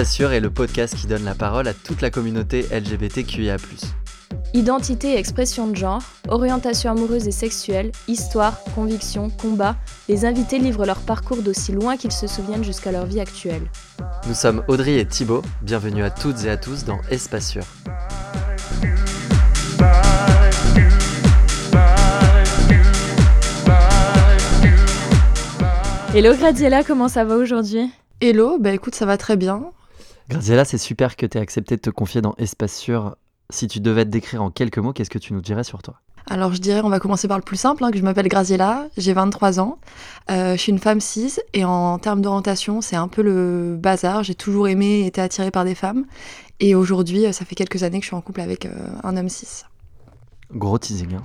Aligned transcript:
Sûr 0.00 0.32
est 0.32 0.40
le 0.40 0.50
podcast 0.50 0.96
qui 0.96 1.06
donne 1.06 1.22
la 1.22 1.34
parole 1.34 1.68
à 1.68 1.74
toute 1.74 2.00
la 2.00 2.10
communauté 2.10 2.66
LGBTQIA. 2.72 3.56
Identité 4.52 5.12
et 5.12 5.18
expression 5.18 5.68
de 5.68 5.76
genre, 5.76 6.02
orientation 6.28 6.90
amoureuse 6.90 7.28
et 7.28 7.32
sexuelle, 7.32 7.92
histoire, 8.08 8.64
conviction, 8.74 9.30
combat, 9.30 9.76
les 10.08 10.24
invités 10.24 10.58
livrent 10.58 10.86
leur 10.86 10.98
parcours 10.98 11.40
d'aussi 11.42 11.70
loin 11.70 11.96
qu'ils 11.96 12.10
se 12.10 12.26
souviennent 12.26 12.64
jusqu'à 12.64 12.90
leur 12.90 13.06
vie 13.06 13.20
actuelle. 13.20 13.62
Nous 14.26 14.34
sommes 14.34 14.64
Audrey 14.66 14.96
et 14.96 15.06
Thibaut, 15.06 15.42
bienvenue 15.60 16.02
à 16.02 16.10
toutes 16.10 16.44
et 16.46 16.50
à 16.50 16.56
tous 16.56 16.84
dans 16.84 17.00
Espace 17.10 17.50
Sûr. 17.50 17.62
Hello 26.12 26.34
Gradiela, 26.34 26.82
comment 26.82 27.08
ça 27.08 27.24
va 27.24 27.36
aujourd'hui? 27.36 27.88
Hello, 28.20 28.58
bah 28.58 28.72
écoute, 28.72 28.96
ça 28.96 29.06
va 29.06 29.16
très 29.16 29.36
bien. 29.36 29.72
Graziella, 30.32 30.64
c'est 30.64 30.78
super 30.78 31.16
que 31.16 31.26
tu 31.26 31.36
aies 31.36 31.40
accepté 31.40 31.76
de 31.76 31.80
te 31.82 31.90
confier 31.90 32.22
dans 32.22 32.34
Espace 32.38 32.74
Sûr. 32.74 33.16
Si 33.50 33.68
tu 33.68 33.80
devais 33.80 34.06
te 34.06 34.10
décrire 34.10 34.42
en 34.42 34.50
quelques 34.50 34.78
mots, 34.78 34.94
qu'est-ce 34.94 35.10
que 35.10 35.18
tu 35.18 35.34
nous 35.34 35.42
dirais 35.42 35.62
sur 35.62 35.82
toi? 35.82 36.00
Alors 36.30 36.54
je 36.54 36.58
dirais, 36.58 36.80
on 36.82 36.88
va 36.88 37.00
commencer 37.00 37.28
par 37.28 37.36
le 37.36 37.42
plus 37.42 37.58
simple, 37.58 37.84
hein, 37.84 37.90
que 37.90 37.98
je 37.98 38.02
m'appelle 38.02 38.28
Graziella, 38.28 38.86
j'ai 38.96 39.12
23 39.12 39.60
ans, 39.60 39.78
euh, 40.30 40.52
je 40.52 40.56
suis 40.56 40.72
une 40.72 40.78
femme 40.78 41.00
cis 41.00 41.38
et 41.52 41.64
en 41.64 41.98
termes 41.98 42.22
d'orientation, 42.22 42.80
c'est 42.80 42.96
un 42.96 43.08
peu 43.08 43.22
le 43.22 43.76
bazar. 43.78 44.22
J'ai 44.22 44.36
toujours 44.36 44.68
aimé 44.68 45.00
et 45.00 45.06
été 45.06 45.20
attirée 45.20 45.50
par 45.50 45.64
des 45.64 45.74
femmes 45.74 46.06
et 46.60 46.74
aujourd'hui, 46.74 47.26
euh, 47.26 47.32
ça 47.32 47.44
fait 47.44 47.56
quelques 47.56 47.82
années 47.82 47.98
que 47.98 48.04
je 48.04 48.08
suis 48.08 48.16
en 48.16 48.20
couple 48.20 48.40
avec 48.40 48.64
euh, 48.66 48.70
un 49.02 49.16
homme 49.16 49.28
cis. 49.28 49.64
Gros 50.52 50.78
teasing. 50.78 51.14
Hein. 51.14 51.22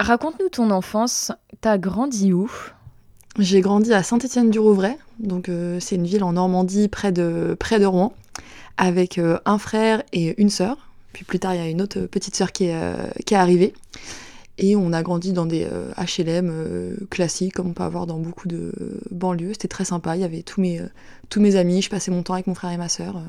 Raconte-nous 0.00 0.48
ton 0.48 0.70
enfance. 0.70 1.30
T'as 1.60 1.78
grandi 1.78 2.32
où? 2.32 2.50
J'ai 3.38 3.60
grandi 3.60 3.92
à 3.92 4.02
Saint-Étienne-du-Rouvray, 4.02 4.96
donc 5.18 5.48
euh, 5.48 5.78
c'est 5.80 5.96
une 5.96 6.06
ville 6.06 6.22
en 6.22 6.34
Normandie 6.34 6.88
près 6.88 7.10
de, 7.10 7.56
près 7.58 7.80
de 7.80 7.86
Rouen, 7.86 8.12
avec 8.76 9.18
euh, 9.18 9.38
un 9.44 9.58
frère 9.58 10.02
et 10.12 10.40
une 10.40 10.50
sœur. 10.50 10.88
Puis 11.12 11.24
plus 11.24 11.38
tard, 11.38 11.54
il 11.54 11.60
y 11.60 11.64
a 11.64 11.68
une 11.68 11.82
autre 11.82 12.00
petite 12.06 12.34
sœur 12.34 12.52
qui 12.52 12.66
est, 12.66 12.74
euh, 12.74 13.08
qui 13.26 13.34
est 13.34 13.36
arrivée. 13.36 13.72
Et 14.58 14.76
on 14.76 14.92
a 14.92 15.02
grandi 15.02 15.32
dans 15.32 15.46
des 15.46 15.66
HLM 15.96 16.96
classiques, 17.10 17.54
comme 17.54 17.68
on 17.70 17.72
peut 17.72 17.82
avoir 17.82 18.06
dans 18.06 18.18
beaucoup 18.18 18.46
de 18.46 18.72
banlieues. 19.10 19.52
C'était 19.52 19.66
très 19.66 19.84
sympa. 19.84 20.14
Il 20.14 20.20
y 20.20 20.24
avait 20.24 20.42
tous 20.42 20.60
mes, 20.60 20.80
tous 21.28 21.40
mes 21.40 21.56
amis. 21.56 21.82
Je 21.82 21.90
passais 21.90 22.12
mon 22.12 22.22
temps 22.22 22.34
avec 22.34 22.46
mon 22.46 22.54
frère 22.54 22.70
et 22.70 22.76
ma 22.76 22.88
sœur. 22.88 23.20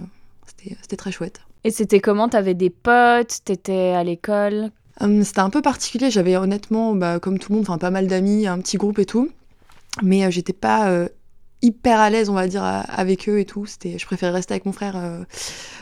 C'était 0.45 0.95
très 0.97 1.11
chouette. 1.11 1.41
Et 1.63 1.71
c'était 1.71 1.99
comment? 1.99 2.29
T'avais 2.29 2.53
des 2.53 2.69
potes? 2.69 3.39
T'étais 3.43 3.93
à 3.95 4.03
l'école? 4.03 4.69
Hum, 5.01 5.23
c'était 5.23 5.39
un 5.39 5.49
peu 5.49 5.61
particulier. 5.61 6.09
J'avais 6.09 6.37
honnêtement, 6.37 6.95
bah, 6.95 7.19
comme 7.19 7.39
tout 7.39 7.51
le 7.51 7.59
monde, 7.59 7.79
pas 7.79 7.91
mal 7.91 8.07
d'amis, 8.07 8.47
un 8.47 8.59
petit 8.59 8.77
groupe 8.77 8.99
et 8.99 9.05
tout. 9.05 9.29
Mais 10.01 10.25
euh, 10.25 10.31
j'étais 10.31 10.53
pas 10.53 10.89
euh, 10.89 11.07
hyper 11.61 11.99
à 11.99 12.09
l'aise, 12.09 12.29
on 12.29 12.33
va 12.33 12.47
dire, 12.47 12.63
avec 12.63 13.29
eux 13.29 13.39
et 13.39 13.45
tout. 13.45 13.65
C'était, 13.65 13.97
je 13.97 14.05
préférais 14.05 14.31
rester 14.31 14.53
avec 14.53 14.65
mon 14.65 14.71
frère, 14.71 14.95
euh, 14.97 15.23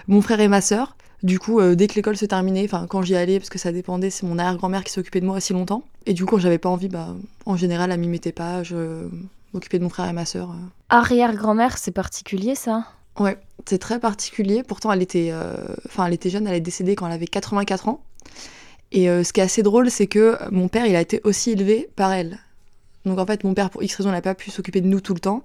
mon 0.07 0.21
frère 0.21 0.39
et 0.39 0.47
ma 0.47 0.61
sœur. 0.61 0.95
Du 1.21 1.39
coup, 1.39 1.61
dès 1.61 1.87
que 1.87 1.95
l'école 1.95 2.17
se 2.17 2.25
terminait, 2.25 2.65
enfin 2.65 2.85
quand 2.85 3.01
j'y 3.01 3.15
allais, 3.15 3.39
parce 3.39 3.49
que 3.49 3.57
ça 3.57 3.71
dépendait, 3.71 4.09
c'est 4.09 4.25
mon 4.25 4.37
arrière-grand-mère 4.37 4.83
qui 4.83 4.91
s'occupait 4.91 5.21
de 5.21 5.25
moi 5.25 5.37
aussi 5.37 5.53
longtemps. 5.53 5.83
Et 6.05 6.13
du 6.13 6.25
coup, 6.25 6.31
quand 6.31 6.41
j'avais 6.41 6.57
pas 6.57 6.67
envie, 6.67 6.89
bah, 6.89 7.15
en 7.45 7.55
général, 7.55 7.93
elle 7.93 7.99
m'y 8.01 8.09
mettait 8.09 8.33
pas. 8.33 8.61
Je 8.61 9.07
m'occupais 9.53 9.79
de 9.79 9.83
mon 9.83 9.89
frère 9.89 10.09
et 10.09 10.11
ma 10.11 10.25
sœur. 10.25 10.53
Arrière-grand-mère, 10.89 11.77
c'est 11.77 11.91
particulier 11.91 12.55
ça? 12.55 12.87
Ouais, 13.17 13.37
c'est 13.65 13.77
très 13.77 14.01
particulier. 14.01 14.63
Pourtant, 14.63 14.91
elle 14.91 15.01
était, 15.01 15.31
enfin, 15.85 16.07
elle 16.07 16.13
était 16.13 16.29
jeune, 16.29 16.45
elle 16.45 16.55
est 16.55 16.59
décédée 16.59 16.95
quand 16.95 17.07
elle 17.07 17.13
avait 17.13 17.27
84 17.27 17.87
ans. 17.87 18.03
Et 18.93 19.09
euh, 19.09 19.23
ce 19.23 19.33
qui 19.33 19.41
est 19.41 19.43
assez 19.43 19.63
drôle, 19.63 19.89
c'est 19.89 20.05
que 20.07 20.37
mon 20.51 20.67
père, 20.67 20.85
il 20.85 20.95
a 20.95 21.01
été 21.01 21.19
aussi 21.23 21.51
élevé 21.51 21.89
par 21.95 22.13
elle. 22.13 22.37
Donc 23.05 23.17
en 23.17 23.25
fait, 23.25 23.43
mon 23.43 23.55
père, 23.55 23.71
pour 23.71 23.83
X 23.83 23.95
raison, 23.95 24.11
n'a 24.11 24.21
pas 24.21 24.35
pu 24.35 24.51
s'occuper 24.51 24.81
de 24.81 24.87
nous 24.87 25.01
tout 25.01 25.15
le 25.15 25.19
temps. 25.19 25.43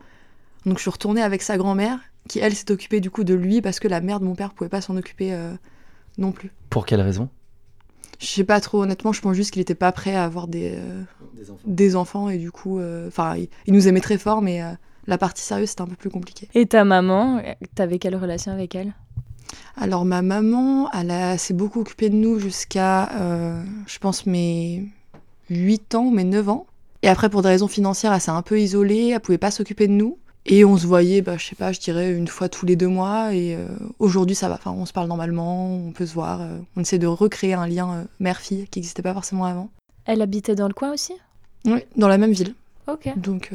Donc 0.67 0.77
je 0.77 0.83
suis 0.83 0.91
retournée 0.91 1.23
avec 1.23 1.41
sa 1.41 1.57
grand-mère, 1.57 1.99
qui 2.29 2.39
elle 2.41 2.55
s'est 2.55 2.71
occupée 2.71 3.01
du 3.01 3.11
coup 3.11 3.25
de 3.25 3.35
lui 3.35 3.63
parce 3.63 3.81
que 3.81 3.89
la 3.89 4.03
mère 4.03 4.21
de 4.21 4.27
mon 4.27 4.35
père 4.35 4.53
pouvait 4.53 4.69
pas 4.69 4.83
s'en 4.83 4.97
occuper 4.99 5.33
euh, 5.33 5.55
non 6.19 6.31
plus. 6.31 6.53
Pour 6.69 6.85
quelle 6.85 7.01
raison? 7.01 7.31
Je 8.21 8.27
sais 8.27 8.45
pas 8.45 8.61
trop, 8.61 8.83
honnêtement, 8.83 9.13
je 9.13 9.23
pense 9.23 9.35
juste 9.35 9.53
qu'il 9.53 9.63
était 9.63 9.75
pas 9.75 9.93
prêt 9.93 10.15
à 10.15 10.25
avoir 10.25 10.47
des, 10.47 10.75
euh, 10.75 11.03
des, 11.65 11.97
enfants. 11.97 12.29
et 12.29 12.37
du 12.37 12.51
coup, 12.51 12.81
enfin, 13.07 13.37
il, 13.37 13.49
il, 13.67 13.73
nous 13.73 13.87
aimait 13.87 14.01
très 14.01 14.19
fort, 14.19 14.43
mais 14.43 14.61
la 15.07 15.19
partie 15.19 15.43
sérieuse 15.43 15.71
c'était 15.71 15.83
un 15.83 15.87
peu 15.87 15.95
plus 15.95 16.11
compliqué. 16.11 16.49
Et 16.55 16.67
ta 16.67 16.85
maman, 16.85 17.41
t'avais 17.77 18.01
quelle 18.01 18.17
relation 18.17 18.51
avec 18.51 18.75
elle? 18.75 18.93
Alors 19.77 20.05
ma 20.05 20.23
maman, 20.23 20.91
elle 20.93 21.39
s'est 21.39 21.55
beaucoup 21.55 21.81
occupée 21.81 22.11
de 22.11 22.17
nous 22.17 22.39
jusqu'à, 22.39 23.11
euh, 23.21 23.63
je 23.87 23.99
pense, 23.99 24.27
mes 24.27 24.89
8 25.51 25.95
ans 25.95 26.11
mes 26.11 26.25
9 26.25 26.49
ans. 26.49 26.67
Et 27.03 27.09
après, 27.09 27.31
pour 27.31 27.43
des 27.43 27.49
raisons 27.49 27.69
financières, 27.69 28.13
elle 28.13 28.21
s'est 28.21 28.31
un 28.31 28.43
peu 28.43 28.61
isolée, 28.61 29.11
elle 29.15 29.21
pouvait 29.21 29.39
pas 29.39 29.53
s'occuper 29.53 29.87
de 29.87 29.93
nous. 29.93 30.19
Et 30.47 30.65
on 30.65 30.77
se 30.77 30.87
voyait, 30.87 31.21
bah, 31.21 31.37
je 31.37 31.45
sais 31.45 31.55
pas, 31.55 31.73
je 31.73 31.81
dirais 31.81 32.13
une 32.13 32.27
fois 32.27 32.49
tous 32.49 32.67
les 32.67 32.75
deux 32.75 32.89
mois. 32.89 33.35
Et 33.35 33.55
euh, 33.55 33.69
aujourd'hui, 33.99 34.35
ça 34.35 34.49
va. 34.49 34.55
Enfin, 34.55 34.73
on 34.73 34.87
se 34.87 34.93
parle 34.93 35.07
normalement, 35.07 35.73
on 35.75 35.93
peut 35.93 36.07
se 36.07 36.15
voir. 36.15 36.41
Euh, 36.41 36.59
on 36.77 36.81
essaie 36.81 36.99
de 36.99 37.07
recréer 37.07 37.55
un 37.55 37.67
lien 37.67 38.07
mère-fille 38.19 38.67
qui 38.69 38.81
n'existait 38.81 39.03
pas 39.03 39.15
forcément 39.15 39.45
avant. 39.45 39.71
Elle 40.07 40.23
habitait 40.23 40.55
dans 40.55 40.69
le 40.69 40.75
coin 40.75 40.93
aussi? 40.93 41.13
Oui, 41.67 41.81
dans 41.97 42.09
la 42.09 42.19
même 42.19 42.33
ville. 42.33 42.55
Ok. 42.89 43.13
Donc, 43.19 43.53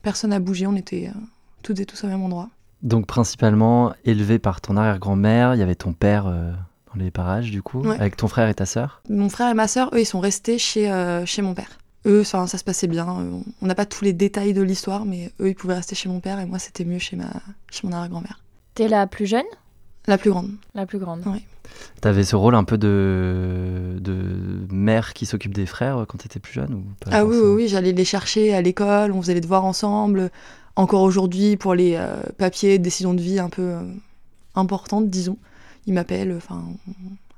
personne 0.00 0.30
n'a 0.30 0.40
bougé, 0.40 0.66
on 0.66 0.74
était 0.74 1.10
toutes 1.62 1.80
et 1.80 1.86
tous 1.86 2.02
au 2.04 2.06
même 2.06 2.22
endroit. 2.22 2.48
Donc 2.82 3.06
principalement 3.06 3.92
élevé 4.04 4.38
par 4.38 4.60
ton 4.60 4.76
arrière-grand-mère, 4.76 5.54
il 5.54 5.58
y 5.58 5.62
avait 5.62 5.76
ton 5.76 5.92
père 5.92 6.26
euh, 6.26 6.50
dans 6.92 7.02
les 7.02 7.10
parages 7.10 7.50
du 7.50 7.62
coup, 7.62 7.88
avec 7.88 8.16
ton 8.16 8.28
frère 8.28 8.48
et 8.48 8.54
ta 8.54 8.66
sœur? 8.66 9.02
Mon 9.08 9.28
frère 9.28 9.50
et 9.50 9.54
ma 9.54 9.68
sœur, 9.68 9.90
eux, 9.94 10.00
ils 10.00 10.06
sont 10.06 10.20
restés 10.20 10.58
chez, 10.58 10.90
euh, 10.90 11.24
chez 11.24 11.42
mon 11.42 11.54
père. 11.54 11.78
Eux, 12.06 12.24
ça, 12.24 12.46
ça 12.48 12.58
se 12.58 12.64
passait 12.64 12.88
bien. 12.88 13.06
On 13.60 13.66
n'a 13.66 13.76
pas 13.76 13.86
tous 13.86 14.04
les 14.04 14.12
détails 14.12 14.54
de 14.54 14.62
l'histoire, 14.62 15.04
mais 15.04 15.30
eux, 15.40 15.50
ils 15.50 15.54
pouvaient 15.54 15.74
rester 15.76 15.94
chez 15.94 16.08
mon 16.08 16.18
père 16.18 16.40
et 16.40 16.46
moi, 16.46 16.58
c'était 16.58 16.84
mieux 16.84 16.98
chez, 16.98 17.14
ma, 17.14 17.30
chez 17.70 17.86
mon 17.86 17.92
arrière-grand-mère. 17.92 18.40
T'es 18.74 18.88
la 18.88 19.06
plus 19.06 19.26
jeune? 19.26 19.44
La 20.08 20.18
plus 20.18 20.30
grande. 20.30 20.50
La 20.74 20.84
plus 20.84 20.98
grande. 20.98 21.22
Oui. 21.26 21.44
T'avais 22.00 22.24
ce 22.24 22.34
rôle 22.34 22.56
un 22.56 22.64
peu 22.64 22.76
de, 22.76 23.96
de 24.00 24.66
mère 24.70 25.14
qui 25.14 25.26
s'occupe 25.26 25.54
des 25.54 25.66
frères 25.66 26.04
quand 26.08 26.18
t'étais 26.18 26.40
plus 26.40 26.52
jeune 26.52 26.74
ou 26.74 26.82
Ah 27.10 27.24
oui, 27.24 27.36
oui, 27.40 27.50
oui, 27.54 27.68
j'allais 27.68 27.92
les 27.92 28.04
chercher 28.04 28.52
à 28.52 28.60
l'école, 28.60 29.12
on 29.12 29.22
faisait 29.22 29.34
les 29.34 29.40
devoirs 29.40 29.64
ensemble 29.64 30.30
encore 30.76 31.02
aujourd'hui 31.02 31.56
pour 31.56 31.74
les 31.74 31.94
euh, 31.96 32.22
papiers, 32.38 32.78
décisions 32.78 33.14
de 33.14 33.20
vie 33.20 33.38
un 33.38 33.48
peu 33.48 33.62
euh, 33.62 33.82
importantes, 34.54 35.08
disons. 35.08 35.38
Il 35.86 35.94
m'appelle. 35.94 36.34
Enfin, 36.36 36.64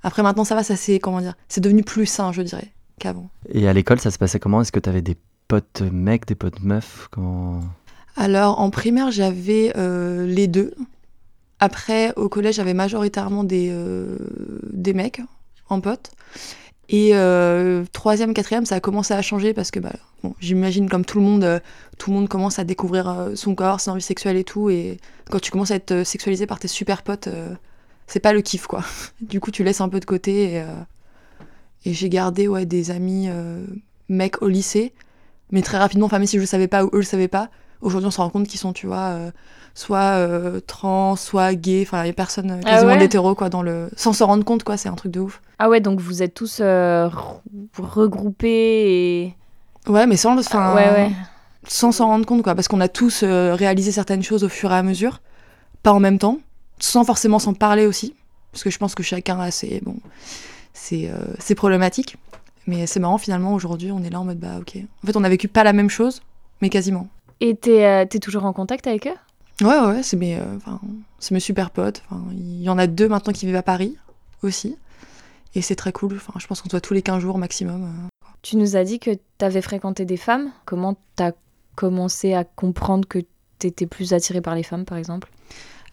après 0.03 0.23
maintenant 0.23 0.45
ça 0.45 0.55
va, 0.55 0.63
ça 0.63 0.77
c'est 0.77 0.99
comment 0.99 1.21
dire, 1.21 1.35
c'est 1.49 1.61
devenu 1.61 1.83
plus 1.83 2.07
sain, 2.07 2.33
je 2.33 2.43
dirais, 2.43 2.73
qu'avant. 2.99 3.29
Et 3.49 3.67
à 3.69 3.73
l'école, 3.73 4.01
ça 4.01 4.11
se 4.11 4.19
passait 4.19 4.39
comment? 4.39 4.61
Est-ce 4.61 4.73
que 4.73 4.81
tu 4.81 4.89
avais 4.89 5.03
des 5.03 5.17
potes 5.49 5.83
mecs, 5.83 6.27
des 6.27 6.35
potes 6.35 6.61
meufs? 6.61 7.09
Comment... 7.11 7.61
Alors 8.17 8.61
en 8.61 8.71
primaire, 8.71 9.11
j'avais 9.11 9.73
euh, 9.77 10.27
les 10.27 10.47
deux. 10.47 10.75
Après, 11.61 12.13
au 12.17 12.29
collège, 12.29 12.57
j'avais 12.57 12.75
majoritairement 12.75 13.45
des, 13.45 13.75
des 14.73 14.93
mecs 14.93 15.23
en 15.69 15.81
potes. 15.81 16.11
Et 16.89 17.11
euh, 17.15 17.85
troisième, 17.93 18.35
quatrième, 18.35 18.67
ça 18.67 18.77
a 18.77 18.81
commencé 18.81 19.15
à 19.15 19.23
changer 19.23 19.55
parce 19.55 19.71
que 19.71 19.81
bah, 19.81 19.93
j'imagine 20.41 20.89
comme 20.89 21.05
tout 21.05 21.19
le 21.19 21.25
monde, 21.25 21.45
euh, 21.45 21.61
tout 21.99 22.11
le 22.11 22.17
monde 22.17 22.29
commence 22.29 22.59
à 22.59 22.65
découvrir 22.65 23.09
euh, 23.09 23.35
son 23.35 23.55
corps, 23.55 23.81
ses 23.81 23.91
envies 23.91 24.03
sexuelles 24.03 24.37
et 24.37 24.45
tout. 24.45 24.71
Et 24.71 24.99
quand 25.31 25.41
tu 25.41 25.51
commences 25.51 25.71
à 25.71 25.77
être 25.77 26.05
sexualisé 26.05 26.47
par 26.47 26.59
tes 26.59 26.69
super 26.69 27.03
potes, 27.03 27.29
c'est 28.07 28.21
pas 28.21 28.33
le 28.33 28.43
kiff 28.43 28.67
quoi. 28.67 28.85
du 29.21 29.41
coup, 29.41 29.51
tu 29.51 29.65
laisses 29.65 29.81
un 29.81 29.89
peu 29.89 30.01
de 30.01 30.05
côté. 30.05 30.55
Et, 30.55 30.65
et 31.87 31.95
j'ai 31.95 32.09
gardé 32.09 32.49
ouais, 32.49 32.67
des 32.67 32.91
amis 32.91 33.29
mecs 34.09 34.43
au 34.43 34.49
lycée, 34.49 34.93
mais 35.51 35.63
très 35.63 35.79
rapidement, 35.79 36.07
enfin, 36.07 36.19
même 36.19 36.27
si 36.27 36.37
je 36.37 36.41
le 36.41 36.47
savais 36.47 36.69
pas 36.69 36.85
ou 36.85 36.91
eux 36.93 36.99
le 36.99 37.03
savaient 37.03 37.29
pas, 37.29 37.51
aujourd'hui 37.85 38.09
on 38.09 38.11
se 38.11 38.21
rend 38.21 38.31
compte 38.31 38.49
qu'ils 38.49 38.59
sont, 38.59 38.73
tu 38.73 38.87
vois, 38.87 39.17
soit 39.75 40.21
trans, 40.67 41.15
soit 41.17 41.55
gays. 41.55 41.83
Enfin, 41.83 42.03
il 42.03 42.09
y 42.09 42.11
a 42.11 42.13
personne 42.13 42.61
ah 42.65 42.71
quasiment 42.71 42.97
d'hétéro 42.97 43.35
quoi 43.35 43.49
dans 43.51 43.63
le, 43.63 43.89
sans 43.97 44.13
s'en 44.13 44.27
rendre 44.27 44.45
compte 44.45 44.65
quoi. 44.65 44.77
C'est 44.77 44.89
un 44.89 44.95
truc 44.95 45.13
de 45.13 45.21
ouf. 45.21 45.41
Ah 45.59 45.69
ouais, 45.69 45.81
donc 45.81 46.01
vous 46.01 46.23
êtes 46.23 46.35
tous 46.35 46.59
euh, 46.61 47.09
regroupés 47.79 49.25
et... 49.25 49.35
Ouais, 49.87 50.07
mais 50.07 50.17
sans 50.17 50.39
Enfin, 50.39 50.75
ouais, 50.75 51.11
Sans 51.67 51.93
s'en 51.93 52.07
rendre 52.07 52.27
compte, 52.27 52.43
quoi. 52.43 52.55
Parce 52.55 52.69
qu'on 52.69 52.81
a 52.81 52.89
tous 52.89 53.23
euh, 53.23 53.55
réalisé 53.55 53.93
certaines 53.93 54.23
choses 54.23 54.45
au 54.45 54.49
fur 54.49 54.73
et 54.73 54.77
à 54.77 54.83
mesure, 54.83 55.21
pas 55.83 55.93
en 55.93 56.01
même 56.01 56.19
temps, 56.19 56.39
sans 56.79 57.05
forcément 57.05 57.39
s'en 57.39 57.55
parler 57.55 57.87
aussi. 57.87 58.15
Parce 58.53 58.65
que 58.65 58.71
je 58.71 58.79
pense 58.79 58.95
que 58.95 59.03
chacun 59.03 59.39
a 59.41 59.51
ses, 59.51 59.81
bon, 59.85 59.97
ses, 60.73 61.11
euh, 61.11 61.55
problématiques. 61.55 62.17
Mais 62.67 62.87
c'est 62.87 63.01
marrant, 63.01 63.19
finalement, 63.19 63.55
aujourd'hui, 63.55 63.93
on 63.93 64.03
est 64.03 64.11
là 64.11 64.21
en 64.21 64.25
mode, 64.25 64.39
bah 64.39 64.59
ok. 64.59 64.79
En 65.03 65.07
fait, 65.07 65.17
on 65.17 65.25
a 65.25 65.29
vécu 65.29 65.49
pas 65.49 65.65
la 65.65 65.75
même 65.75 65.91
chose, 65.91 66.23
mais 66.63 66.71
quasiment. 66.71 67.09
Et 67.41 67.57
t'es 67.57 67.81
es 67.81 68.19
toujours 68.21 68.45
en 68.45 68.53
contact 68.53 68.87
avec 68.87 69.07
eux? 69.07 69.65
Ouais, 69.65 69.79
ouais, 69.81 70.03
c'est 70.03 70.17
mes, 70.17 70.39
mes 71.31 71.41
super 71.41 71.71
potes. 71.71 72.03
Il 72.33 72.63
y 72.63 72.69
en 72.69 72.79
a 72.79 72.87
deux 72.87 73.09
maintenant 73.09 73.33
qui 73.33 73.47
vivent 73.47 73.57
à 73.57 73.63
Paris 73.63 73.97
aussi. 74.43 74.77
Et 75.55 75.63
c'est 75.63 75.77
très 75.77 75.93
cool. 75.93 76.17
Enfin, 76.17 76.33
je 76.39 76.47
pense 76.47 76.61
qu'on 76.61 76.69
se 76.69 76.73
voit 76.73 76.81
tous 76.81 76.95
les 76.95 77.03
15 77.03 77.21
jours 77.21 77.39
maximum. 77.39 77.85
Euh. 77.85 78.27
Tu 78.43 78.57
nous 78.57 78.77
as 78.77 78.85
dit 78.85 78.99
que 78.99 79.11
tu 79.13 79.45
avais 79.45 79.63
fréquenté 79.63 80.05
des 80.05 80.17
femmes. 80.17 80.51
Comment 80.65 80.97
tu 81.17 81.23
as 81.23 81.33
commencé 81.77 82.35
à 82.35 82.45
comprendre 82.45 83.07
que 83.09 83.21
tu 83.59 83.67
étais 83.67 83.87
plus 83.87 84.13
attirée 84.13 84.41
par 84.41 84.55
les 84.55 84.63
femmes, 84.63 84.85
par 84.85 84.99
exemple? 84.99 85.31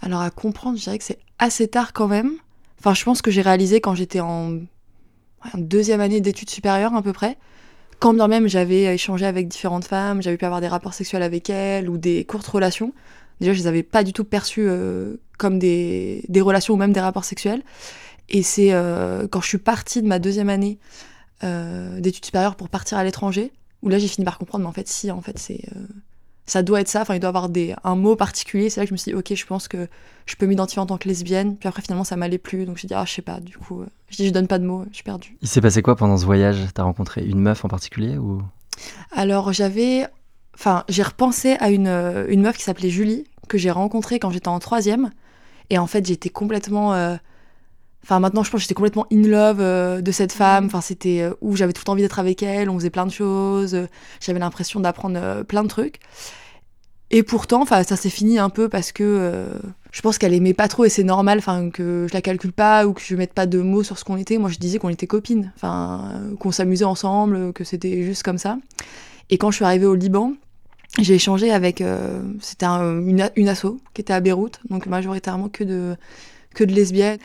Alors, 0.01 0.21
à 0.21 0.31
comprendre, 0.31 0.77
je 0.77 0.83
dirais 0.83 0.97
que 0.97 1.03
c'est 1.03 1.19
assez 1.37 1.67
tard 1.67 1.93
quand 1.93 2.07
même. 2.07 2.33
Enfin, 2.79 2.93
je 2.93 3.03
pense 3.03 3.21
que 3.21 3.29
j'ai 3.29 3.41
réalisé 3.41 3.81
quand 3.81 3.93
j'étais 3.93 4.19
en, 4.19 4.53
en 4.55 5.57
deuxième 5.57 6.01
année 6.01 6.21
d'études 6.21 6.49
supérieures 6.49 6.95
à 6.95 7.01
peu 7.03 7.13
près. 7.13 7.37
Quand 8.01 8.15
bien 8.15 8.27
même 8.27 8.47
j'avais 8.47 8.95
échangé 8.95 9.27
avec 9.27 9.47
différentes 9.47 9.85
femmes, 9.85 10.23
j'avais 10.23 10.35
pu 10.35 10.45
avoir 10.45 10.59
des 10.59 10.67
rapports 10.67 10.95
sexuels 10.95 11.21
avec 11.21 11.51
elles 11.51 11.87
ou 11.87 11.99
des 11.99 12.25
courtes 12.25 12.47
relations. 12.47 12.93
Déjà, 13.39 13.53
je 13.53 13.59
les 13.59 13.67
avais 13.67 13.83
pas 13.83 14.03
du 14.03 14.11
tout 14.11 14.23
perçues 14.23 14.65
euh, 14.67 15.17
comme 15.37 15.59
des, 15.59 16.25
des, 16.27 16.41
relations 16.41 16.73
ou 16.73 16.77
même 16.77 16.93
des 16.93 16.99
rapports 16.99 17.25
sexuels. 17.25 17.61
Et 18.27 18.41
c'est 18.41 18.73
euh, 18.73 19.27
quand 19.27 19.39
je 19.39 19.47
suis 19.47 19.59
partie 19.59 20.01
de 20.01 20.07
ma 20.07 20.17
deuxième 20.17 20.49
année 20.49 20.79
euh, 21.43 21.99
d'études 21.99 22.25
supérieures 22.25 22.55
pour 22.55 22.69
partir 22.69 22.97
à 22.97 23.03
l'étranger, 23.03 23.51
où 23.83 23.89
là 23.89 23.99
j'ai 23.99 24.07
fini 24.07 24.25
par 24.25 24.39
comprendre, 24.39 24.63
mais 24.63 24.69
en 24.69 24.73
fait, 24.73 24.87
si, 24.87 25.11
en 25.11 25.21
fait, 25.21 25.37
c'est 25.37 25.61
ça 26.45 26.63
doit 26.63 26.81
être 26.81 26.87
ça, 26.87 27.01
enfin 27.01 27.15
il 27.15 27.19
doit 27.19 27.29
avoir 27.29 27.49
des, 27.49 27.75
un 27.83 27.95
mot 27.95 28.15
particulier. 28.15 28.69
C'est 28.69 28.79
là 28.79 28.85
que 28.85 28.89
je 28.89 28.93
me 28.93 28.97
suis 28.97 29.11
dit, 29.11 29.17
ok, 29.17 29.33
je 29.33 29.45
pense 29.45 29.67
que 29.67 29.87
je 30.25 30.35
peux 30.35 30.45
m'identifier 30.45 30.81
en 30.81 30.85
tant 30.85 30.97
que 30.97 31.07
lesbienne. 31.07 31.57
Puis 31.57 31.67
après, 31.69 31.81
finalement, 31.81 32.03
ça 32.03 32.15
m'allait 32.15 32.37
plus. 32.37 32.65
Donc 32.65 32.77
je 32.77 32.87
dit, 32.87 32.93
ah, 32.93 33.05
je 33.05 33.13
sais 33.13 33.21
pas, 33.21 33.39
du 33.39 33.57
coup, 33.57 33.83
je 34.09 34.17
dis, 34.17 34.27
je 34.27 34.33
donne 34.33 34.47
pas 34.47 34.59
de 34.59 34.65
mots, 34.65 34.85
je 34.89 34.95
suis 34.95 35.03
perdue. 35.03 35.37
Il 35.41 35.47
s'est 35.47 35.61
passé 35.61 35.81
quoi 35.81 35.95
pendant 35.95 36.17
ce 36.17 36.25
voyage? 36.25 36.57
T'as 36.73 36.83
rencontré 36.83 37.23
une 37.23 37.39
meuf 37.39 37.63
en 37.65 37.67
particulier 37.67 38.17
ou? 38.17 38.41
Alors 39.11 39.53
j'avais. 39.53 40.07
Enfin, 40.55 40.83
j'ai 40.89 41.03
repensé 41.03 41.55
à 41.59 41.69
une, 41.69 41.87
une 42.27 42.41
meuf 42.41 42.57
qui 42.57 42.63
s'appelait 42.63 42.89
Julie, 42.89 43.25
que 43.47 43.57
j'ai 43.57 43.71
rencontrée 43.71 44.19
quand 44.19 44.31
j'étais 44.31 44.49
en 44.49 44.59
troisième. 44.59 45.11
Et 45.69 45.77
en 45.77 45.87
fait, 45.87 46.05
j'étais 46.05 46.29
complètement. 46.29 46.93
Euh, 46.93 47.15
enfin, 48.03 48.19
maintenant, 48.19 48.43
je 48.43 48.51
pense 48.51 48.59
que 48.59 48.63
j'étais 48.63 48.73
complètement 48.73 49.07
in 49.11 49.23
love 49.23 49.59
euh, 49.59 50.01
de 50.01 50.11
cette 50.11 50.31
femme. 50.31 50.65
Enfin, 50.65 50.81
c'était 50.81 51.21
euh, 51.21 51.33
où 51.41 51.55
j'avais 51.55 51.73
tout 51.73 51.81
le 51.81 51.85
temps 51.85 51.93
envie 51.93 52.01
d'être 52.01 52.19
avec 52.19 52.43
elle. 52.43 52.69
On 52.69 52.77
faisait 52.77 52.89
plein 52.89 53.05
de 53.05 53.11
choses. 53.11 53.77
J'avais 54.19 54.39
l'impression 54.39 54.79
d'apprendre 54.79 55.43
plein 55.43 55.63
de 55.63 55.67
trucs. 55.67 55.99
Et 57.13 57.23
pourtant, 57.23 57.61
enfin, 57.61 57.83
ça 57.83 57.97
s'est 57.97 58.09
fini 58.09 58.39
un 58.39 58.49
peu 58.49 58.69
parce 58.69 58.93
que 58.93 59.03
euh, 59.03 59.45
je 59.91 60.01
pense 60.01 60.17
qu'elle 60.17 60.33
aimait 60.33 60.53
pas 60.53 60.69
trop 60.69 60.85
et 60.85 60.89
c'est 60.89 61.03
normal, 61.03 61.39
enfin, 61.39 61.69
que 61.69 62.07
je 62.09 62.13
la 62.13 62.21
calcule 62.21 62.53
pas 62.53 62.87
ou 62.87 62.93
que 62.93 63.01
je 63.01 63.15
mette 63.17 63.33
pas 63.33 63.45
de 63.45 63.59
mots 63.59 63.83
sur 63.83 63.97
ce 63.97 64.05
qu'on 64.05 64.15
était. 64.15 64.37
Moi, 64.37 64.49
je 64.49 64.57
disais 64.57 64.79
qu'on 64.79 64.89
était 64.89 65.07
copines, 65.07 65.51
enfin, 65.57 66.21
qu'on 66.39 66.51
s'amusait 66.51 66.85
ensemble, 66.85 67.51
que 67.51 67.65
c'était 67.65 68.03
juste 68.03 68.23
comme 68.23 68.37
ça. 68.37 68.57
Et 69.29 69.37
quand 69.37 69.51
je 69.51 69.57
suis 69.57 69.65
arrivée 69.65 69.85
au 69.85 69.95
Liban, 69.95 70.33
j'ai 70.99 71.15
échangé 71.15 71.51
avec, 71.51 71.81
euh, 71.81 72.21
c'était 72.39 72.65
une, 72.65 73.29
une 73.35 73.49
asso 73.49 73.77
qui 73.93 74.01
était 74.01 74.13
à 74.13 74.21
Beyrouth, 74.21 74.61
donc 74.69 74.85
majoritairement 74.85 75.49
que 75.49 75.65
de 75.65 75.95
que 76.53 76.65
de 76.65 76.73
lesbiennes. 76.73 77.17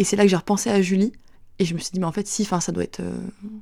Et 0.00 0.04
c'est 0.04 0.16
là 0.16 0.22
que 0.22 0.30
j'ai 0.30 0.36
repensé 0.36 0.70
à 0.70 0.80
Julie 0.80 1.12
et 1.58 1.66
je 1.66 1.74
me 1.74 1.78
suis 1.78 1.90
dit, 1.92 2.00
mais 2.00 2.06
en 2.06 2.12
fait, 2.12 2.26
si, 2.26 2.40
enfin, 2.42 2.58
ça 2.58 2.72
doit 2.72 2.84
être, 2.84 3.00
euh, 3.00 3.12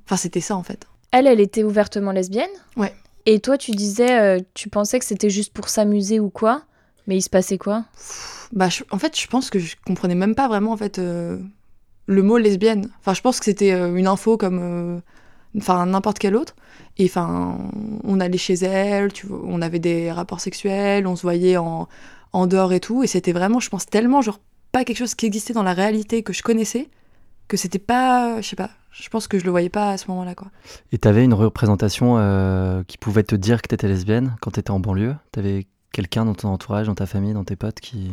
enfin, 0.05 0.17
c'était 0.17 0.41
ça 0.41 0.57
en 0.57 0.63
fait. 0.63 0.87
Elle, 1.11 1.27
elle 1.27 1.41
était 1.41 1.65
ouvertement 1.65 2.13
lesbienne 2.13 2.49
Ouais. 2.77 2.95
Et 3.27 3.41
toi, 3.41 3.59
tu 3.59 3.73
disais, 3.73 4.21
euh, 4.21 4.39
tu 4.55 4.69
pensais 4.69 5.01
que 5.01 5.05
c'était 5.05 5.31
juste 5.31 5.53
pour 5.53 5.69
s'amuser 5.69 6.21
ou 6.21 6.31
quoi 6.31 6.63
Mais 7.09 7.17
il 7.17 7.23
se 7.23 7.29
passait 7.29 7.59
quoi? 7.59 7.87
Bah, 8.53 8.69
en 8.93 8.99
fait, 8.99 9.19
je 9.21 9.27
pense 9.27 9.51
que 9.51 9.59
je 9.59 9.75
comprenais 9.85 10.15
même 10.15 10.37
pas 10.37 10.47
vraiment 10.47 10.71
en 10.71 10.77
fait 10.77 11.01
euh, 11.01 11.39
le 12.07 12.23
mot 12.23 12.39
lesbienne. 12.39 12.89
Enfin, 13.01 13.15
je 13.15 13.21
pense 13.21 13.41
que 13.41 13.45
c'était 13.45 13.73
une 13.73 14.07
info 14.07 14.37
comme, 14.37 15.03
enfin, 15.57 15.87
n'importe 15.87 16.21
quelle 16.21 16.37
autre. 16.37 16.55
Et 16.99 17.07
enfin, 17.07 17.59
on 18.05 18.21
allait 18.21 18.39
chez 18.39 18.55
elle, 18.55 19.13
tu 19.13 19.27
vois, 19.27 19.41
on 19.43 19.61
avait 19.61 19.81
des 19.81 20.13
rapports 20.13 20.41
sexuels, 20.41 21.09
on 21.09 21.17
se 21.17 21.23
voyait 21.23 21.57
en, 21.57 21.89
en 22.33 22.47
dehors 22.47 22.73
et 22.73 22.79
tout. 22.79 23.03
Et 23.03 23.09
c'était 23.09 23.33
vraiment, 23.33 23.59
je 23.59 23.71
pense, 23.71 23.87
tellement 23.87 24.23
genre 24.23 24.39
pas 24.79 24.85
quelque 24.85 24.99
chose 24.99 25.17
qui 25.17 25.27
existait 25.27 25.55
dans 25.55 25.65
la 25.65 25.75
réalité 25.75 26.23
que 26.23 26.33
je 26.33 26.43
connaissais 26.43 26.89
que 27.49 27.57
c'était 27.57 27.81
pas, 27.81 28.41
je 28.41 28.47
sais 28.47 28.57
pas, 28.57 28.71
je 28.93 29.09
pense 29.09 29.27
que 29.27 29.39
je 29.39 29.45
le 29.45 29.51
voyais 29.51 29.71
pas 29.71 29.91
à 29.91 29.97
ce 29.97 30.07
moment-là. 30.09 30.35
quoi. 30.35 30.49
Et 30.93 30.99
t'avais 30.99 31.25
une 31.25 31.35
représentation 31.35 32.17
euh, 32.19 32.83
qui 32.87 32.99
pouvait 32.99 33.25
te 33.25 33.35
dire 33.35 33.61
que 33.63 33.69
t'étais 33.69 33.89
lesbienne 33.89 34.37
quand 34.41 34.53
t'étais 34.53 34.71
en 34.71 34.79
banlieue? 34.79 35.17
T'avais 35.33 35.67
quelqu'un 35.91 36.27
dans 36.27 36.35
ton 36.35 36.49
entourage, 36.49 36.87
dans 36.87 36.95
ta 36.95 37.07
famille, 37.07 37.33
dans 37.33 37.45
tes 37.45 37.57
potes 37.57 37.81
qui. 37.81 38.13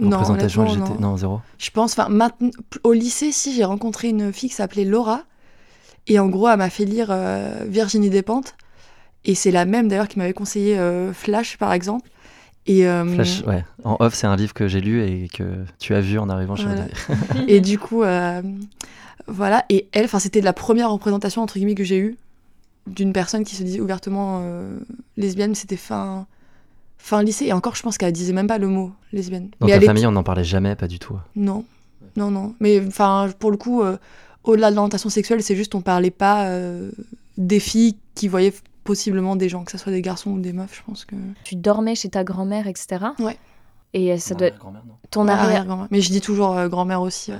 Non, 0.00 0.18
représentation 0.18 0.64
non. 0.74 0.96
non, 0.98 1.16
zéro? 1.16 1.40
Je 1.58 1.70
pense, 1.70 1.96
enfin, 1.96 2.08
au 2.82 2.92
lycée, 2.92 3.30
si 3.32 3.54
j'ai 3.54 3.64
rencontré 3.64 4.08
une 4.08 4.32
fille 4.32 4.48
qui 4.48 4.54
s'appelait 4.54 4.84
Laura, 4.84 5.22
et 6.06 6.18
en 6.18 6.28
gros, 6.28 6.48
elle 6.48 6.58
m'a 6.58 6.70
fait 6.70 6.84
lire 6.86 7.08
euh, 7.10 7.64
Virginie 7.66 8.10
Despentes, 8.10 8.56
et 9.24 9.34
c'est 9.34 9.50
la 9.50 9.64
même 9.64 9.88
d'ailleurs 9.88 10.08
qui 10.08 10.18
m'avait 10.18 10.32
conseillé 10.32 10.78
euh, 10.78 11.12
Flash, 11.12 11.56
par 11.56 11.72
exemple. 11.72 12.08
Et, 12.66 12.82
Flash, 12.84 13.42
ouais. 13.46 13.64
En 13.84 13.96
off, 14.00 14.14
c'est 14.14 14.26
un 14.26 14.36
livre 14.36 14.52
que 14.52 14.66
j'ai 14.66 14.80
lu 14.80 15.02
et 15.02 15.28
que 15.28 15.44
tu 15.78 15.94
as 15.94 16.00
vu 16.00 16.18
en 16.18 16.28
arrivant 16.28 16.56
chez 16.56 16.64
voilà. 16.64 16.86
Et 17.48 17.60
du 17.60 17.78
coup, 17.78 18.02
voilà, 19.28 19.64
et 19.68 19.88
elle, 19.92 20.08
c'était 20.08 20.40
la 20.40 20.52
première 20.52 20.90
représentation, 20.90 21.42
entre 21.42 21.54
guillemets, 21.54 21.74
que 21.74 21.84
j'ai 21.84 21.98
eue 21.98 22.16
d'une 22.86 23.12
personne 23.12 23.44
qui 23.44 23.56
se 23.56 23.62
disait 23.64 23.80
ouvertement 23.80 24.40
euh, 24.42 24.78
lesbienne. 25.16 25.54
C'était 25.54 25.76
fin, 25.76 26.26
fin 26.98 27.22
lycée. 27.22 27.46
Et 27.46 27.52
encore, 27.52 27.74
je 27.74 27.82
pense 27.82 27.98
qu'elle 27.98 28.12
disait 28.12 28.32
même 28.32 28.46
pas 28.46 28.58
le 28.58 28.68
mot 28.68 28.92
lesbienne. 29.12 29.50
Dans 29.60 29.66
ta 29.66 29.80
famille, 29.80 30.06
on 30.06 30.12
n'en 30.12 30.22
parlait 30.22 30.44
jamais, 30.44 30.76
pas 30.76 30.86
du 30.86 30.98
tout. 30.98 31.18
Non, 31.34 31.64
non, 32.16 32.30
non. 32.30 32.54
Mais 32.60 32.80
enfin, 32.86 33.30
pour 33.38 33.50
le 33.50 33.56
coup, 33.56 33.82
euh, 33.82 33.96
au-delà 34.44 34.70
de 34.70 34.76
l'orientation 34.76 35.10
sexuelle, 35.10 35.42
c'est 35.42 35.56
juste 35.56 35.74
on 35.74 35.80
parlait 35.80 36.12
pas 36.12 36.46
euh, 36.46 36.92
des 37.36 37.60
filles 37.60 37.96
qui 38.14 38.28
voyaient 38.28 38.54
possiblement 38.86 39.36
des 39.36 39.50
gens, 39.50 39.64
que 39.64 39.72
ce 39.72 39.78
soit 39.78 39.92
des 39.92 40.02
garçons 40.02 40.30
ou 40.30 40.40
des 40.40 40.54
meufs, 40.54 40.74
je 40.74 40.82
pense 40.82 41.04
que... 41.04 41.16
Tu 41.44 41.56
dormais 41.56 41.94
chez 41.94 42.08
ta 42.08 42.24
grand-mère, 42.24 42.66
etc. 42.66 43.06
Ouais. 43.18 43.36
Et 43.92 44.16
ça 44.18 44.34
doit... 44.34 44.50
Ton 45.10 45.28
arrière-grand-mère. 45.28 45.88
Mais 45.90 46.00
je 46.00 46.10
dis 46.10 46.20
toujours 46.22 46.68
grand-mère 46.68 47.02
aussi. 47.02 47.32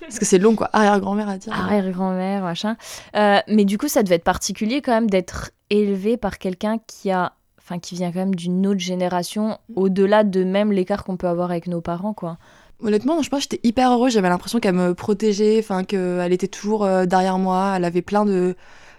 Parce 0.00 0.18
que 0.18 0.24
c'est 0.24 0.38
long, 0.38 0.54
quoi. 0.54 0.68
Arrière-grand-mère 0.72 1.28
à 1.28 1.38
dire. 1.38 1.52
Arrière-grand-mère, 1.52 2.42
machin. 2.42 2.76
Euh, 3.16 3.38
mais 3.48 3.64
du 3.64 3.78
coup, 3.78 3.88
ça 3.88 4.02
devait 4.02 4.16
être 4.16 4.24
particulier 4.24 4.82
quand 4.82 4.92
même 4.92 5.10
d'être 5.10 5.50
élevé 5.70 6.16
par 6.16 6.38
quelqu'un 6.38 6.78
qui 6.86 7.10
a. 7.10 7.32
Enfin, 7.58 7.78
qui 7.78 7.94
vient 7.94 8.10
quand 8.10 8.18
même 8.18 8.34
d'une 8.34 8.66
autre 8.66 8.80
génération, 8.80 9.58
au-delà 9.76 10.24
de 10.24 10.42
même 10.42 10.72
l'écart 10.72 11.04
qu'on 11.04 11.16
peut 11.16 11.28
avoir 11.28 11.52
avec 11.52 11.68
nos 11.68 11.80
parents, 11.80 12.14
quoi. 12.14 12.36
Honnêtement, 12.82 13.22
je 13.22 13.28
pense 13.28 13.46
que 13.46 13.50
j'étais 13.52 13.68
hyper 13.68 13.92
heureuse. 13.92 14.14
J'avais 14.14 14.28
l'impression 14.28 14.58
qu'elle 14.58 14.74
me 14.74 14.92
protégeait, 14.92 15.58
enfin, 15.60 15.84
qu'elle 15.84 16.32
était 16.32 16.48
toujours 16.48 16.84
euh, 16.84 17.06
derrière 17.06 17.38
moi. 17.38 17.74
Elle 17.76 17.84
avait 17.84 18.02
plein 18.02 18.24
de, 18.24 18.56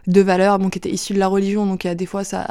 de 0.08 0.22
valeurs 0.22 0.60
bon, 0.60 0.70
qui 0.70 0.78
étaient 0.78 0.92
issues 0.92 1.14
de 1.14 1.20
la 1.20 1.28
religion, 1.28 1.66
donc 1.66 1.86
des 1.86 2.06
fois, 2.06 2.24
ça, 2.24 2.46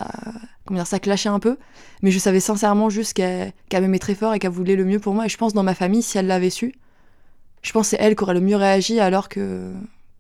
comment 0.64 0.78
dire, 0.78 0.86
ça 0.86 0.98
clashait 0.98 1.28
un 1.28 1.40
peu. 1.40 1.56
Mais 2.02 2.10
je 2.10 2.18
savais 2.18 2.40
sincèrement 2.40 2.90
juste 2.90 3.14
qu'elle 3.14 3.52
m'aimait 3.72 3.98
très 3.98 4.14
fort 4.14 4.34
et 4.34 4.38
qu'elle 4.38 4.50
voulait 4.50 4.76
le 4.76 4.84
mieux 4.84 5.00
pour 5.00 5.14
moi. 5.14 5.26
Et 5.26 5.28
je 5.28 5.36
pense, 5.36 5.52
dans 5.52 5.62
ma 5.62 5.74
famille, 5.74 6.02
si 6.02 6.18
elle 6.18 6.26
l'avait 6.26 6.50
su, 6.50 6.74
je 7.62 7.72
pense 7.72 7.88
c'est 7.88 7.98
elle 8.00 8.16
qui 8.16 8.22
aurait 8.22 8.34
le 8.34 8.40
mieux 8.40 8.56
réagi 8.56 9.00
alors 9.00 9.28
que 9.28 9.72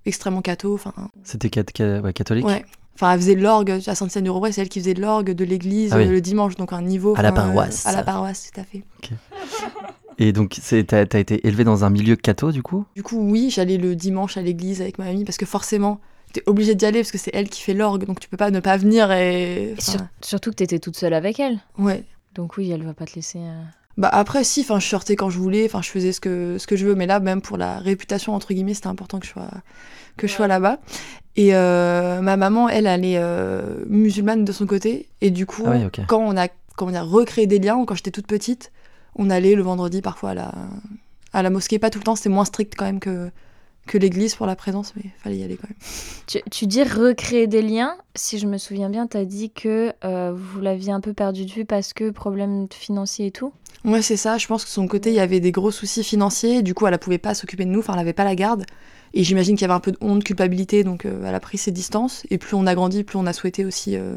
extrêmement 0.06 0.42
catho. 0.42 0.74
Enfin. 0.74 0.92
C'était 1.24 1.50
catholique. 1.50 2.46
Ouais. 2.46 2.64
Enfin, 2.94 3.12
elle 3.12 3.20
faisait 3.20 3.34
l'orgue 3.34 3.70
à 3.86 3.94
Sainte-Seine-du-Rouvray, 3.94 4.52
c'est 4.52 4.60
elle 4.60 4.68
qui 4.68 4.80
faisait 4.80 4.92
de 4.92 5.00
l'orgue 5.00 5.30
de 5.30 5.44
l'église 5.44 5.92
ah 5.94 5.96
euh, 5.96 6.04
le 6.04 6.20
dimanche, 6.20 6.56
donc 6.56 6.74
un 6.74 6.82
niveau. 6.82 7.14
À 7.16 7.22
la 7.22 7.32
paroisse. 7.32 7.86
à 7.86 7.92
la 7.92 8.02
paroisse, 8.02 8.50
tout 8.52 8.60
à 8.60 8.64
fait. 8.64 8.82
Et 10.18 10.32
donc, 10.32 10.58
t'as 10.86 11.06
as 11.10 11.18
été 11.18 11.46
élevée 11.46 11.64
dans 11.64 11.84
un 11.84 11.88
milieu 11.88 12.14
catho, 12.14 12.52
du 12.52 12.62
coup? 12.62 12.84
Du 12.94 13.02
coup, 13.02 13.16
oui, 13.18 13.48
j'allais 13.48 13.78
le 13.78 13.96
dimanche 13.96 14.36
à 14.36 14.42
l'église 14.42 14.82
avec 14.82 14.98
ma 14.98 15.06
mamie, 15.06 15.24
parce 15.24 15.38
que 15.38 15.46
forcément, 15.46 15.98
t'es 16.32 16.42
obligée 16.46 16.74
d'y 16.74 16.86
aller, 16.86 17.00
parce 17.00 17.12
que 17.12 17.18
c'est 17.18 17.32
elle 17.34 17.48
qui 17.48 17.62
fait 17.62 17.74
l'orgue, 17.74 18.04
donc 18.04 18.20
tu 18.20 18.28
peux 18.28 18.36
pas 18.36 18.50
ne 18.50 18.60
pas 18.60 18.76
venir 18.76 19.10
et... 19.12 19.74
surtout 20.20 20.50
que 20.50 20.56
t'étais 20.56 20.78
toute 20.78 20.96
seule 20.96 21.14
avec 21.14 21.40
elle. 21.40 21.58
Ouais. 21.78 22.04
Donc 22.34 22.56
oui, 22.56 22.70
elle 22.70 22.84
va 22.84 22.94
pas 22.94 23.06
te 23.06 23.14
laisser... 23.14 23.38
Euh, 23.38 23.62
bah 23.96 24.08
après 24.10 24.44
si, 24.44 24.60
enfin 24.62 24.78
je 24.78 24.86
sortais 24.86 25.16
quand 25.16 25.28
je 25.30 25.38
voulais, 25.38 25.66
enfin 25.66 25.82
je 25.82 25.90
faisais 25.90 26.12
ce 26.12 26.20
que 26.20 26.56
ce 26.58 26.66
que 26.66 26.76
je 26.76 26.86
veux, 26.86 26.94
mais 26.94 27.06
là 27.06 27.20
même 27.20 27.42
pour 27.42 27.58
la 27.58 27.78
réputation 27.80 28.34
entre 28.34 28.54
guillemets, 28.54 28.72
c'était 28.72 28.86
important 28.86 29.18
que 29.18 29.26
je 29.26 29.32
sois 29.32 29.50
que 30.16 30.26
je 30.26 30.32
sois 30.32 30.46
là-bas. 30.46 30.78
Et 31.36 31.54
euh, 31.54 32.20
ma 32.20 32.36
maman, 32.36 32.68
elle, 32.68 32.86
elle 32.86 33.04
est 33.04 33.18
euh, 33.18 33.84
musulmane 33.88 34.44
de 34.44 34.52
son 34.52 34.66
côté, 34.66 35.08
et 35.20 35.30
du 35.30 35.44
coup, 35.44 35.64
ah 35.66 35.76
quand 36.06 36.20
on 36.20 36.36
a 36.36 36.48
comment 36.76 36.92
dire 36.92 37.06
recréé 37.06 37.46
des 37.46 37.58
liens, 37.58 37.84
quand 37.84 37.94
j'étais 37.94 38.10
toute 38.10 38.26
petite, 38.26 38.72
on 39.16 39.28
allait 39.28 39.54
le 39.54 39.62
vendredi 39.62 40.00
parfois 40.00 40.30
à 40.30 40.34
la 40.34 40.54
à 41.32 41.42
la 41.42 41.50
mosquée, 41.50 41.78
pas 41.78 41.90
tout 41.90 41.98
le 41.98 42.04
temps, 42.04 42.16
c'était 42.16 42.30
moins 42.30 42.46
strict 42.46 42.74
quand 42.76 42.86
même 42.86 43.00
que 43.00 43.30
que 43.90 43.98
l'église 43.98 44.36
pour 44.36 44.46
la 44.46 44.54
présence, 44.54 44.92
mais 44.94 45.10
fallait 45.18 45.38
y 45.38 45.42
aller 45.42 45.56
quand 45.56 45.68
même. 45.68 45.78
Tu, 46.28 46.38
tu 46.48 46.66
dis 46.68 46.84
recréer 46.84 47.48
des 47.48 47.60
liens. 47.60 47.96
Si 48.14 48.38
je 48.38 48.46
me 48.46 48.56
souviens 48.56 48.88
bien, 48.88 49.08
tu 49.08 49.16
as 49.16 49.24
dit 49.24 49.50
que 49.50 49.92
euh, 50.04 50.32
vous 50.32 50.60
l'aviez 50.60 50.92
un 50.92 51.00
peu 51.00 51.12
perdu 51.12 51.44
de 51.44 51.50
vue 51.50 51.64
parce 51.64 51.92
que 51.92 52.10
problème 52.10 52.68
financier 52.70 53.26
et 53.26 53.30
tout. 53.32 53.52
Ouais, 53.84 54.00
c'est 54.00 54.16
ça. 54.16 54.38
Je 54.38 54.46
pense 54.46 54.64
que 54.64 54.70
son 54.70 54.86
côté, 54.86 55.10
il 55.10 55.16
y 55.16 55.20
avait 55.20 55.40
des 55.40 55.50
gros 55.50 55.72
soucis 55.72 56.04
financiers. 56.04 56.62
Du 56.62 56.72
coup, 56.72 56.86
elle 56.86 56.92
ne 56.92 56.98
pouvait 56.98 57.18
pas 57.18 57.34
s'occuper 57.34 57.64
de 57.64 57.70
nous. 57.70 57.80
Enfin, 57.80 57.94
elle 57.94 57.98
n'avait 57.98 58.12
pas 58.12 58.22
la 58.22 58.36
garde. 58.36 58.64
Et 59.12 59.24
j'imagine 59.24 59.56
qu'il 59.56 59.62
y 59.62 59.64
avait 59.64 59.74
un 59.74 59.80
peu 59.80 59.90
de 59.90 59.98
honte, 60.00 60.22
culpabilité. 60.22 60.84
Donc, 60.84 61.04
euh, 61.04 61.24
elle 61.26 61.34
a 61.34 61.40
pris 61.40 61.58
ses 61.58 61.72
distances. 61.72 62.22
Et 62.30 62.38
plus 62.38 62.54
on 62.54 62.68
a 62.68 62.76
grandi, 62.76 63.02
plus 63.02 63.18
on 63.18 63.26
a 63.26 63.32
souhaité 63.32 63.64
aussi 63.64 63.96
euh, 63.96 64.14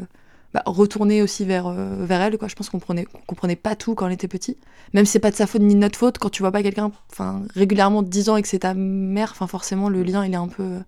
bah, 0.54 0.62
retourner 0.64 1.20
aussi 1.20 1.44
vers, 1.44 1.66
euh, 1.66 2.06
vers 2.06 2.22
elle. 2.22 2.38
Quoi. 2.38 2.48
Je 2.48 2.54
pense 2.54 2.70
qu'on 2.70 2.78
ne 2.78 3.02
comprenait 3.26 3.56
pas 3.56 3.76
tout 3.76 3.94
quand 3.94 4.06
on 4.06 4.10
était 4.10 4.28
petit. 4.28 4.56
Même 4.94 5.04
si 5.04 5.12
c'est 5.12 5.18
pas 5.20 5.30
de 5.30 5.36
sa 5.36 5.46
faute 5.46 5.60
ni 5.60 5.74
de 5.74 5.80
notre 5.80 5.98
faute, 5.98 6.18
quand 6.18 6.30
tu 6.30 6.42
vois 6.42 6.52
pas 6.52 6.62
quelqu'un 6.62 6.92
régulièrement 7.54 8.02
10 8.02 8.30
ans 8.30 8.36
et 8.36 8.42
que 8.42 8.48
c'est 8.48 8.60
ta 8.60 8.72
mère, 8.74 9.36
forcément, 9.36 9.88
le 9.88 10.02
lien, 10.02 10.24
il 10.24 10.32
est 10.32 10.36
un 10.36 10.48
peu, 10.48 10.78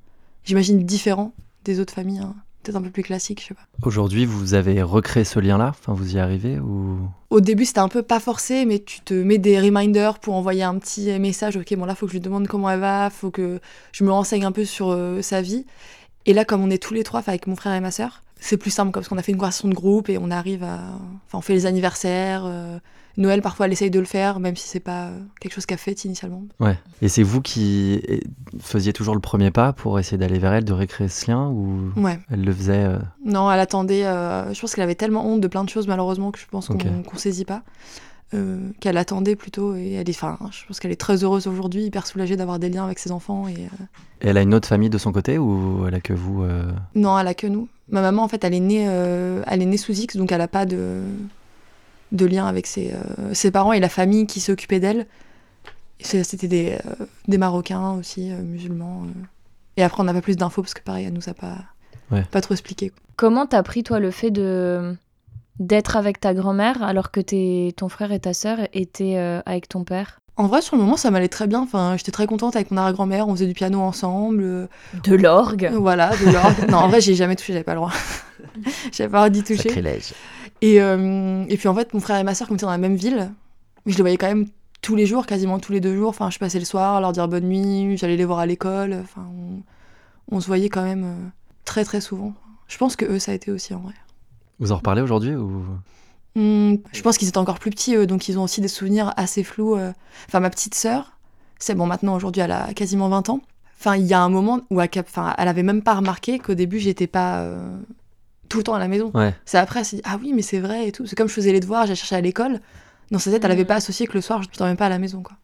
j'imagine, 0.45 0.79
différent 0.79 1.33
des 1.65 1.81
autres 1.81 1.93
familles. 1.93 2.21
Hein 2.21 2.35
un 2.75 2.83
peu 2.83 2.91
plus 2.91 3.03
classique, 3.03 3.41
je 3.41 3.49
sais 3.49 3.55
pas. 3.55 3.63
Aujourd'hui, 3.83 4.25
vous 4.25 4.55
avez 4.55 4.83
recréé 4.83 5.25
ce 5.25 5.39
lien-là? 5.39 5.69
Enfin, 5.69 5.93
vous 5.93 6.17
y 6.17 6.19
arrivez 6.19 6.59
ou? 6.59 6.99
Au 7.31 7.41
début, 7.41 7.65
c'était 7.65 7.81
un 7.81 7.89
peu 7.89 8.03
pas 8.03 8.19
forcé, 8.19 8.65
mais 8.65 8.81
tu 8.81 9.01
te 9.01 9.15
mets 9.15 9.39
des 9.39 9.61
reminders 9.61 10.19
pour 10.19 10.35
envoyer 10.35 10.65
un 10.65 10.77
petit 10.79 11.17
message. 11.21 11.57
Ok, 11.57 11.75
bon 11.77 11.85
là, 11.85 11.95
faut 11.95 12.07
que 12.07 12.13
je 12.13 12.17
lui 12.17 12.21
demande 12.21 12.49
comment 12.49 12.71
elle 12.71 12.81
va, 12.81 13.11
faut 13.11 13.31
que 13.31 13.61
je 13.93 14.05
me 14.05 14.11
renseigne 14.11 14.45
un 14.45 14.53
peu 14.53 14.65
sur 14.65 14.91
euh, 14.91 15.23
sa 15.23 15.43
vie. 15.43 15.67
Et 16.25 16.33
là, 16.33 16.45
comme 16.45 16.63
on 16.63 16.71
est 16.71 16.83
tous 16.83 16.95
les 16.95 17.05
trois, 17.05 17.23
avec 17.27 17.47
mon 17.47 17.55
frère 17.55 17.75
et 17.75 17.81
ma 17.81 17.91
sœur, 17.91 18.23
c'est 18.47 18.57
plus 18.57 18.71
simple 18.71 18.93
parce 18.93 19.09
qu'on 19.09 19.19
a 19.19 19.23
fait 19.23 19.33
une 19.33 19.39
conversation 19.39 19.69
de 19.69 19.75
groupe 19.75 20.09
et 20.09 20.19
on 20.19 20.31
arrive 20.31 20.63
à, 20.65 20.79
enfin, 21.27 21.39
on 21.39 21.41
fait 21.41 21.55
les 21.55 21.67
anniversaires. 21.67 22.45
Euh, 22.47 22.79
Noël, 23.19 23.41
parfois, 23.41 23.65
elle 23.65 23.73
essaye 23.73 23.91
de 23.91 23.99
le 23.99 24.05
faire, 24.05 24.41
même 24.41 24.57
si 24.57 24.69
c'est 24.69 24.79
pas 24.81 25.07
euh, 25.07 25.19
quelque 25.41 25.55
chose 25.55 25.65
qu'elle 25.65 25.79
fait 25.79 26.05
initialement. 26.05 26.43
Ouais. 26.61 26.79
Et 27.01 27.09
c'est 27.09 27.23
vous 27.23 27.41
qui 27.41 28.03
faisiez 28.61 28.93
toujours 28.93 29.15
le 29.15 29.23
premier 29.23 29.51
pas 29.51 29.73
pour 29.73 29.99
essayer 29.99 30.19
d'aller 30.19 30.39
vers 30.39 30.53
elle, 30.53 30.65
de 30.67 30.73
récréer 30.75 31.09
ce 31.09 31.31
lien 31.31 31.49
ou 31.49 31.93
Ouais. 31.97 32.19
elle 32.31 32.45
le 32.45 32.53
faisait 32.53 32.85
euh, 32.85 32.99
Non, 33.25 33.51
elle 33.51 33.61
attendait. 33.61 34.05
euh, 34.05 34.53
je 34.53 34.61
pense 34.61 34.75
qu'elle 34.75 34.85
avait 34.85 34.95
tellement 34.97 35.27
honte 35.27 35.41
de 35.41 35.49
plein 35.49 35.65
de 35.65 35.71
choses, 35.71 35.89
malheureusement, 35.89 36.31
que 36.31 36.39
je 36.39 36.45
pense 36.51 36.69
qu'on 36.69 36.77
qu'on 36.77 37.17
saisit 37.17 37.47
pas. 37.47 37.63
Euh, 38.35 38.71
qu'elle 38.81 38.97
attendait 38.97 39.37
plutôt. 39.37 39.75
Et 39.77 39.93
elle 39.93 40.09
est, 40.09 40.17
enfin, 40.17 40.39
je 40.51 40.67
pense 40.67 40.81
qu'elle 40.81 40.93
est 40.93 41.01
très 41.01 41.23
heureuse 41.25 41.47
aujourd'hui, 41.47 41.85
hyper 41.85 42.07
soulagée 42.07 42.37
d'avoir 42.37 42.59
des 42.59 42.69
liens 42.69 42.85
avec 42.85 42.99
ses 42.99 43.13
enfants. 43.13 43.47
Et, 43.49 43.55
euh, 43.55 43.85
Et 44.23 44.29
elle 44.29 44.37
a 44.37 44.43
une 44.43 44.55
autre 44.55 44.69
famille 44.69 44.91
de 44.91 44.99
son 44.99 45.13
côté 45.13 45.39
ou 45.39 45.85
elle 45.87 45.95
a 45.95 46.01
que 46.01 46.13
vous 46.13 46.43
euh, 46.43 46.71
Non, 46.95 47.19
elle 47.19 47.29
a 47.29 47.35
que 47.35 47.47
nous. 47.47 47.69
Ma 47.89 48.01
maman, 48.03 48.23
en 48.25 48.29
fait, 48.29 48.43
elle 48.45 48.55
est 48.55 48.61
née, 48.61 48.87
euh, 48.89 49.43
elle 49.47 49.63
est 49.63 49.67
née 49.67 49.77
sous 49.77 49.93
X, 49.93 50.17
donc 50.17 50.33
elle 50.33 50.41
a 50.41 50.49
pas 50.49 50.67
de, 50.67 51.03
de 52.13 52.27
lien 52.27 52.47
avec 52.47 52.67
ses, 52.67 52.93
euh, 52.93 53.33
ses 53.35 53.51
parents 53.53 53.73
et 53.73 53.79
la 53.81 53.89
famille 53.89 54.27
qui 54.27 54.41
s'occupait 54.41 54.81
d'elle. 54.81 55.07
C'était 56.01 56.49
des, 56.49 56.79
euh, 57.01 57.07
des 57.27 57.39
Marocains 57.39 57.93
aussi, 57.93 58.31
euh, 58.31 58.43
musulmans. 58.43 59.05
euh. 59.07 59.21
Et 59.79 59.83
après, 59.83 60.01
on 60.03 60.05
n'a 60.05 60.13
pas 60.13 60.21
plus 60.21 60.37
d'infos 60.37 60.63
parce 60.63 60.75
que 60.75 60.83
pareil, 60.83 61.07
elle 61.07 61.13
nous 61.13 61.29
a 61.29 61.35
pas, 61.35 61.59
Ouais. 62.11 62.23
pas 62.31 62.41
trop 62.41 62.55
expliqué. 62.55 62.93
Comment 63.17 63.47
t'as 63.47 63.63
pris 63.63 63.83
toi 63.83 63.99
le 63.99 64.11
fait 64.11 64.31
de 64.31 64.95
d'être 65.59 65.97
avec 65.97 66.21
ta 66.21 66.35
grand-mère 66.35 66.83
alors 66.83 67.11
que 67.11 67.21
tes- 67.21 67.73
ton 67.77 67.89
frère 67.89 68.13
et 68.13 68.21
ta 68.21 68.33
sœur 68.35 68.59
étaient 68.73 69.17
euh, 69.17 69.41
avec 69.47 69.69
ton 69.69 69.85
père? 69.85 70.21
En 70.39 70.49
vrai, 70.49 70.61
sur 70.61 70.77
le 70.77 70.83
moment, 70.83 70.99
ça 70.99 71.11
m'allait 71.11 71.29
très 71.29 71.47
bien. 71.47 71.61
Enfin, 71.63 71.95
j'étais 71.97 72.13
très 72.13 72.27
contente 72.27 72.57
avec 72.57 72.71
mon 72.71 72.77
arrière-grand-mère. 72.77 73.27
On 73.27 73.33
faisait 73.35 73.47
du 73.47 73.55
piano 73.55 73.81
ensemble. 73.81 74.43
euh, 74.43 74.67
De 75.03 75.15
l'orgue 75.15 75.71
Voilà, 75.75 76.11
de 76.11 76.31
l'orgue. 76.31 76.71
non, 76.71 76.77
en 76.79 76.89
vrai, 76.89 77.01
j'ai 77.01 77.15
jamais 77.15 77.37
touché, 77.37 77.55
j'avais 77.55 77.65
pas 77.65 77.73
le 77.73 77.79
droit. 77.81 77.93
j'avais 78.93 79.09
pas 79.11 79.17
le 79.25 79.31
droit 79.31 79.31
d'y 79.31 79.43
toucher. 79.43 79.69
Sacrilège. 79.71 80.13
Et, 80.61 80.81
euh, 80.83 81.45
et 81.49 81.57
puis 81.57 81.69
en 81.69 81.75
fait, 81.75 81.95
mon 81.95 82.01
frère 82.01 82.19
et 82.19 82.23
ma 82.25 82.35
soeur, 82.35 82.49
comme 82.49 82.57
ils 82.57 82.59
étaient 82.59 82.67
dans 82.67 82.71
la 82.73 82.77
même 82.79 82.97
ville, 82.97 83.31
je 83.87 83.97
les 83.97 84.03
voyais 84.03 84.19
quand 84.19 84.27
même 84.27 84.47
tous 84.83 84.95
les 84.95 85.07
jours, 85.07 85.25
quasiment 85.25 85.59
tous 85.59 85.73
les 85.73 85.81
deux 85.81 85.97
jours. 85.97 86.11
Enfin, 86.11 86.29
je 86.29 86.39
passais 86.39 86.59
le 86.59 86.67
soir, 86.67 87.01
leur 87.01 87.13
dire 87.13 87.29
bonne 87.29 87.45
nuit, 87.49 87.97
j'allais 87.97 88.17
les 88.17 88.25
voir 88.27 88.39
à 88.41 88.47
l'école. 88.47 88.95
Enfin, 89.03 89.27
on, 90.31 90.37
on 90.37 90.41
se 90.41 90.47
voyait 90.49 90.69
quand 90.69 90.83
même 90.85 91.31
très 91.65 91.85
très 91.85 92.03
souvent. 92.03 92.35
Je 92.69 92.77
pense 92.77 92.95
que 92.97 93.07
eux, 93.07 93.19
ça 93.19 93.33
a 93.33 93.35
été 93.35 93.51
aussi 93.51 93.73
en 93.73 93.79
vrai. 93.81 93.95
Vous 94.59 94.73
en 94.73 94.77
reparlez 94.77 95.03
aujourd'hui 95.03 95.35
ou? 95.35 95.65
Hmm, 96.35 96.77
je 96.93 97.03
pense 97.03 97.17
qu'ils 97.19 97.29
étaient 97.29 97.39
encore 97.39 97.59
plus 97.59 97.71
petits, 97.71 97.95
eux, 97.95 98.07
donc 98.07 98.29
ils 98.29 98.39
ont 98.39 98.43
aussi 98.43 98.61
des 98.61 98.69
souvenirs 98.69 99.13
assez 99.17 99.43
flous. 99.43 99.75
euh. 99.77 99.93
Enfin, 100.29 100.41
ma 100.41 100.51
petite 100.51 100.75
sœur, 100.75 101.13
c'est 101.59 101.75
bon, 101.75 101.87
maintenant 101.87 102.15
aujourd'hui, 102.15 102.43
elle 102.43 102.53
a 102.53 102.73
quasiment 102.75 103.09
20 103.09 103.29
ans. 103.31 103.41
Enfin, 103.79 103.97
il 103.97 104.05
y 104.07 104.15
a 104.15 104.21
un 104.21 104.29
moment 104.29 104.61
où 104.71 104.81
elle, 104.81 104.89
cap- 104.89 105.07
enfin, 105.09 105.35
elle 105.39 105.49
avait 105.49 105.63
même 105.63 105.83
pas 105.83 105.95
remarqué 105.95 106.39
qu'au 106.39 106.55
début, 106.55 106.79
j'étais 106.79 107.07
pas 107.07 107.41
euh, 107.41 107.79
tout 108.49 108.59
le 108.59 108.65
temps 108.65 108.75
à 108.75 108.79
la 108.79 108.89
maison. 108.89 109.11
Ouais. 109.15 109.35
C'est 109.47 109.59
après, 109.59 109.81
elle 109.81 109.87
s'est 109.87 109.97
dit, 109.97 110.03
ah 110.05 110.19
oui, 110.21 110.33
mais 110.35 110.43
c'est 110.43 110.61
vrai 110.61 110.89
et 110.89 110.93
tout. 110.93 111.07
C'est 111.07 111.17
comme 111.17 111.29
je 111.29 111.35
faisais 111.35 111.53
les 111.53 111.61
devoirs, 111.61 111.83
j'allais 111.87 111.95
chercher 111.97 112.17
à 112.17 112.21
l'école. 112.21 112.61
Dans 113.11 113.19
sa 113.19 113.31
tête, 113.31 113.45
elle 113.45 113.51
avait 113.53 113.63
Mhm. 113.63 113.67
pas 113.69 113.77
associé 113.77 114.07
que 114.07 114.15
le 114.15 114.21
soir, 114.21 114.43
je 114.43 114.49
ne 114.49 114.55
dormais 114.59 114.77
pas 114.77 114.87
à 114.87 114.91
la 114.91 114.99
maison, 114.99 115.23
quoi. 115.23 115.37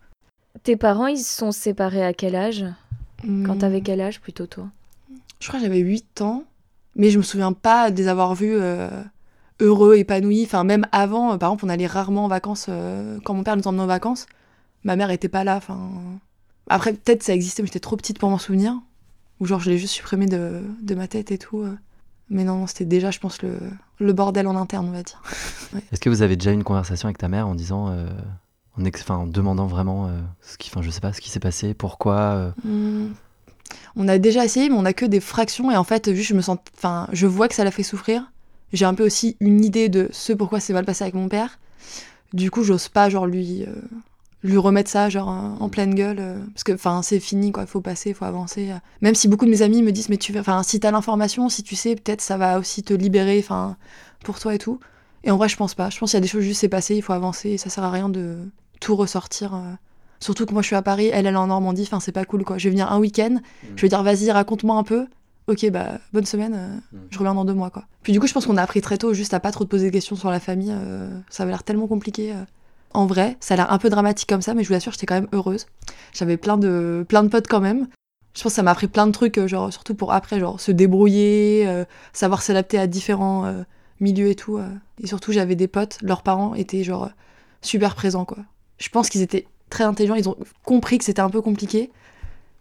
Tes 0.62 0.76
parents, 0.76 1.06
ils 1.06 1.18
se 1.18 1.36
sont 1.36 1.52
séparés 1.52 2.04
à 2.04 2.12
quel 2.12 2.34
âge? 2.34 2.64
Quand 3.22 3.28
Hmm, 3.54 3.58
t'avais 3.58 3.80
quel 3.82 4.00
âge 4.00 4.20
plutôt 4.20 4.46
toi? 4.46 4.66
Je 5.40 5.48
crois 5.48 5.60
que 5.60 5.64
j'avais 5.66 5.78
8 5.78 6.20
ans, 6.22 6.44
mais 6.96 7.10
je 7.10 7.18
me 7.18 7.22
souviens 7.22 7.52
pas 7.52 7.90
de 7.90 7.96
les 7.96 8.08
avoir 8.08 8.34
vus 8.34 8.54
euh, 8.54 8.88
heureux, 9.60 9.96
épanouis. 9.96 10.44
Enfin, 10.44 10.64
même 10.64 10.86
avant, 10.92 11.32
euh, 11.32 11.36
par 11.38 11.50
exemple, 11.50 11.64
on 11.66 11.68
allait 11.68 11.86
rarement 11.86 12.24
en 12.24 12.28
vacances. 12.28 12.66
euh, 12.68 13.18
quand 13.24 13.34
mon 13.34 13.42
père 13.44 13.56
nous 13.56 13.66
emmenait 13.66 13.82
en 13.82 13.86
vacances, 13.86 14.26
ma 14.84 14.96
mère 14.96 15.10
était 15.10 15.28
pas 15.28 15.44
là. 15.44 15.56
Enfin, 15.56 15.90
après, 16.68 16.92
peut-être 16.92 17.22
ça 17.22 17.34
existait, 17.34 17.62
mais 17.62 17.66
j'étais 17.68 17.80
trop 17.80 17.96
petite 17.96 18.18
pour 18.18 18.30
m'en 18.30 18.38
souvenir. 18.38 18.74
Ou 19.40 19.46
genre, 19.46 19.60
je 19.60 19.70
l'ai 19.70 19.78
juste 19.78 19.94
supprimé 19.94 20.26
de, 20.26 20.62
de 20.82 20.94
ma 20.94 21.08
tête 21.08 21.32
et 21.32 21.38
tout. 21.38 21.64
Mais 22.30 22.44
non, 22.44 22.66
c'était 22.66 22.84
déjà, 22.84 23.10
je 23.10 23.18
pense, 23.18 23.42
le, 23.42 23.58
le 23.98 24.12
bordel 24.12 24.46
en 24.46 24.56
interne, 24.56 24.88
on 24.88 24.92
va 24.92 25.02
dire. 25.02 25.20
Est-ce 25.92 26.00
que 26.00 26.08
vous 26.08 26.22
avez 26.22 26.36
déjà 26.36 26.50
eu 26.52 26.54
une 26.54 26.64
conversation 26.64 27.06
avec 27.08 27.18
ta 27.18 27.28
mère 27.28 27.48
en 27.48 27.54
disant, 27.54 27.88
euh, 27.90 28.06
en, 28.78 28.84
ex- 28.84 29.08
en 29.10 29.26
demandant 29.26 29.66
vraiment 29.66 30.10
ce 30.40 30.56
qui, 30.56 30.70
enfin, 30.70 30.80
je 30.82 30.90
sais 30.90 31.00
pas, 31.00 31.12
ce 31.12 31.20
qui 31.20 31.28
s'est 31.30 31.40
passé, 31.40 31.74
pourquoi 31.74 32.54
Hmm. 32.64 33.08
On 33.96 34.08
a 34.08 34.18
déjà 34.18 34.44
essayé, 34.44 34.68
mais 34.68 34.76
on 34.76 34.84
a 34.84 34.92
que 34.92 35.06
des 35.06 35.20
fractions. 35.20 35.70
Et 35.70 35.76
en 35.76 35.84
fait, 35.84 36.12
juste, 36.14 36.28
je 36.30 36.34
me 36.34 36.40
sens. 36.42 36.58
Enfin, 36.76 37.08
je 37.12 37.26
vois 37.26 37.48
que 37.48 37.54
ça 37.54 37.64
l'a 37.64 37.70
fait 37.70 37.82
souffrir. 37.82 38.30
J'ai 38.72 38.84
un 38.84 38.94
peu 38.94 39.04
aussi 39.04 39.36
une 39.40 39.64
idée 39.64 39.88
de 39.88 40.08
ce 40.12 40.32
pourquoi 40.32 40.60
c'est 40.60 40.72
mal 40.72 40.84
passé 40.84 41.04
avec 41.04 41.14
mon 41.14 41.28
père. 41.28 41.58
Du 42.32 42.50
coup, 42.50 42.62
j'ose 42.64 42.88
pas, 42.88 43.10
genre, 43.10 43.26
lui. 43.26 43.64
euh, 43.64 43.74
lui 44.44 44.56
remettre 44.56 44.90
ça 44.90 45.08
genre 45.08 45.28
en 45.28 45.68
pleine 45.68 45.94
gueule 45.94 46.18
euh, 46.18 46.44
parce 46.52 46.64
que 46.64 46.72
enfin 46.72 47.00
c'est 47.02 47.20
fini 47.20 47.52
quoi 47.52 47.64
faut 47.64 47.80
passer 47.80 48.12
faut 48.12 48.24
avancer 48.24 48.72
euh. 48.72 48.76
même 49.00 49.14
si 49.14 49.28
beaucoup 49.28 49.44
de 49.44 49.50
mes 49.52 49.62
amis 49.62 49.82
me 49.84 49.92
disent 49.92 50.08
mais 50.08 50.16
tu 50.16 50.36
enfin 50.36 50.64
si 50.64 50.80
t'as 50.80 50.90
l'information 50.90 51.48
si 51.48 51.62
tu 51.62 51.76
sais 51.76 51.94
peut-être 51.94 52.20
ça 52.20 52.36
va 52.36 52.58
aussi 52.58 52.82
te 52.82 52.92
libérer 52.92 53.38
enfin 53.38 53.76
pour 54.24 54.40
toi 54.40 54.52
et 54.52 54.58
tout 54.58 54.80
et 55.22 55.30
en 55.30 55.36
vrai 55.36 55.48
je 55.48 55.56
pense 55.56 55.76
pas 55.76 55.90
je 55.90 55.98
pense 56.00 56.10
qu'il 56.10 56.16
y 56.16 56.18
a 56.18 56.22
des 56.22 56.26
choses 56.26 56.42
juste 56.42 56.60
c'est 56.60 56.68
passé 56.68 56.96
il 56.96 57.02
faut 57.02 57.12
avancer 57.12 57.50
et 57.50 57.56
ça 57.56 57.70
sert 57.70 57.84
à 57.84 57.90
rien 57.92 58.08
de 58.08 58.38
tout 58.82 58.96
ressortir. 58.96 59.54
Surtout 60.22 60.46
que 60.46 60.52
moi 60.52 60.62
je 60.62 60.68
suis 60.68 60.76
à 60.76 60.82
Paris 60.82 61.10
elle 61.12 61.26
elle 61.26 61.34
est 61.34 61.38
en 61.38 61.48
Normandie 61.48 61.82
enfin 61.82 62.00
c'est 62.00 62.12
pas 62.12 62.24
cool 62.24 62.44
quoi 62.44 62.58
je 62.58 62.64
vais 62.64 62.70
venir 62.70 62.90
un 62.90 62.98
week-end 62.98 63.38
je 63.76 63.82
vais 63.82 63.88
dire 63.88 64.02
vas-y 64.02 64.30
raconte-moi 64.30 64.76
un 64.76 64.84
peu 64.84 65.06
ok 65.48 65.70
bah 65.70 65.98
bonne 66.12 66.24
semaine 66.24 66.54
euh, 66.54 66.98
je 67.10 67.18
reviens 67.18 67.34
dans 67.34 67.44
deux 67.44 67.54
mois 67.54 67.70
quoi 67.70 67.84
puis 68.02 68.12
du 68.12 68.20
coup 68.20 68.26
je 68.26 68.32
pense 68.32 68.46
qu'on 68.46 68.56
a 68.56 68.62
appris 68.62 68.80
très 68.80 68.98
tôt 68.98 69.12
juste 69.12 69.34
à 69.34 69.40
pas 69.40 69.50
trop 69.50 69.64
te 69.64 69.70
poser 69.70 69.86
de 69.86 69.92
questions 69.92 70.16
sur 70.16 70.30
la 70.30 70.40
famille 70.40 70.72
euh, 70.72 71.08
ça 71.28 71.42
avait 71.42 71.52
l'air 71.52 71.64
tellement 71.64 71.86
compliqué 71.86 72.32
euh. 72.32 72.44
En 72.94 73.06
vrai, 73.06 73.38
ça 73.40 73.54
a 73.54 73.56
l'air 73.56 73.72
un 73.72 73.78
peu 73.78 73.88
dramatique 73.88 74.28
comme 74.28 74.42
ça, 74.42 74.52
mais 74.52 74.64
je 74.64 74.68
vous 74.68 74.74
assure, 74.74 74.92
j'étais 74.92 75.06
quand 75.06 75.14
même 75.14 75.28
heureuse. 75.32 75.64
J'avais 76.12 76.36
plein 76.36 76.58
de, 76.58 77.06
plein 77.08 77.22
de 77.22 77.28
potes 77.28 77.46
quand 77.48 77.62
même. 77.62 77.88
Je 78.34 78.42
pense 78.42 78.52
que 78.52 78.56
ça 78.56 78.62
m'a 78.62 78.72
appris 78.72 78.86
plein 78.86 79.06
de 79.06 79.12
trucs, 79.12 79.46
genre, 79.46 79.72
surtout 79.72 79.94
pour 79.94 80.12
après, 80.12 80.38
genre, 80.38 80.60
se 80.60 80.72
débrouiller, 80.72 81.84
savoir 82.12 82.42
s'adapter 82.42 82.78
à 82.78 82.86
différents 82.86 83.50
milieux 83.98 84.28
et 84.28 84.34
tout. 84.34 84.60
Et 85.02 85.06
surtout, 85.06 85.32
j'avais 85.32 85.56
des 85.56 85.68
potes, 85.68 86.00
leurs 86.02 86.22
parents 86.22 86.52
étaient, 86.54 86.84
genre, 86.84 87.08
super 87.62 87.94
présents, 87.94 88.26
quoi. 88.26 88.40
Je 88.76 88.90
pense 88.90 89.08
qu'ils 89.08 89.22
étaient 89.22 89.46
très 89.72 89.84
intelligents, 89.84 90.14
ils 90.14 90.28
ont 90.28 90.36
compris 90.64 90.98
que 90.98 91.04
c'était 91.04 91.20
un 91.20 91.30
peu 91.30 91.42
compliqué. 91.42 91.90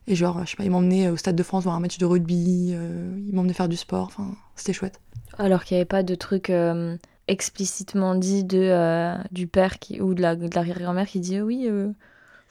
Et 0.07 0.15
genre, 0.15 0.39
je 0.45 0.49
sais 0.51 0.57
pas, 0.57 0.63
ils 0.63 0.71
m'emmenaient 0.71 1.09
au 1.09 1.17
Stade 1.17 1.35
de 1.35 1.43
France 1.43 1.63
voir 1.63 1.75
un 1.75 1.79
match 1.79 1.97
de 1.99 2.05
rugby, 2.05 2.71
euh, 2.73 3.15
ils 3.27 3.33
m'emmenaient 3.35 3.53
faire 3.53 3.69
du 3.69 3.77
sport, 3.77 4.05
enfin, 4.07 4.29
c'était 4.55 4.73
chouette. 4.73 4.99
Alors 5.37 5.63
qu'il 5.63 5.75
n'y 5.75 5.81
avait 5.81 5.85
pas 5.85 6.01
de 6.03 6.15
truc 6.15 6.49
euh, 6.49 6.97
explicitement 7.27 8.15
dit 8.15 8.43
de, 8.43 8.57
euh, 8.59 9.15
du 9.31 9.47
père 9.47 9.79
qui, 9.79 10.01
ou 10.01 10.13
de 10.13 10.21
la- 10.21 10.35
de 10.35 10.49
l'arrière-grand-mère 10.53 11.07
qui 11.07 11.19
dit 11.19 11.39
oui, 11.39 11.67
euh, 11.69 11.87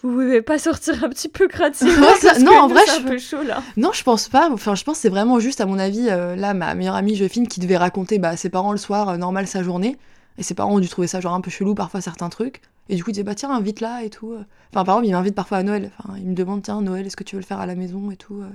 vous 0.03 0.11
pouvez 0.13 0.43
pas 0.43 0.59
sortir 0.59 1.05
un 1.05 1.09
petit 1.09 1.29
peu 1.29 1.49
ça- 2.21 2.39
non, 2.39 2.53
en 2.53 2.69
vrai, 2.69 2.81
je- 2.87 3.01
un 3.01 3.09
peu 3.11 3.19
chaud 3.19 3.43
là. 3.43 3.63
Non, 3.77 3.91
je 3.93 4.03
pense 4.03 4.29
pas. 4.29 4.49
Enfin, 4.51 4.75
je 4.75 4.85
pense 4.85 4.97
que 4.97 5.03
c'est 5.03 5.09
vraiment 5.11 5.39
juste, 5.41 5.61
à 5.61 5.67
mon 5.67 5.79
avis, 5.79 6.09
là, 6.37 6.55
ma 6.55 6.75
meilleure 6.75 6.95
amie 6.95 7.17
Joséphine 7.17 7.49
qui 7.49 7.61
devait 7.61 7.77
raconter 7.77 8.19
bah, 8.19 8.31
à 8.31 8.37
ses 8.37 8.49
parents 8.49 8.73
le 8.73 8.79
soir, 8.79 9.19
normal, 9.19 9.47
sa 9.47 9.63
journée. 9.63 9.99
Et 10.39 10.43
ses 10.43 10.55
parents 10.55 10.73
ont 10.75 10.79
dû 10.81 10.89
trouver 10.89 11.07
ça 11.09 11.21
genre 11.21 11.35
un 11.35 11.41
peu 11.43 11.51
chelou, 11.51 11.75
parfois, 11.75 12.01
certains 12.01 12.29
trucs. 12.31 12.63
Et 12.91 12.97
du 12.97 13.05
coup, 13.05 13.11
ils 13.11 13.13
disaient, 13.15 13.23
bah 13.25 13.35
tiens, 13.37 13.51
invite 13.53 13.81
là 13.81 14.03
et 14.03 14.11
tout. 14.11 14.33
euh. 14.33 14.45
Enfin, 14.73 14.85
par 14.85 14.97
exemple, 14.97 15.07
ils 15.07 15.13
m'invitent 15.13 15.35
parfois 15.35 15.59
à 15.59 15.63
Noël. 15.63 15.91
Enfin, 15.99 16.15
ils 16.19 16.27
me 16.27 16.35
demandent, 16.35 16.63
tiens, 16.63 16.83
Noël, 16.83 17.07
est-ce 17.07 17.17
que 17.17 17.25
tu 17.25 17.37
veux 17.37 17.41
le 17.41 17.47
faire 17.47 17.61
à 17.61 17.67
la 17.67 17.75
maison 17.77 18.11
et 18.11 18.17
tout. 18.17 18.43
euh. 18.43 18.49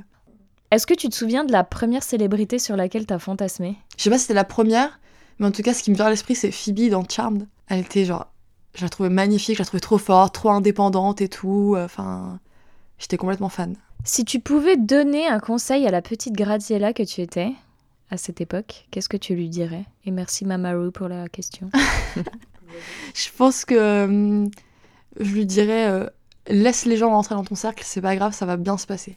Est-ce 0.71 0.85
que 0.85 0.93
tu 0.93 1.07
te 1.09 1.15
souviens 1.15 1.45
de 1.45 1.51
la 1.51 1.63
première 1.63 2.03
célébrité 2.03 2.59
sur 2.59 2.75
laquelle 2.75 3.05
t'as 3.05 3.17
fantasmé? 3.19 3.77
Je 3.97 4.03
sais 4.03 4.09
pas 4.09 4.17
si 4.17 4.23
c'était 4.23 4.33
la 4.33 4.43
première, 4.43 4.99
mais 5.39 5.45
en 5.47 5.51
tout 5.51 5.61
cas, 5.61 5.73
ce 5.73 5.81
qui 5.83 5.89
me 5.91 5.95
vient 5.95 6.05
à 6.07 6.09
l'esprit, 6.09 6.35
c'est 6.35 6.51
Phoebe 6.51 6.89
dans 6.89 7.03
Charmed. 7.07 7.47
Elle 7.67 7.79
était 7.79 8.03
genre. 8.05 8.27
Je 8.75 8.83
la 8.83 8.89
trouvais 8.89 9.09
magnifique, 9.09 9.55
je 9.55 9.61
la 9.61 9.65
trouvais 9.65 9.79
trop 9.79 9.97
forte, 9.97 10.35
trop 10.35 10.49
indépendante 10.49 11.21
et 11.21 11.29
tout. 11.29 11.75
euh, 11.77 11.85
Enfin, 11.85 12.39
j'étais 12.97 13.15
complètement 13.15 13.47
fan. 13.49 13.77
Si 14.03 14.25
tu 14.25 14.41
pouvais 14.41 14.75
donner 14.75 15.27
un 15.27 15.39
conseil 15.39 15.87
à 15.87 15.91
la 15.91 16.01
petite 16.01 16.33
Graziella 16.35 16.91
que 16.91 17.03
tu 17.03 17.21
étais 17.21 17.53
à 18.11 18.17
cette 18.17 18.41
époque, 18.41 18.85
qu'est-ce 18.91 19.07
que 19.09 19.17
tu 19.17 19.33
lui 19.33 19.47
dirais? 19.49 19.85
Et 20.05 20.11
merci 20.11 20.43
Mamaru 20.45 20.91
pour 20.91 21.07
la 21.07 21.29
question. 21.29 21.69
Je 23.13 23.29
pense 23.38 23.65
que 23.65 23.75
euh, 23.75 24.48
je 25.19 25.31
lui 25.31 25.45
dirais 25.45 25.88
euh, 25.88 26.07
laisse 26.48 26.86
les 26.86 26.98
gens 26.98 27.10
rentrer 27.10 27.36
dans 27.36 27.43
ton 27.43 27.55
cercle, 27.55 27.84
c'est 27.86 28.01
pas 28.01 28.15
grave, 28.15 28.34
ça 28.34 28.45
va 28.45 28.57
bien 28.57 28.77
se 28.77 28.86
passer. 28.88 29.15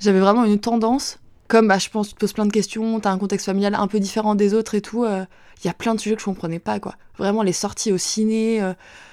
J'avais 0.00 0.20
vraiment 0.20 0.44
une 0.44 0.58
tendance, 0.58 1.18
comme 1.48 1.68
bah, 1.68 1.78
je 1.78 1.88
pense 1.88 2.08
tu 2.08 2.14
te 2.14 2.20
poses 2.20 2.32
plein 2.32 2.46
de 2.46 2.52
questions, 2.52 3.00
t'as 3.00 3.10
un 3.10 3.18
contexte 3.18 3.46
familial 3.46 3.74
un 3.74 3.86
peu 3.86 4.00
différent 4.00 4.34
des 4.34 4.54
autres 4.54 4.74
et 4.74 4.80
tout, 4.80 5.04
euh, 5.04 5.24
il 5.62 5.66
y 5.66 5.70
a 5.70 5.74
plein 5.74 5.94
de 5.94 6.00
sujets 6.00 6.16
que 6.16 6.20
je 6.20 6.26
comprenais 6.26 6.58
pas 6.58 6.80
quoi. 6.80 6.96
Vraiment 7.16 7.42
les 7.42 7.52
sorties 7.52 7.92
au 7.92 7.98
ciné, 7.98 8.60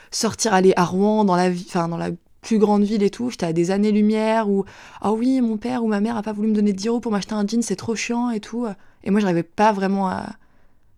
sortir 0.10 0.54
aller 0.54 0.74
à 0.76 0.84
Rouen 0.84 1.24
dans 1.24 1.36
la 1.36 1.52
dans 1.88 1.98
la 1.98 2.10
plus 2.42 2.58
grande 2.58 2.84
ville 2.84 3.04
et 3.04 3.12
tout, 3.12 3.30
j'étais 3.30 3.46
à 3.46 3.54
des 3.54 3.70
années-lumière 3.70 4.50
où 4.50 4.66
ah 5.00 5.12
oui 5.12 5.40
mon 5.42 5.58
père 5.58 5.84
ou 5.84 5.88
ma 5.88 6.02
mère 6.02 6.18
a 6.18 6.24
pas 6.24 6.34
voulu 6.34 6.48
me 6.48 6.56
donner 6.56 6.74
10 6.74 6.88
euros 6.88 7.00
pour 7.00 7.12
m'acheter 7.12 7.36
un 7.36 7.46
jean, 7.46 7.62
c'est 7.62 7.76
trop 7.76 7.96
chiant 7.96 8.32
et 8.32 8.40
tout. 8.40 8.66
Et 9.04 9.12
moi 9.12 9.22
j'arrivais 9.22 9.44
pas 9.44 9.72
vraiment 9.72 10.10
à, 10.10 10.32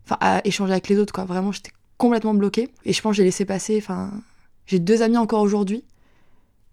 à 0.09 0.41
échanger 0.47 0.71
avec 0.71 0.87
les 0.87 0.97
autres 0.97 1.13
quoi. 1.13 1.25
Vraiment 1.25 1.51
j'étais 1.51 1.71
complètement 2.03 2.33
bloquée. 2.33 2.69
Et 2.85 2.91
je 2.91 3.01
pense 3.01 3.11
que 3.11 3.17
j'ai 3.17 3.23
laissé 3.23 3.45
passer. 3.45 3.77
Enfin, 3.81 4.11
j'ai 4.65 4.79
deux 4.79 5.01
amis 5.01 5.17
encore 5.17 5.41
aujourd'hui. 5.41 5.85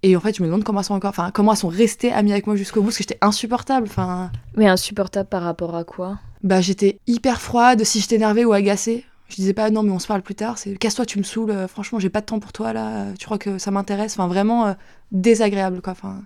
Et 0.03 0.17
en 0.17 0.21
fait, 0.21 0.37
je 0.37 0.43
me 0.43 0.49
demande 0.49 0.65
comment 0.65 0.81
elles 0.81 0.87
sont 0.87 0.95
encore, 0.95 1.11
enfin, 1.11 1.31
comment 1.33 1.53
elles 1.53 1.59
sont 1.59 1.69
restées 1.69 2.11
amies 2.13 2.33
avec 2.33 2.47
moi 2.49 2.57
jusqu'au 2.57 2.81
bout, 2.81 2.87
parce 2.89 2.97
que 2.97 3.05
j'étais 3.05 3.19
insupportable. 3.21 3.87
Enfin, 3.89 4.33
Mais 4.57 4.67
insupportable 4.67 5.29
par 5.29 5.43
rapport 5.43 5.77
à 5.77 5.85
quoi? 5.85 6.19
Bah, 6.43 6.61
j'étais 6.61 6.99
hyper 7.07 7.41
froide. 7.41 7.85
Si 7.85 8.01
j'étais 8.01 8.17
énervée 8.17 8.45
ou 8.45 8.53
agacée, 8.53 9.05
je 9.29 9.37
disais 9.37 9.53
pas 9.53 9.71
non, 9.71 9.83
mais 9.85 9.93
on 9.93 9.99
se 10.01 10.09
parle 10.09 10.23
plus 10.23 10.35
tard. 10.35 10.59
C'est 10.59 10.75
casse-toi, 10.77 11.07
tu 11.07 11.19
me 11.19 11.23
saoules. 11.23 11.51
euh, 11.53 11.69
Franchement, 11.69 12.01
j'ai 12.01 12.11
pas 12.11 12.23
de 12.23 12.27
temps 12.27 12.41
pour 12.41 12.53
toi 12.53 12.73
là. 12.73 13.13
Tu 13.19 13.27
crois 13.27 13.39
que 13.39 13.59
ça 13.59 13.71
m'intéresse 13.71 14.15
Enfin, 14.19 14.27
vraiment 14.27 14.67
euh, 14.67 14.73
désagréable, 15.13 15.81
quoi. 15.83 15.93
Enfin, 15.93 16.23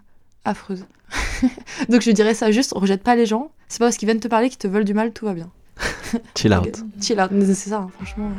affreuse. 0.47 0.87
Donc, 1.91 2.01
je 2.03 2.11
dirais 2.13 2.33
ça 2.35 2.51
juste, 2.53 2.73
rejette 2.75 3.03
pas 3.03 3.17
les 3.17 3.27
gens. 3.27 3.51
C'est 3.69 3.81
pas 3.81 3.87
parce 3.87 3.97
qu'ils 3.99 4.07
viennent 4.07 4.21
te 4.21 4.29
parler 4.29 4.49
qu'ils 4.49 4.59
te 4.59 4.69
veulent 4.69 4.85
du 4.85 4.95
mal, 4.95 5.13
tout 5.13 5.27
va 5.27 5.35
bien. 5.35 5.51
Chill 6.35 6.53
out. 6.53 6.85
Chill 7.01 7.21
out, 7.21 7.31
c'est 7.47 7.55
ça, 7.55 7.79
hein, 7.79 7.91
franchement. 7.95 8.31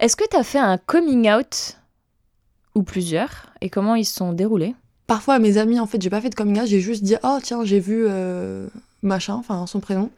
Est-ce 0.00 0.16
que 0.16 0.24
tu 0.30 0.36
as 0.36 0.44
fait 0.44 0.58
un 0.58 0.78
coming 0.78 1.30
out 1.30 1.76
ou 2.74 2.82
plusieurs? 2.82 3.52
Et 3.60 3.68
comment 3.68 3.94
ils 3.96 4.06
se 4.06 4.14
sont 4.14 4.32
déroulés? 4.32 4.74
Parfois, 5.06 5.38
mes 5.38 5.58
amis, 5.58 5.78
en 5.78 5.86
fait, 5.86 6.00
j'ai 6.00 6.08
pas 6.08 6.22
fait 6.22 6.30
de 6.30 6.34
coming 6.34 6.58
out, 6.58 6.66
j'ai 6.66 6.80
juste 6.80 7.02
dit 7.02 7.16
Oh, 7.22 7.38
tiens, 7.42 7.64
j'ai 7.64 7.80
vu 7.80 8.06
euh, 8.08 8.66
machin, 9.02 9.34
enfin 9.34 9.66
son 9.66 9.80
prénom. 9.80 10.08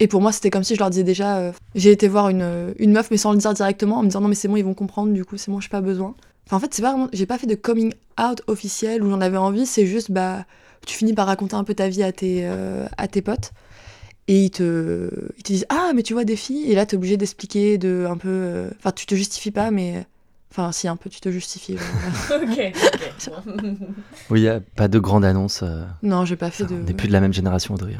Et 0.00 0.08
pour 0.08 0.20
moi, 0.20 0.32
c'était 0.32 0.50
comme 0.50 0.64
si 0.64 0.74
je 0.74 0.80
leur 0.80 0.90
disais 0.90 1.04
déjà 1.04 1.36
euh, 1.36 1.52
J'ai 1.76 1.92
été 1.92 2.08
voir 2.08 2.30
une, 2.30 2.42
euh, 2.42 2.72
une 2.80 2.90
meuf, 2.90 3.12
mais 3.12 3.16
sans 3.16 3.30
le 3.30 3.38
dire 3.38 3.54
directement, 3.54 3.98
en 3.98 4.02
me 4.02 4.08
disant 4.08 4.20
Non, 4.20 4.28
mais 4.28 4.34
c'est 4.34 4.48
bon, 4.48 4.56
ils 4.56 4.64
vont 4.64 4.74
comprendre, 4.74 5.12
du 5.12 5.24
coup, 5.24 5.36
c'est 5.36 5.52
bon, 5.52 5.60
j'ai 5.60 5.68
pas 5.68 5.80
besoin. 5.80 6.16
Enfin, 6.46 6.56
en 6.56 6.60
fait, 6.60 6.74
c'est 6.74 6.82
pas 6.82 6.90
vraiment. 6.92 7.08
J'ai 7.12 7.26
pas 7.26 7.38
fait 7.38 7.46
de 7.46 7.54
coming 7.54 7.92
out 8.20 8.42
officiel 8.46 9.02
où 9.02 9.10
j'en 9.10 9.20
avais 9.20 9.36
envie, 9.36 9.66
c'est 9.66 9.86
juste, 9.86 10.10
bah, 10.10 10.44
tu 10.86 10.96
finis 10.96 11.14
par 11.14 11.26
raconter 11.26 11.54
un 11.54 11.64
peu 11.64 11.74
ta 11.74 11.88
vie 11.88 12.02
à 12.02 12.12
tes, 12.12 12.40
euh, 12.44 12.86
à 12.96 13.08
tes 13.08 13.22
potes. 13.22 13.52
Et 14.28 14.44
ils 14.44 14.50
te, 14.50 15.10
ils 15.36 15.42
te 15.42 15.52
disent 15.52 15.66
Ah, 15.68 15.92
mais 15.94 16.02
tu 16.02 16.12
vois 16.12 16.24
des 16.24 16.36
filles. 16.36 16.70
Et 16.70 16.74
là, 16.74 16.86
t'es 16.86 16.96
obligé 16.96 17.16
d'expliquer, 17.16 17.78
de 17.78 18.06
un 18.08 18.16
peu. 18.16 18.70
Enfin, 18.78 18.92
tu 18.92 19.06
te 19.06 19.14
justifies 19.14 19.50
pas, 19.50 19.70
mais 19.70 20.06
Enfin, 20.52 20.70
si, 20.70 20.86
un 20.86 20.96
peu, 20.96 21.08
tu 21.08 21.18
te 21.22 21.30
justifies. 21.30 21.78
ok, 22.30 22.72
oui, 24.28 24.46
pas 24.76 24.86
de 24.86 24.98
grande 24.98 25.24
annonce. 25.24 25.62
Euh, 25.62 25.82
non, 26.02 26.26
j'ai 26.26 26.36
pas 26.36 26.50
fait 26.50 26.64
de. 26.64 26.74
On 26.74 26.80
n'est 26.80 26.92
plus 26.92 27.08
de 27.08 27.12
la 27.14 27.20
même 27.20 27.32
génération, 27.32 27.72
Audrey. 27.72 27.96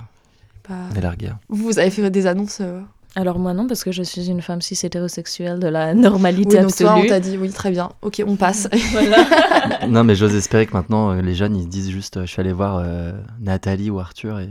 Pas... 0.63 0.75
On 0.93 0.95
est 0.95 1.01
largués. 1.01 1.33
Vous 1.49 1.79
avez 1.79 1.89
fait 1.89 2.11
des 2.11 2.27
annonces 2.27 2.59
euh 2.61 2.83
Alors 3.15 3.39
moi 3.39 3.53
non, 3.53 3.67
parce 3.67 3.85
que 3.85 3.93
je 3.93 4.03
suis 4.03 4.31
une 4.31 4.41
femme 4.41 4.63
cis 4.63 4.79
hétérosexuelle 4.83 5.59
de 5.59 5.69
la 5.69 5.93
normalité 5.95 6.57
oui, 6.57 6.63
donc 6.63 6.71
absolue. 6.71 6.89
Toi, 6.89 7.01
on 7.05 7.07
t'a 7.07 7.21
dit 7.21 7.37
oui, 7.37 7.51
très 7.51 7.71
bien. 7.71 7.91
Ok, 8.01 8.23
on 8.27 8.37
passe. 8.37 8.69
non, 9.89 10.03
mais 10.03 10.15
j'ose 10.15 10.35
espérer 10.35 10.67
que 10.67 10.73
maintenant, 10.73 11.11
euh, 11.11 11.21
les 11.21 11.35
jeunes, 11.35 11.57
ils 11.57 11.69
disent 11.69 11.91
juste, 11.91 12.21
je 12.23 12.27
suis 12.27 12.41
allé 12.41 12.53
voir 12.53 12.83
Nathalie 13.41 13.91
ou 13.91 14.01
Arthur 14.01 14.41
et. 14.41 14.49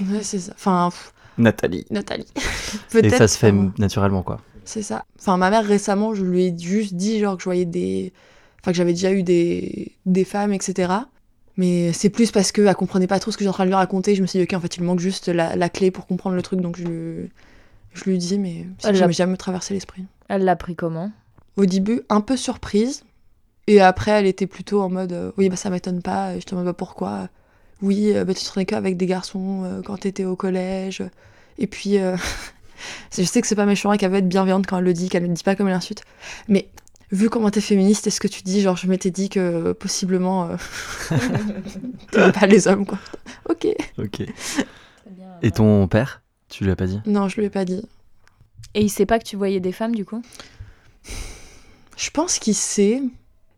Ouais, 0.00 0.22
c'est 0.22 0.38
ça. 0.38 0.52
Enfin. 0.54 0.90
Nathalie. 1.38 1.86
Nathalie. 1.90 2.26
et 2.94 3.10
ça 3.10 3.28
se 3.28 3.38
fait 3.38 3.52
naturellement, 3.78 4.22
quoi. 4.22 4.40
C'est 4.64 4.82
ça. 4.82 5.04
Enfin, 5.18 5.36
ma 5.36 5.50
mère, 5.50 5.64
récemment, 5.64 6.14
je 6.14 6.24
lui 6.24 6.44
ai 6.44 6.58
juste 6.58 6.94
dit, 6.94 7.18
genre, 7.18 7.36
que 7.36 7.42
je 7.42 7.44
voyais 7.44 7.64
des. 7.64 8.12
Enfin, 8.60 8.72
que 8.72 8.76
j'avais 8.76 8.92
déjà 8.92 9.12
eu 9.12 9.22
des, 9.22 9.92
des 10.06 10.24
femmes, 10.24 10.52
etc. 10.52 10.92
Mais 11.56 11.92
c'est 11.92 12.10
plus 12.10 12.30
parce 12.30 12.52
qu'elle 12.52 12.74
comprenait 12.74 13.06
pas 13.06 13.18
trop 13.18 13.30
ce 13.30 13.36
que 13.36 13.44
j'étais 13.44 13.50
en 13.50 13.54
train 13.54 13.64
de 13.64 13.70
lui 13.70 13.74
raconter. 13.74 14.14
Je 14.14 14.22
me 14.22 14.26
suis 14.26 14.38
dit, 14.38 14.44
ok, 14.44 14.52
en 14.54 14.60
fait, 14.60 14.76
il 14.76 14.84
manque 14.84 15.00
juste 15.00 15.28
la, 15.28 15.56
la 15.56 15.68
clé 15.68 15.90
pour 15.90 16.06
comprendre 16.06 16.36
le 16.36 16.42
truc. 16.42 16.60
Donc, 16.60 16.76
je, 16.76 16.84
lui, 16.84 17.30
je 17.92 18.04
lui 18.04 18.18
dis, 18.18 18.38
mais 18.38 18.66
ça 18.78 18.92
n'a 18.92 19.10
jamais 19.10 19.36
traversé 19.36 19.74
l'esprit. 19.74 20.04
Elle 20.28 20.44
l'a 20.44 20.56
pris 20.56 20.76
comment? 20.76 21.10
Au 21.56 21.66
début, 21.66 22.02
un 22.08 22.20
peu 22.20 22.36
surprise. 22.36 23.02
Et 23.66 23.80
après, 23.80 24.12
elle 24.12 24.26
était 24.26 24.46
plutôt 24.46 24.80
en 24.82 24.88
mode, 24.88 25.12
euh, 25.12 25.32
oui, 25.36 25.48
bah 25.48 25.56
ça 25.56 25.70
m'étonne 25.70 26.02
pas. 26.02 26.38
Je 26.38 26.44
te 26.44 26.50
demande 26.50 26.66
pas 26.66 26.72
pourquoi. 26.72 27.28
Oui, 27.82 28.12
euh, 28.14 28.24
bah, 28.24 28.34
tu 28.34 28.44
traînais 28.44 28.64
qu'avec 28.64 28.96
des 28.96 29.06
garçons 29.06 29.64
euh, 29.64 29.82
quand 29.82 29.98
t'étais 29.98 30.24
au 30.24 30.36
collège. 30.36 31.02
Et 31.58 31.66
puis, 31.66 31.98
je 33.16 33.22
sais 33.22 33.40
que 33.40 33.46
c'est 33.46 33.54
pas 33.54 33.66
méchant 33.66 33.92
et 33.92 33.98
qu'elle 33.98 34.10
veut 34.10 34.18
être 34.18 34.28
bienveillante 34.28 34.66
quand 34.66 34.78
elle 34.78 34.84
le 34.84 34.92
dit, 34.92 35.08
qu'elle 35.08 35.24
ne 35.24 35.28
le 35.28 35.34
dit 35.34 35.42
pas 35.42 35.56
comme 35.56 35.68
une 35.68 35.74
insulte. 35.74 36.02
Mais 36.48 36.68
vu 37.12 37.28
comment 37.28 37.50
t'es 37.50 37.60
féministe 37.60 38.06
et 38.06 38.10
ce 38.10 38.20
que 38.20 38.28
tu 38.28 38.42
dis, 38.42 38.60
genre 38.60 38.76
je 38.76 38.86
m'étais 38.86 39.10
dit 39.10 39.28
que 39.28 39.72
possiblement 39.72 40.48
euh... 40.48 40.56
t'aimais 42.12 42.32
pas 42.32 42.46
les 42.46 42.68
hommes 42.68 42.86
quoi? 42.86 42.98
Ok. 43.48 43.66
Ok. 43.98 44.22
Et 45.42 45.50
ton 45.50 45.88
père, 45.88 46.19
tu 46.50 46.64
lui 46.64 46.70
as 46.70 46.76
pas 46.76 46.86
dit? 46.86 47.00
Non, 47.06 47.28
je 47.28 47.36
lui 47.36 47.46
ai 47.46 47.50
pas 47.50 47.64
dit. 47.64 47.82
Et 48.74 48.82
il 48.82 48.90
sait 48.90 49.06
pas 49.06 49.18
que 49.18 49.24
tu 49.24 49.36
voyais 49.36 49.60
des 49.60 49.72
femmes 49.72 49.94
du 49.94 50.04
coup? 50.04 50.22
Je 51.96 52.10
pense 52.10 52.38
qu'il 52.38 52.54
sait. 52.54 53.02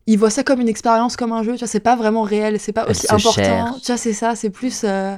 Il 0.06 0.18
voit 0.18 0.30
ça 0.30 0.42
comme 0.42 0.60
une 0.60 0.68
expérience, 0.68 1.16
comme 1.16 1.32
un 1.32 1.42
jeu. 1.42 1.52
Tu 1.52 1.58
vois, 1.60 1.68
c'est 1.68 1.80
pas 1.80 1.96
vraiment 1.96 2.22
réel, 2.22 2.58
c'est 2.58 2.72
pas 2.72 2.88
aussi 2.88 3.06
important. 3.08 3.78
Tu 3.80 3.86
vois, 3.86 3.96
c'est 3.96 4.12
ça. 4.12 4.34
C'est 4.36 4.50
plus. 4.50 4.82
Euh 4.84 5.16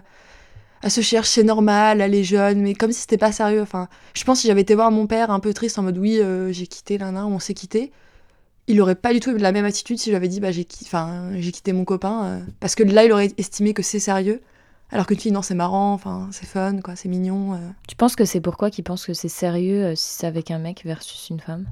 elle 0.85 0.91
se 0.91 1.01
cherche, 1.01 1.31
c'est 1.31 1.45
normal, 1.45 2.03
elle 2.03 2.15
est 2.15 2.25
jeune, 2.25 2.61
mais 2.61 2.75
comme 2.75 2.93
si 2.93 3.01
c'était 3.01 3.17
pas 3.17 3.33
sérieux. 3.33 3.63
Enfin, 3.63 3.89
je 4.13 4.23
pense 4.25 4.37
que 4.39 4.43
si 4.43 4.49
j'avais 4.49 4.61
été 4.61 4.75
voir 4.75 4.91
mon 4.91 5.07
père 5.07 5.31
un 5.31 5.41
peu 5.41 5.55
triste 5.55 5.79
en 5.79 5.83
mode 5.83 5.97
oui, 5.97 6.21
euh, 6.21 6.53
j'ai 6.53 6.67
quitté 6.67 6.99
l'un, 6.99 7.25
on 7.25 7.39
s'est 7.39 7.55
quitté, 7.55 7.91
il 8.67 8.79
aurait 8.83 8.95
pas 8.95 9.15
du 9.15 9.21
tout 9.21 9.31
eu 9.31 9.39
la 9.39 9.51
même 9.51 9.65
attitude 9.65 9.99
si 9.99 10.11
j'avais 10.11 10.29
dit 10.29 10.41
bah 10.41 10.53
j'ai 10.53 10.67
enfin 10.83 11.31
j'ai 11.37 11.53
quitté 11.53 11.73
mon 11.73 11.87
copain 11.87 12.25
euh, 12.25 12.41
parce 12.61 12.75
que 12.75 12.83
là 12.83 13.05
il 13.05 13.13
aurait 13.13 13.33
estimé 13.39 13.73
que 13.73 13.83
c'est 13.83 13.99
sérieux. 13.99 14.43
Alors 14.91 15.07
qu'une 15.07 15.19
fille, 15.19 15.33
non, 15.33 15.43
c'est 15.43 15.55
marrant, 15.55 15.93
enfin, 15.93 16.29
c'est 16.31 16.47
fun, 16.47 16.81
quoi, 16.81 16.95
c'est 16.97 17.09
mignon. 17.09 17.55
Euh. 17.55 17.59
Tu 17.89 17.97
penses 17.97 18.17
que 18.17 18.25
c'est 18.25 18.41
pourquoi 18.41 18.71
qu'il 18.71 18.85
pense 18.85 19.07
que 19.07 19.15
c'est 19.15 19.29
sérieux 19.29 19.95
si 19.97 20.19
c'est 20.19 20.27
avec 20.27 20.51
un 20.51 20.59
mec 20.59 20.83
versus 20.85 21.31
une 21.31 21.41
femme? 21.41 21.67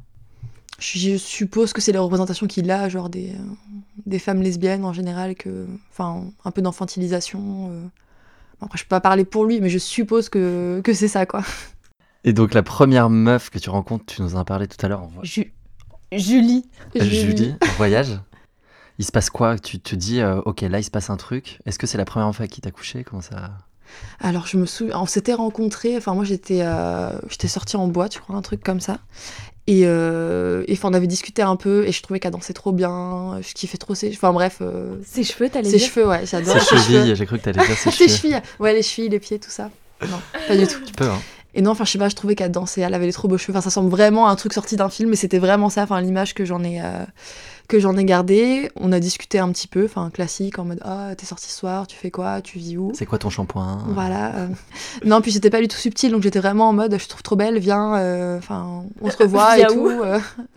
Je 0.78 1.16
suppose 1.16 1.72
que 1.72 1.80
c'est 1.80 1.92
les 1.92 1.98
représentations 1.98 2.48
qu'il 2.48 2.68
a, 2.70 2.88
genre 2.88 3.08
des, 3.08 3.34
des 4.06 4.18
femmes 4.18 4.42
lesbiennes 4.42 4.84
en 4.84 4.92
général, 4.92 5.36
que, 5.36 5.68
enfin, 5.92 6.24
un 6.44 6.50
peu 6.50 6.60
d'enfantilisation. 6.60 7.70
Après, 8.60 8.78
je 8.78 8.84
peux 8.84 8.88
pas 8.88 9.00
parler 9.00 9.24
pour 9.24 9.44
lui, 9.44 9.60
mais 9.60 9.68
je 9.68 9.78
suppose 9.78 10.28
que, 10.28 10.80
que 10.82 10.92
c'est 10.92 11.08
ça, 11.08 11.26
quoi. 11.26 11.42
Et 12.24 12.32
donc, 12.32 12.54
la 12.54 12.62
première 12.62 13.10
meuf 13.10 13.50
que 13.50 13.58
tu 13.58 13.70
rencontres, 13.70 14.06
tu 14.06 14.22
nous 14.22 14.36
en 14.36 14.38
as 14.38 14.44
parlé 14.44 14.68
tout 14.68 14.84
à 14.84 14.88
l'heure. 14.88 15.08
Julie. 15.22 16.64
Euh, 16.96 17.04
Julie, 17.04 17.54
en 17.60 17.76
voyage? 17.76 18.20
Il 18.98 19.04
se 19.04 19.12
passe 19.12 19.30
quoi? 19.30 19.58
Tu 19.58 19.78
te 19.80 19.94
dis, 19.94 20.20
euh, 20.20 20.40
ok, 20.44 20.60
là, 20.62 20.78
il 20.78 20.84
se 20.84 20.90
passe 20.90 21.10
un 21.10 21.16
truc. 21.16 21.58
Est-ce 21.66 21.78
que 21.78 21.86
c'est 21.86 21.98
la 21.98 22.04
première 22.04 22.34
fois 22.34 22.46
qu'il 22.46 22.62
t'a 22.62 22.70
couché? 22.70 23.04
Comment 23.04 23.22
ça? 23.22 23.52
Alors, 24.20 24.46
je 24.46 24.56
me 24.56 24.66
souviens, 24.66 24.98
on 24.98 25.06
s'était 25.06 25.34
rencontrés, 25.34 25.96
enfin, 25.96 26.14
moi 26.14 26.24
j'étais 26.24 26.60
euh, 26.62 27.10
j'étais 27.28 27.48
sortie 27.48 27.76
en 27.76 27.88
boîte, 27.88 28.14
je 28.14 28.20
crois, 28.20 28.36
un 28.36 28.42
truc 28.42 28.62
comme 28.62 28.80
ça. 28.80 28.98
Et, 29.68 29.82
euh, 29.84 30.64
on 30.82 30.92
avait 30.94 31.06
discuté 31.06 31.42
un 31.42 31.54
peu 31.54 31.86
et 31.86 31.92
je 31.92 32.02
trouvais 32.02 32.18
qu'elle 32.18 32.32
dansait 32.32 32.52
trop 32.52 32.72
bien. 32.72 33.38
Je 33.40 33.52
kiffais 33.54 33.78
trop 33.78 33.94
ses. 33.94 34.10
Enfin 34.12 34.32
bref. 34.32 34.58
Euh, 34.60 34.96
ses 35.04 35.22
cheveux, 35.22 35.48
t'allais 35.48 35.68
dire? 35.68 35.78
Ses 35.78 35.86
cheveux, 35.86 36.06
ouais, 36.08 36.26
j'adore. 36.26 36.60
Ses 36.60 36.76
chevilles, 36.76 37.14
j'ai 37.14 37.26
cru 37.26 37.38
que 37.38 37.44
t'allais 37.44 37.64
dire 37.64 37.76
ses 37.76 37.90
cheveux. 37.92 38.08
ses 38.08 38.16
chevilles, 38.16 38.40
ouais, 38.58 38.72
les 38.72 38.82
chevilles, 38.82 39.10
les 39.10 39.20
pieds, 39.20 39.38
tout 39.38 39.50
ça. 39.50 39.70
Non, 40.02 40.20
pas 40.48 40.56
du 40.56 40.66
tout. 40.66 40.80
Tu 40.84 40.92
peux, 40.92 41.08
hein. 41.08 41.20
Et 41.54 41.62
non, 41.62 41.72
enfin, 41.72 41.84
je 41.84 41.90
sais 41.90 41.98
pas, 41.98 42.08
je 42.08 42.16
trouvais 42.16 42.34
qu'elle 42.34 42.50
dansait, 42.50 42.80
elle 42.80 42.94
avait 42.94 43.06
les 43.06 43.12
trop 43.12 43.28
beaux 43.28 43.36
cheveux. 43.36 43.52
Enfin, 43.52 43.60
ça 43.60 43.70
semble 43.70 43.90
vraiment 43.90 44.28
un 44.28 44.36
truc 44.36 44.52
sorti 44.52 44.76
d'un 44.76 44.88
film, 44.88 45.10
mais 45.10 45.16
c'était 45.16 45.38
vraiment 45.38 45.68
ça, 45.68 45.82
enfin, 45.82 46.00
l'image 46.00 46.32
que 46.34 46.46
j'en 46.46 46.64
ai, 46.64 46.80
euh, 46.80 47.04
que 47.68 47.78
j'en 47.78 47.96
ai 47.96 48.04
gardée. 48.04 48.70
On 48.76 48.90
a 48.90 49.00
discuté 49.00 49.38
un 49.38 49.50
petit 49.52 49.68
peu, 49.68 49.84
enfin, 49.84 50.10
classique, 50.10 50.58
en 50.58 50.64
mode, 50.64 50.80
ah, 50.82 51.08
oh, 51.10 51.14
t'es 51.14 51.26
sorti 51.26 51.50
ce 51.50 51.58
soir, 51.58 51.86
tu 51.86 51.96
fais 51.96 52.10
quoi, 52.10 52.40
tu 52.40 52.58
vis 52.58 52.78
où? 52.78 52.92
C'est 52.94 53.04
quoi 53.04 53.18
ton 53.18 53.28
shampoing? 53.28 53.84
Voilà. 53.88 54.34
Euh. 54.36 54.48
non, 55.04 55.20
puis 55.20 55.32
c'était 55.32 55.50
pas 55.50 55.60
du 55.60 55.68
tout 55.68 55.76
subtil, 55.76 56.10
donc 56.10 56.22
j'étais 56.22 56.40
vraiment 56.40 56.70
en 56.70 56.72
mode, 56.72 56.96
je 56.98 57.04
te 57.04 57.10
trouve 57.10 57.22
trop 57.22 57.36
belle, 57.36 57.58
viens, 57.58 57.96
euh, 57.96 58.38
enfin, 58.38 58.84
on 59.02 59.10
se 59.10 59.16
revoit 59.18 59.58
et 59.58 59.66
tout. 59.66 59.90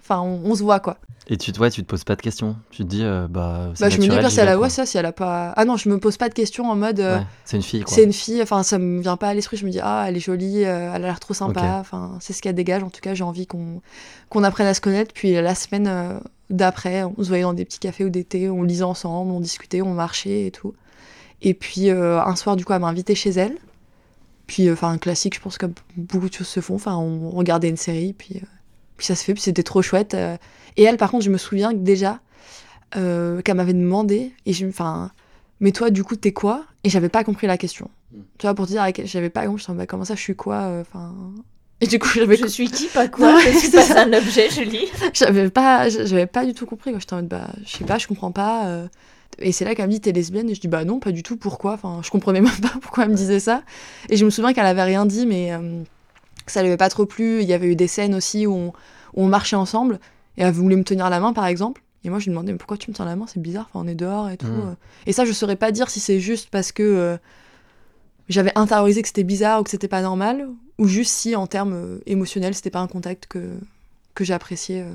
Enfin, 0.02 0.22
on, 0.22 0.56
se 0.56 0.64
voit, 0.64 0.80
quoi. 0.80 0.98
Et 1.28 1.38
tu 1.38 1.52
te, 1.52 1.58
vois, 1.58 1.72
tu 1.72 1.82
te 1.82 1.88
poses 1.88 2.04
pas 2.04 2.16
de 2.16 2.22
questions. 2.22 2.56
Tu 2.70 2.84
te 2.84 2.88
dis, 2.88 3.04
euh, 3.04 3.28
bah, 3.28 3.72
bah 3.80 3.90
je 3.90 3.98
me 3.98 4.02
dis, 4.02 4.30
si 4.32 4.40
elle 4.40 4.48
a, 4.48 4.60
ouais, 4.60 4.70
ça, 4.70 4.86
si 4.86 4.98
elle 4.98 5.08
a 5.08 5.12
pas. 5.12 5.54
Ah 5.56 5.66
non, 5.66 5.76
je 5.76 5.90
me 5.90 5.98
pose 5.98 6.18
pas 6.18 6.30
de 6.30 6.36
questions 6.36 6.70
en 6.70 6.76
mode. 6.76 7.00
Euh, 7.00 7.20
c'est 7.46 7.58
une 7.58 7.64
fille, 7.64 7.82
quoi. 7.82 7.94
C'est 7.94 8.04
une 8.04 8.14
fille, 8.14 8.42
enfin, 8.44 8.62
ça 8.62 8.78
me 8.78 9.02
vient 9.02 9.18
pas 9.18 9.30
à 9.30 9.34
l'esprit. 9.34 9.58
Je 9.58 9.66
me 9.66 9.72
dis, 9.72 9.80
ah, 9.82 10.06
elle 10.08 10.18
est 10.18 10.20
jolie, 10.20 10.64
euh, 10.66 10.92
elle 10.94 11.04
a 11.04 11.08
l'air 11.08 11.20
trop 11.20 11.34
sympa. 11.34 11.78
Enfin, 11.80 12.18
c'est 12.20 12.34
ce 12.34 12.44
qu'elle 12.44 12.54
dégage. 12.54 12.84
En 12.84 12.92
tout 12.92 13.02
cas, 13.02 13.16
j'ai 13.16 13.24
envie 13.24 13.48
qu'on 13.48 13.82
qu'on 14.30 14.44
apprenne 14.44 14.68
à 14.68 14.76
se 14.76 14.82
connaître. 14.82 15.14
Puis 15.14 15.34
la 15.34 15.56
semaine 15.56 16.20
d'après, 16.52 17.04
on 17.04 17.24
se 17.24 17.28
voyait 17.28 17.44
dans 17.44 17.54
des 17.54 17.66
petits 17.66 17.80
cafés 17.80 18.06
ou 18.06 18.10
des 18.10 18.24
thés, 18.24 18.50
on 18.50 18.62
lisait 18.62 18.84
ensemble, 18.84 19.32
on 19.32 19.40
discutait, 19.40 19.82
on 19.82 19.94
marchait 19.94 20.46
et 20.46 20.52
tout. 20.52 20.76
Et 21.42 21.56
puis 21.56 21.90
un 21.90 22.36
soir, 22.36 22.56
du 22.56 22.66
coup, 22.66 22.74
elle 22.74 22.82
m'a 22.82 22.88
invité 22.88 23.16
chez 23.16 23.32
elle. 23.32 23.58
Puis, 24.46 24.70
enfin, 24.72 24.92
un 24.92 25.00
classique, 25.00 25.34
je 25.34 25.42
pense 25.42 25.58
que 25.58 25.66
beaucoup 25.98 26.30
de 26.30 26.34
choses 26.34 26.48
se 26.48 26.60
font. 26.60 26.76
Enfin, 26.76 26.96
on 26.96 27.32
regardait 27.32 27.68
une 27.68 27.78
série, 27.78 28.14
puis, 28.14 28.44
puis 28.98 29.06
ça 29.06 29.16
se 29.16 29.24
fait, 29.24 29.34
puis 29.34 29.44
c'était 29.44 29.64
trop 29.64 29.82
chouette. 29.82 30.16
Et 30.78 30.84
elle, 30.84 30.98
par 30.98 31.12
contre, 31.12 31.26
je 31.26 31.30
me 31.30 31.38
souviens 31.38 31.72
que 31.72 31.78
déjà, 31.78 32.20
euh, 32.98 33.42
qu'elle 33.42 33.58
m'avait 33.58 33.74
demandé, 33.74 34.32
et 34.46 34.54
je, 34.54 34.66
enfin, 34.68 35.12
mais 35.60 35.72
toi, 35.72 35.90
du 35.90 36.04
coup, 36.04 36.16
t'es 36.16 36.32
quoi? 36.32 36.66
Et 36.84 36.90
j'avais 36.90 37.10
pas 37.10 37.24
compris 37.24 37.48
la 37.48 37.58
question. 37.58 37.90
Mm. 38.12 38.20
Tu 38.38 38.46
vois, 38.46 38.54
pour 38.54 38.68
te 38.68 38.72
dire, 38.72 38.86
j'avais 39.06 39.30
pas 39.30 39.46
compris, 39.46 39.64
je 39.68 39.72
me 39.72 39.78
bah, 39.78 39.86
comment 39.86 40.06
ça, 40.06 40.16
je 40.16 40.22
suis 40.22 40.36
quoi 40.36 40.62
euh, 40.64 40.82
Enfin. 40.82 41.14
et 41.82 41.88
du 41.88 42.00
coup, 42.00 42.08
j'avais. 42.08 42.38
Je 42.38 42.48
suis 42.48 42.70
qui, 42.70 42.88
pas 42.88 43.08
quoi? 43.10 43.38
C'est 43.42 43.72
pas 43.72 44.04
un 44.04 44.14
objet, 44.14 44.50
je 44.50 44.62
lis. 44.62 44.88
j'avais 45.14 45.50
pas, 45.50 45.90
j'avais 45.90 46.28
pas 46.28 46.46
du 46.46 46.54
tout 46.54 46.66
compris. 46.66 46.94
J'étais 46.98 47.14
en 47.14 47.18
mode, 47.18 47.28
bah, 47.28 47.50
je 47.66 47.78
sais 47.78 47.84
pas, 47.86 47.98
je 47.98 48.08
comprends 48.08 48.32
pas. 48.32 48.68
Euh. 48.68 48.88
Et 49.40 49.52
c'est 49.52 49.66
là 49.66 49.76
qu'elle 49.76 49.88
me 49.88 49.92
dit, 49.92 50.00
t'es 50.00 50.14
lesbienne? 50.14 50.50
Et 50.50 50.56
je 50.56 50.62
dis, 50.62 50.70
bah 50.70 50.86
non, 50.86 51.00
pas 51.00 51.12
du 51.12 51.22
tout, 51.22 51.36
pourquoi? 51.36 51.74
Enfin, 51.74 52.00
je 52.02 52.10
comprenais 52.10 52.40
même 52.40 52.58
pas 52.62 52.72
pourquoi 52.82 53.04
elle 53.04 53.10
me 53.10 53.16
disait 53.16 53.42
ça. 53.42 53.64
Et 54.10 54.16
je 54.16 54.24
me 54.24 54.30
souviens 54.30 54.54
qu'elle 54.54 54.66
avait 54.66 54.84
rien 54.84 55.06
dit, 55.06 55.26
mais 55.26 55.52
que 56.46 56.52
ça 56.52 56.62
lui 56.62 56.70
avait 56.70 56.78
pas 56.78 56.90
trop 56.90 57.06
plu. 57.06 57.42
Il 57.42 57.48
y 57.48 57.54
avait 57.54 57.68
eu 57.68 57.76
des 57.76 57.88
scènes 57.88 58.16
aussi 58.16 58.48
où 58.48 58.54
on, 58.54 58.68
où 58.68 59.24
on 59.24 59.28
marchait 59.28 59.56
ensemble. 59.56 60.00
Et 60.38 60.44
elle 60.44 60.54
voulait 60.54 60.76
me 60.76 60.84
tenir 60.84 61.10
la 61.10 61.20
main, 61.20 61.34
par 61.34 61.46
exemple. 61.46 61.82
Et 62.06 62.10
moi, 62.10 62.20
je 62.20 62.26
lui 62.26 62.32
demandais, 62.32 62.52
mais 62.52 62.60
pourquoi 62.60 62.78
tu 62.78 62.92
me 62.92 62.96
tiens 62.96 63.06
la 63.06 63.16
main 63.16 63.26
C'est 63.28 63.42
bizarre, 63.42 63.68
enfin, 63.68 63.84
on 63.84 63.88
est 63.88 63.96
dehors 63.96 64.30
et 64.30 64.38
tout. 64.38 64.46
Hmm. 64.46 64.70
Euh. 64.70 64.76
Et 65.08 65.12
ça, 65.12 65.26
je 65.26 65.32
saurais 65.32 65.56
pas 65.56 65.72
dire 65.72 65.90
si 65.90 66.00
c'est 66.00 66.20
juste 66.20 66.50
parce 66.52 66.72
que 66.72 66.84
euh, 66.84 67.18
j'avais 68.30 68.52
intériorisé 68.56 69.02
que 69.02 69.08
c'était 69.08 69.24
bizarre 69.24 69.62
ou 69.62 69.64
que 69.64 69.72
c'était 69.72 69.88
pas 69.88 70.04
normal, 70.04 70.48
ou 70.78 70.88
juste 70.88 71.12
si, 71.12 71.36
en 71.36 71.48
termes 71.48 71.74
euh, 71.74 72.00
émotionnels, 72.06 72.54
c'était 72.54 72.70
pas 72.70 72.80
un 72.80 72.88
contact 72.88 73.26
que, 73.26 73.58
que 74.14 74.24
j'appréciais 74.24 74.86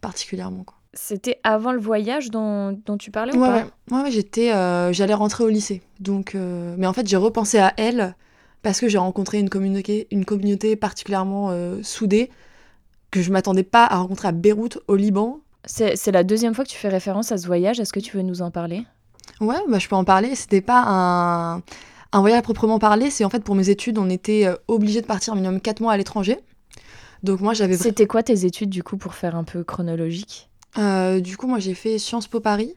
particulièrement. 0.00 0.66
C'était 0.94 1.38
avant 1.44 1.70
le 1.70 1.78
voyage 1.78 2.30
dont, 2.30 2.72
dont 2.86 2.96
tu 2.96 3.12
parlais 3.12 3.36
ou 3.36 3.38
pas? 3.38 3.66
Ouais, 3.92 3.96
ouais 4.02 4.10
j'étais, 4.10 4.48
j'allais 4.92 5.14
rentrer 5.14 5.44
au 5.44 5.48
lycée. 5.48 5.82
Donc, 6.00 6.34
mais 6.34 6.86
en 6.86 6.92
fait, 6.92 7.06
j'ai 7.06 7.16
repensé 7.16 7.58
à 7.58 7.72
elle 7.76 8.16
parce 8.62 8.80
que 8.80 8.88
j'ai 8.88 8.98
rencontré 8.98 9.38
une 9.38 9.48
communauté, 9.48 10.06
une 10.10 10.24
communauté 10.24 10.76
particulièrement 10.76 11.52
soudée 11.82 12.30
que 13.10 13.22
je 13.22 13.30
m'attendais 13.30 13.62
pas 13.62 13.84
à 13.84 13.96
rencontrer 13.96 14.28
à 14.28 14.32
Beyrouth, 14.32 14.78
au 14.88 14.96
Liban. 14.96 15.40
C'est 15.64 16.12
la 16.12 16.24
deuxième 16.24 16.54
fois 16.54 16.64
que 16.64 16.70
tu 16.70 16.76
fais 16.76 16.88
référence 16.88 17.32
à 17.32 17.38
ce 17.38 17.46
voyage. 17.46 17.80
Est-ce 17.80 17.92
que 17.92 18.00
tu 18.00 18.16
veux 18.16 18.22
nous 18.22 18.42
en 18.42 18.50
parler? 18.50 18.84
Ouais, 19.40 19.56
bah, 19.68 19.78
je 19.78 19.88
peux 19.88 19.96
en 19.96 20.04
parler. 20.04 20.34
C'était 20.34 20.60
pas 20.60 20.84
un, 20.86 21.56
un 22.12 22.20
voyage 22.20 22.38
à 22.38 22.42
proprement 22.42 22.78
parler. 22.78 23.10
C'est 23.10 23.24
en 23.24 23.30
fait 23.30 23.42
pour 23.42 23.54
mes 23.54 23.68
études, 23.68 23.98
on 23.98 24.08
était 24.08 24.46
euh, 24.46 24.56
obligé 24.68 25.00
de 25.00 25.06
partir 25.06 25.34
minimum 25.34 25.60
4 25.60 25.80
mois 25.80 25.92
à 25.92 25.96
l'étranger. 25.96 26.38
Donc 27.22 27.40
moi 27.40 27.54
j'avais 27.54 27.76
C'était 27.76 28.06
quoi 28.06 28.22
tes 28.22 28.44
études 28.44 28.70
du 28.70 28.82
coup 28.82 28.96
pour 28.96 29.14
faire 29.14 29.34
un 29.36 29.44
peu 29.44 29.64
chronologique? 29.64 30.48
Euh, 30.78 31.20
du 31.20 31.36
coup, 31.36 31.46
moi, 31.46 31.58
j'ai 31.58 31.74
fait 31.74 31.98
Sciences 31.98 32.28
Po 32.28 32.40
Paris, 32.40 32.74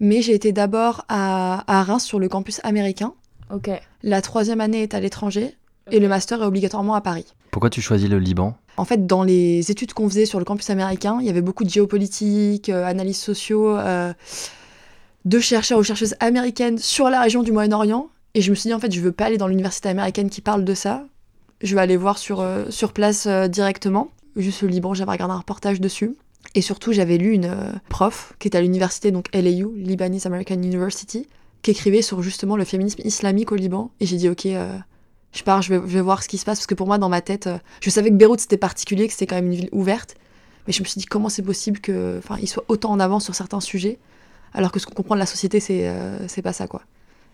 mais 0.00 0.22
j'ai 0.22 0.34
été 0.34 0.52
d'abord 0.52 1.04
à, 1.08 1.62
à 1.66 1.82
Reims 1.82 2.04
sur 2.04 2.18
le 2.18 2.28
campus 2.28 2.60
américain. 2.64 3.14
Ok. 3.52 3.70
La 4.02 4.22
troisième 4.22 4.60
année 4.60 4.82
est 4.82 4.94
à 4.94 5.00
l'étranger 5.00 5.56
et 5.90 6.00
le 6.00 6.08
master 6.08 6.42
est 6.42 6.46
obligatoirement 6.46 6.94
à 6.94 7.00
Paris. 7.00 7.26
Pourquoi 7.50 7.70
tu 7.70 7.80
choisis 7.80 8.08
le 8.08 8.18
Liban? 8.18 8.56
En 8.76 8.84
fait, 8.84 9.06
dans 9.06 9.22
les 9.22 9.70
études 9.70 9.92
qu'on 9.92 10.08
faisait 10.08 10.26
sur 10.26 10.38
le 10.38 10.44
campus 10.44 10.70
américain, 10.70 11.18
il 11.20 11.26
y 11.26 11.30
avait 11.30 11.42
beaucoup 11.42 11.64
de 11.64 11.70
géopolitique, 11.70 12.68
euh, 12.68 12.84
analyses 12.84 13.20
sociaux, 13.20 13.76
euh, 13.76 14.12
de 15.24 15.38
chercheurs 15.38 15.78
ou 15.78 15.82
chercheuses 15.82 16.16
américaines 16.20 16.78
sur 16.78 17.08
la 17.10 17.20
région 17.20 17.42
du 17.42 17.52
Moyen-Orient. 17.52 18.08
Et 18.34 18.40
je 18.40 18.50
me 18.50 18.54
suis 18.54 18.68
dit, 18.68 18.74
en 18.74 18.80
fait, 18.80 18.92
je 18.92 19.00
veux 19.00 19.12
pas 19.12 19.26
aller 19.26 19.38
dans 19.38 19.46
l'université 19.46 19.88
américaine 19.88 20.28
qui 20.28 20.40
parle 20.40 20.64
de 20.64 20.74
ça. 20.74 21.04
Je 21.62 21.74
vais 21.74 21.80
aller 21.80 21.96
voir 21.96 22.18
sur, 22.18 22.40
euh, 22.40 22.64
sur 22.70 22.92
place 22.92 23.26
euh, 23.26 23.46
directement. 23.46 24.10
Juste 24.36 24.62
le 24.62 24.68
Liban, 24.68 24.92
j'avais 24.94 25.12
regardé 25.12 25.34
un 25.34 25.38
reportage 25.38 25.80
dessus. 25.80 26.16
Et 26.54 26.60
surtout, 26.60 26.92
j'avais 26.92 27.16
lu 27.16 27.32
une 27.32 27.46
euh, 27.46 27.72
prof 27.88 28.34
qui 28.38 28.48
était 28.48 28.58
à 28.58 28.60
l'université, 28.60 29.12
donc 29.12 29.28
LAU, 29.32 29.72
Lebanese 29.76 30.26
American 30.26 30.56
University, 30.56 31.28
qui 31.64 31.70
écrivait 31.70 32.02
sur 32.02 32.22
justement 32.22 32.56
le 32.56 32.64
féminisme 32.64 33.00
islamique 33.04 33.50
au 33.50 33.56
Liban. 33.56 33.90
Et 33.98 34.06
j'ai 34.06 34.16
dit, 34.16 34.28
ok, 34.28 34.46
euh, 34.46 34.78
je 35.32 35.42
pars, 35.42 35.62
je 35.62 35.74
vais, 35.74 35.80
je 35.88 35.94
vais 35.94 36.00
voir 36.02 36.22
ce 36.22 36.28
qui 36.28 36.36
se 36.36 36.44
passe. 36.44 36.58
Parce 36.58 36.66
que 36.66 36.74
pour 36.74 36.86
moi, 36.86 36.98
dans 36.98 37.08
ma 37.08 37.22
tête, 37.22 37.46
euh, 37.48 37.58
je 37.80 37.90
savais 37.90 38.10
que 38.10 38.14
Beyrouth, 38.14 38.40
c'était 38.40 38.58
particulier, 38.58 39.06
que 39.06 39.12
c'était 39.12 39.26
quand 39.26 39.34
même 39.34 39.46
une 39.46 39.54
ville 39.54 39.70
ouverte. 39.72 40.14
Mais 40.66 40.72
je 40.72 40.82
me 40.82 40.86
suis 40.86 40.98
dit, 41.00 41.06
comment 41.06 41.30
c'est 41.30 41.42
possible 41.42 41.80
qu'il 41.80 42.48
soit 42.48 42.64
autant 42.68 42.90
en 42.90 43.00
avance 43.00 43.24
sur 43.24 43.34
certains 43.34 43.60
sujets, 43.60 43.98
alors 44.52 44.72
que 44.72 44.78
ce 44.78 44.86
qu'on 44.86 44.94
comprend 44.94 45.14
de 45.14 45.20
la 45.20 45.26
société, 45.26 45.58
c'est 45.58 45.88
euh, 45.88 46.42
pas 46.42 46.52
ça, 46.52 46.66
quoi. 46.66 46.82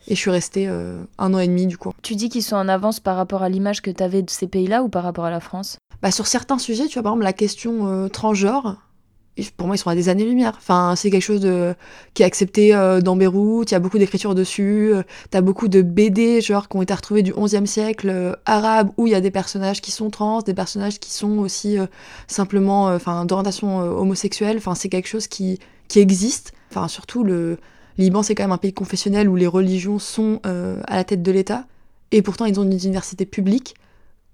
Et 0.07 0.15
je 0.15 0.21
suis 0.21 0.31
restée 0.31 0.67
euh, 0.69 1.03
un 1.19 1.35
an 1.35 1.39
et 1.39 1.49
demi, 1.49 1.67
du 1.67 1.77
coup. 1.77 1.93
Tu 2.03 2.15
dis 2.15 2.29
qu'ils 2.29 2.43
sont 2.43 2.57
en 2.57 2.69
avance 2.69 3.01
par 3.01 3.17
rapport 3.17 3.43
à 3.43 3.49
l'image 3.49 3.83
que 3.83 3.91
tu 3.91 4.03
avais 4.03 4.23
de 4.23 4.31
ces 4.31 4.47
pays-là 4.47 4.83
ou 4.83 4.89
par 4.89 5.03
rapport 5.03 5.25
à 5.25 5.31
la 5.31 5.41
France? 5.41 5.79
Bah, 6.03 6.11
sur 6.11 6.27
certains 6.27 6.59
sujets, 6.59 6.87
tu 6.87 6.95
vois, 6.95 7.03
par 7.03 7.13
exemple, 7.13 7.25
la 7.25 7.33
question 7.33 8.09
transgenre, 8.09 8.79
pour 9.57 9.67
moi, 9.67 9.77
ils 9.77 9.79
sont 9.79 9.91
à 9.91 9.95
des 9.95 10.09
années-lumière. 10.09 10.55
Enfin, 10.57 10.95
c'est 10.97 11.11
quelque 11.11 11.23
chose 11.23 11.47
qui 12.15 12.23
est 12.23 12.27
accepté 12.27 12.75
euh, 12.75 13.01
dans 13.01 13.17
Beyrouth, 13.17 13.71
il 13.71 13.75
y 13.75 13.77
a 13.77 13.81
beaucoup 13.81 13.99
d'écriture 13.99 14.35
dessus, 14.35 14.93
euh, 14.93 15.03
t'as 15.31 15.41
beaucoup 15.41 15.69
de 15.69 15.83
BD, 15.83 16.41
genre, 16.41 16.69
qui 16.69 16.77
ont 16.77 16.83
été 16.83 16.95
retrouvés 16.95 17.23
du 17.23 17.33
11e 17.33 17.67
siècle, 17.67 18.09
euh, 18.11 18.33
arabes, 18.47 18.91
où 18.97 19.07
il 19.07 19.13
y 19.13 19.15
a 19.15 19.21
des 19.21 19.31
personnages 19.31 19.81
qui 19.81 19.91
sont 19.91 20.11
trans, 20.11 20.43
des 20.43 20.55
personnages 20.55 20.99
qui 20.99 21.13
sont 21.13 21.39
aussi 21.39 21.79
euh, 21.79 21.87
simplement 22.27 22.87
enfin, 22.87 23.25
d'orientation 23.25 23.79
homosexuelle. 23.79 24.57
Enfin, 24.59 24.75
c'est 24.75 24.89
quelque 24.89 25.09
chose 25.09 25.27
qui, 25.27 25.59
qui 25.89 26.01
existe. 26.01 26.53
Enfin, 26.71 26.89
surtout, 26.89 27.25
le 27.25 27.59
Liban, 27.99 28.23
c'est 28.23 28.35
quand 28.35 28.45
même 28.45 28.53
un 28.53 28.59
pays 28.59 28.73
confessionnel 28.73 29.29
où 29.29 29.37
les 29.37 29.47
religions 29.47 29.99
sont 29.99 30.41
à 30.45 30.97
la 30.97 31.05
tête 31.05 31.23
de 31.23 31.33
l'État, 31.33 31.67
et 32.13 32.23
pourtant, 32.23 32.45
ils 32.45 32.59
ont 32.59 32.65
une 32.65 32.73
université 32.73 33.27
publique 33.27 33.75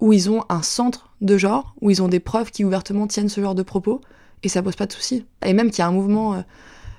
où 0.00 0.12
ils 0.12 0.30
ont 0.30 0.44
un 0.48 0.62
centre 0.62 1.14
de 1.20 1.36
genre, 1.36 1.74
où 1.80 1.90
ils 1.90 2.02
ont 2.02 2.08
des 2.08 2.20
preuves 2.20 2.50
qui 2.50 2.64
ouvertement 2.64 3.06
tiennent 3.06 3.28
ce 3.28 3.40
genre 3.40 3.54
de 3.54 3.62
propos, 3.62 4.00
et 4.42 4.48
ça 4.48 4.62
pose 4.62 4.76
pas 4.76 4.86
de 4.86 4.92
soucis. 4.92 5.24
Et 5.44 5.52
même 5.52 5.70
qu'il 5.70 5.78
y 5.80 5.82
a 5.82 5.86
un 5.88 5.92
mouvement 5.92 6.34
euh, 6.34 6.40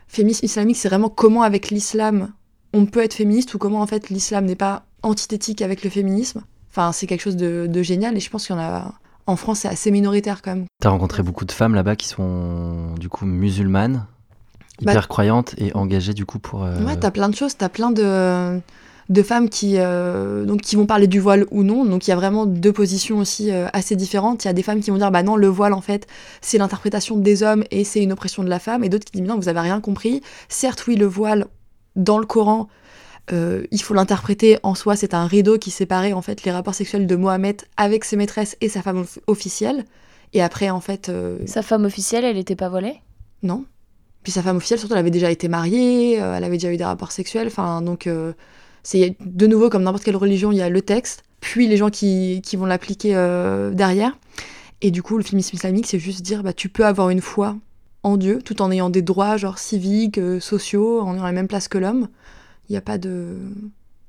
féministe 0.08 0.44
islamique, 0.44 0.78
c'est 0.78 0.90
vraiment 0.90 1.10
comment 1.10 1.44
avec 1.44 1.70
l'islam 1.70 2.32
on 2.74 2.86
peut 2.86 3.02
être 3.04 3.14
féministe 3.14 3.54
ou 3.54 3.58
comment 3.58 3.82
en 3.82 3.88
fait 3.88 4.10
l'islam 4.10 4.46
n'est 4.46 4.56
pas 4.56 4.84
antithétique 5.04 5.62
avec 5.62 5.84
le 5.84 5.90
féminisme. 5.90 6.44
Enfin, 6.70 6.92
c'est 6.92 7.08
quelque 7.08 7.22
chose 7.22 7.38
de, 7.38 7.66
de 7.68 7.82
génial 7.82 8.16
et 8.18 8.20
je 8.20 8.30
pense 8.30 8.46
qu'il 8.48 8.56
y 8.56 8.60
en 8.60 8.62
a. 8.62 8.94
En 9.26 9.36
France, 9.36 9.60
c'est 9.60 9.68
assez 9.68 9.92
minoritaire 9.92 10.42
quand 10.42 10.52
même. 10.52 10.66
T'as 10.82 10.90
rencontré 10.90 11.22
beaucoup 11.24 11.44
de 11.46 11.52
femmes 11.52 11.76
là-bas 11.76 11.96
qui 11.98 12.08
sont 12.08 12.94
du 13.00 13.10
coup 13.10 13.26
musulmanes, 13.26 14.06
hyper 14.80 15.08
croyantes 15.08 15.54
et 15.58 15.74
engagées 15.76 16.14
du 16.14 16.26
coup 16.26 16.40
pour. 16.40 16.64
euh, 16.64 16.82
Ouais, 16.86 16.96
t'as 16.98 17.12
plein 17.12 17.28
de 17.30 17.36
choses, 17.36 17.58
t'as 17.58 17.68
plein 17.70 17.92
de, 17.92 18.60
de 19.10 19.24
femmes 19.24 19.48
qui, 19.48 19.76
euh, 19.78 20.44
donc, 20.44 20.62
qui 20.62 20.76
vont 20.76 20.86
parler 20.86 21.08
du 21.08 21.20
voile 21.20 21.46
ou 21.52 21.64
non. 21.64 21.86
Donc 21.86 22.08
il 22.08 22.10
y 22.10 22.14
a 22.14 22.16
vraiment 22.18 22.46
deux 22.46 22.74
positions 22.74 23.20
aussi 23.20 23.52
euh, 23.52 23.68
assez 23.72 23.96
différentes. 23.96 24.44
Il 24.44 24.48
y 24.48 24.50
a 24.50 24.54
des 24.54 24.64
femmes 24.64 24.82
qui 24.82 24.90
vont 24.92 24.98
dire, 24.98 25.12
bah 25.12 25.24
non, 25.24 25.36
le 25.36 25.48
voile 25.48 25.74
en 25.74 25.82
fait, 25.82 26.08
c'est 26.42 26.58
l'interprétation 26.58 27.18
des 27.18 27.42
hommes 27.44 27.64
et 27.72 27.84
c'est 27.84 28.04
une 28.04 28.12
oppression 28.12 28.44
de 28.44 28.50
la 28.50 28.60
femme. 28.60 28.84
Et 28.84 28.90
d'autres 28.90 29.06
qui 29.06 29.14
disent, 29.14 29.28
non, 29.28 29.38
vous 29.38 29.48
avez 29.48 29.62
rien 29.62 29.80
compris. 29.80 30.22
Certes, 30.50 30.86
oui, 30.88 30.96
le 30.96 31.06
voile 31.06 31.48
dans 31.96 32.20
le 32.20 32.26
Coran, 32.26 32.68
euh, 33.32 33.66
il 33.72 33.82
faut 33.82 33.94
l'interpréter 33.94 34.58
en 34.64 34.76
soi, 34.76 34.96
c'est 34.96 35.14
un 35.14 35.26
rideau 35.26 35.58
qui 35.58 35.72
séparait 35.72 36.14
en 36.14 36.22
fait 36.22 36.44
les 36.44 36.52
rapports 36.52 36.76
sexuels 36.76 37.08
de 37.08 37.16
Mohamed 37.16 37.62
avec 37.78 38.04
ses 38.06 38.18
maîtresses 38.18 38.58
et 38.62 38.70
sa 38.70 38.82
femme 38.82 39.00
off- 39.00 39.20
officielle. 39.28 39.86
Et 40.34 40.42
après, 40.42 40.70
en 40.70 40.82
fait, 40.82 41.10
Sa 41.46 41.62
femme 41.62 41.86
officielle, 41.86 42.26
elle 42.26 42.38
était 42.38 42.58
pas 42.58 42.68
voilée? 42.68 42.96
Non. 43.44 43.64
Puis 44.24 44.34
sa 44.34 44.42
femme 44.42 44.58
officielle, 44.58 44.80
surtout, 44.80 44.94
elle 44.96 45.00
avait 45.00 45.10
déjà 45.12 45.32
été 45.32 45.48
mariée, 45.48 46.16
elle 46.16 46.44
avait 46.44 46.58
déjà 46.58 46.74
eu 46.74 46.76
des 46.76 46.84
rapports 46.84 47.14
sexuels. 47.14 47.48
Enfin, 47.48 47.82
donc, 47.82 48.08
euh, 48.08 48.34
c'est 48.88 49.18
de 49.20 49.48
nouveau, 49.48 49.70
comme 49.70 49.84
n'importe 49.84 50.06
quelle 50.06 50.16
religion, 50.16 50.54
il 50.54 50.60
y 50.60 50.62
a 50.62 50.70
le 50.70 50.82
texte, 50.82 51.26
puis 51.42 51.68
les 51.68 51.76
gens 51.76 51.90
qui, 51.90 52.42
qui 52.42 52.56
vont 52.56 52.66
l'appliquer 52.66 53.18
euh, 53.18 53.72
derrière. 53.72 54.18
Et 54.82 54.92
du 54.92 55.04
coup, 55.04 55.18
le 55.18 55.26
féminisme 55.26 55.58
islamique, 55.58 55.88
c'est 55.88 56.00
juste 56.00 56.22
dire, 56.22 56.42
bah, 56.42 56.54
tu 56.54 56.70
peux 56.70 56.86
avoir 56.86 57.10
une 57.10 57.20
foi 57.20 57.58
en 58.04 58.16
Dieu, 58.16 58.42
tout 58.42 58.62
en 58.62 58.72
ayant 58.72 58.90
des 58.90 59.02
droits, 59.02 59.36
genre 59.36 59.60
civiques, 59.60 60.18
euh, 60.18 60.40
sociaux, 60.40 61.02
en 61.02 61.16
ayant 61.16 61.26
la 61.26 61.34
même 61.34 61.50
place 61.50 61.68
que 61.68 61.78
l'homme. 61.78 62.08
Il 62.70 62.72
n'y 62.72 62.78
a 62.78 62.82
pas 62.82 62.98
de 62.98 63.36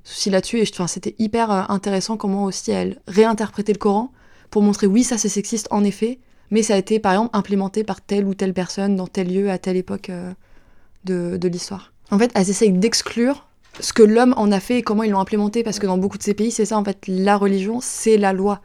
souci 0.04 0.30
là-dessus. 0.30 0.60
Et 0.60 0.64
enfin, 0.72 0.86
c'était 0.86 1.16
hyper 1.18 1.50
euh, 1.50 1.62
intéressant 1.70 2.16
comment 2.16 2.44
aussi 2.44 2.70
elle 2.70 3.00
réinterprétait 3.08 3.72
le 3.72 3.78
Coran 3.78 4.12
pour 4.48 4.62
montrer, 4.62 4.86
oui, 4.86 5.02
ça 5.02 5.18
c'est 5.18 5.28
sexiste, 5.28 5.66
en 5.72 5.82
effet, 5.82 6.20
mais 6.52 6.62
ça 6.62 6.74
a 6.74 6.76
été 6.76 7.00
par 7.00 7.14
exemple 7.14 7.36
implémenté 7.36 7.82
par 7.82 8.00
telle 8.00 8.26
ou 8.26 8.34
telle 8.34 8.54
personne 8.54 8.94
dans 8.94 9.08
tel 9.08 9.34
lieu 9.34 9.50
à 9.50 9.58
telle 9.58 9.76
époque 9.76 10.12
de, 11.04 11.36
de 11.36 11.48
l'histoire. 11.48 11.92
En 12.12 12.18
fait, 12.20 12.30
elles 12.36 12.48
essayent 12.48 12.70
d'exclure 12.70 13.47
ce 13.80 13.92
que 13.92 14.02
l'homme 14.02 14.34
en 14.36 14.50
a 14.50 14.60
fait 14.60 14.78
et 14.78 14.82
comment 14.82 15.02
ils 15.02 15.10
l'ont 15.10 15.20
implémenté, 15.20 15.62
parce 15.62 15.78
que 15.78 15.86
dans 15.86 15.98
beaucoup 15.98 16.18
de 16.18 16.22
ces 16.22 16.34
pays, 16.34 16.50
c'est 16.50 16.64
ça 16.64 16.76
en 16.78 16.84
fait, 16.84 16.98
la 17.06 17.36
religion, 17.36 17.80
c'est 17.80 18.16
la 18.16 18.32
loi. 18.32 18.60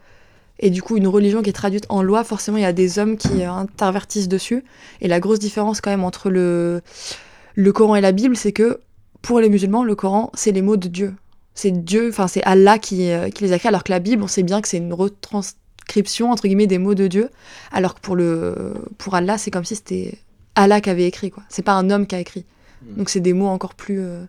Et 0.60 0.70
du 0.70 0.82
coup, 0.82 0.98
une 0.98 1.08
religion 1.08 1.42
qui 1.42 1.50
est 1.50 1.54
traduite 1.54 1.86
en 1.90 2.02
loi, 2.04 2.24
forcément, 2.24 2.58
il 2.58 2.64
y 2.64 2.66
a 2.66 2.74
des 2.74 3.00
hommes 3.00 3.18
qui 3.18 3.44
euh, 3.44 3.52
intervertissent 3.52 4.28
dessus. 4.28 4.64
Et 5.02 5.08
la 5.08 5.20
grosse 5.20 5.40
différence 5.40 5.82
quand 5.82 5.90
même 5.90 6.04
entre 6.04 6.30
le, 6.30 6.82
le 7.56 7.74
Coran 7.74 7.96
et 7.96 8.02
la 8.02 8.12
Bible, 8.12 8.36
c'est 8.36 8.52
que 8.52 8.80
pour 9.22 9.40
les 9.40 9.50
musulmans, 9.50 9.84
le 9.84 9.96
Coran, 9.96 10.32
c'est 10.36 10.52
les 10.52 10.62
mots 10.62 10.78
de 10.78 10.88
Dieu. 10.88 11.16
C'est 11.56 11.72
Dieu, 11.72 12.10
enfin 12.10 12.28
c'est 12.28 12.44
Allah 12.44 12.80
qui, 12.80 13.12
euh, 13.12 13.30
qui 13.30 13.44
les 13.44 13.52
a 13.52 13.60
créés, 13.60 13.70
alors 13.70 13.84
que 13.84 13.92
la 13.92 14.00
Bible, 14.00 14.24
on 14.24 14.28
sait 14.28 14.44
bien 14.44 14.62
que 14.62 14.68
c'est 14.68 14.78
une 14.78 14.94
retranscription, 14.94 16.32
entre 16.32 16.44
guillemets, 16.44 16.68
des 16.68 16.78
mots 16.78 16.96
de 16.96 17.08
Dieu. 17.08 17.30
Alors 17.72 17.96
que 17.96 18.00
pour, 18.00 18.16
le, 18.16 18.74
pour 18.98 19.16
Allah, 19.16 19.38
c'est 19.38 19.52
comme 19.52 19.66
si 19.66 19.76
c'était 19.76 20.18
Allah 20.56 20.82
qui 20.82 20.90
avait 20.90 21.08
écrit, 21.08 21.32
quoi. 21.32 21.44
C'est 21.50 21.62
pas 21.62 21.74
un 21.74 21.90
homme 21.90 22.08
qui 22.08 22.16
a 22.16 22.20
écrit. 22.20 22.46
Donc 22.98 23.10
c'est 23.10 23.22
des 23.22 23.34
mots 23.34 23.48
encore 23.48 23.76
plus, 23.76 24.00
euh, 24.00 24.24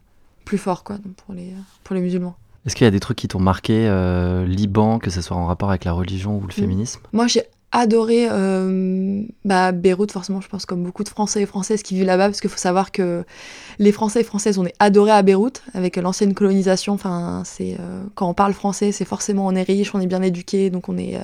plus 0.44 0.58
forts, 0.58 0.84
quoi, 0.84 0.96
donc 0.98 1.14
pour 1.14 1.34
les, 1.34 1.52
pour 1.82 1.94
les 1.94 2.00
musulmans. 2.00 2.36
Est-ce 2.66 2.74
qu'il 2.76 2.84
y 2.84 2.88
a 2.88 2.90
des 2.90 3.00
trucs 3.00 3.18
qui 3.18 3.28
t'ont 3.28 3.40
marqué, 3.40 3.86
euh, 3.88 4.46
Liban, 4.46 4.98
que 4.98 5.10
ce 5.10 5.20
soit 5.20 5.36
en 5.36 5.46
rapport 5.46 5.68
avec 5.70 5.84
la 5.84 5.92
religion 5.92 6.36
ou 6.38 6.40
le 6.40 6.46
Mm. 6.48 6.50
féminisme? 6.52 7.00
Moi, 7.12 7.26
j'ai 7.26 7.42
adoré 7.72 8.28
euh, 8.30 9.22
bah, 9.44 9.72
Beyrouth, 9.72 10.12
forcément, 10.12 10.40
je 10.40 10.48
pense, 10.48 10.64
comme 10.64 10.82
beaucoup 10.84 11.02
de 11.04 11.08
Français 11.08 11.42
et 11.42 11.46
Françaises 11.46 11.82
qui 11.82 11.94
vivent 11.96 12.06
là-bas, 12.06 12.26
parce 12.28 12.40
qu'il 12.40 12.48
faut 12.48 12.56
savoir 12.56 12.92
que 12.92 13.24
les 13.78 13.90
Français 13.92 14.20
et 14.20 14.24
Françaises, 14.24 14.58
on 14.58 14.64
est 14.64 14.74
adorés 14.78 15.10
à 15.10 15.22
Beyrouth, 15.22 15.62
avec 15.74 15.96
l'ancienne 15.96 16.32
colonisation. 16.34 16.92
Enfin, 16.94 17.42
c'est 17.44 17.76
euh, 17.80 18.04
quand 18.14 18.28
on 18.28 18.34
parle 18.34 18.52
français, 18.54 18.92
c'est 18.92 19.04
forcément 19.04 19.44
on 19.46 19.54
est 19.56 19.62
riche, 19.64 19.92
on 19.94 20.00
est 20.00 20.06
bien 20.06 20.22
éduqué, 20.22 20.70
donc 20.70 20.88
on 20.88 20.96
est. 20.96 21.18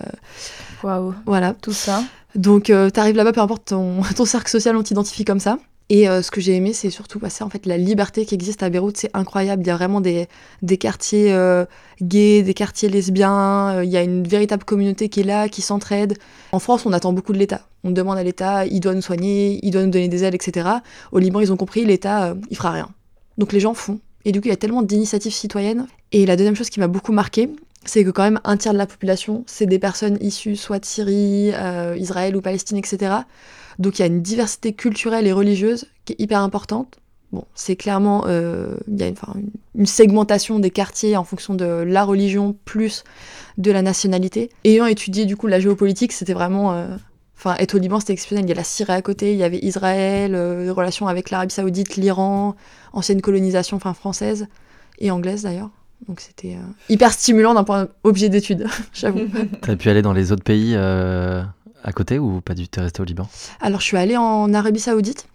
Waouh. 0.83 1.15
voilà. 1.25 1.55
Tout 1.55 1.73
ça. 1.73 2.03
Donc, 2.35 2.69
euh, 2.71 2.91
t'arrives 2.91 3.17
là-bas, 3.17 3.33
peu 3.33 3.41
importe 3.41 3.67
ton, 3.67 4.03
ton 4.17 4.25
cercle 4.25 4.51
social, 4.51 4.77
on 4.77 4.83
t'identifie 4.83 5.25
comme 5.25 5.41
ça. 5.41 5.59
Et 5.93 6.09
euh, 6.09 6.23
ce 6.23 6.31
que 6.31 6.41
j'ai 6.41 6.55
aimé, 6.55 6.73
c'est 6.73 6.89
surtout 6.89 7.19
passer 7.19 7.43
en 7.43 7.51
fait 7.51 7.67
la 7.67 7.77
liberté 7.77 8.25
qui 8.25 8.37
existe 8.37 8.63
à 8.63 8.71
Beyrouth, 8.71 8.97
c'est 8.97 9.11
incroyable. 9.13 9.65
Il 9.65 9.67
y 9.67 9.71
a 9.71 9.77
vraiment 9.77 10.01
des, 10.01 10.29
des 10.63 10.79
quartiers 10.79 11.33
euh, 11.33 11.65
gays, 12.01 12.43
des 12.45 12.55
quartiers 12.55 12.89
lesbiens. 12.89 13.75
euh, 13.75 13.85
Il 13.85 13.91
y 13.91 13.97
a 13.97 14.03
une 14.03 14.23
véritable 14.23 14.63
communauté 14.63 15.09
qui 15.09 15.21
est 15.21 15.25
là, 15.25 15.49
qui 15.49 15.63
s'entraide. 15.63 16.17
En 16.53 16.61
France, 16.61 16.87
on 16.87 16.93
attend 16.93 17.13
beaucoup 17.13 17.33
de 17.33 17.39
l'État. 17.39 17.63
On 17.83 17.91
demande 17.91 18.19
à 18.19 18.23
l'État, 18.23 18.67
il 18.67 18.79
doit 18.79 18.95
nous 18.95 19.03
soigner, 19.03 19.59
il 19.65 19.73
doit 19.73 19.83
nous 19.83 19.91
donner 19.91 20.07
des 20.07 20.23
aides, 20.23 20.35
etc. 20.35 20.69
Au 21.11 21.19
Liban, 21.19 21.41
ils 21.41 21.53
ont 21.53 21.57
compris, 21.57 21.85
l'État, 21.85 22.37
il 22.51 22.57
fera 22.57 22.71
rien. 22.71 22.89
Donc 23.37 23.53
les 23.53 23.59
gens 23.59 23.75
font. 23.75 23.99
Et 24.25 24.31
du 24.31 24.41
coup, 24.41 24.47
il 24.47 24.51
y 24.51 24.55
a 24.55 24.57
tellement 24.57 24.83
d'initiatives 24.83 25.33
citoyennes. 25.33 25.89
Et 26.13 26.25
la 26.25 26.37
deuxième 26.37 26.55
chose 26.55 26.71
qui 26.71 26.79
m'a 26.79 26.89
beaucoup 26.89 27.13
marqué, 27.13 27.51
c'est 27.85 28.05
que 28.05 28.11
quand 28.11 28.23
même 28.23 28.39
un 28.45 28.57
tiers 28.57 28.75
de 28.75 28.79
la 28.79 28.87
population, 28.87 29.43
c'est 29.47 29.67
des 29.67 29.79
personnes 29.81 30.19
issues 30.21 30.55
soit 30.55 30.79
de 30.79 30.85
Syrie, 30.85 31.53
Israël 31.97 32.37
ou 32.37 32.43
Palestine, 32.43 32.77
etc. 32.77 33.13
Donc 33.79 33.99
il 33.99 34.03
y 34.03 34.05
a 34.05 34.07
une 34.07 34.23
diversité 34.23 34.73
culturelle 34.73 35.27
et 35.27 35.33
religieuse 35.33 35.87
qui 36.05 36.15
est 36.15 36.21
hyper 36.21 36.41
importante. 36.41 36.99
Bon, 37.33 37.45
c'est 37.55 37.77
clairement, 37.77 38.25
euh, 38.27 38.77
il 38.89 38.99
y 38.99 39.05
a 39.05 39.13
une, 39.77 39.87
segmentation 39.87 40.59
des 40.59 40.71
quartiers 40.71 41.17
en 41.17 41.23
fonction 41.23 41.55
de 41.55 41.65
la 41.65 42.05
religion 42.05 42.57
plus 42.65 43.05
de 43.57 43.71
la 43.71 43.83
nationalité. 43.83 44.51
Ayant 44.65 44.87
étudié 44.87 45.27
du 45.27 45.37
coup 45.37 45.47
la 45.47 45.61
géopolitique, 45.61 46.13
c'était 46.13 46.35
vraiment... 46.35 46.73
euh, 46.73 46.89
Enfin, 47.41 47.57
être 47.59 47.75
au 47.75 47.79
Liban, 47.79 48.01
c'était 48.01 48.13
exceptionnel. 48.13 48.45
Il 48.45 48.51
y 48.51 48.53
a 48.53 48.57
la 48.57 48.65
Syrie 48.65 48.93
à 48.93 49.01
côté, 49.01 49.33
il 49.33 49.39
y 49.39 49.45
avait 49.45 49.61
Israël, 49.63 50.35
euh, 50.35 50.65
les 50.65 50.71
relations 50.71 51.09
avec 51.09 51.31
l'Arabie 51.31 51.55
Saoudite, 51.55 51.97
l'Iran, 51.97 52.55
ancienne 52.93 53.23
colonisation 53.23 53.79
enfin, 53.79 53.95
française 53.95 54.47
et 54.99 55.11
anglaise 55.11 55.45
d'ailleurs. 55.45 55.71
Donc 56.07 56.21
c'était 56.21 56.57
euh, 56.57 56.73
hyper 56.91 57.13
stimulant 57.15 57.55
d'un 57.55 57.65
point 57.65 57.89
objet 58.05 58.29
d'étude, 58.29 58.67
j'avoue. 58.93 59.21
T'as 59.63 59.77
pu 59.77 59.89
aller 59.89 60.03
dans 60.03 60.13
les 60.13 60.33
autres 60.33 60.45
pays 60.45 60.75
euh, 60.75 61.43
à 61.85 61.93
côté 61.93 62.19
ou 62.19 62.41
pas 62.41 62.55
du 62.55 62.65
tout 62.65 62.71
T'es 62.73 62.81
resté 62.81 63.01
au 63.01 63.05
Liban? 63.05 63.29
Alors 63.61 63.81
je 63.81 63.87
suis 63.87 63.97
allée 63.97 64.17
en 64.17 64.53
Arabie 64.55 64.81
Saoudite 64.81 65.27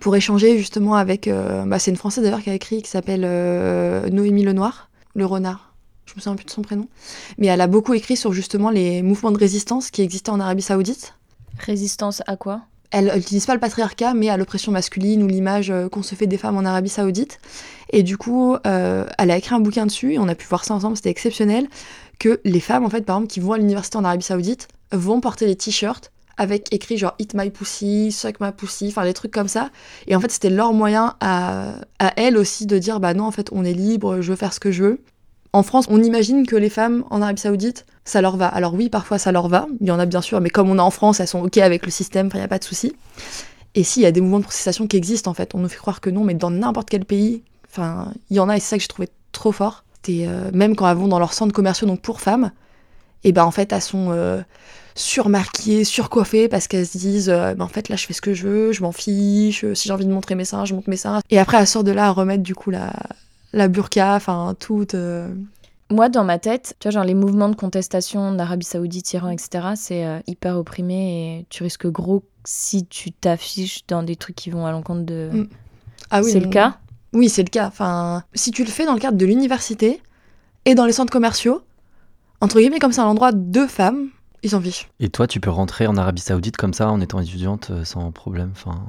pour 0.00 0.16
échanger 0.16 0.58
justement 0.58 0.96
avec... 0.96 1.28
euh, 1.28 1.64
bah, 1.64 1.78
c'est 1.78 1.90
une 1.90 1.96
Française 1.96 2.24
d'ailleurs 2.24 2.42
qui 2.42 2.50
a 2.50 2.54
écrit, 2.54 2.82
qui 2.82 2.90
s'appelle 2.90 3.22
euh, 3.24 4.08
Noémie 4.10 4.44
Lenoir, 4.44 4.90
le 5.14 5.26
renard. 5.26 5.74
Je 6.06 6.14
me 6.16 6.20
souviens 6.20 6.36
plus 6.36 6.44
de 6.44 6.50
son 6.50 6.62
prénom, 6.62 6.88
mais 7.38 7.46
elle 7.46 7.60
a 7.60 7.68
beaucoup 7.68 7.94
écrit 7.94 8.16
sur 8.16 8.32
justement 8.32 8.70
les 8.70 9.02
mouvements 9.02 9.30
de 9.30 9.38
résistance 9.38 9.90
qui 9.90 10.02
existaient 10.02 10.30
en 10.30 10.40
Arabie 10.40 10.62
Saoudite. 10.62 11.14
Résistance 11.58 12.22
à 12.26 12.36
quoi? 12.36 12.62
Elle 12.90 13.10
n'utilise 13.14 13.46
pas 13.46 13.54
le 13.54 13.60
patriarcat, 13.60 14.12
mais 14.12 14.28
à 14.28 14.36
l'oppression 14.36 14.70
masculine 14.70 15.22
ou 15.22 15.26
l'image 15.26 15.70
euh, 15.70 15.88
qu'on 15.88 16.02
se 16.02 16.14
fait 16.14 16.26
des 16.26 16.36
femmes 16.36 16.58
en 16.58 16.64
Arabie 16.66 16.90
Saoudite. 16.90 17.38
Et 17.90 18.02
du 18.02 18.18
coup, 18.18 18.56
euh, 18.66 19.06
elle 19.16 19.30
a 19.30 19.38
écrit 19.38 19.54
un 19.54 19.60
bouquin 19.60 19.86
dessus, 19.86 20.14
et 20.14 20.18
on 20.18 20.28
a 20.28 20.34
pu 20.34 20.46
voir 20.46 20.64
ça 20.66 20.74
ensemble, 20.74 20.96
c'était 20.96 21.08
exceptionnel, 21.08 21.68
que 22.18 22.40
les 22.44 22.60
femmes, 22.60 22.84
en 22.84 22.90
fait, 22.90 23.06
par 23.06 23.16
exemple, 23.16 23.32
qui 23.32 23.40
vont 23.40 23.52
à 23.52 23.58
l'université 23.58 23.96
en 23.96 24.04
Arabie 24.04 24.24
Saoudite, 24.24 24.68
vont 24.92 25.20
porter 25.20 25.46
des 25.46 25.56
t-shirts 25.56 26.12
avec 26.36 26.72
écrit 26.72 26.96
genre 26.96 27.14
Eat 27.18 27.34
my 27.34 27.50
pussy, 27.50 28.10
suck 28.12 28.40
my 28.40 28.52
pussy, 28.52 28.88
enfin 28.88 29.04
des 29.04 29.12
trucs 29.12 29.32
comme 29.32 29.48
ça. 29.48 29.70
Et 30.06 30.16
en 30.16 30.20
fait, 30.20 30.30
c'était 30.30 30.50
leur 30.50 30.72
moyen 30.72 31.14
à, 31.20 31.74
à 31.98 32.12
elles 32.16 32.36
aussi 32.36 32.66
de 32.66 32.78
dire 32.78 33.00
bah 33.00 33.14
non, 33.14 33.24
en 33.24 33.30
fait, 33.30 33.48
on 33.52 33.64
est 33.64 33.74
libre, 33.74 34.20
je 34.20 34.30
veux 34.30 34.36
faire 34.36 34.52
ce 34.52 34.60
que 34.60 34.70
je 34.70 34.82
veux. 34.82 35.00
En 35.52 35.62
France, 35.62 35.84
on 35.90 36.02
imagine 36.02 36.46
que 36.46 36.56
les 36.56 36.70
femmes 36.70 37.04
en 37.10 37.20
Arabie 37.20 37.40
Saoudite, 37.40 37.84
ça 38.04 38.22
leur 38.22 38.36
va. 38.36 38.46
Alors 38.46 38.74
oui, 38.74 38.88
parfois 38.88 39.18
ça 39.18 39.32
leur 39.32 39.48
va, 39.48 39.66
il 39.80 39.86
y 39.86 39.90
en 39.90 39.98
a 39.98 40.06
bien 40.06 40.22
sûr, 40.22 40.40
mais 40.40 40.48
comme 40.48 40.70
on 40.70 40.78
est 40.78 40.80
en 40.80 40.90
France, 40.90 41.20
elles 41.20 41.28
sont 41.28 41.42
OK 41.42 41.58
avec 41.58 41.84
le 41.84 41.90
système, 41.90 42.30
il 42.32 42.38
n'y 42.38 42.42
a 42.42 42.48
pas 42.48 42.58
de 42.58 42.64
souci. 42.64 42.94
Et 43.74 43.84
s'il 43.84 44.02
y 44.02 44.06
a 44.06 44.12
des 44.12 44.20
mouvements 44.20 44.38
de 44.38 44.44
protestation 44.44 44.86
qui 44.86 44.96
existent, 44.96 45.30
en 45.30 45.34
fait, 45.34 45.54
on 45.54 45.58
nous 45.58 45.68
fait 45.68 45.78
croire 45.78 46.00
que 46.00 46.10
non, 46.10 46.24
mais 46.24 46.34
dans 46.34 46.50
n'importe 46.50 46.90
quel 46.90 47.04
pays, 47.04 47.42
enfin, 47.70 48.12
il 48.30 48.36
y 48.36 48.40
en 48.40 48.48
a, 48.48 48.56
et 48.56 48.60
c'est 48.60 48.70
ça 48.70 48.76
que 48.76 48.82
j'ai 48.82 48.88
trouvé 48.88 49.08
trop 49.32 49.52
fort. 49.52 49.84
C'était 49.96 50.26
euh, 50.26 50.50
même 50.52 50.74
quand 50.74 50.88
elles 50.90 50.96
vont 50.96 51.08
dans 51.08 51.18
leurs 51.18 51.32
centres 51.32 51.54
commerciaux, 51.54 51.86
donc 51.86 52.00
pour 52.00 52.20
femmes, 52.20 52.50
et 53.24 53.32
ben 53.32 53.44
en 53.44 53.50
fait, 53.50 53.72
elles 53.72 53.80
sont 53.82 54.08
euh, 54.10 54.40
surmarquées, 54.94 55.84
surcoiffées, 55.84 56.48
parce 56.48 56.68
qu'elles 56.68 56.86
se 56.86 56.98
disent, 56.98 57.30
euh, 57.30 57.54
ben, 57.54 57.64
en 57.64 57.68
fait, 57.68 57.88
là, 57.88 57.96
je 57.96 58.06
fais 58.06 58.12
ce 58.12 58.20
que 58.20 58.34
je 58.34 58.46
veux, 58.46 58.72
je 58.72 58.82
m'en 58.82 58.92
fiche, 58.92 59.64
si 59.74 59.88
j'ai 59.88 59.92
envie 59.94 60.06
de 60.06 60.12
montrer 60.12 60.34
mes 60.34 60.44
seins, 60.44 60.64
je 60.64 60.74
montre 60.74 60.90
mes 60.90 60.96
seins. 60.96 61.20
Et 61.30 61.38
après, 61.38 61.58
elles 61.58 61.66
sortent 61.66 61.86
de 61.86 61.92
là 61.92 62.06
à 62.06 62.10
remettre, 62.10 62.42
du 62.42 62.54
coup, 62.54 62.70
la, 62.70 62.92
la 63.52 63.68
burqa, 63.68 64.14
enfin, 64.14 64.54
tout. 64.58 64.86
euh, 64.94 65.28
Moi, 65.90 66.08
dans 66.08 66.24
ma 66.24 66.38
tête, 66.38 66.74
tu 66.80 66.88
vois, 66.88 66.92
genre 66.92 67.04
les 67.04 67.14
mouvements 67.14 67.48
de 67.48 67.56
contestation 67.56 68.32
d'Arabie 68.34 68.66
Saoudite, 68.66 69.12
Iran, 69.12 69.30
etc., 69.30 69.68
c'est 69.76 70.04
hyper 70.26 70.56
opprimé 70.58 71.38
et 71.40 71.46
tu 71.48 71.62
risques 71.62 71.86
gros 71.86 72.22
si 72.44 72.86
tu 72.86 73.12
t'affiches 73.12 73.86
dans 73.86 74.02
des 74.02 74.16
trucs 74.16 74.36
qui 74.36 74.50
vont 74.50 74.66
à 74.66 74.72
l'encontre 74.72 75.02
de. 75.04 75.30
Mm. 75.32 75.48
Ah 76.10 76.22
oui, 76.22 76.32
c'est 76.32 76.40
le 76.40 76.46
non. 76.46 76.50
cas? 76.50 76.78
Oui, 77.12 77.28
c'est 77.28 77.42
le 77.42 77.50
cas. 77.50 77.66
Enfin, 77.68 78.24
si 78.34 78.50
tu 78.50 78.64
le 78.64 78.70
fais 78.70 78.84
dans 78.86 78.94
le 78.94 79.00
cadre 79.00 79.16
de 79.18 79.26
l'université 79.26 80.00
et 80.64 80.74
dans 80.74 80.86
les 80.86 80.92
centres 80.92 81.12
commerciaux, 81.12 81.62
entre 82.42 82.58
guillemets, 82.60 82.78
comme 82.78 82.92
c'est 82.92 83.00
un 83.00 83.04
endroit 83.06 83.32
de 83.32 83.66
femmes, 83.66 84.08
ils 84.42 84.50
s'en 84.50 84.60
fichent. 84.60 84.88
Et 85.00 85.08
toi, 85.08 85.26
tu 85.26 85.40
peux 85.40 85.50
rentrer 85.50 85.86
en 85.86 85.96
Arabie 85.96 86.20
Saoudite 86.20 86.56
comme 86.56 86.74
ça 86.74 86.90
en 86.90 87.00
étant 87.00 87.20
étudiante 87.20 87.68
euh, 87.70 87.84
sans 87.84 88.10
problème. 88.12 88.50
Enfin, 88.54 88.82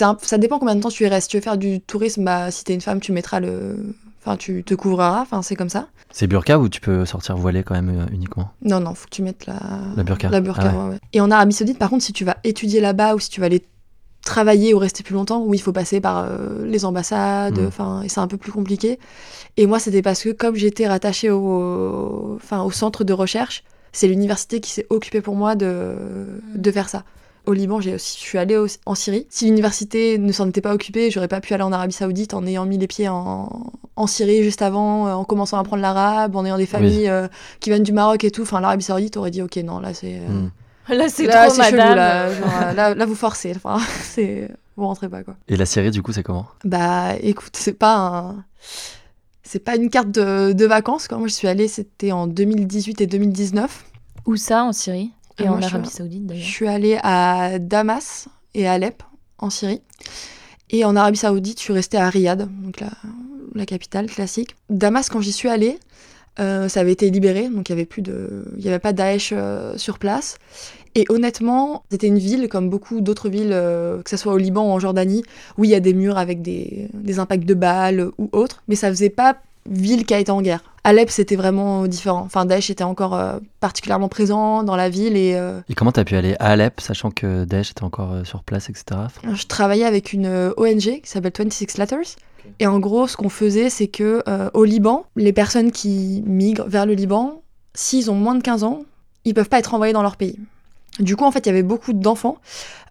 un- 0.00 0.16
ça 0.20 0.38
dépend 0.38 0.58
combien 0.58 0.74
de 0.76 0.80
temps 0.80 0.90
tu 0.90 1.04
y 1.04 1.08
restes. 1.08 1.24
Si 1.26 1.30
tu 1.30 1.36
veux 1.38 1.42
faire 1.42 1.56
du 1.58 1.80
tourisme, 1.80 2.24
bah, 2.24 2.50
si 2.50 2.64
t'es 2.64 2.74
une 2.74 2.80
femme, 2.80 3.00
tu 3.00 3.12
mettras 3.12 3.40
le. 3.40 3.94
Enfin, 4.20 4.36
tu 4.36 4.64
te 4.64 4.74
couvriras, 4.74 5.20
enfin, 5.22 5.40
c'est 5.42 5.54
comme 5.56 5.68
ça. 5.70 5.86
c'est 6.10 6.26
burqa 6.26 6.58
ou 6.58 6.68
tu 6.68 6.80
peux 6.80 7.06
sortir 7.06 7.36
voilée 7.36 7.62
quand 7.62 7.74
même 7.74 8.00
euh, 8.00 8.06
uniquement? 8.12 8.50
Non, 8.62 8.80
non, 8.80 8.92
faut 8.94 9.06
que 9.06 9.14
tu 9.14 9.22
mettes 9.22 9.46
la, 9.46 9.58
La 9.96 10.02
burqa. 10.02 10.28
La 10.28 10.40
burqa, 10.40 10.62
Ah 10.64 10.76
ouais. 10.76 10.82
ouais, 10.84 10.88
ouais. 10.90 10.98
Et 11.12 11.20
en 11.20 11.30
Arabie 11.30 11.54
Saoudite, 11.54 11.78
par 11.78 11.88
contre, 11.88 12.02
si 12.04 12.12
tu 12.12 12.24
vas 12.24 12.36
étudier 12.44 12.80
là-bas 12.80 13.14
ou 13.14 13.20
si 13.20 13.30
tu 13.30 13.40
vas 13.40 13.46
aller 13.46 13.62
travailler 14.24 14.74
ou 14.74 14.78
rester 14.78 15.02
plus 15.02 15.14
longtemps, 15.14 15.42
oui, 15.44 15.56
il 15.58 15.60
faut 15.60 15.72
passer 15.72 16.00
par 16.00 16.18
euh, 16.26 16.64
les 16.66 16.84
ambassades, 16.84 17.58
Mm. 17.58 17.66
enfin, 17.66 18.02
et 18.02 18.08
c'est 18.08 18.20
un 18.20 18.26
peu 18.28 18.36
plus 18.36 18.52
compliqué. 18.52 18.98
Et 19.56 19.66
moi, 19.66 19.78
c'était 19.78 20.02
parce 20.02 20.22
que 20.22 20.30
comme 20.30 20.54
j'étais 20.54 20.86
rattachée 20.86 21.30
au, 21.30 22.34
enfin, 22.36 22.62
au 22.62 22.70
centre 22.70 23.04
de 23.04 23.12
recherche, 23.12 23.64
c'est 23.92 24.06
l'université 24.08 24.60
qui 24.60 24.70
s'est 24.70 24.86
occupée 24.90 25.20
pour 25.20 25.34
moi 25.34 25.54
de, 25.54 25.94
de 26.54 26.70
faire 26.70 26.88
ça. 26.88 27.04
Au 27.46 27.54
Liban, 27.54 27.80
j'ai 27.80 27.94
aussi, 27.94 28.16
je 28.18 28.22
suis 28.24 28.36
allée 28.36 28.58
au- 28.58 28.66
en 28.84 28.94
Syrie. 28.94 29.26
Si 29.30 29.46
l'université 29.46 30.18
ne 30.18 30.30
s'en 30.32 30.46
était 30.48 30.60
pas 30.60 30.74
occupée, 30.74 31.10
j'aurais 31.10 31.28
pas 31.28 31.40
pu 31.40 31.54
aller 31.54 31.62
en 31.62 31.72
Arabie 31.72 31.94
Saoudite 31.94 32.34
en 32.34 32.44
ayant 32.46 32.66
mis 32.66 32.76
les 32.76 32.86
pieds 32.86 33.08
en, 33.08 33.70
en 33.96 34.06
Syrie 34.06 34.42
juste 34.44 34.60
avant, 34.60 35.06
euh, 35.06 35.12
en 35.14 35.24
commençant 35.24 35.56
à 35.56 35.60
apprendre 35.60 35.80
l'arabe, 35.80 36.36
en 36.36 36.44
ayant 36.44 36.58
des 36.58 36.66
familles 36.66 37.08
euh, 37.08 37.26
qui 37.60 37.70
viennent 37.70 37.82
du 37.84 37.92
Maroc 37.94 38.22
et 38.24 38.30
tout. 38.30 38.42
Enfin, 38.42 38.60
l'Arabie 38.60 38.84
Saoudite 38.84 39.16
aurait 39.16 39.30
dit, 39.30 39.40
ok, 39.40 39.56
non, 39.64 39.78
là 39.80 39.94
c'est. 39.94 40.16
euh, 40.16 40.28
Hmm. 40.28 40.50
Là, 40.88 41.08
c'est 41.08 41.26
trop, 41.26 41.48
chelou, 41.50 41.58
madame. 41.76 41.96
là, 41.96 42.34
genre, 42.34 42.48
euh, 42.62 42.72
là, 42.72 42.94
là, 42.94 43.06
vous 43.06 43.14
forcez. 43.14 43.52
Enfin, 43.56 43.78
c'est 44.02 44.48
vous 44.76 44.86
rentrez 44.86 45.08
pas 45.08 45.22
quoi. 45.24 45.36
Et 45.48 45.56
la 45.56 45.66
Syrie, 45.66 45.90
du 45.90 46.02
coup, 46.02 46.12
c'est 46.12 46.22
comment? 46.22 46.46
Bah, 46.64 47.14
écoute, 47.20 47.54
c'est 47.56 47.72
pas 47.72 47.96
un, 47.96 48.44
c'est 49.42 49.58
pas 49.58 49.76
une 49.76 49.90
carte 49.90 50.10
de, 50.10 50.52
de 50.52 50.66
vacances. 50.66 51.08
Quand 51.08 51.18
moi 51.18 51.28
je 51.28 51.34
suis 51.34 51.48
allée, 51.48 51.68
c'était 51.68 52.12
en 52.12 52.26
2018 52.26 53.00
et 53.00 53.06
2019. 53.06 53.84
Où 54.26 54.36
ça, 54.36 54.64
en 54.64 54.72
Syrie? 54.72 55.10
Et 55.38 55.46
Ah, 55.46 55.52
en 55.52 55.58
moi, 55.58 55.60
je- 55.60 55.66
Arabie 55.66 55.90
Saoudite, 55.90 56.22
Je 56.22 56.28
d'ailleurs. 56.28 56.44
suis 56.44 56.68
allée 56.68 56.98
à 57.02 57.58
Damas 57.58 58.28
et 58.54 58.66
à 58.68 58.72
Alep 58.72 59.02
en 59.38 59.50
Syrie. 59.50 59.82
Et 60.70 60.84
en 60.84 60.96
Arabie 60.96 61.18
Saoudite, 61.18 61.58
je 61.58 61.62
suis 61.64 61.72
restée 61.72 61.96
à 61.96 62.08
Riyad, 62.10 62.48
donc 62.62 62.80
la, 62.80 62.90
la 63.54 63.64
capitale 63.66 64.06
classique. 64.06 64.54
Damas, 64.68 65.08
quand 65.08 65.20
j'y 65.20 65.32
suis 65.32 65.48
allée, 65.48 65.78
euh, 66.40 66.68
ça 66.68 66.80
avait 66.80 66.92
été 66.92 67.10
libéré, 67.10 67.48
donc 67.48 67.68
il 67.68 67.72
y 67.72 67.74
avait 67.74 67.86
plus 67.86 68.02
de, 68.02 68.44
il 68.56 68.64
y 68.64 68.68
avait 68.68 68.78
pas 68.78 68.92
Daesh 68.92 69.32
euh, 69.32 69.76
sur 69.76 69.98
place. 69.98 70.38
Et 70.94 71.04
honnêtement, 71.08 71.84
c'était 71.90 72.06
une 72.06 72.18
ville 72.18 72.48
comme 72.48 72.70
beaucoup 72.70 73.00
d'autres 73.00 73.28
villes, 73.28 73.52
euh, 73.52 74.02
que 74.02 74.10
ce 74.10 74.16
soit 74.16 74.32
au 74.32 74.36
Liban 74.36 74.68
ou 74.68 74.70
en 74.70 74.78
Jordanie, 74.78 75.22
où 75.56 75.64
il 75.64 75.70
y 75.70 75.74
a 75.74 75.80
des 75.80 75.94
murs 75.94 76.18
avec 76.18 76.42
des, 76.42 76.88
des 76.94 77.18
impacts 77.18 77.44
de 77.44 77.54
balles 77.54 78.10
ou 78.18 78.28
autres, 78.32 78.62
mais 78.68 78.74
ça 78.74 78.88
faisait 78.88 79.10
pas 79.10 79.36
ville 79.68 80.04
qui 80.04 80.14
a 80.14 80.18
été 80.18 80.30
en 80.30 80.42
guerre. 80.42 80.62
Alep, 80.84 81.10
c'était 81.10 81.36
vraiment 81.36 81.86
différent. 81.86 82.22
Enfin, 82.24 82.46
Daesh 82.46 82.70
était 82.70 82.84
encore 82.84 83.14
euh, 83.14 83.38
particulièrement 83.60 84.08
présent 84.08 84.62
dans 84.62 84.76
la 84.76 84.88
ville 84.88 85.16
et 85.16 85.34
euh, 85.34 85.60
Et 85.68 85.74
comment 85.74 85.92
t'as 85.92 86.04
pu 86.04 86.16
aller 86.16 86.34
à 86.38 86.52
Alep, 86.52 86.80
sachant 86.80 87.10
que 87.10 87.44
Daesh 87.44 87.72
était 87.72 87.82
encore 87.82 88.12
euh, 88.12 88.24
sur 88.24 88.42
place, 88.42 88.70
etc. 88.70 89.00
Je 89.32 89.46
travaillais 89.46 89.84
avec 89.84 90.12
une 90.12 90.52
ONG 90.56 91.00
qui 91.02 91.02
s'appelle 91.04 91.32
26 91.36 91.78
Letters. 91.78 92.16
Et 92.60 92.66
en 92.66 92.78
gros, 92.78 93.06
ce 93.06 93.16
qu'on 93.16 93.28
faisait, 93.28 93.70
c'est 93.70 93.88
que 93.88 94.22
euh, 94.28 94.50
au 94.54 94.64
Liban, 94.64 95.04
les 95.16 95.32
personnes 95.32 95.70
qui 95.70 96.22
migrent 96.26 96.66
vers 96.66 96.86
le 96.86 96.94
Liban, 96.94 97.42
s'ils 97.74 98.10
ont 98.10 98.14
moins 98.14 98.34
de 98.34 98.42
15 98.42 98.64
ans, 98.64 98.82
ils 99.24 99.34
peuvent 99.34 99.48
pas 99.48 99.58
être 99.58 99.74
envoyés 99.74 99.92
dans 99.92 100.02
leur 100.02 100.16
pays. 100.16 100.38
Du 101.00 101.16
coup, 101.16 101.24
en 101.24 101.30
fait, 101.30 101.40
il 101.40 101.46
y 101.46 101.50
avait 101.50 101.62
beaucoup 101.62 101.92
d'enfants 101.92 102.38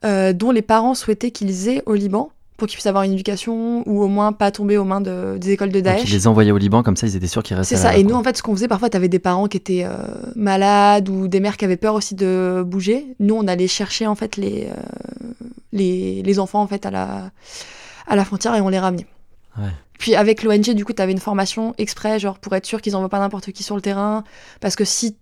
euh, 0.05 0.33
dont 0.33 0.51
les 0.51 0.61
parents 0.61 0.93
souhaitaient 0.93 1.31
qu'ils 1.31 1.67
aient 1.67 1.83
au 1.85 1.93
Liban 1.93 2.29
pour 2.57 2.67
qu'ils 2.67 2.75
puissent 2.75 2.87
avoir 2.87 3.03
une 3.03 3.13
éducation 3.13 3.87
ou 3.87 4.01
au 4.01 4.07
moins 4.07 4.33
pas 4.33 4.49
tomber 4.51 4.77
aux 4.77 4.83
mains 4.83 4.99
de- 4.99 5.37
des 5.37 5.51
écoles 5.51 5.69
de 5.69 5.79
donc, 5.79 5.83
Daesh. 5.93 6.09
ils 6.09 6.11
les 6.11 6.27
envoyaient 6.27 6.51
au 6.51 6.57
Liban, 6.57 6.81
comme 6.83 6.97
ça, 6.97 7.05
ils 7.07 7.15
étaient 7.15 7.27
sûrs 7.27 7.43
qu'ils 7.43 7.55
restaient 7.55 7.75
C'est 7.75 7.81
ça. 7.81 7.95
Et 7.95 8.03
nous, 8.03 8.15
en 8.15 8.23
fait, 8.23 8.35
ce 8.35 8.41
qu'on 8.43 8.55
faisait, 8.55 8.67
parfois, 8.67 8.89
tu 8.89 8.97
avais 8.97 9.09
des 9.09 9.19
parents 9.19 9.47
qui 9.47 9.57
étaient 9.57 9.83
euh, 9.85 9.95
malades 10.35 11.07
ou 11.07 11.27
des 11.27 11.39
mères 11.39 11.55
qui 11.57 11.65
avaient 11.65 11.77
peur 11.77 11.93
aussi 11.93 12.15
de 12.15 12.63
bouger. 12.65 13.15
Nous, 13.19 13.35
on 13.35 13.47
allait 13.47 13.67
chercher, 13.67 14.07
en 14.07 14.15
fait, 14.15 14.37
les, 14.37 14.65
euh, 14.71 15.33
les, 15.71 16.23
les 16.23 16.39
enfants, 16.39 16.61
en 16.61 16.67
fait, 16.67 16.85
à 16.85 16.91
la, 16.91 17.31
à 18.07 18.15
la 18.15 18.25
frontière 18.25 18.55
et 18.55 18.61
on 18.61 18.69
les 18.69 18.79
ramenait. 18.79 19.05
Ouais. 19.57 19.69
Puis 19.99 20.15
avec 20.15 20.43
l'ONG, 20.43 20.73
du 20.73 20.85
coup, 20.85 20.93
tu 20.93 21.01
avais 21.01 21.11
une 21.11 21.17
formation 21.19 21.73
exprès, 21.77 22.19
genre 22.19 22.37
pour 22.37 22.53
être 22.55 22.65
sûr 22.65 22.81
qu'ils 22.81 22.93
n'envoient 22.93 23.09
pas 23.09 23.19
n'importe 23.19 23.51
qui 23.51 23.63
sur 23.63 23.75
le 23.75 23.81
terrain. 23.81 24.23
Parce 24.61 24.75
que 24.75 24.85
si 24.85 25.15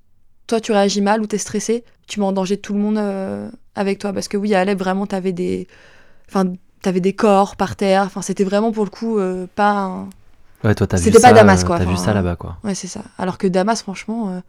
toi, 0.47 0.59
tu 0.59 0.71
réagis 0.73 1.01
mal 1.01 1.21
ou 1.21 1.27
t'es 1.27 1.37
stressé, 1.37 1.83
tu 2.07 2.19
mets 2.19 2.25
en 2.25 2.31
danger 2.33 2.57
tout 2.57 2.73
le 2.73 2.79
monde 2.79 2.97
euh, 2.97 3.49
avec 3.75 3.99
toi. 3.99 4.11
Parce 4.13 4.27
que 4.27 4.35
oui, 4.37 4.53
à 4.53 4.59
Alep, 4.61 4.77
vraiment, 4.77 5.05
t'avais 5.07 5.31
des... 5.31 5.67
Enfin, 6.29 6.45
t'avais 6.85 7.01
des 7.01 7.13
corps 7.13 7.55
par 7.55 7.75
terre. 7.75 8.03
Enfin, 8.05 8.21
c'était 8.21 8.43
vraiment, 8.43 8.71
pour 8.71 8.85
le 8.85 8.89
coup, 8.91 9.17
euh, 9.17 9.47
pas 9.55 9.71
un... 9.71 10.09
Ouais, 10.63 10.73
toi, 10.75 10.87
t'as 10.87 10.97
vu 10.97 11.03
C'était 11.03 11.19
ça. 11.19 11.29
pas 11.29 11.33
Damas, 11.33 11.63
quoi. 11.63 11.77
T'as 11.77 11.85
vu 11.85 11.97
ça 11.97 12.13
là-bas, 12.13 12.35
quoi. 12.35 12.57
Ouais, 12.63 12.75
c'est 12.75 12.87
ça. 12.87 13.01
Alors 13.17 13.37
que 13.37 13.47
Damas, 13.47 13.81
franchement, 13.81 14.29
euh, 14.29 14.39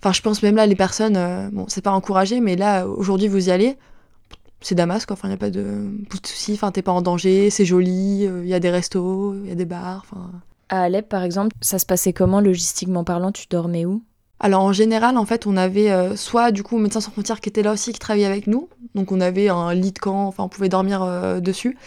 enfin, 0.00 0.12
je 0.12 0.20
pense 0.20 0.42
même 0.42 0.56
là, 0.56 0.66
les 0.66 0.76
personnes, 0.76 1.16
euh, 1.16 1.48
bon, 1.52 1.66
c'est 1.68 1.82
pas 1.82 1.92
encouragé, 1.92 2.40
mais 2.40 2.56
là, 2.56 2.86
aujourd'hui, 2.86 3.28
vous 3.28 3.48
y 3.48 3.50
allez, 3.52 3.76
c'est 4.60 4.74
Damas, 4.74 5.06
quoi. 5.06 5.14
Enfin, 5.14 5.28
il 5.28 5.30
n'y 5.30 5.34
a 5.34 5.38
pas 5.38 5.50
de, 5.50 5.62
pas 6.10 6.18
de 6.20 6.26
soucis. 6.26 6.54
Enfin, 6.54 6.70
t'es 6.72 6.82
pas 6.82 6.92
en 6.92 7.02
danger, 7.02 7.50
c'est 7.50 7.64
joli, 7.64 8.26
euh, 8.26 8.42
il 8.44 8.48
y 8.48 8.54
a 8.54 8.60
des 8.60 8.70
restos, 8.70 9.34
il 9.42 9.48
y 9.48 9.52
a 9.52 9.56
des 9.56 9.64
bars. 9.64 10.04
Enfin. 10.10 10.30
À 10.68 10.82
Alep, 10.82 11.08
par 11.08 11.22
exemple, 11.22 11.54
ça 11.60 11.78
se 11.78 11.86
passait 11.86 12.12
comment, 12.12 12.40
logistiquement 12.40 13.04
parlant 13.04 13.30
Tu 13.32 13.46
dormais 13.48 13.84
où? 13.84 14.02
Alors, 14.44 14.62
en 14.62 14.74
général, 14.74 15.16
en 15.16 15.24
fait, 15.24 15.46
on 15.46 15.56
avait 15.56 15.90
euh, 15.90 16.16
soit, 16.16 16.52
du 16.52 16.62
coup, 16.62 16.76
Médecins 16.76 17.00
sans 17.00 17.10
frontières 17.10 17.40
qui 17.40 17.48
était 17.48 17.62
là 17.62 17.72
aussi, 17.72 17.94
qui 17.94 17.98
travaillait 17.98 18.26
avec 18.26 18.46
nous. 18.46 18.68
Donc, 18.94 19.10
on 19.10 19.22
avait 19.22 19.48
un 19.48 19.72
lit 19.72 19.92
de 19.92 19.98
camp, 19.98 20.26
enfin, 20.26 20.44
on 20.44 20.48
pouvait 20.50 20.68
dormir 20.68 21.02
euh, 21.02 21.40
dessus. 21.40 21.78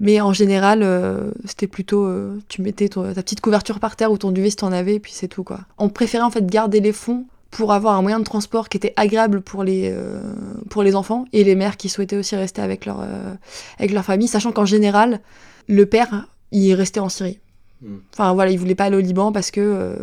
Mais 0.00 0.18
en 0.22 0.32
général, 0.32 0.82
euh, 0.82 1.30
c'était 1.44 1.66
plutôt, 1.66 2.10
tu 2.48 2.62
mettais 2.62 2.88
ton- 2.88 3.12
ta 3.12 3.22
petite 3.22 3.42
couverture 3.42 3.78
par 3.78 3.94
terre 3.94 4.10
ou 4.10 4.16
ton 4.16 4.30
duvet 4.30 4.48
si 4.48 4.56
t'en 4.56 4.72
avais, 4.72 4.94
et 4.94 5.00
puis 5.00 5.12
c'est 5.12 5.28
tout, 5.28 5.44
quoi. 5.44 5.60
On 5.76 5.90
préférait, 5.90 6.24
en 6.24 6.30
fait, 6.30 6.46
garder 6.46 6.80
les 6.80 6.92
fonds 6.92 7.26
pour 7.50 7.74
avoir 7.74 7.94
un 7.94 8.00
moyen 8.00 8.20
de 8.20 8.24
transport 8.24 8.70
qui 8.70 8.78
était 8.78 8.94
agréable 8.96 9.42
pour 9.42 9.62
les, 9.62 9.90
euh, 9.92 10.22
pour 10.70 10.82
les 10.82 10.94
enfants 10.96 11.26
et 11.34 11.44
les 11.44 11.56
mères 11.56 11.76
qui 11.76 11.90
souhaitaient 11.90 12.16
aussi 12.16 12.36
rester 12.36 12.62
avec 12.62 12.86
leur, 12.86 13.00
euh, 13.02 13.34
avec 13.78 13.92
leur 13.92 14.04
famille, 14.04 14.28
sachant 14.28 14.52
qu'en 14.52 14.64
général, 14.64 15.20
le 15.66 15.84
père, 15.84 16.26
il 16.52 16.72
restait 16.72 17.00
en 17.00 17.10
Syrie. 17.10 17.38
Mm. 17.82 17.96
Enfin 18.14 18.32
voilà, 18.32 18.50
il 18.50 18.58
voulait 18.58 18.74
pas 18.74 18.84
aller 18.84 18.96
au 18.96 19.00
Liban 19.00 19.30
parce 19.30 19.50
que 19.50 19.60
euh, 19.60 19.96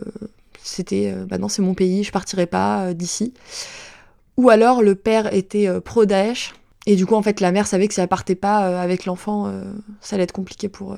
c'était, 0.65 1.13
euh, 1.15 1.25
bah 1.25 1.37
non, 1.37 1.47
c'est 1.47 1.61
mon 1.61 1.73
pays, 1.73 2.03
je 2.03 2.11
partirai 2.11 2.45
pas 2.47 2.85
euh, 2.87 2.93
d'ici. 2.93 3.33
Ou 4.37 4.49
alors 4.49 4.81
le 4.81 4.95
père 4.95 5.33
était 5.33 5.67
euh, 5.67 5.79
pro-Daesh 5.79 6.53
et 6.87 6.95
du 6.95 7.05
coup 7.05 7.15
en 7.15 7.21
fait 7.21 7.39
la 7.39 7.51
mère 7.51 7.67
savait 7.67 7.87
que 7.87 7.93
si 7.93 8.01
elle 8.01 8.07
partait 8.07 8.35
pas 8.35 8.81
avec 8.81 9.05
l'enfant, 9.05 9.51
ça 10.01 10.15
allait 10.15 10.23
être 10.23 10.31
compliqué 10.33 10.69
pour, 10.69 10.95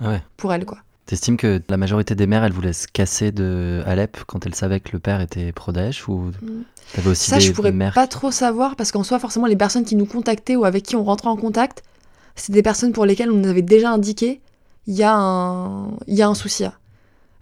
Ouais. 0.00 0.20
pour 0.36 0.52
elle 0.52 0.64
quoi. 0.64 0.78
T'estimes 1.06 1.36
que 1.36 1.60
la 1.68 1.76
majorité 1.76 2.14
des 2.14 2.26
mères, 2.26 2.42
elles 2.44 2.52
voulaient 2.52 2.72
se 2.72 2.88
casser 2.88 3.30
de 3.32 3.82
Alep 3.86 4.16
quand 4.26 4.46
elles 4.46 4.54
savaient 4.54 4.80
que 4.80 4.90
le 4.92 4.98
père 4.98 5.20
était 5.20 5.52
pro-Daesh 5.52 6.08
ou 6.08 6.30
t'avais 6.94 7.10
aussi 7.10 7.30
Ça, 7.30 7.36
des 7.36 7.42
je 7.42 7.52
pourrais 7.52 7.70
mères 7.72 7.94
pas 7.94 8.06
trop 8.08 8.30
savoir 8.32 8.74
parce 8.76 8.90
qu'en 8.92 9.02
soi, 9.04 9.18
forcément, 9.20 9.46
les 9.46 9.56
personnes 9.56 9.84
qui 9.84 9.94
nous 9.94 10.06
contactaient 10.06 10.56
ou 10.56 10.64
avec 10.64 10.82
qui 10.84 10.96
on 10.96 11.04
rentrait 11.04 11.28
en 11.28 11.36
contact, 11.36 11.82
c'est 12.34 12.52
des 12.52 12.62
personnes 12.62 12.92
pour 12.92 13.06
lesquelles 13.06 13.30
on 13.30 13.44
avait 13.44 13.62
déjà 13.62 13.90
indiqué 13.90 14.40
il 14.86 14.94
y, 14.94 15.02
a 15.04 15.14
un... 15.14 15.90
il 16.08 16.14
y 16.14 16.22
a 16.22 16.28
un 16.28 16.34
souci. 16.34 16.62
là. 16.64 16.74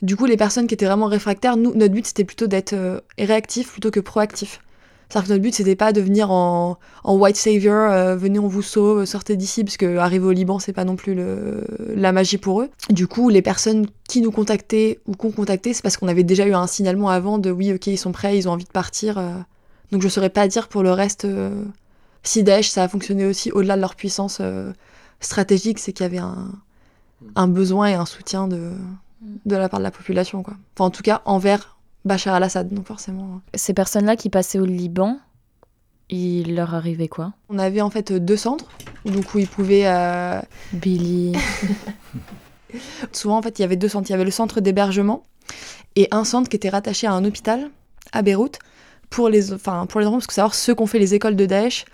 Du 0.00 0.16
coup, 0.16 0.26
les 0.26 0.36
personnes 0.36 0.66
qui 0.66 0.74
étaient 0.74 0.86
vraiment 0.86 1.06
réfractaires, 1.06 1.56
nous, 1.56 1.74
notre 1.74 1.92
but 1.92 2.06
c'était 2.06 2.24
plutôt 2.24 2.46
d'être 2.46 2.72
euh, 2.72 3.00
réactif 3.18 3.72
plutôt 3.72 3.90
que 3.90 4.00
proactif. 4.00 4.60
C'est-à-dire 5.08 5.26
que 5.26 5.32
notre 5.32 5.42
but 5.42 5.54
c'était 5.54 5.74
pas 5.74 5.92
de 5.92 6.00
venir 6.00 6.30
en, 6.30 6.78
white 7.04 7.36
savior, 7.36 7.90
euh, 7.90 8.14
venez 8.14 8.38
on 8.38 8.46
vous 8.46 8.62
sauve, 8.62 9.06
sortez 9.06 9.36
d'ici, 9.36 9.64
parce 9.64 9.76
que 9.78 9.96
arriver 9.96 10.26
au 10.26 10.32
Liban 10.32 10.58
c'est 10.58 10.74
pas 10.74 10.84
non 10.84 10.96
plus 10.96 11.18
la 11.96 12.12
magie 12.12 12.38
pour 12.38 12.60
eux. 12.60 12.68
Du 12.90 13.06
coup, 13.06 13.30
les 13.30 13.42
personnes 13.42 13.86
qui 14.08 14.20
nous 14.20 14.30
contactaient 14.30 15.00
ou 15.06 15.14
qu'on 15.14 15.30
contactait, 15.30 15.72
c'est 15.72 15.82
parce 15.82 15.96
qu'on 15.96 16.08
avait 16.08 16.24
déjà 16.24 16.46
eu 16.46 16.52
un 16.52 16.66
signalement 16.66 17.08
avant 17.08 17.38
de 17.38 17.50
oui, 17.50 17.72
ok, 17.72 17.86
ils 17.86 17.98
sont 17.98 18.12
prêts, 18.12 18.36
ils 18.36 18.48
ont 18.48 18.52
envie 18.52 18.66
de 18.66 18.70
partir. 18.70 19.18
euh. 19.18 19.32
Donc 19.90 20.02
je 20.02 20.08
saurais 20.08 20.30
pas 20.30 20.46
dire 20.46 20.68
pour 20.68 20.82
le 20.82 20.92
reste 20.92 21.24
euh, 21.24 21.64
si 22.22 22.42
Daesh 22.42 22.68
ça 22.68 22.82
a 22.84 22.88
fonctionné 22.88 23.24
aussi 23.24 23.50
au-delà 23.50 23.76
de 23.76 23.80
leur 23.80 23.96
puissance 23.96 24.38
euh, 24.42 24.72
stratégique, 25.20 25.78
c'est 25.78 25.92
qu'il 25.94 26.04
y 26.04 26.06
avait 26.06 26.20
un 27.34 27.48
besoin 27.48 27.86
et 27.86 27.94
un 27.94 28.04
soutien 28.04 28.46
de, 28.46 28.72
de 29.20 29.56
la 29.56 29.68
part 29.68 29.80
de 29.80 29.84
la 29.84 29.90
population. 29.90 30.42
Quoi. 30.42 30.54
Enfin, 30.74 30.86
en 30.86 30.90
tout 30.90 31.02
cas, 31.02 31.22
envers 31.24 31.76
Bachar 32.04 32.34
al-Assad, 32.34 32.72
donc 32.72 32.86
forcément. 32.86 33.40
Ces 33.54 33.74
personnes-là 33.74 34.16
qui 34.16 34.30
passaient 34.30 34.58
au 34.58 34.64
Liban, 34.64 35.18
il 36.08 36.54
leur 36.54 36.74
arrivait 36.74 37.08
quoi? 37.08 37.32
On 37.48 37.58
avait 37.58 37.80
en 37.80 37.90
fait 37.90 38.12
deux 38.12 38.36
centres, 38.36 38.66
donc 39.04 39.34
où 39.34 39.38
ils 39.38 39.48
pouvaient. 39.48 39.86
euh, 39.86 40.40
Billy. 40.72 41.36
Souvent, 43.12 43.38
en 43.38 43.42
fait, 43.42 43.58
il 43.58 43.62
y 43.62 43.64
avait 43.64 43.76
deux 43.76 43.88
centres. 43.88 44.08
Il 44.08 44.12
y 44.12 44.14
avait 44.14 44.24
le 44.24 44.30
centre 44.30 44.60
d'hébergement 44.60 45.22
et 45.96 46.08
un 46.10 46.24
centre 46.24 46.48
qui 46.48 46.56
était 46.56 46.68
rattaché 46.68 47.06
à 47.06 47.12
un 47.12 47.24
hôpital 47.24 47.70
à 48.12 48.22
Beyrouth 48.22 48.58
pour 49.10 49.28
les, 49.28 49.52
enfin, 49.52 49.86
pour 49.86 50.00
les 50.00 50.06
enfants, 50.06 50.16
parce 50.16 50.26
que 50.26 50.34
savoir 50.34 50.54
ceux 50.54 50.74
qui 50.74 50.82
ont 50.82 50.86
fait 50.86 50.98
les 50.98 51.14
écoles 51.14 51.34
de 51.36 51.46
Daesh 51.46 51.86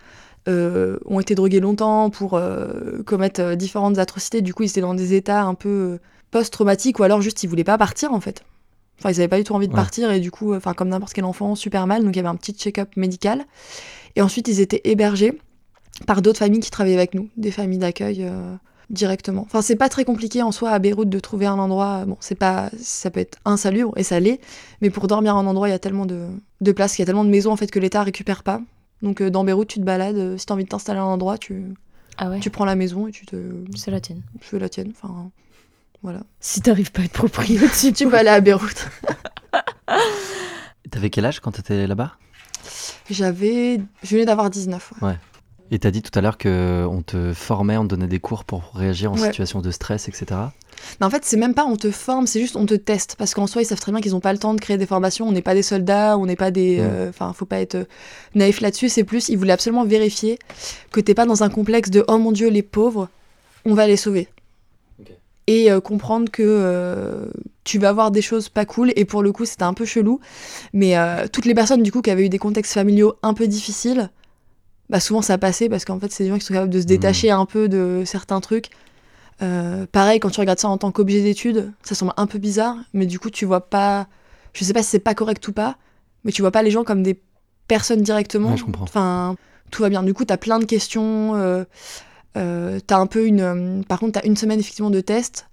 euh, 0.49 0.99
ont 1.07 1.21
été 1.21 1.35
drogués 1.35 1.61
longtemps 1.61 2.11
pour 2.11 2.35
euh, 2.35 3.03
commettre 3.07 3.55
différentes 3.55 3.99
atrocités. 3.99 4.43
Du 4.43 4.53
coup, 4.53 4.65
ils 4.65 4.69
étaient 4.69 4.81
dans 4.81 4.95
des 4.95 5.15
états 5.15 5.43
un 5.43 5.55
peu 5.55 5.99
euh, 6.35 6.39
post-traumatiques 6.41 6.99
ou 6.99 7.03
alors 7.03 7.21
juste 7.23 7.43
ils 7.43 7.47
voulaient 7.49 7.65
pas 7.65 7.79
partir 7.79 8.13
en 8.13 8.21
fait. 8.21 8.43
Enfin, 8.99 9.11
ils 9.11 9.17
avaient 9.21 9.29
pas 9.29 9.39
du 9.39 9.45
tout 9.45 9.55
envie 9.55 9.67
de 9.67 9.73
Ouais. 9.73 9.79
partir 9.79 10.11
et 10.13 10.21
du 10.21 10.31
coup, 10.31 10.53
euh, 10.53 10.57
enfin, 10.59 10.73
comme 10.75 10.89
n'importe 10.89 11.13
quel 11.15 11.25
enfant, 11.25 11.55
super 11.57 11.87
mal. 11.89 12.05
Donc, 12.05 12.15
il 12.15 12.17
y 12.17 12.21
avait 12.21 12.29
un 12.29 12.37
petit 12.37 12.53
check-up 12.53 12.91
médical. 12.97 13.45
Et 14.15 14.23
ensuite, 14.23 14.47
ils 14.47 14.61
étaient 14.61 14.81
hébergés 14.85 15.37
par 16.07 16.23
d'autres 16.23 16.39
familles 16.39 16.61
qui 16.61 16.71
travaillaient 16.71 16.97
avec 16.97 17.15
nous, 17.15 17.29
des 17.37 17.51
familles 17.51 17.79
d'accueil 17.79 18.19
euh, 18.23 18.55
directement. 18.91 19.43
Enfin, 19.43 19.63
c'est 19.63 19.75
pas 19.75 19.89
très 19.89 20.05
compliqué 20.05 20.43
en 20.43 20.53
soi 20.53 20.71
à 20.71 20.79
Beyrouth 20.79 21.09
de 21.09 21.19
trouver 21.19 21.47
un 21.47 21.59
endroit. 21.59 22.05
Bon, 22.07 22.17
c'est 22.21 22.37
pas, 22.37 22.71
ça 22.81 23.11
peut 23.11 23.19
être 23.21 23.39
insalubre 23.45 23.93
et 23.97 24.05
ça 24.05 24.21
l'est, 24.21 24.41
mais 24.81 24.91
pour 24.91 25.09
dormir 25.09 25.35
à 25.37 25.41
un 25.41 25.47
endroit, 25.47 25.69
il 25.69 25.73
y 25.73 25.75
a 25.75 25.79
tellement 25.81 26.07
de, 26.07 26.29
de 26.61 26.73
places, 26.73 26.97
il 26.97 27.01
y 27.01 27.03
a 27.03 27.07
tellement 27.07 27.25
de 27.25 27.31
maisons 27.31 27.51
en 27.51 27.57
fait 27.57 27.71
que 27.73 27.81
l'État 27.81 28.03
récupère 28.05 28.45
pas. 28.45 28.61
Donc 29.03 29.21
euh, 29.21 29.29
dans 29.31 29.43
Beyrouth, 29.43 29.67
tu 29.69 29.81
te 29.81 29.85
balades, 29.85 30.17
euh, 30.17 30.39
si 30.39 30.47
t'as 30.47 30.55
envie 30.55 30.65
de 30.65 30.69
t'installer 30.69 31.01
à 31.01 31.03
un 31.03 31.07
endroit, 31.07 31.37
tu, 31.37 31.65
Ah 32.17 32.31
ouais 32.31 32.39
tu 32.39 32.51
prends 32.51 32.65
la 32.65 32.77
maison 32.77 33.09
et 33.09 33.11
tu 33.13 33.27
te, 33.27 33.37
C'est 33.75 33.91
la 33.91 34.01
tienne. 34.01 34.23
tu 34.41 34.47
fais 34.47 34.59
la 34.61 34.69
tienne. 34.69 34.93
Enfin, 34.97 35.31
voilà. 36.05 36.21
Si 36.39 36.61
t'arrives 36.61 36.93
pas 36.93 37.03
à 37.03 37.05
être 37.07 37.13
propriétaire, 37.13 37.73
tu 37.77 37.93
Tu 37.93 38.07
peux 38.09 38.17
aller 38.17 38.29
à 38.29 38.41
Beyrouth. 38.41 38.89
T'avais 40.91 41.11
quel 41.11 41.25
âge 41.27 41.41
quand 41.41 41.51
t'étais 41.53 41.87
là-bas? 41.87 42.13
J'avais, 43.11 43.81
je 44.03 44.11
venais 44.15 44.25
d'avoir 44.27 44.51
19. 44.51 44.93
ouais. 45.03 45.17
Et 45.71 45.79
t'as 45.79 45.91
dit 45.91 46.03
tout 46.03 46.17
à 46.17 46.21
l'heure 46.21 46.37
qu'on 46.37 47.03
te 47.05 47.33
formait, 47.33 47.79
on 47.79 47.85
te 47.85 47.89
donnait 47.89 48.07
des 48.07 48.21
cours 48.21 48.45
pour 48.45 48.71
réagir 48.75 49.11
en 49.11 49.17
Ouais. 49.17 49.27
situation 49.29 49.61
de 49.63 49.71
stress, 49.71 50.09
etc. 50.09 50.27
Mais 51.01 51.07
en 51.07 51.11
fait, 51.11 51.25
c'est 51.25 51.39
même 51.39 51.55
pas 51.55 51.65
on 51.65 51.77
te 51.77 51.91
forme, 51.91 52.27
c'est 52.27 52.39
juste 52.39 52.55
on 52.55 52.67
te 52.67 52.75
teste. 52.75 53.17
Parce 53.17 53.33
qu'en 53.35 53.47
soi, 53.47 53.63
ils 53.63 53.65
savent 53.65 53.81
très 53.81 53.91
bien 53.91 54.03
qu'ils 54.03 54.15
ont 54.15 54.21
pas 54.21 54.33
le 54.35 54.39
temps 54.39 54.53
de 54.53 54.61
créer 54.61 54.77
des 54.77 54.87
formations. 54.87 55.27
On 55.27 55.33
n'est 55.33 55.43
pas 55.43 55.55
des 55.55 55.63
soldats, 55.63 56.19
on 56.19 56.27
n'est 56.27 56.37
pas 56.37 56.51
des. 56.51 56.77
Mm. 56.77 56.81
euh, 56.83 57.09
Enfin, 57.09 57.33
faut 57.33 57.47
pas 57.47 57.61
être 57.61 57.77
euh, 57.77 57.85
naïf 58.35 58.61
là-dessus. 58.61 58.91
C'est 58.91 59.05
plus, 59.05 59.31
ils 59.31 59.39
voulaient 59.39 59.55
absolument 59.55 59.85
vérifier 59.87 60.39
que 60.93 61.01
t'es 61.01 61.15
pas 61.15 61.25
dans 61.25 61.43
un 61.43 61.49
complexe 61.49 61.89
de 61.91 62.05
oh 62.09 62.19
mon 62.19 62.31
dieu, 62.31 62.51
les 62.51 62.63
pauvres, 62.63 63.09
on 63.65 63.73
va 63.75 63.87
les 63.87 63.97
sauver. 63.97 64.29
Et 65.47 65.71
euh, 65.71 65.81
comprendre 65.81 66.31
que 66.31 66.43
euh, 66.43 67.27
tu 67.65 67.79
vas 67.79 67.93
voir 67.93 68.11
des 68.11 68.23
choses 68.23 68.49
pas 68.49 68.65
cool. 68.65 68.93
Et 68.97 69.05
pour 69.05 69.23
le 69.23 69.33
coup, 69.33 69.45
c'était 69.45 69.65
un 69.65 69.75
peu 69.75 69.85
chelou. 69.85 70.21
Mais 70.73 70.97
euh, 70.97 71.27
toutes 71.31 71.45
les 71.45 71.55
personnes, 71.55 71.83
du 71.83 71.93
coup, 71.93 72.01
qui 72.01 72.11
avaient 72.11 72.27
eu 72.27 72.31
des 72.31 72.39
contextes 72.39 72.73
familiaux 72.73 73.17
un 73.23 73.35
peu 73.35 73.47
difficiles, 73.47 74.11
bah 74.91 75.01
souvent 75.01 75.23
ça 75.23 75.39
passait 75.39 75.69
parce 75.69 75.85
qu'en 75.85 75.99
fait, 75.99 76.13
c'est 76.13 76.25
des 76.25 76.31
gens 76.31 76.39
qui 76.39 76.45
sont 76.45 76.55
capables 76.55 76.73
de 76.73 76.81
se 76.81 76.87
détacher 76.87 77.31
un 77.31 77.47
peu 77.47 77.69
de 77.69 78.03
certains 78.05 78.41
trucs. 78.41 78.71
Pareil, 79.93 80.21
quand 80.21 80.31
tu 80.31 80.41
regardes 80.41 80.59
ça 80.59 80.69
en 80.69 80.79
tant 80.79 80.91
qu'objet 80.91 81.23
d'étude, 81.23 81.73
ça 81.83 81.95
semble 81.95 82.13
un 82.17 82.27
peu 82.27 82.39
bizarre, 82.39 82.77
mais 82.95 83.05
du 83.05 83.19
coup, 83.19 83.31
tu 83.31 83.45
vois 83.45 83.69
pas. 83.69 84.07
Je 84.55 84.65
sais 84.65 84.73
pas 84.73 84.83
si 84.83 84.91
c'est 84.91 84.99
pas 84.99 85.15
correct 85.15 85.47
ou 85.49 85.53
pas, 85.53 85.77
mais 86.25 86.33
tu 86.33 86.41
vois 86.41 86.53
pas 86.53 86.63
les 86.63 86.71
gens 86.71 86.85
comme 86.85 87.03
des 87.03 87.21
personnes 87.69 88.01
directement. 88.03 88.53
Ouais, 88.53 88.57
je 88.57 88.65
comprends. 88.65 88.85
Enfin, 88.85 89.37
tout 89.71 89.83
va 89.83 89.91
bien. 89.91 90.03
Du 90.03 90.15
coup, 90.15 90.25
t'as 90.25 90.37
plein 90.39 90.59
de 90.59 90.65
questions. 90.65 91.35
Euh, 92.37 92.81
t'as 92.85 92.99
un 92.99 93.07
peu 93.07 93.27
une. 93.27 93.41
euh, 93.41 93.83
Par 93.89 94.01
contre, 94.01 94.21
t'as 94.21 94.27
une 94.27 94.37
semaine 94.37 94.59
effectivement 94.61 94.91
de 94.91 95.01
tests 95.01 95.47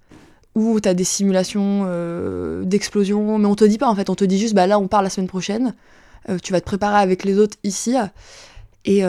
où 0.56 0.80
t'as 0.80 0.94
des 0.94 1.04
simulations 1.06 1.84
euh, 1.86 2.64
d'explosion, 2.66 3.38
mais 3.38 3.46
on 3.46 3.56
te 3.56 3.64
dit 3.64 3.78
pas 3.78 3.88
en 3.88 3.96
fait, 3.96 4.10
on 4.10 4.16
te 4.16 4.26
dit 4.26 4.38
juste, 4.38 4.54
bah 4.54 4.68
là, 4.68 4.80
on 4.80 4.88
part 4.88 5.02
la 5.02 5.10
semaine 5.10 5.28
prochaine. 5.28 5.76
Euh, 6.30 6.38
tu 6.42 6.52
vas 6.52 6.60
te 6.60 6.66
préparer 6.66 7.02
avec 7.02 7.24
les 7.24 7.38
autres 7.38 7.58
ici. 7.64 7.96
Et, 8.84 9.04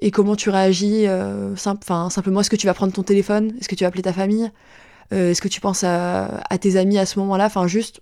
et 0.00 0.10
comment 0.10 0.34
tu 0.34 0.50
réagis 0.50 1.06
simple, 1.54 1.84
Simplement, 2.10 2.40
est-ce 2.40 2.50
que 2.50 2.56
tu 2.56 2.66
vas 2.66 2.74
prendre 2.74 2.92
ton 2.92 3.04
téléphone? 3.04 3.52
Est-ce 3.60 3.68
que 3.68 3.76
tu 3.76 3.84
vas 3.84 3.88
appeler 3.88 4.02
ta 4.02 4.12
famille? 4.12 4.50
Est-ce 5.12 5.40
que 5.40 5.46
tu 5.46 5.60
penses 5.60 5.84
à, 5.84 6.42
à 6.50 6.58
tes 6.58 6.76
amis 6.76 6.98
à 6.98 7.06
ce 7.06 7.20
moment-là? 7.20 7.46
Enfin, 7.46 7.68
juste 7.68 8.00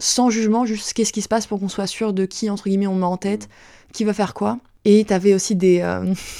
sans 0.00 0.28
jugement, 0.28 0.66
juste 0.66 0.94
qu'est-ce 0.94 1.12
qui 1.12 1.22
se 1.22 1.28
passe 1.28 1.46
pour 1.46 1.60
qu'on 1.60 1.68
soit 1.68 1.86
sûr 1.86 2.12
de 2.12 2.26
qui, 2.26 2.50
entre 2.50 2.64
guillemets, 2.68 2.88
on 2.88 2.96
met 2.96 3.04
en 3.04 3.16
tête, 3.16 3.48
qui 3.92 4.02
va 4.02 4.12
faire 4.12 4.34
quoi? 4.34 4.58
Et 4.84 5.04
tu 5.04 5.12
avais 5.14 5.32
aussi 5.32 5.54
des, 5.54 5.80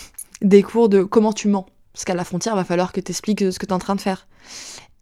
des 0.42 0.64
cours 0.64 0.88
de 0.88 1.04
comment 1.04 1.32
tu 1.32 1.46
mens. 1.46 1.66
Parce 1.96 2.04
qu'à 2.04 2.14
la 2.14 2.24
frontière, 2.24 2.52
il 2.52 2.56
va 2.58 2.64
falloir 2.64 2.92
que 2.92 3.00
tu 3.00 3.10
expliques 3.10 3.40
ce 3.50 3.58
que 3.58 3.64
tu 3.64 3.70
es 3.70 3.72
en 3.72 3.78
train 3.78 3.94
de 3.94 4.02
faire. 4.02 4.26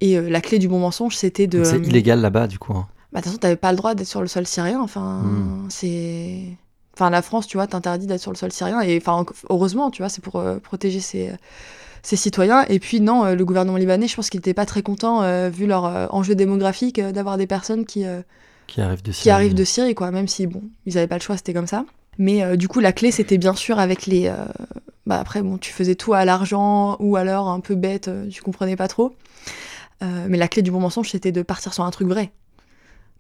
Et 0.01 0.17
euh, 0.17 0.31
la 0.31 0.41
clé 0.41 0.61
du 0.61 0.69
bon 0.69 0.79
mensonge, 0.79 1.17
c'était 1.17 1.49
de. 1.49 1.65
C'est 1.65 1.75
euh, 1.75 1.83
illégal 1.85 2.21
là-bas, 2.21 2.47
du 2.47 2.61
coup. 2.61 2.73
hein. 2.73 2.87
bah, 3.13 3.19
de 3.19 3.25
toute 3.25 3.31
façon, 3.33 3.39
t'avais 3.39 3.57
pas 3.57 3.73
le 3.73 3.77
droit 3.77 3.97
d'être 3.97 4.07
sur 4.07 4.21
le 4.21 4.29
sol 4.29 4.47
syrien. 4.47 4.81
Enfin, 4.81 5.23
Hmm. 5.25 5.67
c'est. 5.71 6.43
Enfin, 6.93 7.11
la 7.11 7.21
France, 7.23 7.49
tu 7.49 7.57
vois, 7.57 7.67
t'interdit 7.67 8.07
d'être 8.07 8.21
sur 8.21 8.31
le 8.31 8.37
sol 8.37 8.53
syrien. 8.53 8.81
Et 8.81 8.97
enfin, 8.97 9.27
heureusement, 9.51 9.91
tu 9.91 10.03
vois, 10.03 10.09
c'est 10.09 10.23
pour 10.23 10.37
euh, 10.37 10.59
protéger 10.61 11.01
ses, 11.01 11.33
ses 12.05 12.15
citoyens. 12.15 12.65
Et 12.69 12.79
puis, 12.79 13.01
non, 13.01 13.25
euh, 13.25 13.35
le 13.35 13.45
gouvernement 13.45 13.77
libanais, 13.77 14.07
je 14.07 14.15
pense 14.15 14.31
qu'il 14.31 14.39
était 14.39 14.55
pas 14.55 14.65
très 14.67 14.83
content, 14.83 15.21
euh, 15.23 15.49
vu 15.51 15.67
leur 15.67 15.87
euh, 15.87 16.07
enjeu 16.11 16.37
démographique, 16.37 17.01
euh, 17.01 17.11
d'avoir 17.11 17.37
des 17.39 17.49
personnes 17.49 17.85
qui, 17.87 18.05
euh, 18.07 18.23
Qui 18.69 18.81
arrive 18.81 19.03
de 19.03 19.11
qui 19.11 19.19
Syrie. 19.23 19.31
arrivent 19.31 19.55
de 19.55 19.65
Syrie, 19.65 19.97
quoi. 19.97 20.13
Même 20.13 20.29
si, 20.29 20.47
bon, 20.47 20.63
ils 20.87 20.97
avaient 20.97 21.09
pas 21.09 21.17
le 21.17 21.23
choix, 21.23 21.37
c'était 21.37 21.53
comme 21.55 21.67
ça. 21.67 21.85
Mais 22.19 22.43
euh, 22.43 22.57
du 22.57 22.69
coup, 22.69 22.81
la 22.81 22.93
clé, 22.93 23.11
c'était 23.11 23.39
bien 23.39 23.55
sûr 23.55 23.79
avec 23.79 24.07
les. 24.07 24.27
euh, 24.29 24.45
Bah, 25.07 25.19
après, 25.21 25.43
bon, 25.43 25.59
tu 25.59 25.73
faisais 25.73 25.95
tout 25.95 26.15
à 26.15 26.25
l'argent 26.25 26.97
ou 26.99 27.17
alors 27.17 27.49
un 27.49 27.61
peu 27.61 27.75
bête, 27.75 28.09
euh, 28.09 28.29
tu 28.29 28.43
comprenais 28.43 28.77
pas 28.77 28.89
trop. 28.89 29.15
Mais 30.29 30.37
la 30.37 30.49
clé 30.49 30.61
du 30.61 30.71
bon 30.71 30.81
mensonge, 30.81 31.09
c'était 31.11 31.33
de 31.33 31.41
partir 31.41 31.73
sur 31.73 31.83
un 31.83 31.91
truc 31.91 32.07
vrai. 32.09 32.31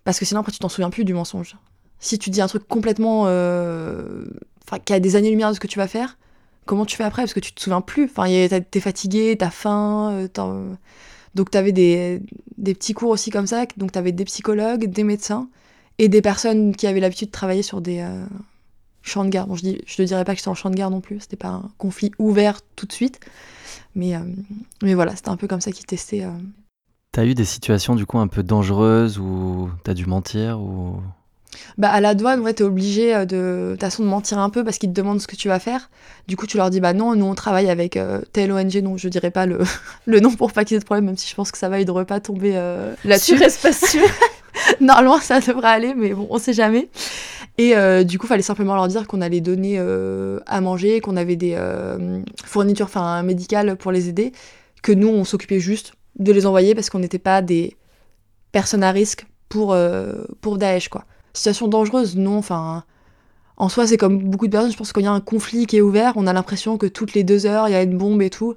Parce 0.04 0.18
que 0.18 0.26
sinon, 0.26 0.40
après, 0.40 0.52
tu 0.52 0.58
t'en 0.58 0.68
souviens 0.68 0.90
plus 0.90 1.06
du 1.06 1.14
mensonge. 1.14 1.56
Si 1.98 2.18
tu 2.18 2.28
dis 2.28 2.42
un 2.42 2.46
truc 2.46 2.68
complètement. 2.68 3.22
Enfin, 3.22 4.78
qui 4.84 4.92
a 4.92 5.00
des 5.00 5.16
années-lumière 5.16 5.48
de 5.48 5.54
ce 5.54 5.60
que 5.60 5.66
tu 5.66 5.78
vas 5.78 5.88
faire, 5.88 6.18
comment 6.66 6.84
tu 6.84 6.98
fais 6.98 7.04
après? 7.04 7.22
Parce 7.22 7.32
que 7.32 7.40
tu 7.40 7.54
te 7.54 7.60
souviens 7.62 7.80
plus. 7.80 8.04
Enfin, 8.04 8.26
t'es 8.70 8.80
fatigué, 8.80 9.34
t'as 9.38 9.48
faim. 9.48 10.28
Donc, 11.34 11.50
t'avais 11.50 11.72
des, 11.72 12.20
des 12.58 12.74
petits 12.74 12.92
cours 12.92 13.08
aussi 13.08 13.30
comme 13.30 13.46
ça. 13.46 13.64
Donc, 13.78 13.92
t'avais 13.92 14.12
des 14.12 14.26
psychologues, 14.26 14.84
des 14.84 15.04
médecins 15.04 15.48
et 15.96 16.10
des 16.10 16.20
personnes 16.20 16.76
qui 16.76 16.86
avaient 16.86 17.00
l'habitude 17.00 17.28
de 17.28 17.32
travailler 17.32 17.62
sur 17.62 17.80
des 17.80 18.06
champs 19.04 19.24
de 19.24 19.30
guerre. 19.30 19.46
Bon, 19.46 19.54
je, 19.54 19.62
dis, 19.62 19.80
je 19.86 20.02
ne 20.02 20.06
dirais 20.06 20.24
pas 20.24 20.32
que 20.32 20.38
j'étais 20.38 20.48
en 20.48 20.54
champ 20.54 20.70
de 20.70 20.74
guerre 20.76 20.90
non 20.90 21.00
plus. 21.00 21.20
C'était 21.20 21.36
pas 21.36 21.48
un 21.48 21.70
conflit 21.78 22.10
ouvert 22.18 22.60
tout 22.74 22.86
de 22.86 22.92
suite. 22.92 23.20
Mais, 23.94 24.16
euh, 24.16 24.20
mais 24.82 24.94
voilà, 24.94 25.14
c'était 25.14 25.28
un 25.28 25.36
peu 25.36 25.46
comme 25.46 25.60
ça 25.60 25.70
qu'ils 25.70 25.86
testaient. 25.86 26.24
euh, 26.24 26.30
T'as 27.12 27.24
eu 27.24 27.34
des 27.34 27.44
situations, 27.44 27.94
du 27.94 28.06
coup, 28.06 28.18
un 28.18 28.26
peu 28.26 28.42
dangereuses 28.42 29.18
où 29.18 29.70
t'as 29.84 29.94
dû 29.94 30.06
mentir 30.06 30.58
ou... 30.60 31.00
Bah, 31.78 31.90
à 31.90 32.00
la 32.00 32.16
douane, 32.16 32.40
ouais, 32.40 32.52
t'es 32.52 32.64
obligé 32.64 33.14
euh, 33.14 33.24
de, 33.24 33.26
de 33.26 33.68
toute 33.74 33.80
façon 33.80 34.02
de 34.02 34.08
mentir 34.08 34.38
un 34.40 34.50
peu 34.50 34.64
parce 34.64 34.78
qu'ils 34.78 34.88
te 34.90 34.94
demandent 34.94 35.20
ce 35.20 35.28
que 35.28 35.36
tu 35.36 35.46
vas 35.46 35.60
faire. 35.60 35.88
Du 36.26 36.36
coup, 36.36 36.48
tu 36.48 36.56
leur 36.56 36.68
dis, 36.70 36.80
bah 36.80 36.92
non, 36.92 37.14
nous 37.14 37.26
on 37.26 37.36
travaille 37.36 37.70
avec 37.70 37.96
euh, 37.96 38.20
telle 38.32 38.50
ONG, 38.50 38.74
non, 38.82 38.96
je 38.96 39.08
dirais 39.08 39.30
pas 39.30 39.46
le, 39.46 39.60
le 40.06 40.18
nom 40.18 40.32
pour 40.34 40.52
pas 40.52 40.64
qu'il 40.64 40.74
y 40.74 40.76
ait 40.76 40.80
de 40.80 40.84
problème, 40.84 41.04
même 41.04 41.16
si 41.16 41.28
je 41.28 41.34
pense 41.36 41.52
que 41.52 41.58
ça 41.58 41.68
va, 41.68 41.78
ils 41.78 41.84
devraient 41.84 42.04
pas 42.06 42.18
tomber 42.18 42.52
euh, 42.56 42.92
là-dessus. 43.04 43.36
Sûr, 43.36 43.46
espace 43.46 43.84
sûr. 43.88 44.02
Normalement, 44.80 45.20
ça 45.20 45.38
devrait 45.38 45.68
aller, 45.68 45.94
mais 45.94 46.12
bon, 46.12 46.26
on 46.30 46.38
sait 46.38 46.52
jamais. 46.54 46.88
Et 47.56 47.76
euh, 47.76 48.02
du 48.02 48.18
coup, 48.18 48.26
fallait 48.26 48.42
simplement 48.42 48.74
leur 48.74 48.88
dire 48.88 49.06
qu'on 49.06 49.20
allait 49.20 49.40
donner 49.40 49.76
euh, 49.78 50.40
à 50.46 50.60
manger, 50.60 51.00
qu'on 51.00 51.16
avait 51.16 51.36
des 51.36 51.54
euh, 51.56 52.20
fournitures 52.44 52.90
médicales 53.22 53.76
pour 53.76 53.92
les 53.92 54.08
aider, 54.08 54.32
que 54.82 54.92
nous, 54.92 55.08
on 55.08 55.24
s'occupait 55.24 55.60
juste 55.60 55.94
de 56.18 56.32
les 56.32 56.46
envoyer 56.46 56.74
parce 56.74 56.90
qu'on 56.90 56.98
n'était 56.98 57.18
pas 57.18 57.42
des 57.42 57.76
personnes 58.50 58.82
à 58.82 58.90
risque 58.90 59.26
pour, 59.48 59.76
pour 60.40 60.58
Daesh, 60.58 60.88
quoi. 60.88 61.04
Situation 61.32 61.68
dangereuse, 61.68 62.16
non, 62.16 62.38
enfin... 62.38 62.84
En 63.56 63.68
soi, 63.68 63.86
c'est 63.86 63.96
comme 63.96 64.18
beaucoup 64.18 64.48
de 64.48 64.50
personnes, 64.50 64.72
je 64.72 64.76
pense 64.76 64.92
qu'il 64.92 65.04
y 65.04 65.06
a 65.06 65.12
un 65.12 65.20
conflit 65.20 65.66
qui 65.66 65.76
est 65.76 65.80
ouvert, 65.80 66.14
on 66.16 66.26
a 66.26 66.32
l'impression 66.32 66.76
que 66.76 66.86
toutes 66.86 67.14
les 67.14 67.22
deux 67.22 67.46
heures, 67.46 67.68
il 67.68 67.72
y 67.72 67.76
a 67.76 67.82
une 67.82 67.96
bombe 67.96 68.20
et 68.20 68.30
tout. 68.30 68.56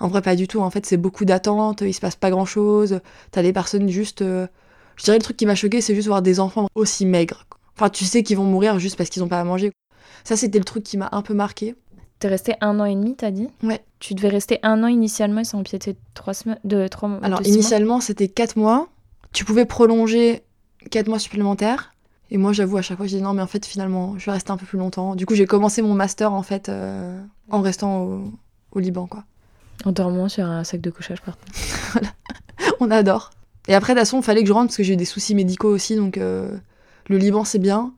En 0.00 0.08
vrai, 0.08 0.22
pas 0.22 0.36
du 0.36 0.48
tout. 0.48 0.60
En 0.60 0.70
fait, 0.70 0.86
c'est 0.86 0.96
beaucoup 0.96 1.26
d'attentes, 1.26 1.82
il 1.82 1.92
se 1.92 2.00
passe 2.00 2.16
pas 2.16 2.30
grand-chose. 2.30 3.00
T'as 3.30 3.42
des 3.42 3.52
personnes 3.52 3.90
juste... 3.90 4.20
je 4.20 5.04
dirais 5.04 5.18
le 5.18 5.22
truc 5.22 5.36
qui 5.36 5.44
m'a 5.44 5.54
choqué, 5.54 5.82
c'est 5.82 5.94
juste 5.94 6.08
voir 6.08 6.22
des 6.22 6.40
enfants 6.40 6.68
aussi 6.74 7.04
maigres. 7.04 7.44
Enfin, 7.78 7.90
tu 7.90 8.04
sais 8.04 8.24
qu'ils 8.24 8.36
vont 8.36 8.44
mourir 8.44 8.80
juste 8.80 8.96
parce 8.96 9.08
qu'ils 9.08 9.22
n'ont 9.22 9.28
pas 9.28 9.38
à 9.40 9.44
manger. 9.44 9.70
Ça, 10.24 10.36
c'était 10.36 10.58
le 10.58 10.64
truc 10.64 10.82
qui 10.82 10.96
m'a 10.96 11.08
un 11.12 11.22
peu 11.22 11.32
marqué. 11.32 11.76
T'es 12.18 12.26
resté 12.26 12.54
un 12.60 12.80
an 12.80 12.84
et 12.84 12.96
demi, 12.96 13.14
t'as 13.14 13.30
dit? 13.30 13.46
Ouais. 13.62 13.84
Tu 14.00 14.14
devais 14.14 14.28
rester 14.28 14.58
un 14.64 14.82
an 14.82 14.88
initialement 14.88 15.42
et 15.42 15.44
ça 15.44 15.56
empiétait 15.56 15.94
trois 16.14 16.34
semaines, 16.34 16.58
de 16.64 16.88
trois 16.88 17.08
mois. 17.08 17.20
Alors, 17.22 17.40
initialement, 17.46 18.00
c'était 18.00 18.26
4 18.26 18.56
mois. 18.56 18.88
tu 19.32 19.44
pouvais 19.44 19.64
prolonger 19.64 20.42
4 20.90 21.06
mois 21.06 21.20
supplémentaires. 21.20 21.94
Et 22.32 22.36
moi, 22.36 22.52
j'avoue, 22.52 22.76
à 22.76 22.82
chaque 22.82 22.96
fois, 22.96 23.06
je 23.06 23.16
dis 23.16 23.22
non, 23.22 23.32
mais 23.32 23.42
en 23.42 23.46
fait, 23.46 23.64
finalement, 23.64 24.18
je 24.18 24.26
vais 24.26 24.32
rester 24.32 24.50
un 24.50 24.56
peu 24.56 24.66
plus 24.66 24.78
longtemps. 24.78 25.14
Du 25.14 25.24
coup, 25.24 25.36
j'ai 25.36 25.46
commencé 25.46 25.80
mon 25.80 25.94
master, 25.94 26.32
en 26.32 26.42
fait, 26.42 26.68
euh, 26.68 27.22
en 27.48 27.60
restant 27.60 28.02
au, 28.02 28.32
au 28.72 28.78
Liban, 28.80 29.06
quoi. 29.06 29.24
En 29.84 29.92
dormant 29.92 30.28
sur 30.28 30.44
un 30.44 30.64
sac 30.64 30.80
de 30.80 30.90
couchage 30.90 31.22
par 31.22 31.36
terre. 31.36 32.02
On 32.80 32.90
adore. 32.90 33.30
Et 33.68 33.74
après, 33.74 33.94
de 33.94 34.00
toute 34.00 34.06
façon, 34.06 34.18
il 34.18 34.24
fallait 34.24 34.42
que 34.42 34.48
je 34.48 34.52
rentre 34.52 34.66
parce 34.66 34.76
que 34.76 34.82
j'ai 34.82 34.94
eu 34.94 34.96
des 34.96 35.04
soucis 35.04 35.36
médicaux 35.36 35.68
aussi. 35.68 35.94
Donc, 35.94 36.18
euh, 36.18 36.50
le 37.08 37.16
Liban, 37.18 37.44
c'est 37.44 37.58
bien. 37.58 37.92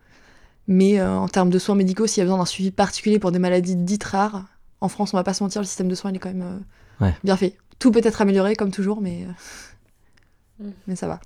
Mais 0.69 1.01
euh, 1.01 1.17
en 1.17 1.29
termes 1.29 1.51
de 1.51 1.59
soins 1.59 1.75
médicaux, 1.75 2.07
s'il 2.07 2.19
y 2.19 2.21
a 2.23 2.25
besoin 2.25 2.39
d'un 2.39 2.45
suivi 2.45 2.71
particulier 2.71 3.19
pour 3.19 3.33
des 3.33 3.39
maladies 3.39 3.77
dites 3.77 4.05
rares, 4.05 4.45
en 4.81 4.89
France, 4.89 5.13
on 5.13 5.17
va 5.17 5.25
pas 5.25 5.35
se 5.35 5.43
mentir, 5.43 5.61
le 5.61 5.67
système 5.67 5.89
de 5.89 5.95
soins, 5.95 6.11
il 6.11 6.17
est 6.17 6.21
quand 6.21 6.33
même 6.33 6.43
euh, 6.43 7.05
Ouais. 7.05 7.15
bien 7.25 7.37
fait. 7.37 7.57
Tout 7.79 7.91
peut 7.91 8.01
être 8.05 8.21
amélioré, 8.21 8.55
comme 8.57 8.71
toujours, 8.71 9.01
mais, 9.01 9.25
euh, 9.27 10.65
Mm. 10.67 10.71
mais 10.87 10.97
ça 10.97 11.09
va. 11.09 11.21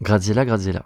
Graziella, 0.00 0.44
Graziella. 0.44 0.84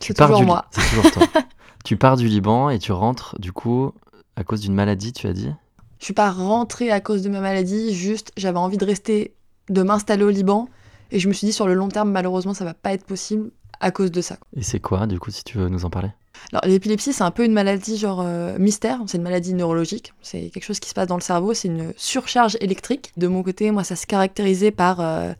C'est 0.00 0.14
toujours 0.14 0.42
moi. 0.44 0.66
C'est 0.70 0.88
toujours 0.88 1.10
toi. 1.10 1.22
tu 1.88 1.96
pars 1.96 2.18
du 2.18 2.28
Liban 2.28 2.68
et 2.68 2.78
tu 2.78 2.92
rentres, 2.92 3.34
du 3.38 3.50
coup, 3.50 3.94
à 4.36 4.44
cause 4.44 4.60
d'une 4.60 4.74
maladie, 4.74 5.14
tu 5.14 5.26
as 5.26 5.32
dit? 5.32 5.50
Je 5.98 6.04
suis 6.04 6.12
pas 6.12 6.30
rentrée 6.30 6.90
à 6.90 7.00
cause 7.00 7.22
de 7.22 7.30
ma 7.30 7.40
maladie, 7.40 7.94
juste 7.94 8.30
j'avais 8.36 8.58
envie 8.58 8.76
de 8.76 8.84
rester, 8.84 9.32
de 9.70 9.82
m'installer 9.82 10.22
au 10.22 10.28
Liban. 10.28 10.68
Et 11.12 11.18
je 11.18 11.28
me 11.28 11.32
suis 11.32 11.46
dit, 11.46 11.52
sur 11.54 11.66
le 11.66 11.72
long 11.72 11.88
terme, 11.88 12.10
malheureusement, 12.10 12.52
ça 12.52 12.66
va 12.66 12.74
pas 12.74 12.92
être 12.92 13.04
possible 13.04 13.50
à 13.80 13.90
cause 13.90 14.10
de 14.10 14.20
ça. 14.20 14.36
Et 14.54 14.62
c'est 14.62 14.80
quoi, 14.80 15.06
du 15.06 15.18
coup, 15.18 15.30
si 15.30 15.44
tu 15.44 15.56
veux 15.56 15.70
nous 15.70 15.86
en 15.86 15.88
parler? 15.88 16.10
Alors, 16.52 16.60
l'épilepsie, 16.66 17.14
c'est 17.14 17.24
un 17.24 17.30
peu 17.30 17.46
une 17.46 17.54
maladie 17.54 17.96
genre 17.96 18.20
euh, 18.20 18.58
mystère, 18.58 19.00
c'est 19.06 19.16
une 19.16 19.24
maladie 19.24 19.54
neurologique, 19.54 20.12
c'est 20.20 20.50
quelque 20.50 20.64
chose 20.64 20.80
qui 20.80 20.90
se 20.90 20.94
passe 20.94 21.08
dans 21.08 21.16
le 21.16 21.22
cerveau, 21.22 21.54
c'est 21.54 21.68
une 21.68 21.94
surcharge 21.96 22.58
électrique. 22.60 23.12
De 23.16 23.28
mon 23.28 23.42
côté, 23.42 23.70
moi, 23.70 23.82
ça 23.82 23.96
se 23.96 24.06
caractérisait 24.06 24.72
par, 24.72 25.00
euh, 25.00 25.32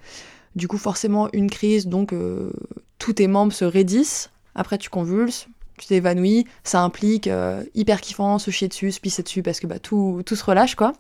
du 0.57 0.67
coup, 0.67 0.79
forcément 0.79 1.29
une 1.35 1.51
crise, 1.51 1.89
donc 1.89 2.15
euh, 2.15 2.51
tous 2.99 3.13
tes 3.13 3.27
membres 3.27 3.53
se 3.53 3.67
raidissent, 3.67 4.31
après 4.55 4.79
tu 4.79 4.89
convulses, 4.89 5.47
tu 5.79 5.89
t'évanouis, 5.89 6.47
ça 6.65 6.83
implique 6.83 7.27
euh, 7.27 7.63
hyper 7.75 8.01
kiffant, 8.01 8.39
se 8.39 8.51
chier 8.51 8.69
dessus, 8.69 8.93
se 8.93 9.01
pisser 9.01 9.23
dessus, 9.23 9.43
parce 9.43 9.61
que 9.61 9.67
bah, 9.67 9.79
tout, 9.79 10.23
tout 10.27 10.37
se 10.37 10.45
relâche, 10.45 10.75
quoi. 10.75 10.93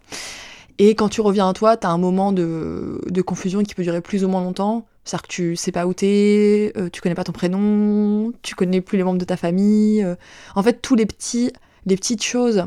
Et 0.78 0.94
quand 0.94 1.08
tu 1.08 1.20
reviens 1.20 1.48
à 1.48 1.52
toi, 1.52 1.76
t'as 1.76 1.88
un 1.88 1.98
moment 1.98 2.32
de, 2.32 3.00
de 3.08 3.22
confusion 3.22 3.62
qui 3.62 3.74
peut 3.74 3.82
durer 3.82 4.00
plus 4.00 4.24
ou 4.24 4.28
moins 4.28 4.42
longtemps. 4.42 4.86
C'est-à-dire 5.04 5.22
que 5.22 5.28
tu 5.28 5.56
sais 5.56 5.72
pas 5.72 5.86
où 5.86 5.94
t'es, 5.94 6.72
euh, 6.76 6.88
tu 6.92 7.00
connais 7.00 7.14
pas 7.14 7.24
ton 7.24 7.32
prénom, 7.32 8.32
tu 8.42 8.54
connais 8.54 8.80
plus 8.80 8.98
les 8.98 9.04
membres 9.04 9.18
de 9.18 9.24
ta 9.24 9.36
famille. 9.36 10.04
euh. 10.04 10.14
En 10.54 10.62
fait, 10.62 10.80
tous 10.82 10.94
les 10.94 11.06
petits, 11.06 11.52
les 11.86 11.96
petites 11.96 12.22
choses 12.22 12.66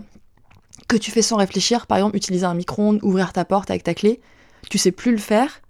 que 0.88 0.98
tu 0.98 1.12
fais 1.12 1.22
sans 1.22 1.38
réfléchir, 1.38 1.88
par 1.88 1.98
exemple 1.98 2.18
utiliser 2.18 2.46
un 2.46 2.54
micro-ondes, 2.54 3.00
ouvrir 3.02 3.32
ta 3.32 3.46
porte 3.46 3.70
avec 3.70 3.84
ta 3.84 3.94
clé, 3.94 4.20
tu 4.70 4.78
sais 4.78 4.92
plus 4.92 5.12
le 5.12 5.18
faire 5.18 5.62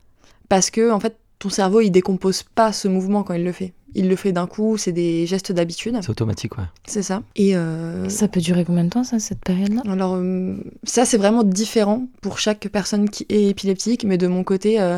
parce 0.50 0.70
que 0.72 0.92
en 0.92 1.00
fait 1.00 1.18
ton 1.40 1.50
cerveau 1.50 1.82
il 1.82 1.92
décompose 1.92 2.44
pas 2.44 2.72
ce 2.72 2.88
mouvement 2.88 3.24
quand 3.24 3.34
il 3.34 3.44
le 3.44 3.52
fait. 3.52 3.74
Il 3.94 4.08
le 4.08 4.16
fait 4.16 4.32
d'un 4.32 4.48
coup, 4.48 4.78
c'est 4.78 4.92
des 4.92 5.26
gestes 5.26 5.52
d'habitude, 5.52 5.98
C'est 6.02 6.10
automatique, 6.10 6.58
ouais. 6.58 6.64
c'est 6.88 7.04
ça. 7.04 7.24
Et 7.36 7.56
euh, 7.56 8.08
Ça 8.10 8.28
peut 8.28 8.40
durer 8.40 8.64
combien 8.64 8.84
de 8.86 8.90
temps, 8.90 9.04
ça, 9.04 9.20
cette 9.20 9.42
période-là? 9.44 9.82
Alors, 9.90 10.16
euh, 10.16 10.56
ça, 10.84 11.06
c'est 11.06 11.18
vraiment 11.18 11.44
différent 11.44 12.08
pour 12.22 12.40
chaque 12.40 12.68
personne 12.70 13.10
qui 13.10 13.26
est 13.30 13.48
épileptique, 13.50 14.04
mais 14.06 14.18
de 14.18 14.28
mon 14.28 14.44
côté, 14.44 14.80
euh, 14.80 14.98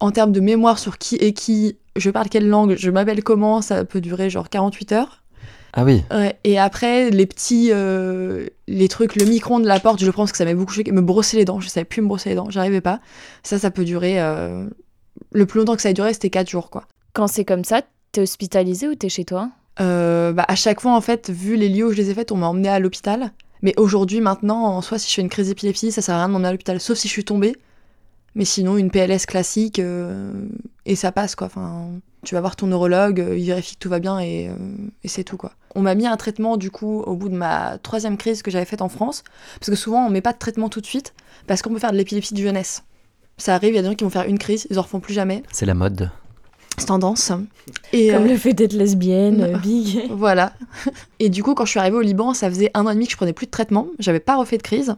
en 0.00 0.10
termes 0.10 0.32
de 0.32 0.40
mémoire 0.40 0.78
sur 0.78 0.98
qui 0.98 1.16
est 1.16 1.32
qui, 1.32 1.78
je 1.96 2.10
parle 2.10 2.28
quelle 2.28 2.48
langue, 2.48 2.74
je 2.76 2.90
m'appelle 2.90 3.22
comment, 3.22 3.62
ça 3.62 3.84
peut 3.84 4.00
durer 4.00 4.28
genre 4.28 4.50
48 4.50 4.92
heures. 4.92 5.22
Ah 5.76 5.84
oui, 5.84 6.04
Ouais, 6.12 6.38
et 6.44 6.56
après, 6.58 7.10
les 7.10 7.26
petits, 7.26 7.70
euh, 7.72 8.46
les 8.68 8.86
trucs, 8.88 9.16
le 9.16 9.24
micro-ondes 9.24 9.64
de 9.64 9.68
la 9.68 9.80
porte, 9.80 10.00
je 10.04 10.08
parce 10.10 10.30
que 10.30 10.38
ça 10.38 10.44
m'a 10.44 10.54
beaucoup 10.54 10.72
choqué, 10.72 10.92
me 10.92 11.00
brosser 11.00 11.36
les 11.36 11.44
dents, 11.44 11.58
je 11.58 11.68
savais 11.68 11.84
plus 11.84 12.00
me 12.00 12.06
brosser 12.06 12.28
les 12.28 12.36
dents, 12.36 12.48
j'arrivais 12.48 12.80
pas. 12.80 13.00
Ça, 13.42 13.58
ça 13.58 13.70
peut 13.72 13.84
durer, 13.84 14.20
euh, 14.20 14.68
le 15.32 15.46
plus 15.46 15.58
longtemps 15.58 15.74
que 15.74 15.82
ça 15.82 15.88
a 15.88 15.92
duré, 15.92 16.12
c'était 16.12 16.30
4 16.30 16.48
jours, 16.48 16.70
quoi. 16.70 16.84
Quand 17.14 17.28
c'est 17.28 17.44
comme 17.44 17.64
ça, 17.64 17.82
t'es 18.12 18.20
hospitalisé 18.20 18.88
ou 18.88 18.94
t'es 18.96 19.08
chez 19.08 19.24
toi? 19.24 19.50
Euh, 19.80 20.32
bah, 20.32 20.44
à 20.46 20.56
chaque 20.56 20.80
fois, 20.80 20.94
en 20.94 21.00
fait, 21.00 21.30
vu 21.30 21.56
les 21.56 21.68
lieux 21.68 21.86
où 21.86 21.92
je 21.92 21.96
les 21.96 22.10
ai 22.10 22.14
faites, 22.14 22.32
on 22.32 22.36
m'a 22.36 22.48
emmené 22.48 22.68
à 22.68 22.80
l'hôpital. 22.80 23.32
Mais 23.62 23.72
aujourd'hui, 23.76 24.20
maintenant, 24.20 24.64
en 24.64 24.82
soi, 24.82 24.98
si 24.98 25.08
je 25.08 25.14
fais 25.14 25.22
une 25.22 25.28
crise 25.28 25.48
d'épilepsie, 25.48 25.92
ça 25.92 26.02
sert 26.02 26.16
à 26.16 26.18
rien 26.18 26.28
de 26.28 26.32
m'emmener 26.32 26.48
à 26.48 26.52
l'hôpital, 26.52 26.80
sauf 26.80 26.98
si 26.98 27.08
je 27.08 27.12
suis 27.12 27.24
tombée. 27.24 27.56
Mais 28.34 28.44
sinon, 28.44 28.76
une 28.76 28.90
PLS 28.90 29.26
classique, 29.26 29.78
euh, 29.78 30.32
et 30.86 30.96
ça 30.96 31.12
passe, 31.12 31.36
quoi. 31.36 31.46
Enfin, 31.46 31.86
tu 32.24 32.34
vas 32.34 32.40
voir 32.40 32.56
ton 32.56 32.66
neurologue, 32.66 33.20
euh, 33.20 33.38
il 33.38 33.46
vérifie 33.46 33.76
que 33.76 33.80
tout 33.80 33.88
va 33.88 34.00
bien, 34.00 34.18
et, 34.18 34.48
euh, 34.48 34.54
et 35.04 35.08
c'est 35.08 35.22
tout, 35.22 35.36
quoi. 35.36 35.52
On 35.76 35.82
m'a 35.82 35.94
mis 35.94 36.06
un 36.08 36.16
traitement, 36.16 36.56
du 36.56 36.72
coup, 36.72 37.00
au 37.02 37.14
bout 37.14 37.28
de 37.28 37.36
ma 37.36 37.78
troisième 37.78 38.16
crise 38.16 38.42
que 38.42 38.50
j'avais 38.50 38.64
faite 38.64 38.82
en 38.82 38.88
France. 38.88 39.22
Parce 39.60 39.70
que 39.70 39.76
souvent, 39.76 40.04
on 40.04 40.10
met 40.10 40.20
pas 40.20 40.32
de 40.32 40.38
traitement 40.38 40.68
tout 40.68 40.80
de 40.80 40.86
suite, 40.86 41.14
parce 41.46 41.62
qu'on 41.62 41.70
peut 41.70 41.78
faire 41.78 41.92
de 41.92 41.96
l'épilepsie 41.96 42.34
de 42.34 42.42
jeunesse. 42.42 42.82
Ça 43.38 43.54
arrive, 43.54 43.70
il 43.72 43.76
y 43.76 43.78
a 43.78 43.82
des 43.82 43.88
gens 43.88 43.94
qui 43.94 44.04
vont 44.04 44.10
faire 44.10 44.26
une 44.26 44.38
crise, 44.38 44.66
ils 44.68 44.78
en 44.80 44.82
refont 44.82 45.00
plus 45.00 45.14
jamais. 45.14 45.42
c'est 45.52 45.66
la 45.66 45.74
mode. 45.74 46.10
Tendance. 46.84 47.32
Et, 47.92 48.10
Comme 48.10 48.24
euh, 48.24 48.28
le 48.28 48.36
fait 48.36 48.52
d'être 48.52 48.72
lesbienne, 48.72 49.58
big. 49.62 50.10
Voilà. 50.10 50.52
Et 51.18 51.28
du 51.28 51.42
coup, 51.42 51.54
quand 51.54 51.64
je 51.64 51.70
suis 51.70 51.80
arrivée 51.80 51.96
au 51.96 52.02
Liban, 52.02 52.34
ça 52.34 52.48
faisait 52.48 52.70
un 52.74 52.86
an 52.86 52.90
et 52.90 52.94
demi 52.94 53.06
que 53.06 53.12
je 53.12 53.16
prenais 53.16 53.32
plus 53.32 53.46
de 53.46 53.50
traitement. 53.50 53.88
J'avais 53.98 54.20
pas 54.20 54.36
refait 54.36 54.58
de 54.58 54.62
crise. 54.62 54.96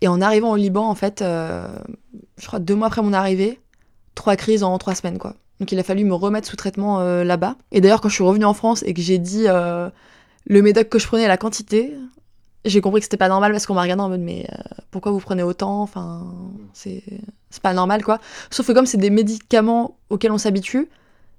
Et 0.00 0.08
en 0.08 0.20
arrivant 0.20 0.52
au 0.52 0.56
Liban, 0.56 0.88
en 0.88 0.94
fait, 0.94 1.22
euh, 1.22 1.68
je 2.38 2.46
crois 2.46 2.58
deux 2.58 2.74
mois 2.74 2.88
après 2.88 3.02
mon 3.02 3.12
arrivée, 3.12 3.60
trois 4.14 4.36
crises 4.36 4.62
en 4.62 4.76
trois 4.78 4.94
semaines, 4.94 5.18
quoi. 5.18 5.34
Donc 5.60 5.70
il 5.70 5.78
a 5.78 5.84
fallu 5.84 6.04
me 6.04 6.14
remettre 6.14 6.48
sous 6.48 6.56
traitement 6.56 7.00
euh, 7.00 7.22
là-bas. 7.22 7.56
Et 7.70 7.80
d'ailleurs, 7.80 8.00
quand 8.00 8.08
je 8.08 8.14
suis 8.14 8.24
revenue 8.24 8.44
en 8.44 8.54
France 8.54 8.82
et 8.86 8.92
que 8.92 9.00
j'ai 9.00 9.18
dit 9.18 9.46
le 9.46 10.62
médoc 10.62 10.88
que 10.88 10.98
je 10.98 11.06
prenais, 11.06 11.26
la 11.28 11.38
quantité, 11.38 11.94
j'ai 12.64 12.80
compris 12.80 13.00
que 13.00 13.04
c'était 13.04 13.16
pas 13.16 13.28
normal 13.28 13.52
parce 13.52 13.66
qu'on 13.66 13.74
m'a 13.74 13.82
regardé 13.82 14.02
en 14.02 14.08
mode 14.08 14.20
mais 14.20 14.46
euh, 14.50 14.56
pourquoi 14.90 15.12
vous 15.12 15.20
prenez 15.20 15.42
autant? 15.42 15.82
Enfin, 15.82 16.26
c'est 16.72 17.02
c'est 17.50 17.62
pas 17.62 17.74
normal, 17.74 18.02
quoi. 18.02 18.18
Sauf 18.50 18.66
que 18.66 18.72
comme 18.72 18.86
c'est 18.86 18.98
des 18.98 19.10
médicaments 19.10 19.98
auxquels 20.10 20.32
on 20.32 20.38
s'habitue, 20.38 20.88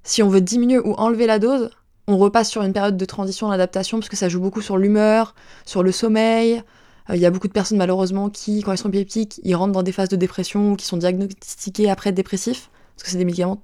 si 0.05 0.23
on 0.23 0.29
veut 0.29 0.39
diminuer 0.39 0.79
ou 0.79 0.93
enlever 0.93 1.25
la 1.25 1.39
dose, 1.39 1.69
on 2.07 2.17
repasse 2.17 2.49
sur 2.49 2.61
une 2.61 2.71
période 2.71 2.95
de 2.95 3.05
transition, 3.05 3.49
d'adaptation, 3.49 3.99
parce 3.99 4.09
que 4.09 4.15
ça 4.15 4.29
joue 4.29 4.39
beaucoup 4.39 4.61
sur 4.61 4.77
l'humeur, 4.77 5.35
sur 5.65 5.81
le 5.83 5.91
sommeil. 5.91 6.61
Euh, 7.09 7.15
Il 7.15 7.21
y 7.21 7.25
a 7.25 7.31
beaucoup 7.31 7.47
de 7.47 7.53
personnes, 7.53 7.79
malheureusement, 7.79 8.29
qui, 8.29 8.61
quand 8.61 8.71
ils 8.71 8.77
sont 8.77 8.89
épileptiques, 8.89 9.41
ils 9.43 9.55
rentrent 9.55 9.73
dans 9.73 9.83
des 9.83 9.91
phases 9.91 10.09
de 10.09 10.15
dépression 10.15 10.71
ou 10.71 10.75
qui 10.75 10.85
sont 10.85 10.97
diagnostiqués 10.97 11.89
après 11.89 12.11
dépressifs, 12.11 12.69
parce 12.95 13.03
que 13.03 13.09
c'est 13.09 13.17
des 13.17 13.25
médicaments 13.25 13.61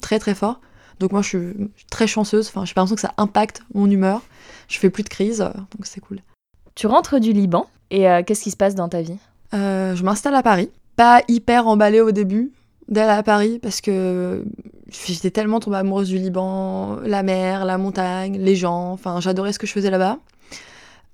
très 0.00 0.18
très 0.18 0.34
forts. 0.34 0.60
Donc 1.00 1.12
moi, 1.12 1.22
je 1.22 1.28
suis 1.28 1.70
très 1.90 2.06
chanceuse. 2.06 2.46
Enfin, 2.48 2.64
j'ai 2.64 2.74
pas 2.74 2.80
l'impression 2.80 2.94
que 2.94 3.00
ça 3.00 3.14
impacte 3.16 3.62
mon 3.74 3.90
humeur. 3.90 4.22
Je 4.68 4.78
fais 4.78 4.90
plus 4.90 5.02
de 5.02 5.08
crise, 5.08 5.40
euh, 5.40 5.48
donc 5.48 5.84
c'est 5.84 6.00
cool. 6.00 6.20
Tu 6.76 6.86
rentres 6.86 7.18
du 7.18 7.32
Liban 7.32 7.66
et 7.90 8.08
euh, 8.08 8.22
qu'est-ce 8.24 8.44
qui 8.44 8.52
se 8.52 8.56
passe 8.56 8.76
dans 8.76 8.88
ta 8.88 9.02
vie? 9.02 9.18
Je 9.52 10.02
m'installe 10.04 10.36
à 10.36 10.44
Paris. 10.44 10.70
Pas 10.94 11.22
hyper 11.26 11.66
emballée 11.66 12.00
au 12.00 12.12
début 12.12 12.52
d'aller 12.86 13.10
à 13.10 13.24
Paris 13.24 13.58
parce 13.60 13.80
que 13.80 14.44
j'étais 14.90 15.30
tellement 15.30 15.60
tombée 15.60 15.76
amoureuse 15.76 16.08
du 16.08 16.18
Liban, 16.18 16.96
la 17.04 17.22
mer, 17.22 17.64
la 17.64 17.78
montagne, 17.78 18.38
les 18.38 18.56
gens. 18.56 18.92
Enfin, 18.92 19.20
j'adorais 19.20 19.52
ce 19.52 19.58
que 19.58 19.66
je 19.66 19.72
faisais 19.72 19.90
là-bas. 19.90 20.18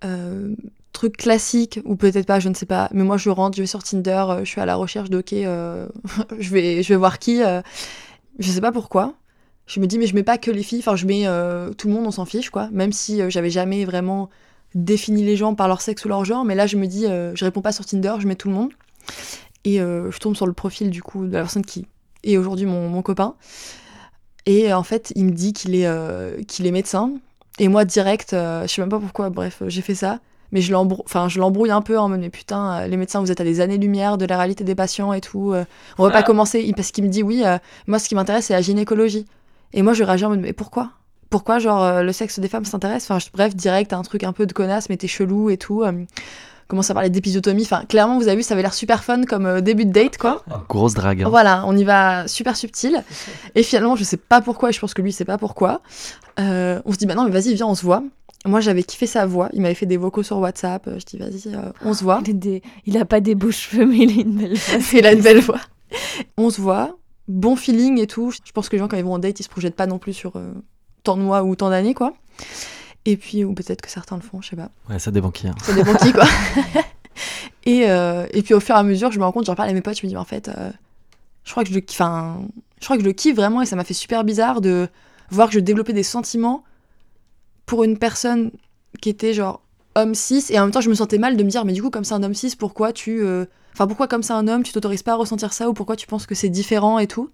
Euh, 0.04 0.54
truc 0.96 1.16
classique 1.18 1.80
ou 1.84 1.94
peut-être 1.94 2.26
pas, 2.26 2.40
je 2.40 2.48
ne 2.48 2.54
sais 2.54 2.66
pas. 2.66 2.88
Mais 2.92 3.04
moi, 3.04 3.18
je 3.18 3.28
rentre, 3.28 3.56
je 3.56 3.62
vais 3.62 3.66
sur 3.66 3.82
Tinder, 3.82 4.24
euh, 4.28 4.38
je 4.40 4.50
suis 4.50 4.60
à 4.60 4.66
la 4.66 4.76
recherche 4.76 5.10
de 5.10 5.22
euh, 5.32 5.86
je 6.38 6.50
vais, 6.50 6.82
je 6.82 6.88
vais 6.88 6.96
voir 6.96 7.18
qui. 7.18 7.42
euh, 7.42 7.60
je 8.38 8.50
sais 8.50 8.60
pas 8.60 8.72
pourquoi. 8.72 9.14
Je 9.66 9.80
me 9.80 9.86
dis 9.86 9.98
mais 9.98 10.06
je 10.06 10.14
mets 10.14 10.22
pas 10.22 10.38
que 10.38 10.50
les 10.50 10.62
filles. 10.62 10.78
Enfin, 10.78 10.96
je 10.96 11.06
mets 11.06 11.24
tout 11.76 11.88
le 11.88 11.94
monde, 11.94 12.06
on 12.06 12.10
s'en 12.10 12.24
fiche 12.24 12.50
quoi. 12.50 12.68
Même 12.70 12.92
si 12.92 13.20
j'avais 13.30 13.50
jamais 13.50 13.84
vraiment 13.84 14.30
défini 14.74 15.24
les 15.24 15.36
gens 15.36 15.54
par 15.54 15.68
leur 15.68 15.80
sexe 15.80 16.04
ou 16.04 16.08
leur 16.08 16.24
genre, 16.24 16.44
mais 16.44 16.54
là 16.54 16.66
je 16.66 16.76
me 16.76 16.86
dis, 16.86 17.04
je 17.04 17.44
réponds 17.44 17.62
pas 17.62 17.72
sur 17.72 17.84
Tinder, 17.84 18.14
je 18.20 18.28
mets 18.28 18.36
tout 18.36 18.48
le 18.48 18.54
monde. 18.54 18.72
Et 19.64 19.78
je 19.78 20.18
tombe 20.18 20.36
sur 20.36 20.46
le 20.46 20.52
profil 20.52 20.90
du 20.90 21.02
coup 21.02 21.26
de 21.26 21.32
la 21.32 21.40
personne 21.40 21.64
qui 21.64 21.86
est 22.34 22.38
aujourd'hui 22.38 22.66
mon, 22.66 22.88
mon 22.88 23.02
copain. 23.02 23.34
Et 24.46 24.72
en 24.72 24.82
fait, 24.82 25.12
il 25.16 25.24
me 25.26 25.30
dit 25.32 25.52
qu'il 25.52 25.74
est, 25.74 25.86
euh, 25.86 26.42
qu'il 26.46 26.66
est 26.66 26.70
médecin. 26.70 27.12
Et 27.58 27.68
moi, 27.68 27.84
direct, 27.84 28.32
euh, 28.32 28.62
je 28.62 28.68
sais 28.68 28.80
même 28.82 28.88
pas 28.90 29.00
pourquoi, 29.00 29.30
bref, 29.30 29.62
j'ai 29.66 29.82
fait 29.82 29.94
ça. 29.94 30.20
Mais 30.52 30.60
je 30.60 30.72
l'embrou- 30.72 31.02
enfin, 31.04 31.28
je 31.28 31.40
l'embrouille 31.40 31.72
un 31.72 31.82
peu 31.82 31.98
en 31.98 32.08
mode, 32.08 32.20
mais 32.20 32.30
putain, 32.30 32.82
euh, 32.82 32.86
les 32.86 32.96
médecins, 32.96 33.20
vous 33.20 33.32
êtes 33.32 33.40
à 33.40 33.44
des 33.44 33.60
années-lumière 33.60 34.16
de 34.16 34.24
la 34.26 34.38
réalité 34.38 34.62
des 34.62 34.76
patients 34.76 35.12
et 35.12 35.20
tout. 35.20 35.52
euh, 35.52 35.64
on 35.98 36.04
va 36.04 36.10
pas 36.12 36.22
commencer. 36.22 36.60
Il- 36.60 36.74
Parce 36.74 36.92
qu'il 36.92 37.02
me 37.02 37.08
dit, 37.08 37.24
oui, 37.24 37.42
euh, 37.44 37.58
moi, 37.88 37.98
ce 37.98 38.08
qui 38.08 38.14
m'intéresse, 38.14 38.46
c'est 38.46 38.52
la 38.54 38.62
gynécologie. 38.62 39.26
Et 39.72 39.82
moi, 39.82 39.92
je 39.94 40.04
réagis 40.04 40.24
en 40.24 40.28
mode, 40.30 40.40
mais 40.40 40.52
pourquoi? 40.52 40.92
Pourquoi, 41.30 41.58
genre, 41.58 41.82
euh, 41.82 42.02
le 42.02 42.12
sexe 42.12 42.38
des 42.38 42.48
femmes 42.48 42.64
s'intéresse? 42.64 43.10
Enfin, 43.10 43.24
bref, 43.34 43.54
direct, 43.56 43.92
un 43.92 44.02
truc 44.02 44.22
un 44.24 44.32
peu 44.32 44.46
de 44.46 44.52
connasse, 44.52 44.88
mais 44.88 44.96
t'es 44.96 45.08
chelou 45.08 45.50
et 45.50 45.56
tout. 45.56 45.82
euh, 45.82 45.92
commence 46.68 46.90
à 46.90 46.94
parler 46.94 47.10
d'épisiotomie? 47.10 47.62
Enfin, 47.62 47.84
clairement, 47.88 48.18
vous 48.18 48.26
avez 48.28 48.36
vu, 48.36 48.42
ça 48.42 48.54
avait 48.54 48.62
l'air 48.62 48.74
super 48.74 49.04
fun 49.04 49.22
comme 49.24 49.46
euh, 49.46 49.60
début 49.60 49.84
de 49.86 49.92
date, 49.92 50.18
quoi. 50.18 50.42
Grosse 50.68 50.94
drague. 50.94 51.22
hein. 51.22 51.28
Voilà, 51.28 51.64
on 51.66 51.76
y 51.76 51.84
va 51.84 52.26
super 52.28 52.56
subtil. 52.56 53.02
Et 53.54 53.62
finalement, 53.62 53.96
je 53.96 54.04
sais 54.04 54.16
pas 54.16 54.40
pourquoi, 54.40 54.70
et 54.70 54.72
je 54.72 54.80
pense 54.80 54.94
que 54.94 55.02
lui, 55.02 55.12
sait 55.12 55.24
pas 55.24 55.38
pourquoi. 55.38 55.80
Euh, 56.40 56.80
on 56.84 56.92
se 56.92 56.98
dit, 56.98 57.06
bah 57.06 57.14
non, 57.14 57.24
mais 57.24 57.30
vas-y, 57.30 57.54
viens, 57.54 57.66
on 57.66 57.74
se 57.74 57.84
voit. 57.84 58.02
Moi, 58.44 58.60
j'avais 58.60 58.82
kiffé 58.84 59.06
sa 59.06 59.26
voix. 59.26 59.48
Il 59.52 59.62
m'avait 59.62 59.74
fait 59.74 59.86
des 59.86 59.96
vocaux 59.96 60.22
sur 60.22 60.38
WhatsApp. 60.38 60.88
Je 60.98 61.04
dis, 61.04 61.18
vas-y, 61.18 61.54
euh, 61.54 61.72
on 61.84 61.94
se 61.94 62.04
voit. 62.04 62.20
il 62.24 62.30
a, 62.30 62.32
des- 62.34 62.62
il 62.84 62.96
a 62.98 63.04
pas 63.04 63.20
des 63.20 63.34
beaux 63.34 63.50
cheveux, 63.50 63.86
mais 63.86 63.98
il 63.98 64.18
a 64.18 64.22
une 64.22 64.36
belle 64.36 64.56
face. 64.56 64.92
Il 64.92 65.06
a 65.06 65.12
une 65.12 65.22
belle 65.22 65.40
voix. 65.40 65.60
On 66.36 66.50
se 66.50 66.60
voit. 66.60 66.96
Bon 67.28 67.56
feeling 67.56 67.98
et 68.00 68.06
tout. 68.06 68.30
Je 68.30 68.52
pense 68.52 68.68
que 68.68 68.76
les 68.76 68.78
gens, 68.80 68.86
quand 68.88 68.96
ils 68.96 69.04
vont 69.04 69.14
en 69.14 69.18
date, 69.18 69.40
ils 69.40 69.42
se 69.42 69.48
projettent 69.48 69.74
pas 69.74 69.86
non 69.88 69.98
plus 69.98 70.12
sur 70.12 70.36
euh, 70.36 70.52
tant 71.06 71.16
de 71.16 71.22
mois 71.22 71.42
ou 71.42 71.56
tant 71.56 71.70
d'années, 71.70 71.94
quoi. 71.94 72.12
Et 73.04 73.16
puis, 73.16 73.44
ou 73.44 73.54
peut-être 73.54 73.80
que 73.80 73.90
certains 73.90 74.16
le 74.16 74.22
font, 74.22 74.42
je 74.42 74.48
sais 74.50 74.56
pas. 74.56 74.70
Ouais, 74.90 74.98
ça 74.98 75.10
dépend 75.10 75.30
qui. 75.30 75.46
hein. 75.48 75.54
Ça 75.62 75.72
dépend 75.72 75.94
qui, 75.94 76.12
quoi. 76.12 76.24
et, 77.64 77.88
euh, 77.88 78.26
et 78.32 78.42
puis 78.42 78.52
au 78.54 78.60
fur 78.60 78.74
et 78.74 78.78
à 78.78 78.82
mesure, 78.82 79.10
je 79.12 79.18
me 79.18 79.24
rends 79.24 79.32
compte, 79.32 79.46
j'en 79.46 79.54
parle 79.54 79.70
à 79.70 79.72
mes 79.72 79.80
potes, 79.80 79.98
je 79.98 80.04
me 80.06 80.10
dis, 80.10 80.16
en 80.16 80.24
fait, 80.24 80.48
euh, 80.48 80.70
je 81.44 81.50
crois 81.52 81.64
que 81.64 81.72
je 81.72 81.78
enfin, 81.90 82.40
je 82.80 82.84
crois 82.84 82.96
que 82.96 83.02
je 83.02 83.08
le 83.08 83.12
kiffe 83.14 83.36
vraiment 83.36 83.62
et 83.62 83.66
ça 83.66 83.76
m'a 83.76 83.84
fait 83.84 83.94
super 83.94 84.24
bizarre 84.24 84.60
de 84.60 84.88
voir 85.30 85.48
que 85.48 85.54
je 85.54 85.60
développais 85.60 85.92
des 85.92 86.02
sentiments 86.02 86.64
pour 87.64 87.84
une 87.84 87.98
personne 87.98 88.50
qui 89.00 89.08
était 89.08 89.32
genre 89.32 89.60
homme 89.94 90.14
cis 90.14 90.44
et 90.50 90.58
en 90.58 90.62
même 90.64 90.70
temps 90.72 90.80
je 90.80 90.90
me 90.90 90.94
sentais 90.94 91.18
mal 91.18 91.36
de 91.36 91.42
me 91.42 91.48
dire 91.48 91.64
mais 91.64 91.72
du 91.72 91.82
coup 91.82 91.90
comme 91.90 92.04
c'est 92.04 92.14
un 92.14 92.22
homme 92.22 92.34
cis 92.34 92.54
pourquoi 92.56 92.92
tu 92.92 93.22
euh, 93.22 93.46
enfin 93.72 93.86
pourquoi 93.86 94.08
comme 94.08 94.22
c'est 94.22 94.34
un 94.34 94.46
homme 94.46 94.62
tu 94.62 94.72
t'autorises 94.72 95.02
pas 95.02 95.12
à 95.12 95.16
ressentir 95.16 95.52
ça 95.52 95.68
ou 95.68 95.72
pourquoi 95.72 95.96
tu 95.96 96.06
penses 96.06 96.26
que 96.26 96.34
c'est 96.34 96.48
différent 96.48 96.98
et 96.98 97.06
tout 97.06 97.30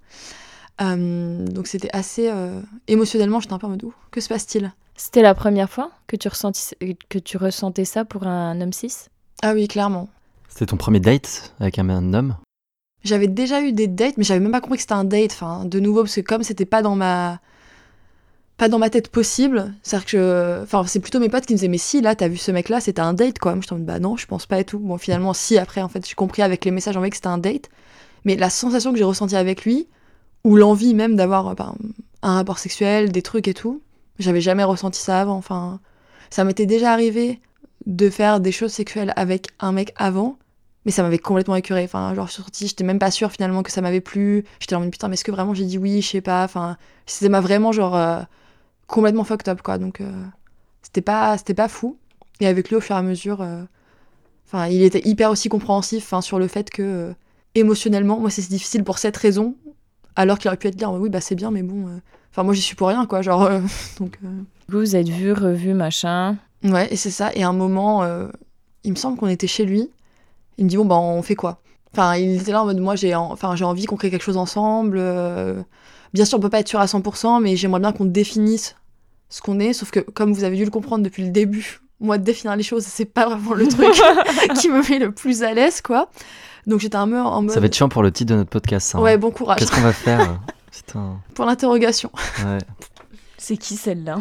Euh, 0.80 1.46
donc 1.46 1.66
c'était 1.66 1.90
assez 1.92 2.28
euh, 2.30 2.60
émotionnellement 2.88 3.40
j'étais 3.40 3.52
un 3.52 3.58
peu 3.58 3.66
en 3.66 3.70
mode 3.70 3.84
que 4.10 4.20
se 4.20 4.28
passe-t-il? 4.28 4.72
C'était 4.96 5.22
la 5.22 5.34
première 5.34 5.70
fois 5.70 5.90
que 6.06 6.16
tu, 6.16 6.28
ressentis, 6.28 6.70
que 7.08 7.18
tu 7.18 7.36
ressentais 7.36 7.84
ça 7.84 8.04
pour 8.04 8.26
un 8.26 8.60
homme 8.60 8.72
cis? 8.72 8.92
Ah 9.42 9.52
oui 9.52 9.68
clairement 9.68 10.08
C'était 10.48 10.66
ton 10.66 10.76
premier 10.76 11.00
date 11.00 11.54
avec 11.60 11.78
un, 11.78 11.88
un 11.88 12.14
homme? 12.14 12.36
J'avais 13.04 13.26
déjà 13.26 13.60
eu 13.62 13.72
des 13.72 13.88
dates, 13.88 14.16
mais 14.16 14.24
j'avais 14.24 14.38
même 14.40 14.52
pas 14.52 14.60
compris 14.60 14.76
que 14.76 14.82
c'était 14.82 14.92
un 14.92 15.02
date. 15.04 15.32
Enfin, 15.32 15.64
de 15.64 15.80
nouveau, 15.80 16.02
parce 16.02 16.14
que 16.14 16.20
comme 16.20 16.44
c'était 16.44 16.64
pas 16.66 16.82
dans 16.82 16.94
ma 16.94 17.40
pas 18.58 18.68
dans 18.68 18.78
ma 18.78 18.90
tête 18.90 19.08
possible, 19.08 19.74
c'est-à-dire 19.82 20.06
que 20.06 20.10
je- 20.18 20.62
enfin, 20.62 20.84
c'est 20.86 21.00
plutôt 21.00 21.18
mes 21.18 21.28
potes 21.28 21.46
qui 21.46 21.52
me 21.52 21.58
disaient 21.58 21.68
mais 21.68 21.78
si 21.78 22.00
là 22.00 22.14
t'as 22.14 22.28
vu 22.28 22.36
ce 22.36 22.52
mec-là, 22.52 22.80
c'était 22.80 23.00
un 23.00 23.12
date 23.12 23.38
quoi. 23.40 23.54
Moi 23.54 23.64
je 23.66 23.74
en 23.74 23.78
mode 23.78 23.86
bah 23.86 23.98
non, 23.98 24.16
je 24.16 24.26
pense 24.26 24.46
pas 24.46 24.60
et 24.60 24.64
tout. 24.64 24.78
Bon 24.78 24.98
finalement 24.98 25.32
si 25.32 25.58
après 25.58 25.82
en 25.82 25.88
fait 25.88 26.06
j'ai 26.08 26.14
compris 26.14 26.42
avec 26.42 26.64
les 26.64 26.70
messages 26.70 26.96
envoyés 26.96 27.10
que 27.10 27.16
c'était 27.16 27.26
un 27.28 27.38
date, 27.38 27.70
mais 28.24 28.36
la 28.36 28.50
sensation 28.50 28.92
que 28.92 28.98
j'ai 28.98 29.04
ressentie 29.04 29.34
avec 29.36 29.64
lui 29.64 29.88
ou 30.44 30.56
l'envie 30.56 30.94
même 30.94 31.16
d'avoir 31.16 31.48
euh, 31.48 31.54
ben, 31.54 31.74
un 32.22 32.34
rapport 32.34 32.58
sexuel, 32.58 33.12
des 33.12 33.22
trucs 33.22 33.48
et 33.48 33.54
tout, 33.54 33.82
j'avais 34.18 34.40
jamais 34.40 34.64
ressenti 34.64 35.00
ça 35.00 35.20
avant. 35.20 35.36
Enfin, 35.36 35.80
ça 36.30 36.44
m'était 36.44 36.66
déjà 36.66 36.92
arrivé 36.92 37.40
de 37.86 38.10
faire 38.10 38.40
des 38.40 38.52
choses 38.52 38.72
sexuelles 38.72 39.12
avec 39.16 39.48
un 39.60 39.72
mec 39.72 39.92
avant, 39.96 40.38
mais 40.84 40.92
ça 40.92 41.02
m'avait 41.02 41.18
complètement 41.18 41.56
écœuré. 41.56 41.84
Enfin, 41.84 42.14
genre, 42.14 42.26
je 42.26 42.32
suis 42.32 42.42
sortie, 42.42 42.66
j'étais 42.68 42.84
même 42.84 42.98
pas 42.98 43.10
sûre 43.10 43.32
finalement 43.32 43.62
que 43.62 43.70
ça 43.72 43.80
m'avait 43.80 44.00
plu. 44.00 44.44
J'étais 44.60 44.74
en 44.74 44.80
mode 44.80 44.90
putain, 44.90 45.08
mais 45.08 45.14
est-ce 45.14 45.24
que 45.24 45.32
vraiment 45.32 45.54
j'ai 45.54 45.64
dit 45.64 45.78
oui? 45.78 46.00
Je 46.02 46.08
sais 46.08 46.20
pas. 46.20 46.44
Enfin, 46.44 46.76
c'était 47.06 47.28
m'a 47.28 47.40
vraiment 47.40 47.72
genre 47.72 47.96
euh, 47.96 48.20
complètement 48.86 49.24
fucked 49.24 49.48
up 49.48 49.62
quoi. 49.62 49.78
Donc, 49.78 50.00
euh, 50.00 50.10
c'était 50.82 51.02
pas, 51.02 51.38
c'était 51.38 51.54
pas 51.54 51.68
fou. 51.68 51.96
Et 52.40 52.46
avec 52.46 52.68
lui, 52.68 52.76
au 52.76 52.80
fur 52.80 52.96
et 52.96 52.98
à 52.98 53.02
mesure, 53.02 53.40
euh, 53.40 53.62
enfin, 54.46 54.66
il 54.66 54.82
était 54.82 55.06
hyper 55.06 55.30
aussi 55.30 55.48
compréhensif 55.48 56.04
enfin, 56.04 56.20
sur 56.20 56.38
le 56.38 56.48
fait 56.48 56.70
que 56.70 56.82
euh, 56.82 57.12
émotionnellement, 57.54 58.18
moi, 58.18 58.30
c'est 58.30 58.48
difficile 58.48 58.84
pour 58.84 58.98
cette 58.98 59.16
raison, 59.16 59.54
alors 60.16 60.38
qu'il 60.38 60.48
aurait 60.48 60.56
pu 60.56 60.68
être 60.68 60.76
dire 60.76 60.92
oui, 60.92 61.08
bah 61.08 61.20
c'est 61.20 61.34
bien, 61.34 61.50
mais 61.50 61.62
bon. 61.62 61.88
euh, 61.88 61.98
Enfin, 62.30 62.42
moi, 62.44 62.54
j'y 62.54 62.62
suis 62.62 62.76
pour 62.76 62.88
rien 62.88 63.04
quoi. 63.06 63.20
Genre, 63.22 63.42
euh, 63.42 63.60
donc. 64.00 64.18
euh, 64.24 64.28
Vous, 64.68 64.78
vous 64.78 64.96
êtes 64.96 65.08
vu, 65.08 65.32
revu, 65.32 65.74
machin. 65.74 66.36
Ouais, 66.64 66.92
et 66.92 66.96
c'est 66.96 67.10
ça. 67.10 67.30
Et 67.34 67.42
à 67.42 67.48
un 67.48 67.52
moment, 67.52 68.04
il 68.84 68.90
me 68.92 68.96
semble 68.96 69.18
qu'on 69.18 69.28
était 69.28 69.46
chez 69.46 69.64
lui. 69.64 69.90
Il 70.58 70.64
me 70.64 70.70
dit 70.70 70.76
bon 70.76 70.84
bah 70.84 70.96
on 70.96 71.22
fait 71.22 71.34
quoi? 71.34 71.60
Enfin, 71.92 72.16
il 72.16 72.40
était 72.40 72.52
là 72.52 72.62
en 72.62 72.66
mode 72.66 72.78
moi 72.78 72.94
j'ai 72.96 73.14
en- 73.14 73.30
enfin 73.32 73.54
j'ai 73.56 73.64
envie 73.64 73.84
qu'on 73.86 73.96
crée 73.96 74.10
quelque 74.10 74.22
chose 74.22 74.36
ensemble. 74.36 74.98
Bien 76.12 76.24
sûr, 76.24 76.38
on 76.38 76.40
peut 76.40 76.50
pas 76.50 76.60
être 76.60 76.68
sûr 76.68 76.80
à 76.80 76.86
100%, 76.86 77.40
mais 77.40 77.56
j'aimerais 77.56 77.80
bien 77.80 77.92
qu'on 77.92 78.04
définisse 78.04 78.76
ce 79.28 79.40
qu'on 79.40 79.58
est. 79.60 79.72
Sauf 79.72 79.90
que 79.90 80.00
comme 80.00 80.32
vous 80.32 80.44
avez 80.44 80.56
dû 80.56 80.64
le 80.64 80.70
comprendre 80.70 81.02
depuis 81.02 81.24
le 81.24 81.30
début, 81.30 81.80
moi 82.02 82.18
de 82.18 82.24
définir 82.24 82.56
les 82.56 82.62
choses, 82.62 82.84
c'est 82.84 83.04
pas 83.06 83.26
vraiment 83.26 83.54
le 83.54 83.66
truc 83.68 83.92
qui 84.60 84.68
me 84.68 84.88
met 84.90 84.98
le 84.98 85.12
plus 85.12 85.42
à 85.42 85.54
l'aise 85.54 85.80
quoi. 85.80 86.08
Donc 86.66 86.80
j'étais 86.80 86.96
un 86.96 87.08
peu 87.08 87.18
en 87.20 87.42
mode 87.42 87.50
Ça 87.52 87.60
va 87.60 87.66
être 87.66 87.74
chiant 87.74 87.88
pour 87.88 88.02
le 88.02 88.12
titre 88.12 88.32
de 88.32 88.38
notre 88.38 88.50
podcast. 88.50 88.88
ça, 88.88 88.98
hein. 88.98 89.02
ouais 89.02 89.16
bon 89.16 89.30
courage 89.30 89.58
Qu'est-ce 89.58 89.72
qu'on 89.72 89.80
va 89.80 89.92
faire 89.92 90.38
Putain. 90.70 91.18
pour 91.34 91.44
l'interrogation. 91.44 92.10
Ouais. 92.44 92.58
C'est 93.36 93.56
qui 93.56 93.76
celle-là? 93.76 94.18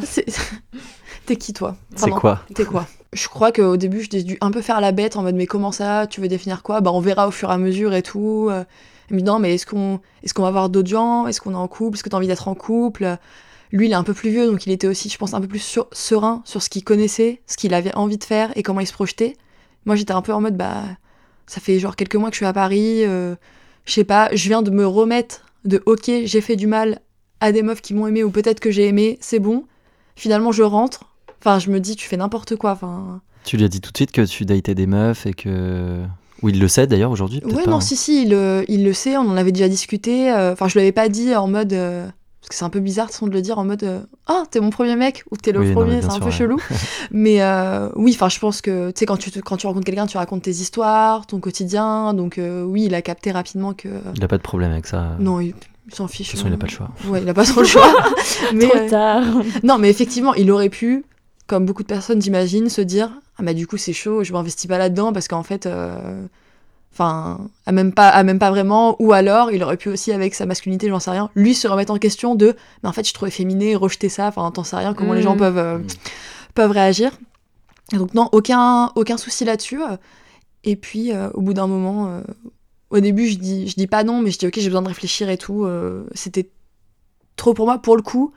T'es 1.26 1.36
qui 1.36 1.54
toi? 1.54 1.76
C'est 1.96 2.10
quoi? 2.10 2.40
T'es 2.56 2.66
quoi? 2.66 2.88
Je 3.14 3.28
crois 3.28 3.52
qu'au 3.52 3.78
début, 3.78 4.08
j'ai 4.10 4.24
dû 4.24 4.38
un 4.42 4.52
peu 4.52 4.62
faire 4.62 4.82
la 4.82 4.92
bête 4.92 5.16
en 5.18 5.22
mode 5.22 5.36
mais 5.36 5.46
comment 5.46 5.72
ça? 5.72 6.08
Tu 6.08 6.22
veux 6.22 6.28
définir 6.28 6.64
quoi? 6.64 6.82
Bah 6.82 6.92
on 6.94 7.00
verra 7.00 7.28
au 7.28 7.32
fur 7.32 7.52
et 7.52 7.54
à 7.54 7.58
mesure 7.58 7.94
et 7.94 8.02
tout. 8.02 8.48
Euh, 8.50 8.64
dit 9.12 9.24
non 9.24 9.38
mais 9.40 9.56
est-ce 9.56 9.66
qu'on 9.66 10.00
est-ce 10.24 10.34
qu'on 10.34 10.42
va 10.44 10.48
avoir 10.48 10.70
d'autres 10.70 10.90
gens? 10.90 11.28
Est-ce 11.28 11.42
qu'on 11.42 11.52
est 11.52 11.56
en 11.58 11.68
couple? 11.68 11.96
Est-ce 11.98 12.04
que 12.04 12.10
t'as 12.10 12.18
envie 12.18 12.28
d'être 12.28 12.48
en 12.48 12.56
couple? 12.56 13.18
Lui 13.72 13.88
il 13.88 13.92
est 13.92 13.96
un 13.96 14.04
peu 14.04 14.14
plus 14.14 14.30
vieux 14.30 14.48
donc 14.48 14.66
il 14.66 14.72
était 14.72 14.88
aussi 14.88 15.10
je 15.10 15.18
pense 15.18 15.34
un 15.34 15.42
peu 15.42 15.48
plus 15.48 15.60
sur- 15.60 15.88
serein 15.92 16.42
sur 16.46 16.62
ce 16.62 16.70
qu'il 16.70 16.84
connaissait, 16.84 17.42
ce 17.48 17.56
qu'il 17.58 17.74
avait 17.74 17.94
envie 17.96 18.18
de 18.18 18.24
faire 18.24 18.52
et 18.58 18.64
comment 18.64 18.80
il 18.82 18.88
se 18.88 18.94
projetait. 18.94 19.36
Moi 19.86 19.96
j'étais 19.96 20.12
un 20.14 20.22
peu 20.22 20.34
en 20.34 20.42
mode 20.42 20.58
bah 20.58 20.84
ça 21.48 21.60
fait 21.62 21.80
genre 21.80 21.96
quelques 21.96 22.16
mois 22.16 22.30
que 22.30 22.36
je 22.36 22.40
suis 22.40 22.46
à 22.46 22.54
Paris, 22.54 23.04
euh, 23.06 23.36
je 23.86 23.94
sais 23.94 24.04
pas, 24.04 24.30
je 24.34 24.48
viens 24.48 24.62
de 24.62 24.72
me 24.72 24.86
remettre 24.86 25.46
de 25.66 25.82
ok 25.86 26.10
j'ai 26.26 26.42
fait 26.42 26.56
du 26.56 26.68
mal 26.68 27.00
à 27.40 27.52
des 27.52 27.62
meufs 27.64 27.82
qui 27.82 27.94
m'ont 27.94 28.08
aimé 28.08 28.24
ou 28.24 28.30
peut-être 28.32 28.60
que 28.60 28.72
j'ai 28.72 28.88
aimé, 28.88 29.18
c'est 29.22 29.40
bon. 29.40 29.66
Finalement 30.16 30.52
je 30.52 30.64
rentre, 30.64 31.06
Enfin, 31.44 31.58
je 31.58 31.72
me 31.72 31.80
dis, 31.80 31.96
tu 31.96 32.08
fais 32.08 32.18
n'importe 32.18 32.56
quoi. 32.56 32.74
Enfin, 32.74 33.20
Tu 33.46 33.58
lui 33.58 33.64
as 33.66 33.68
dit 33.68 33.82
tout 33.82 33.92
de 33.92 33.98
suite 33.98 34.12
que 34.12 34.22
tu 34.22 34.46
datais 34.46 34.76
des 34.76 34.86
meufs 34.86 35.26
et 35.26 35.34
que. 35.34 36.04
Ou 36.44 36.50
il 36.50 36.60
le 36.60 36.68
sait 36.68 36.86
d'ailleurs 36.86 37.10
aujourd'hui 37.10 37.42
ouais, 37.44 37.64
pas, 37.64 37.66
non, 37.72 37.78
hein. 37.78 37.82
si, 37.82 37.96
si, 37.96 38.22
il, 38.22 38.36
euh, 38.36 38.64
il 38.68 38.84
le 38.84 38.94
sait, 38.94 39.18
on 39.18 39.22
en 39.22 39.36
avait 39.38 39.52
déjà 39.52 39.68
discuté. 39.68 40.32
euh, 40.32 40.54
Enfin, 40.54 40.68
je 40.68 40.74
lui 40.74 40.82
avais 40.82 40.92
pas 40.92 41.10
dit 41.10 41.36
en 41.36 41.48
mode. 41.48 41.74
euh, 41.74 42.08
parce 42.42 42.50
que 42.50 42.56
c'est 42.56 42.66
un 42.66 42.70
peu 42.70 42.80
bizarre 42.80 43.08
de 43.08 43.28
de 43.30 43.34
le 43.34 43.42
dire 43.42 43.60
en 43.60 43.64
mode 43.66 43.84
euh, 43.84 44.00
Ah, 44.28 44.44
t'es 44.50 44.60
mon 44.60 44.72
premier 44.72 44.96
mec 44.96 45.24
ou 45.32 45.38
t'es 45.38 45.52
le 45.52 45.60
Oui, 45.60 45.72
premier, 45.74 46.02
c'est 46.02 46.08
un 46.08 46.12
sûr, 46.12 46.20
peu 46.22 46.26
ouais. 46.26 46.32
chelou. 46.32 46.58
mais 47.12 47.42
euh, 47.42 47.89
oui, 47.96 48.12
enfin, 48.16 48.30
je 48.30 48.39
pense 48.39 48.62
que 48.62 48.89
tu 48.92 49.00
sais, 49.00 49.06
quand 49.06 49.18
tu, 49.18 49.30
te- 49.32 49.39
quand 49.39 49.58
tu 49.58 49.68
rencontres 49.68 49.86
quelqu'un, 49.86 50.08
tu 50.08 50.18
racontes 50.18 50.42
tes 50.42 50.52
histoires, 50.52 51.28
ton 51.28 51.39
quotidien. 51.39 52.14
Donc, 52.16 52.38
euh, 52.39 52.64
oui, 52.64 52.86
il 52.86 52.96
a 52.96 53.02
capté 53.04 53.32
rapidement 53.32 53.74
que. 53.74 53.89
Il 54.16 54.24
a 54.24 54.28
pas 54.28 54.38
de 54.38 54.42
problème 54.44 54.72
avec 54.72 54.88
ça. 54.88 55.16
Non, 55.20 55.39
il, 55.39 55.54
il 55.88 55.94
s'en 55.96 56.06
De 56.08 56.12
fiche. 56.12 56.30
toute 56.30 56.38
façon, 56.39 56.48
il 56.50 56.54
a 56.56 56.58
pas 56.58 56.66
le 56.66 56.72
choix. 56.72 56.89
Ouais, 57.08 57.22
il 57.22 57.30
a 57.30 57.34
pas 57.36 57.46
trop 57.46 57.62
le 57.62 57.68
choix. 57.68 57.88
mais, 58.56 58.68
Trop 58.68 58.78
euh, 58.78 58.89
tard. 58.89 59.24
Non, 59.64 59.78
mais 59.78 59.89
effectivement, 59.92 60.34
il 60.34 60.50
aurait 60.50 60.70
pu, 60.70 61.06
comme 61.46 61.66
beaucoup 61.68 61.84
de 61.84 61.88
personnes, 61.88 62.22
j'imagine, 62.24 62.70
se 62.70 62.82
dire 62.82 63.12
Ah, 63.38 63.44
bah 63.44 63.54
du 63.54 63.68
coup, 63.68 63.78
c'est 63.78 63.94
chaud, 63.94 64.24
je 64.24 64.34
m'investis 64.34 64.68
pas 64.68 64.80
là-dedans 64.80 65.14
parce 65.14 65.28
qu'en 65.28 65.44
fait. 65.44 65.68
Enfin, 66.94 67.48
à 67.66 67.72
même, 67.72 67.94
pas, 67.94 68.10
à 68.10 68.24
même 68.24 68.38
pas 68.39 68.50
vraiment. 68.50 68.96
Ou 69.02 69.14
alors, 69.14 69.52
il 69.52 69.64
aurait 69.64 69.78
pu 69.78 69.89
aussi, 69.89 70.12
avec 70.12 70.36
sa 70.36 70.46
masculinité, 70.46 70.89
j'en 70.89 71.00
sais 71.00 71.12
rien, 71.12 71.30
lui 71.36 71.56
se 71.56 71.68
remettre 71.68 71.92
en 71.94 71.98
question 71.98 72.36
de 72.36 72.56
Mais 72.84 72.89
en 72.89 72.92
fait, 72.92 73.08
je 73.08 73.14
trouvais 73.14 73.32
féminé, 73.32 73.76
rejeter 73.76 74.10
ça. 74.10 74.28
Enfin, 74.28 74.50
t'en 74.52 74.64
sais 74.64 74.76
rien 74.76 74.94
comment 74.94 75.14
les 75.14 75.22
gens 75.22 75.36
Mm. 75.36 75.39
peuvent, 75.39 75.58
euh, 75.58 75.78
Mm. 75.78 75.88
peuvent 76.54 76.72
réagir. 76.72 77.12
Et 77.94 77.98
donc, 77.98 78.14
non, 78.14 78.28
aucun, 78.34 78.92
aucun 78.96 79.18
souci 79.18 79.46
là-dessus. 79.46 79.80
Et 80.64 80.76
puis, 80.76 81.12
euh, 81.14 81.30
au 81.34 81.42
bout 81.42 81.54
d'un 81.54 81.68
moment, 81.68 82.08
euh, 82.08 82.22
au 82.89 83.00
début, 83.00 83.28
je 83.28 83.38
dis, 83.38 83.68
je 83.70 83.76
dis 83.76 83.88
pas 83.88 84.04
non, 84.04 84.22
mais 84.22 84.32
je 84.32 84.38
dis 84.38 84.48
Ok, 84.48 84.56
j'ai 84.58 84.68
besoin 84.68 84.82
de 84.82 84.88
réfléchir 84.89 85.30
et 85.30 85.38
tout. 85.38 85.64
euh, 85.66 86.06
C'était 86.14 86.50
trop 87.38 87.54
pour 87.54 87.66
moi, 87.66 87.80
pour 87.80 87.96
le 87.96 88.02
coup 88.04 88.34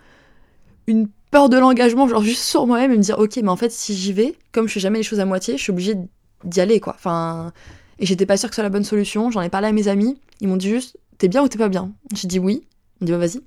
une 0.86 1.08
peur 1.30 1.48
de 1.48 1.58
l'engagement, 1.58 2.06
genre 2.06 2.22
juste 2.22 2.42
sur 2.42 2.66
moi-même 2.66 2.92
et 2.92 2.96
me 2.96 3.02
dire 3.02 3.18
ok, 3.18 3.36
mais 3.42 3.48
en 3.48 3.56
fait, 3.56 3.72
si 3.72 3.94
j'y 3.96 4.12
vais, 4.12 4.36
comme 4.52 4.68
je 4.68 4.74
fais 4.74 4.80
jamais 4.80 4.98
les 4.98 5.02
choses 5.02 5.18
à 5.18 5.24
moitié, 5.24 5.56
je 5.56 5.62
suis 5.62 5.72
obligée 5.72 5.96
d'y 6.44 6.60
aller 6.60 6.78
quoi. 6.78 6.92
Enfin, 6.94 7.52
et 7.98 8.06
j'étais 8.06 8.26
pas 8.26 8.36
sûre 8.36 8.48
que 8.48 8.54
ce 8.54 8.56
soit 8.56 8.64
la 8.64 8.70
bonne 8.70 8.84
solution. 8.84 9.30
J'en 9.30 9.40
ai 9.40 9.48
parlé 9.48 9.68
à 9.68 9.72
mes 9.72 9.88
amis, 9.88 10.18
ils 10.40 10.48
m'ont 10.48 10.56
dit 10.56 10.70
juste 10.70 10.96
t'es 11.18 11.28
bien 11.28 11.42
ou 11.42 11.48
t'es 11.48 11.58
pas 11.58 11.68
bien? 11.68 11.92
J'ai 12.14 12.28
dit 12.28 12.38
oui. 12.38 12.66
Ils 13.00 13.04
m'ont 13.04 13.06
dit 13.06 13.12
bah 13.12 13.18
vas-y. 13.18 13.40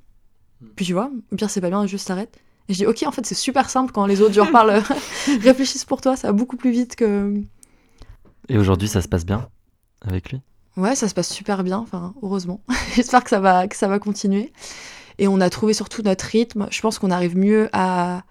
Puis 0.76 0.86
tu 0.86 0.94
vois, 0.94 1.12
au 1.32 1.36
pire 1.36 1.50
c'est 1.50 1.62
pas 1.62 1.70
bien, 1.70 1.86
juste 1.86 2.08
t'arrêtes. 2.08 2.38
Et 2.70 2.74
je 2.74 2.80
dis 2.80 2.86
ok, 2.86 3.04
en 3.06 3.12
fait 3.12 3.26
c'est 3.26 3.36
super 3.36 3.70
simple 3.70 3.92
quand 3.92 4.06
les 4.06 4.22
autres 4.22 4.34
genre 4.34 4.52
parlent, 4.52 4.82
réfléchissent 5.42 5.86
pour 5.86 6.02
toi, 6.02 6.16
ça 6.16 6.28
va 6.28 6.34
beaucoup 6.34 6.58
plus 6.58 6.72
vite 6.72 6.96
que. 6.96 7.42
Et 8.50 8.58
aujourd'hui, 8.58 8.88
ça 8.88 9.02
se 9.02 9.08
passe 9.08 9.26
bien 9.26 9.50
avec 10.02 10.32
lui? 10.32 10.42
Ouais, 10.78 10.96
ça 10.96 11.08
se 11.08 11.14
passe 11.14 11.30
super 11.34 11.64
bien, 11.64 11.80
enfin, 11.80 12.14
heureusement. 12.22 12.62
J'espère 12.96 13.24
que 13.24 13.30
ça, 13.30 13.40
va, 13.40 13.68
que 13.68 13.76
ça 13.76 13.88
va 13.88 14.00
continuer. 14.00 14.54
Et 15.18 15.28
on 15.28 15.42
a 15.42 15.50
trouvé 15.50 15.74
surtout 15.74 16.04
notre 16.04 16.26
rythme. 16.26 16.68
Je 16.70 16.80
pense 16.82 17.00
qu'on 17.00 17.10
arrive 17.10 17.36
mieux 17.36 17.68
à, 17.74 18.24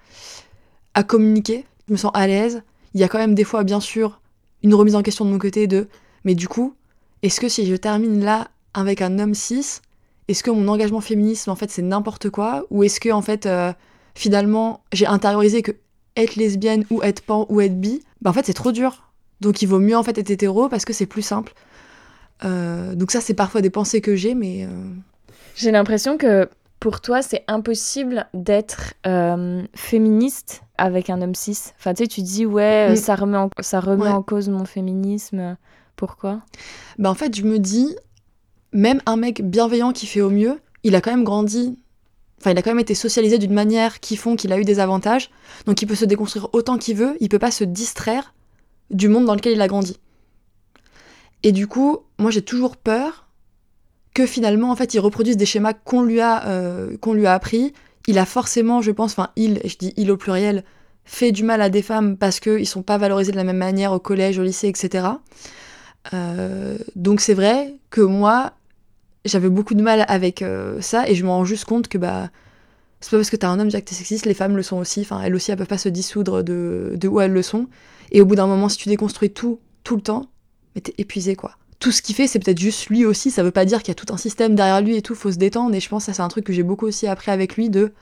à 0.94 1.02
communiquer. 1.02 1.64
Je 1.88 1.92
me 1.92 1.98
sens 1.98 2.12
à 2.14 2.26
l'aise. 2.26 2.62
Il 2.94 3.00
y 3.00 3.04
a 3.04 3.08
quand 3.08 3.18
même 3.18 3.34
des 3.34 3.44
fois, 3.44 3.64
bien 3.64 3.80
sûr, 3.80 4.20
une 4.62 4.74
remise 4.74 4.94
en 4.94 5.02
question 5.02 5.24
de 5.24 5.30
mon 5.30 5.38
côté 5.38 5.66
de 5.66 5.88
mais 6.26 6.34
du 6.34 6.46
coup, 6.48 6.74
est-ce 7.22 7.40
que 7.40 7.48
si 7.48 7.64
je 7.66 7.74
termine 7.76 8.22
là 8.22 8.48
avec 8.74 9.00
un 9.00 9.18
homme 9.18 9.34
cis, 9.34 9.80
est-ce 10.28 10.42
que 10.42 10.50
mon 10.50 10.68
engagement 10.68 11.00
féministe, 11.00 11.48
en 11.48 11.56
fait, 11.56 11.70
c'est 11.70 11.80
n'importe 11.82 12.28
quoi 12.28 12.66
Ou 12.70 12.82
est-ce 12.84 13.00
que, 13.00 13.08
en 13.10 13.22
fait, 13.22 13.46
euh, 13.46 13.72
finalement, 14.14 14.80
j'ai 14.92 15.06
intériorisé 15.06 15.62
que 15.62 15.72
être 16.16 16.36
lesbienne 16.36 16.84
ou 16.90 17.02
être 17.02 17.22
pan 17.22 17.46
ou 17.48 17.60
être 17.62 17.80
bi, 17.80 18.02
bah, 18.20 18.30
en 18.30 18.32
fait, 18.34 18.44
c'est 18.44 18.52
trop 18.54 18.72
dur. 18.72 19.04
Donc, 19.40 19.62
il 19.62 19.66
vaut 19.66 19.78
mieux, 19.78 19.96
en 19.96 20.02
fait, 20.02 20.18
être 20.18 20.30
hétéro 20.30 20.68
parce 20.68 20.84
que 20.84 20.92
c'est 20.92 21.06
plus 21.06 21.22
simple. 21.22 21.52
Euh, 22.44 22.94
donc 22.94 23.10
ça, 23.12 23.20
c'est 23.20 23.34
parfois 23.34 23.60
des 23.62 23.70
pensées 23.70 24.00
que 24.00 24.14
j'ai, 24.14 24.34
mais 24.34 24.64
euh, 24.64 24.68
J'ai 25.54 25.70
l'impression 25.70 26.18
que 26.18 26.48
pour 26.80 27.00
toi, 27.00 27.22
c'est 27.22 27.44
impossible 27.48 28.26
d'être 28.34 28.92
euh, 29.06 29.62
féministe 29.74 30.62
avec 30.76 31.08
un 31.08 31.22
homme 31.22 31.34
cis. 31.34 31.72
Enfin, 31.78 31.94
tu 31.94 32.02
sais, 32.04 32.08
tu 32.08 32.20
dis, 32.22 32.44
ouais, 32.44 32.90
Mm. 32.92 32.96
ça 32.96 33.14
remet, 33.14 33.38
en, 33.38 33.48
ça 33.60 33.80
remet 33.80 34.02
Ouais. 34.04 34.08
en 34.10 34.22
cause 34.22 34.48
mon 34.50 34.64
féminisme. 34.66 35.56
Pourquoi? 35.96 36.42
Bah, 36.98 37.10
en 37.10 37.14
fait, 37.14 37.34
je 37.34 37.42
me 37.42 37.58
dis, 37.58 37.96
même 38.72 39.00
un 39.06 39.16
mec 39.16 39.42
bienveillant 39.42 39.92
qui 39.92 40.06
fait 40.06 40.20
au 40.20 40.30
mieux, 40.30 40.60
il 40.84 40.94
a 40.94 41.00
quand 41.00 41.10
même 41.10 41.24
grandi, 41.24 41.76
enfin, 42.38 42.50
il 42.52 42.58
a 42.58 42.62
quand 42.62 42.70
même 42.70 42.78
été 42.78 42.94
socialisé 42.94 43.38
d'une 43.38 43.54
manière 43.54 44.00
qui 44.00 44.16
font 44.16 44.36
qu'il 44.36 44.52
a 44.52 44.58
eu 44.58 44.64
des 44.64 44.78
avantages, 44.78 45.30
donc 45.64 45.80
il 45.82 45.86
peut 45.86 45.94
se 45.94 46.04
déconstruire 46.04 46.48
autant 46.52 46.78
qu'il 46.78 46.96
veut, 46.96 47.16
il 47.20 47.28
peut 47.28 47.38
pas 47.38 47.50
se 47.50 47.64
distraire 47.64 48.34
du 48.90 49.08
monde 49.08 49.24
dans 49.24 49.34
lequel 49.34 49.54
il 49.54 49.60
a 49.62 49.68
grandi. 49.68 49.98
Et 51.42 51.52
du 51.52 51.66
coup, 51.66 51.98
moi, 52.18 52.30
j'ai 52.30 52.42
toujours 52.42 52.76
peur 52.76 53.28
que 54.14 54.26
finalement, 54.26 54.70
en 54.70 54.76
fait, 54.76 54.94
il 54.94 55.00
reproduise 55.00 55.36
des 55.36 55.46
schémas 55.46 55.74
qu'on 55.74 56.02
lui 56.02 56.20
a, 56.20 56.46
euh, 56.48 56.96
lui 57.12 57.26
a 57.26 57.34
appris, 57.34 57.72
il 58.06 58.18
a 58.18 58.24
forcément, 58.24 58.80
je 58.80 58.90
pense, 58.90 59.12
enfin 59.12 59.30
il, 59.36 59.60
je 59.64 59.76
dis 59.76 59.92
il 59.96 60.10
au 60.10 60.16
pluriel, 60.16 60.64
fait 61.04 61.32
du 61.32 61.44
mal 61.44 61.60
à 61.60 61.70
des 61.70 61.82
femmes 61.82 62.16
parce 62.16 62.40
qu'ils 62.40 62.66
sont 62.66 62.82
pas 62.82 62.98
valorisés 62.98 63.32
de 63.32 63.36
la 63.36 63.44
même 63.44 63.56
manière 63.56 63.92
au 63.92 63.98
collège, 63.98 64.38
au 64.38 64.42
lycée, 64.42 64.68
etc. 64.68 65.06
Euh, 66.14 66.78
donc 66.94 67.20
c'est 67.20 67.34
vrai 67.34 67.74
que 67.90 68.00
moi, 68.00 68.52
j'avais 69.24 69.48
beaucoup 69.48 69.74
de 69.74 69.82
mal 69.82 70.04
avec 70.08 70.42
euh, 70.42 70.80
ça 70.80 71.08
et 71.08 71.14
je 71.14 71.24
me 71.24 71.30
rends 71.30 71.44
juste 71.44 71.64
compte 71.64 71.88
que 71.88 71.98
bah 71.98 72.30
c'est 73.00 73.10
pas 73.10 73.18
parce 73.18 73.30
que 73.30 73.36
t'as 73.36 73.48
un 73.48 73.60
homme 73.60 73.66
déjà 73.66 73.80
que 73.80 73.86
t'es 73.86 73.94
sexiste, 73.94 74.26
les 74.26 74.34
femmes 74.34 74.56
le 74.56 74.62
sont 74.62 74.78
aussi. 74.78 75.02
Enfin, 75.02 75.20
elles 75.22 75.34
aussi, 75.34 75.50
elles 75.50 75.58
peuvent 75.58 75.66
pas 75.66 75.78
se 75.78 75.88
dissoudre 75.88 76.42
de, 76.42 76.94
de 76.96 77.08
où 77.08 77.20
elles 77.20 77.32
le 77.32 77.42
sont. 77.42 77.68
Et 78.10 78.20
au 78.20 78.26
bout 78.26 78.36
d'un 78.36 78.46
moment, 78.46 78.68
si 78.68 78.78
tu 78.78 78.88
déconstruis 78.88 79.30
tout, 79.30 79.60
tout 79.84 79.96
le 79.96 80.02
temps, 80.02 80.26
mais 80.74 80.80
t'es 80.80 80.94
épuisé 80.98 81.36
quoi. 81.36 81.52
Tout 81.78 81.92
ce 81.92 82.00
qu'il 82.00 82.14
fait, 82.14 82.26
c'est 82.26 82.38
peut-être 82.38 82.58
juste 82.58 82.88
lui 82.88 83.04
aussi. 83.04 83.30
Ça 83.30 83.42
veut 83.42 83.50
pas 83.50 83.66
dire 83.66 83.80
qu'il 83.80 83.88
y 83.88 83.92
a 83.92 83.94
tout 83.94 84.12
un 84.12 84.16
système 84.16 84.54
derrière 84.54 84.80
lui 84.80 84.96
et 84.96 85.02
tout. 85.02 85.14
Faut 85.14 85.30
se 85.30 85.36
détendre. 85.36 85.74
Et 85.74 85.80
je 85.80 85.88
pense 85.90 86.06
que 86.06 86.12
c'est 86.12 86.22
un 86.22 86.28
truc 86.28 86.44
que 86.44 86.52
j'ai 86.54 86.62
beaucoup 86.62 86.86
aussi 86.86 87.06
appris 87.06 87.30
avec 87.30 87.56
lui 87.56 87.68
de 87.68 87.92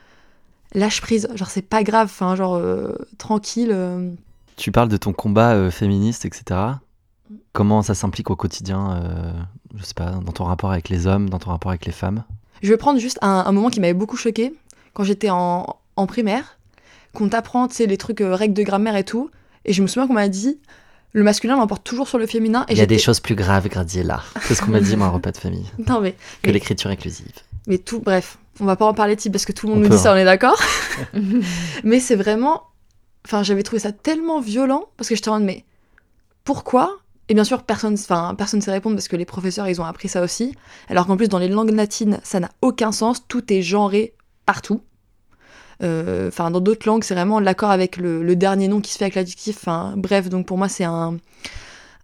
lâche 0.73 1.01
prise. 1.01 1.27
Genre, 1.35 1.49
c'est 1.49 1.61
pas 1.61 1.83
grave. 1.83 2.07
Enfin, 2.09 2.37
genre, 2.37 2.55
euh, 2.55 2.93
tranquille. 3.17 3.77
Tu 4.55 4.71
parles 4.71 4.87
de 4.87 4.95
ton 4.95 5.11
combat 5.11 5.69
féministe, 5.71 6.23
etc. 6.23 6.57
Comment 7.53 7.81
ça 7.81 7.95
s'implique 7.95 8.29
au 8.29 8.35
quotidien, 8.35 9.01
euh, 9.03 9.31
je 9.75 9.83
sais 9.83 9.93
pas, 9.93 10.11
dans 10.11 10.31
ton 10.31 10.43
rapport 10.43 10.71
avec 10.71 10.89
les 10.89 11.07
hommes, 11.07 11.29
dans 11.29 11.39
ton 11.39 11.49
rapport 11.49 11.71
avec 11.71 11.85
les 11.85 11.91
femmes? 11.91 12.23
Je 12.61 12.69
vais 12.69 12.77
prendre 12.77 12.99
juste 12.99 13.17
un, 13.21 13.43
un 13.45 13.51
moment 13.51 13.69
qui 13.69 13.79
m'avait 13.79 13.93
beaucoup 13.93 14.17
choqué 14.17 14.53
quand 14.93 15.03
j'étais 15.03 15.29
en, 15.29 15.65
en 15.95 16.05
primaire, 16.07 16.57
qu'on 17.13 17.27
t'apprend, 17.29 17.67
tu 17.67 17.75
sais, 17.75 17.85
les 17.87 17.97
trucs 17.97 18.21
euh, 18.21 18.35
règles 18.35 18.53
de 18.53 18.63
grammaire 18.63 18.95
et 18.95 19.03
tout. 19.03 19.29
Et 19.65 19.73
je 19.73 19.81
me 19.81 19.87
souviens 19.87 20.07
qu'on 20.07 20.13
m'a 20.13 20.29
dit, 20.29 20.59
le 21.13 21.23
masculin 21.23 21.55
l'emporte 21.57 21.83
toujours 21.83 22.07
sur 22.07 22.17
le 22.17 22.27
féminin. 22.27 22.65
Et 22.69 22.73
Il 22.73 22.77
y 22.77 22.81
a 22.81 22.85
des 22.85 22.99
choses 22.99 23.19
plus 23.19 23.35
graves, 23.35 23.67
Gradiela. 23.69 24.21
C'est 24.41 24.53
ce 24.55 24.61
qu'on 24.61 24.71
m'a 24.71 24.79
dit, 24.79 24.95
moi, 24.95 25.07
un 25.07 25.11
repas 25.11 25.31
de 25.31 25.37
famille, 25.37 25.65
Non, 25.87 26.01
mais, 26.01 26.11
que 26.11 26.17
Mais- 26.47 26.53
l'écriture 26.53 26.89
inclusive. 26.91 27.31
mais 27.67 27.77
tout, 27.79 27.99
bref, 27.99 28.37
on 28.59 28.65
va 28.65 28.75
pas 28.75 28.85
en 28.85 28.93
parler 28.93 29.15
type 29.15 29.31
parce 29.33 29.45
que 29.45 29.51
tout 29.51 29.65
le 29.67 29.73
monde 29.73 29.83
On 29.85 29.89
nous 29.89 29.95
dit 29.95 30.01
ça, 30.01 30.11
hein. 30.11 30.15
on 30.15 30.17
est 30.19 30.25
d'accord. 30.25 30.61
mais 31.83 31.99
c'est 31.99 32.15
vraiment. 32.15 32.63
Enfin, 33.25 33.41
j'avais 33.43 33.63
trouvé 33.63 33.79
ça 33.79 33.91
tellement 33.91 34.39
violent 34.39 34.83
parce 34.97 35.09
que 35.09 35.15
j'étais 35.15 35.29
en 35.29 35.33
mode, 35.39 35.43
mais 35.43 35.65
pourquoi 36.43 36.97
Et 37.27 37.33
bien 37.33 37.43
sûr, 37.43 37.63
personne 37.63 37.93
enfin, 37.93 38.35
personne 38.37 38.61
sait 38.61 38.71
répondre 38.71 38.95
parce 38.95 39.07
que 39.07 39.15
les 39.15 39.25
professeurs, 39.25 39.67
ils 39.67 39.81
ont 39.81 39.85
appris 39.85 40.07
ça 40.07 40.21
aussi. 40.21 40.55
Alors 40.89 41.07
qu'en 41.07 41.17
plus, 41.17 41.27
dans 41.27 41.39
les 41.39 41.47
langues 41.47 41.71
latines, 41.71 42.19
ça 42.23 42.39
n'a 42.39 42.49
aucun 42.61 42.91
sens. 42.91 43.27
Tout 43.27 43.51
est 43.51 43.61
genré 43.61 44.13
partout. 44.45 44.81
Euh, 45.83 46.27
Enfin, 46.27 46.51
dans 46.51 46.61
d'autres 46.61 46.87
langues, 46.87 47.03
c'est 47.03 47.15
vraiment 47.15 47.39
l'accord 47.39 47.71
avec 47.71 47.97
le, 47.97 48.23
le 48.23 48.35
dernier 48.35 48.67
nom 48.67 48.79
qui 48.79 48.91
se 48.91 48.97
fait 48.97 49.05
avec 49.05 49.15
l'adjectif. 49.15 49.57
Enfin, 49.57 49.93
bref, 49.97 50.29
donc 50.29 50.45
pour 50.45 50.57
moi, 50.57 50.69
c'est 50.69 50.83
un, 50.83 51.17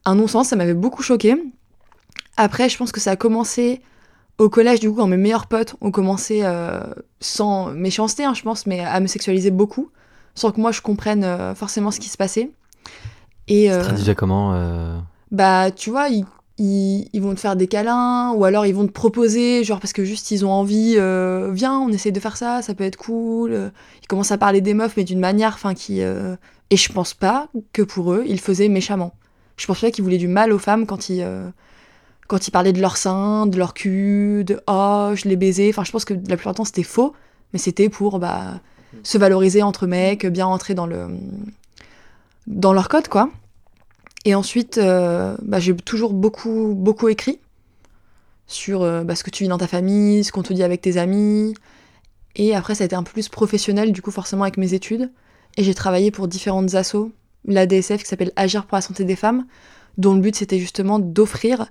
un 0.05 0.15
non-sens. 0.15 0.49
Ça 0.49 0.55
m'avait 0.55 0.73
beaucoup 0.73 1.03
choqué. 1.03 1.35
Après, 2.37 2.67
je 2.69 2.77
pense 2.77 2.91
que 2.91 2.99
ça 2.99 3.11
a 3.11 3.15
commencé 3.15 3.81
au 4.37 4.49
collège, 4.49 4.79
du 4.79 4.89
coup, 4.89 4.95
quand 4.95 5.07
mes 5.07 5.17
meilleurs 5.17 5.45
potes 5.45 5.75
ont 5.81 5.91
commencé, 5.91 6.41
euh, 6.43 6.81
sans 7.19 7.67
méchanceté, 7.67 8.23
hein, 8.23 8.33
je 8.33 8.41
pense, 8.41 8.65
mais 8.65 8.79
à 8.79 8.99
me 8.99 9.05
sexualiser 9.05 9.51
beaucoup, 9.51 9.91
sans 10.33 10.51
que 10.51 10.59
moi 10.59 10.71
je 10.71 10.81
comprenne 10.81 11.23
euh, 11.23 11.53
forcément 11.53 11.91
ce 11.91 11.99
qui 11.99 12.09
se 12.09 12.17
passait. 12.17 12.49
Et 13.47 13.67
Ça 13.67 13.73
euh, 13.75 13.83
traduisait 13.83 14.15
comment 14.15 14.53
bah, 15.31 15.71
tu 15.71 15.89
vois, 15.89 16.09
ils, 16.09 16.25
ils, 16.57 17.07
ils 17.13 17.21
vont 17.21 17.33
te 17.35 17.39
faire 17.39 17.55
des 17.55 17.67
câlins, 17.67 18.31
ou 18.33 18.43
alors 18.45 18.65
ils 18.65 18.75
vont 18.75 18.85
te 18.87 18.91
proposer, 18.91 19.63
genre 19.63 19.79
parce 19.79 19.93
que 19.93 20.03
juste 20.05 20.31
ils 20.31 20.45
ont 20.45 20.51
envie, 20.51 20.95
euh, 20.97 21.49
viens, 21.53 21.79
on 21.79 21.89
essaye 21.89 22.11
de 22.11 22.19
faire 22.19 22.37
ça, 22.37 22.61
ça 22.61 22.73
peut 22.73 22.83
être 22.83 22.97
cool. 22.97 23.71
Ils 24.03 24.07
commencent 24.07 24.31
à 24.31 24.37
parler 24.37 24.61
des 24.61 24.73
meufs, 24.73 24.95
mais 24.97 25.03
d'une 25.03 25.19
manière, 25.19 25.53
enfin, 25.55 25.73
qui. 25.73 26.01
euh, 26.01 26.35
Et 26.69 26.77
je 26.77 26.91
pense 26.91 27.13
pas 27.13 27.47
que 27.73 27.81
pour 27.81 28.13
eux, 28.13 28.23
ils 28.27 28.39
faisaient 28.39 28.69
méchamment. 28.69 29.13
Je 29.57 29.65
pense 29.67 29.81
pas 29.81 29.91
qu'ils 29.91 30.03
voulaient 30.03 30.17
du 30.17 30.27
mal 30.27 30.51
aux 30.53 30.59
femmes 30.59 30.85
quand 30.85 31.09
ils. 31.09 31.21
euh, 31.23 31.49
Quand 32.27 32.47
ils 32.47 32.51
parlaient 32.51 32.73
de 32.73 32.81
leur 32.81 32.95
sein, 32.97 33.45
de 33.47 33.57
leur 33.57 33.73
cul, 33.73 34.43
de 34.45 34.61
oh, 34.67 35.11
je 35.15 35.27
l'ai 35.27 35.35
baisé. 35.35 35.69
Enfin, 35.69 35.83
je 35.83 35.91
pense 35.91 36.05
que 36.05 36.13
la 36.13 36.37
plupart 36.37 36.53
du 36.53 36.57
temps 36.57 36.65
c'était 36.65 36.83
faux, 36.83 37.13
mais 37.53 37.59
c'était 37.59 37.89
pour 37.89 38.19
bah, 38.19 38.61
se 39.03 39.17
valoriser 39.17 39.61
entre 39.63 39.85
mecs, 39.87 40.25
bien 40.27 40.45
rentrer 40.45 40.73
dans 40.73 40.87
le 40.87 41.07
dans 42.47 42.73
leur 42.73 42.89
code, 42.89 43.07
quoi. 43.07 43.29
Et 44.25 44.35
ensuite, 44.35 44.77
euh, 44.77 45.35
bah, 45.41 45.59
j'ai 45.59 45.75
toujours 45.75 46.13
beaucoup, 46.13 46.73
beaucoup 46.75 47.09
écrit 47.09 47.39
sur 48.45 48.83
euh, 48.83 49.03
bah, 49.03 49.15
ce 49.15 49.23
que 49.23 49.31
tu 49.31 49.43
vis 49.43 49.49
dans 49.49 49.57
ta 49.57 49.67
famille, 49.67 50.23
ce 50.23 50.31
qu'on 50.31 50.43
te 50.43 50.53
dit 50.53 50.63
avec 50.63 50.81
tes 50.81 50.97
amis. 50.97 51.55
Et 52.35 52.55
après, 52.55 52.75
ça 52.75 52.83
a 52.83 52.85
été 52.85 52.95
un 52.95 53.03
peu 53.03 53.11
plus 53.11 53.29
professionnel, 53.29 53.91
du 53.91 54.01
coup, 54.01 54.11
forcément, 54.11 54.43
avec 54.43 54.57
mes 54.57 54.73
études. 54.73 55.11
Et 55.57 55.63
j'ai 55.63 55.73
travaillé 55.73 56.11
pour 56.11 56.27
différentes 56.27 56.75
assos. 56.75 57.11
La 57.45 57.65
DSF 57.65 58.03
qui 58.03 58.07
s'appelle 58.07 58.31
Agir 58.35 58.65
pour 58.65 58.75
la 58.75 58.81
santé 58.81 59.03
des 59.03 59.15
femmes, 59.15 59.45
dont 59.97 60.13
le 60.13 60.21
but 60.21 60.35
c'était 60.35 60.59
justement 60.59 60.99
d'offrir, 60.99 61.61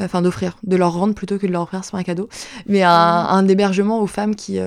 euh, 0.00 0.06
enfin 0.06 0.22
d'offrir, 0.22 0.56
de 0.62 0.76
leur 0.76 0.94
rendre 0.94 1.14
plutôt 1.14 1.38
que 1.38 1.46
de 1.46 1.52
leur 1.52 1.62
offrir, 1.62 1.84
c'est 1.84 1.90
pas 1.90 1.98
un 1.98 2.02
cadeau, 2.02 2.30
mais 2.66 2.82
un, 2.82 2.90
un 2.90 3.46
hébergement 3.46 4.00
aux 4.00 4.06
femmes 4.06 4.34
qui, 4.34 4.58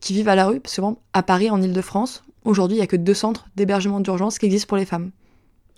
qui 0.00 0.12
vivent 0.12 0.28
à 0.28 0.36
la 0.36 0.46
rue. 0.46 0.60
Parce 0.60 0.76
que 0.76 0.80
bon, 0.80 0.98
à 1.12 1.24
Paris, 1.24 1.50
en 1.50 1.60
Ile-de-France, 1.60 2.22
aujourd'hui, 2.44 2.76
il 2.76 2.80
y 2.80 2.82
a 2.82 2.86
que 2.86 2.96
deux 2.96 3.12
centres 3.12 3.46
d'hébergement 3.56 3.98
d'urgence 3.98 4.38
qui 4.38 4.46
existent 4.46 4.68
pour 4.68 4.76
les 4.76 4.86
femmes. 4.86 5.10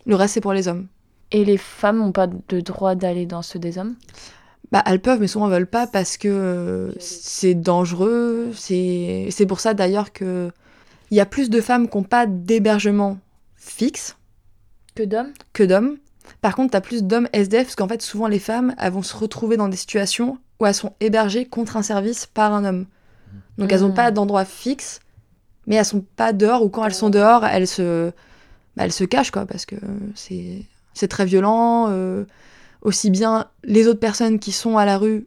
Le 0.07 0.14
reste, 0.14 0.34
c'est 0.34 0.40
pour 0.40 0.53
les 0.53 0.68
hommes. 0.68 0.86
Et 1.32 1.44
les 1.44 1.57
femmes 1.59 1.98
n'ont 1.98 2.12
pas 2.12 2.26
de 2.26 2.61
droit 2.61 2.94
d'aller 2.94 3.26
dans 3.26 3.42
ceux 3.42 3.59
des 3.59 3.78
hommes? 3.78 3.94
Bah, 4.72 4.82
elles 4.86 5.01
peuvent, 5.01 5.20
mais 5.20 5.26
souvent 5.26 5.46
elles 5.46 5.53
veulent 5.55 5.66
pas 5.66 5.86
parce 5.86 6.16
que 6.16 6.28
euh, 6.28 6.92
c'est 7.01 7.55
dangereux. 7.55 8.51
C'est 8.55 9.28
c'est 9.30 9.46
pour 9.46 9.61
ça 9.61 9.74
d'ailleurs 9.74 10.12
que 10.12 10.51
il 11.11 11.16
y 11.16 11.20
a 11.20 11.26
plus 11.26 11.51
de 11.51 11.61
femmes 11.61 11.88
qui 11.88 11.96
n'ont 11.96 12.05
pas 12.05 12.26
d'hébergement 12.26 13.18
fixe 13.57 14.16
Que 14.94 15.03
d'hommes? 15.03 15.32
que 15.53 15.62
d'hommes. 15.64 15.96
Par 16.40 16.55
contre, 16.55 16.70
t'as 16.72 16.80
plus 16.80 17.03
d'hommes 17.03 17.28
SDF 17.32 17.64
parce 17.64 17.74
qu'en 17.76 17.88
fait, 17.88 18.01
souvent 18.03 18.28
les 18.28 18.38
femmes, 18.38 18.74
elles 18.78 18.92
vont 18.92 19.03
se 19.03 19.16
retrouver 19.16 19.57
dans 19.57 19.68
des 19.68 19.76
situations 19.76 20.38
où 20.61 20.66
elles 20.66 20.74
sont 20.74 20.92
hébergées 21.01 21.46
contre 21.46 21.76
un 21.76 21.82
service 21.82 22.26
par 22.26 22.53
un 22.55 22.64
homme. 22.64 22.86
Donc 23.59 23.72
elles 23.72 23.80
n'ont 23.80 23.88
Mhm. 23.88 23.94
pas 23.94 24.11
d'endroit 24.12 24.44
fixe, 24.44 25.01
mais 25.66 25.74
elles 25.76 25.84
sont 25.84 26.05
pas 26.16 26.32
dehors 26.32 26.62
ou 26.64 26.68
quand 26.68 26.84
elles 26.84 26.94
sont 26.94 27.11
dehors, 27.11 27.44
elles 27.44 27.66
se, 27.66 28.12
bah, 28.76 28.84
elles 28.84 28.92
se 28.92 29.04
cachent 29.04 29.30
quoi 29.30 29.46
parce 29.46 29.66
que 29.66 29.76
c'est 30.14 30.62
c'est 30.94 31.08
très 31.08 31.24
violent. 31.24 31.86
euh, 31.90 32.24
aussi 32.82 33.10
bien 33.10 33.46
les 33.62 33.86
autres 33.88 34.00
personnes 34.00 34.38
qui 34.38 34.52
sont 34.52 34.78
à 34.78 34.86
la 34.86 34.96
rue 34.96 35.26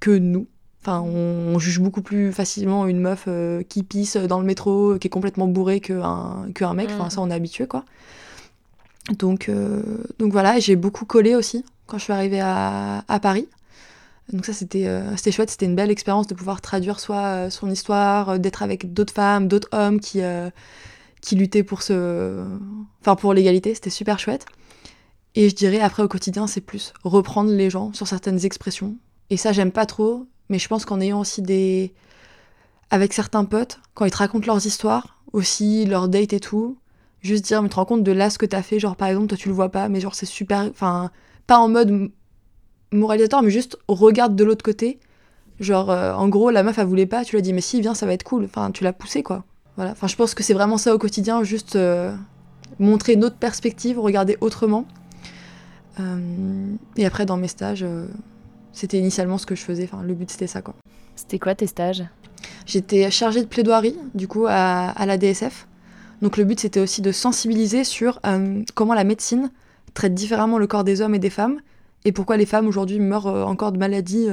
que 0.00 0.10
nous. 0.10 0.48
Enfin, 0.80 0.98
on, 1.00 1.54
on 1.54 1.58
juge 1.60 1.78
beaucoup 1.78 2.02
plus 2.02 2.32
facilement 2.32 2.86
une 2.88 2.98
meuf 2.98 3.26
euh, 3.28 3.62
qui 3.62 3.84
pisse 3.84 4.16
dans 4.16 4.40
le 4.40 4.44
métro, 4.46 4.98
qui 4.98 5.06
est 5.06 5.10
complètement 5.10 5.46
bourrée 5.46 5.78
qu'un 5.80 6.74
mec. 6.74 6.90
Enfin, 6.90 7.04
Mhm. 7.04 7.10
ça, 7.10 7.20
on 7.20 7.30
est 7.30 7.34
habitué, 7.34 7.68
quoi. 7.68 7.84
Donc, 9.18 9.48
euh, 9.48 9.82
donc 10.18 10.32
voilà, 10.32 10.58
j'ai 10.58 10.76
beaucoup 10.76 11.04
collé 11.04 11.34
aussi 11.34 11.64
quand 11.86 11.98
je 11.98 12.04
suis 12.04 12.12
arrivée 12.12 12.40
à, 12.40 13.04
à 13.08 13.20
Paris. 13.20 13.48
Donc 14.32 14.44
ça, 14.46 14.52
c'était 14.52 14.86
euh, 14.86 15.16
c'était 15.16 15.32
chouette, 15.32 15.50
c'était 15.50 15.66
une 15.66 15.74
belle 15.76 15.90
expérience 15.90 16.26
de 16.26 16.34
pouvoir 16.34 16.60
traduire 16.60 17.00
soit 17.00 17.26
euh, 17.26 17.50
son 17.50 17.70
histoire, 17.70 18.38
d'être 18.38 18.62
avec 18.62 18.92
d'autres 18.92 19.12
femmes, 19.12 19.48
d'autres 19.48 19.68
hommes 19.72 20.00
qui, 20.00 20.20
qui 21.22 21.36
luttaient 21.36 21.62
pour 21.62 21.80
ce... 21.80 22.44
Enfin, 23.00 23.16
pour 23.16 23.32
l'égalité, 23.32 23.74
c'était 23.74 23.88
super 23.88 24.18
chouette. 24.18 24.44
Et 25.34 25.48
je 25.48 25.54
dirais, 25.54 25.80
après, 25.80 26.02
au 26.02 26.08
quotidien, 26.08 26.46
c'est 26.46 26.60
plus 26.60 26.92
reprendre 27.04 27.50
les 27.50 27.70
gens 27.70 27.94
sur 27.94 28.06
certaines 28.06 28.44
expressions. 28.44 28.96
Et 29.30 29.38
ça, 29.38 29.52
j'aime 29.52 29.72
pas 29.72 29.86
trop, 29.86 30.26
mais 30.50 30.58
je 30.58 30.68
pense 30.68 30.84
qu'en 30.84 31.00
ayant 31.00 31.20
aussi 31.20 31.40
des... 31.40 31.94
Avec 32.90 33.14
certains 33.14 33.46
potes, 33.46 33.80
quand 33.94 34.04
ils 34.04 34.10
te 34.10 34.18
racontent 34.18 34.46
leurs 34.46 34.66
histoires, 34.66 35.22
aussi, 35.32 35.86
leurs 35.86 36.08
dates 36.08 36.34
et 36.34 36.40
tout, 36.40 36.76
juste 37.22 37.44
dire, 37.46 37.62
mais 37.62 37.70
te 37.70 37.76
rends 37.76 37.86
compte 37.86 38.02
de 38.02 38.12
là 38.12 38.28
ce 38.28 38.36
que 38.36 38.44
t'as 38.44 38.60
fait, 38.60 38.78
genre 38.78 38.96
par 38.96 39.08
exemple, 39.08 39.28
toi 39.28 39.38
tu 39.38 39.48
le 39.48 39.54
vois 39.54 39.70
pas, 39.70 39.88
mais 39.88 39.98
genre 39.98 40.14
c'est 40.14 40.26
super. 40.26 40.68
Enfin, 40.70 41.10
pas 41.46 41.56
en 41.56 41.68
mode 41.68 42.10
moralisateur, 42.92 43.42
mais 43.42 43.50
juste 43.50 43.78
regarde 43.88 44.36
de 44.36 44.44
l'autre 44.44 44.64
côté. 44.64 45.00
Genre, 45.60 45.90
euh, 45.90 46.12
en 46.12 46.28
gros, 46.28 46.50
la 46.50 46.62
meuf, 46.62 46.78
elle 46.78 46.86
voulait 46.86 47.06
pas, 47.06 47.24
tu 47.24 47.32
lui 47.32 47.38
as 47.38 47.42
dit, 47.42 47.52
mais 47.52 47.60
si, 47.60 47.80
viens, 47.80 47.94
ça 47.94 48.04
va 48.04 48.12
être 48.12 48.24
cool. 48.24 48.44
Enfin, 48.44 48.70
tu 48.72 48.84
l'as 48.84 48.92
poussé, 48.92 49.22
quoi. 49.22 49.44
Voilà. 49.76 49.92
Enfin, 49.92 50.06
je 50.06 50.16
pense 50.16 50.34
que 50.34 50.42
c'est 50.42 50.54
vraiment 50.54 50.78
ça 50.78 50.94
au 50.94 50.98
quotidien, 50.98 51.42
juste 51.44 51.76
euh, 51.76 52.14
montrer 52.78 53.14
une 53.14 53.24
autre 53.24 53.36
perspective, 53.36 53.98
regarder 53.98 54.36
autrement. 54.40 54.86
Euh, 56.00 56.74
et 56.96 57.06
après, 57.06 57.26
dans 57.26 57.36
mes 57.36 57.48
stages, 57.48 57.82
euh, 57.82 58.06
c'était 58.72 58.98
initialement 58.98 59.38
ce 59.38 59.46
que 59.46 59.54
je 59.54 59.62
faisais. 59.62 59.84
Enfin, 59.84 60.02
le 60.02 60.14
but, 60.14 60.30
c'était 60.30 60.46
ça, 60.46 60.62
quoi. 60.62 60.74
C'était 61.16 61.38
quoi 61.38 61.54
tes 61.54 61.66
stages? 61.66 62.04
J'étais 62.66 63.10
chargée 63.10 63.40
de 63.40 63.46
plaidoirie, 63.46 63.96
du 64.14 64.28
coup, 64.28 64.46
à, 64.48 64.88
à 64.90 65.06
la 65.06 65.16
DSF. 65.16 65.66
Donc 66.20 66.36
le 66.36 66.44
but, 66.44 66.60
c'était 66.60 66.80
aussi 66.80 67.02
de 67.02 67.10
sensibiliser 67.10 67.82
sur 67.82 68.20
comment 68.74 68.94
la 68.94 69.02
médecine 69.02 69.50
traite 69.92 70.14
différemment 70.14 70.58
le 70.58 70.68
corps 70.68 70.84
des 70.84 71.00
hommes 71.00 71.16
et 71.16 71.18
des 71.18 71.30
femmes, 71.30 71.60
et 72.04 72.12
pourquoi 72.12 72.36
les 72.36 72.46
femmes 72.46 72.68
aujourd'hui 72.68 73.00
meurent 73.00 73.26
encore 73.26 73.72
de 73.72 73.78
maladies 73.78 74.28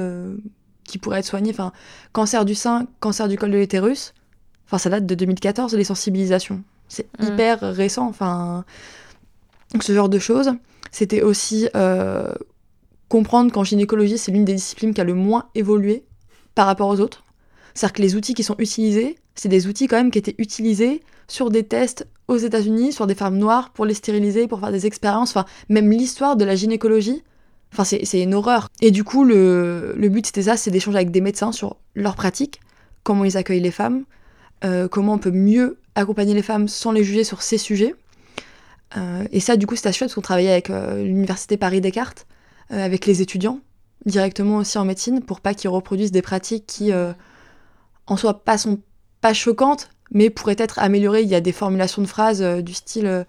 qui 0.84 0.98
pourraient 0.98 1.18
être 1.18 1.26
soignées. 1.26 1.50
Enfin, 1.50 1.72
cancer 2.12 2.44
du 2.44 2.54
sein, 2.54 2.86
cancer 3.00 3.26
du 3.26 3.36
col 3.36 3.50
de 3.50 3.58
l'utérus. 3.58 4.14
Enfin, 4.70 4.78
ça 4.78 4.88
date 4.90 5.04
de 5.06 5.14
2014, 5.16 5.74
les 5.74 5.84
sensibilisations. 5.84 6.62
C'est 6.88 7.06
Mm. 7.18 7.24
hyper 7.26 7.60
récent. 7.60 8.06
Enfin, 8.06 8.64
ce 9.80 9.92
genre 9.92 10.08
de 10.08 10.18
choses. 10.18 10.52
C'était 10.92 11.22
aussi 11.22 11.68
euh, 11.76 12.32
comprendre 13.08 13.52
qu'en 13.52 13.64
gynécologie, 13.64 14.18
c'est 14.18 14.32
l'une 14.32 14.44
des 14.44 14.54
disciplines 14.54 14.94
qui 14.94 15.00
a 15.00 15.04
le 15.04 15.14
moins 15.14 15.46
évolué 15.54 16.04
par 16.54 16.66
rapport 16.66 16.88
aux 16.88 17.00
autres. 17.00 17.24
C'est-à-dire 17.74 17.92
que 17.94 18.02
les 18.02 18.16
outils 18.16 18.34
qui 18.34 18.42
sont 18.42 18.56
utilisés, 18.58 19.16
c'est 19.36 19.48
des 19.48 19.66
outils 19.68 19.86
quand 19.86 19.96
même 19.96 20.10
qui 20.10 20.18
étaient 20.18 20.34
utilisés 20.38 21.02
sur 21.28 21.50
des 21.50 21.62
tests 21.64 22.06
aux 22.26 22.36
États-Unis, 22.36 22.92
sur 22.92 23.06
des 23.06 23.14
femmes 23.14 23.38
noires, 23.38 23.70
pour 23.70 23.84
les 23.86 23.94
stériliser, 23.94 24.48
pour 24.48 24.58
faire 24.60 24.72
des 24.72 24.86
expériences. 24.86 25.30
Enfin, 25.30 25.44
même 25.68 25.90
l'histoire 25.90 26.36
de 26.36 26.44
la 26.44 26.56
gynécologie, 26.56 27.22
enfin, 27.72 27.84
c'est 27.84 28.04
c'est 28.04 28.20
une 28.20 28.34
horreur. 28.34 28.68
Et 28.80 28.90
du 28.90 29.04
coup, 29.04 29.24
le, 29.24 29.94
le 29.96 30.08
but, 30.08 30.26
c'était 30.26 30.42
ça, 30.42 30.56
c'est 30.56 30.72
d'échanger 30.72 30.96
avec 30.98 31.12
des 31.12 31.20
médecins 31.20 31.52
sur 31.52 31.76
leurs 31.94 32.16
pratiques, 32.16 32.60
comment 33.04 33.24
ils 33.24 33.36
accueillent 33.36 33.60
les 33.60 33.70
femmes, 33.70 34.04
comment 34.90 35.14
on 35.14 35.18
peut 35.18 35.30
mieux 35.30 35.78
accompagner 35.94 36.34
les 36.34 36.42
femmes 36.42 36.68
sans 36.68 36.92
les 36.92 37.04
juger 37.04 37.24
sur 37.24 37.42
ces 37.42 37.58
sujets. 37.58 37.94
et 39.32 39.40
ça, 39.40 39.56
du 39.56 39.66
coup, 39.66 39.76
c'était 39.76 39.92
chouette 39.92 40.08
parce 40.08 40.14
qu'on 40.14 40.20
travaillait 40.20 40.52
avec 40.52 40.68
l'université 40.68 41.56
Paris-Descartes, 41.56 42.26
avec 42.70 43.06
les 43.06 43.22
étudiants, 43.22 43.60
directement 44.06 44.58
aussi 44.58 44.78
en 44.78 44.84
médecine, 44.84 45.22
pour 45.22 45.40
pas 45.40 45.54
qu'ils 45.54 45.70
reproduisent 45.70 46.12
des 46.12 46.22
pratiques 46.22 46.66
qui, 46.66 46.92
en 48.06 48.16
soi, 48.16 48.44
pas 48.44 48.58
sont 48.58 48.80
pas 49.20 49.32
choquantes, 49.32 49.90
mais 50.10 50.30
pourraient 50.30 50.56
être 50.58 50.78
améliorées. 50.78 51.22
Il 51.22 51.28
y 51.28 51.34
a 51.34 51.40
des 51.40 51.52
formulations 51.52 52.02
de 52.02 52.06
phrases 52.06 52.42
du 52.42 52.74
style 52.74 53.26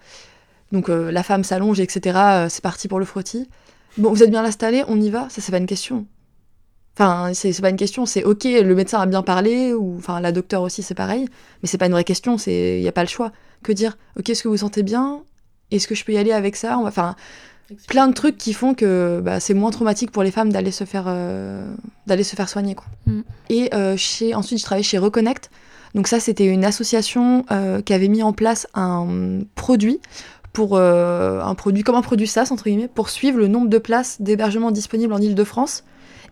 donc 0.72 0.88
la 0.88 1.24
femme 1.24 1.44
s'allonge, 1.44 1.80
etc. 1.80 2.48
c'est 2.50 2.62
parti 2.62 2.88
pour 2.88 3.00
le 3.00 3.06
frottis. 3.06 3.50
Bon, 3.98 4.10
vous 4.10 4.24
êtes 4.24 4.32
bien 4.32 4.46
installé, 4.46 4.84
on 4.88 5.00
y 5.02 5.10
va? 5.10 5.28
Ça, 5.30 5.42
c'est 5.42 5.52
pas 5.52 5.58
une 5.58 5.66
question. 5.66 6.06
Enfin, 7.02 7.32
c'est 7.34 7.60
pas 7.62 7.70
une 7.70 7.78
question, 7.78 8.06
c'est 8.06 8.24
ok, 8.24 8.44
le 8.44 8.76
médecin 8.76 9.00
a 9.00 9.08
bien 9.08 9.24
parlé, 9.24 9.74
ou 9.74 9.96
enfin 9.98 10.20
la 10.20 10.32
docteure 10.32 10.62
aussi, 10.62 10.84
c'est 10.84 10.94
pareil, 10.94 11.26
mais 11.62 11.68
c'est 11.68 11.80
pas 11.80 11.88
une 11.88 11.94
vraie 11.94 12.04
question, 12.04 12.38
il 12.38 12.80
n'y 12.80 12.88
a 12.88 12.92
pas 12.92 13.02
le 13.02 13.10
choix. 13.10 13.32
Que 13.64 13.72
dire, 13.72 13.98
ok, 14.20 14.30
est-ce 14.30 14.44
que 14.44 14.48
vous 14.48 14.58
sentez 14.58 14.84
bien? 14.84 15.22
Est-ce 15.72 15.88
que 15.88 15.96
je 15.96 16.06
peux 16.06 16.14
y 16.14 16.18
aller 16.18 16.32
avec 16.32 16.56
ça? 16.56 16.78
Enfin, 16.78 17.16
plein 17.88 18.08
de 18.08 18.14
trucs 18.14 18.38
qui 18.38 18.54
font 18.54 18.76
que 18.76 19.20
bah, 19.24 19.40
c'est 19.40 19.56
moins 19.56 19.72
traumatique 19.72 20.12
pour 20.12 20.22
les 20.22 20.30
femmes 20.30 20.52
d'aller 20.52 20.72
se 20.72 20.84
faire 20.84 21.06
euh, 21.08 21.66
d'aller 22.06 22.24
se 22.24 22.36
faire 22.36 22.50
soigner 22.50 22.76
quoi. 22.76 22.86
Mm. 23.06 23.22
Et 23.50 23.74
euh, 23.74 23.98
chez 23.98 24.36
ensuite 24.36 24.60
je 24.60 24.64
travaillais 24.64 24.84
chez 24.84 24.98
Reconnect. 24.98 25.50
Donc 25.96 26.08
ça 26.08 26.20
c'était 26.20 26.46
une 26.46 26.66
association 26.66 27.46
euh, 27.52 27.82
qui 27.82 27.94
avait 27.94 28.08
mis 28.08 28.24
en 28.24 28.34
place 28.34 28.68
un 28.74 29.42
produit 29.56 30.00
pour 30.54 30.78
un 30.78 31.56
produit 31.56 31.82
comme 31.82 31.96
un 31.96 32.02
produit 32.02 32.28
SaaS 32.28 32.50
entre 32.52 32.66
guillemets 32.66 32.90
pour 32.90 33.10
suivre 33.10 33.40
le 33.40 33.48
nombre 33.48 33.70
de 33.70 33.78
places 33.78 34.22
d'hébergement 34.22 34.72
disponibles 34.72 35.14
en 35.14 35.20
Ile-de-France 35.20 35.86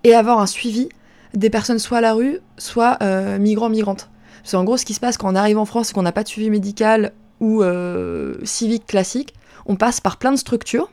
et 0.04 0.14
avoir 0.14 0.40
un 0.40 0.48
suivi 0.48 0.90
des 1.34 1.50
personnes 1.50 1.80
soit 1.80 2.00
à 2.00 2.02
la 2.02 2.14
rue, 2.14 2.40
soit 2.58 2.98
euh, 3.02 3.38
migrants, 3.38 3.70
migrantes. 3.70 4.10
C'est 4.44 4.58
en 4.58 4.64
gros 4.64 4.78
ce 4.78 4.86
qui 4.86 4.94
se 4.94 5.00
passe 5.00 5.18
quand 5.18 5.32
on 5.32 5.36
arrive 5.36 5.58
en 5.58 5.66
France 5.66 5.92
et 5.92 5.94
qu'on 5.94 6.02
n'a 6.02 6.12
pas 6.12 6.24
de 6.24 6.28
suivi 6.28 6.50
médical 6.50 7.14
ou 7.40 7.62
euh, 7.62 8.36
civique 8.44 8.86
classique, 8.86 9.34
on 9.66 9.76
passe 9.76 10.02
par 10.02 10.18
plein 10.18 10.32
de 10.32 10.38
structures 10.38 10.92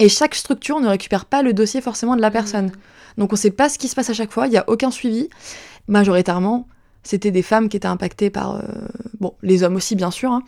et 0.00 0.08
chaque 0.08 0.34
structure 0.34 0.80
ne 0.80 0.88
récupère 0.88 1.24
pas 1.24 1.42
le 1.42 1.52
dossier 1.52 1.80
forcément 1.80 2.16
de 2.16 2.20
la 2.20 2.30
personne. 2.30 2.66
Mmh. 2.66 2.72
Donc 3.18 3.32
on 3.32 3.36
ne 3.36 3.38
sait 3.38 3.50
pas 3.50 3.68
ce 3.68 3.78
qui 3.78 3.88
se 3.88 3.94
passe 3.94 4.10
à 4.10 4.14
chaque 4.14 4.32
fois, 4.32 4.46
il 4.46 4.50
n'y 4.50 4.58
a 4.58 4.64
aucun 4.68 4.90
suivi. 4.90 5.28
Majoritairement, 5.88 6.68
c'était 7.02 7.30
des 7.30 7.42
femmes 7.42 7.68
qui 7.68 7.76
étaient 7.76 7.88
impactées 7.88 8.30
par... 8.30 8.56
Euh, 8.56 8.62
bon, 9.18 9.34
les 9.42 9.62
hommes 9.62 9.76
aussi 9.76 9.96
bien 9.96 10.10
sûr, 10.10 10.30
hein, 10.30 10.42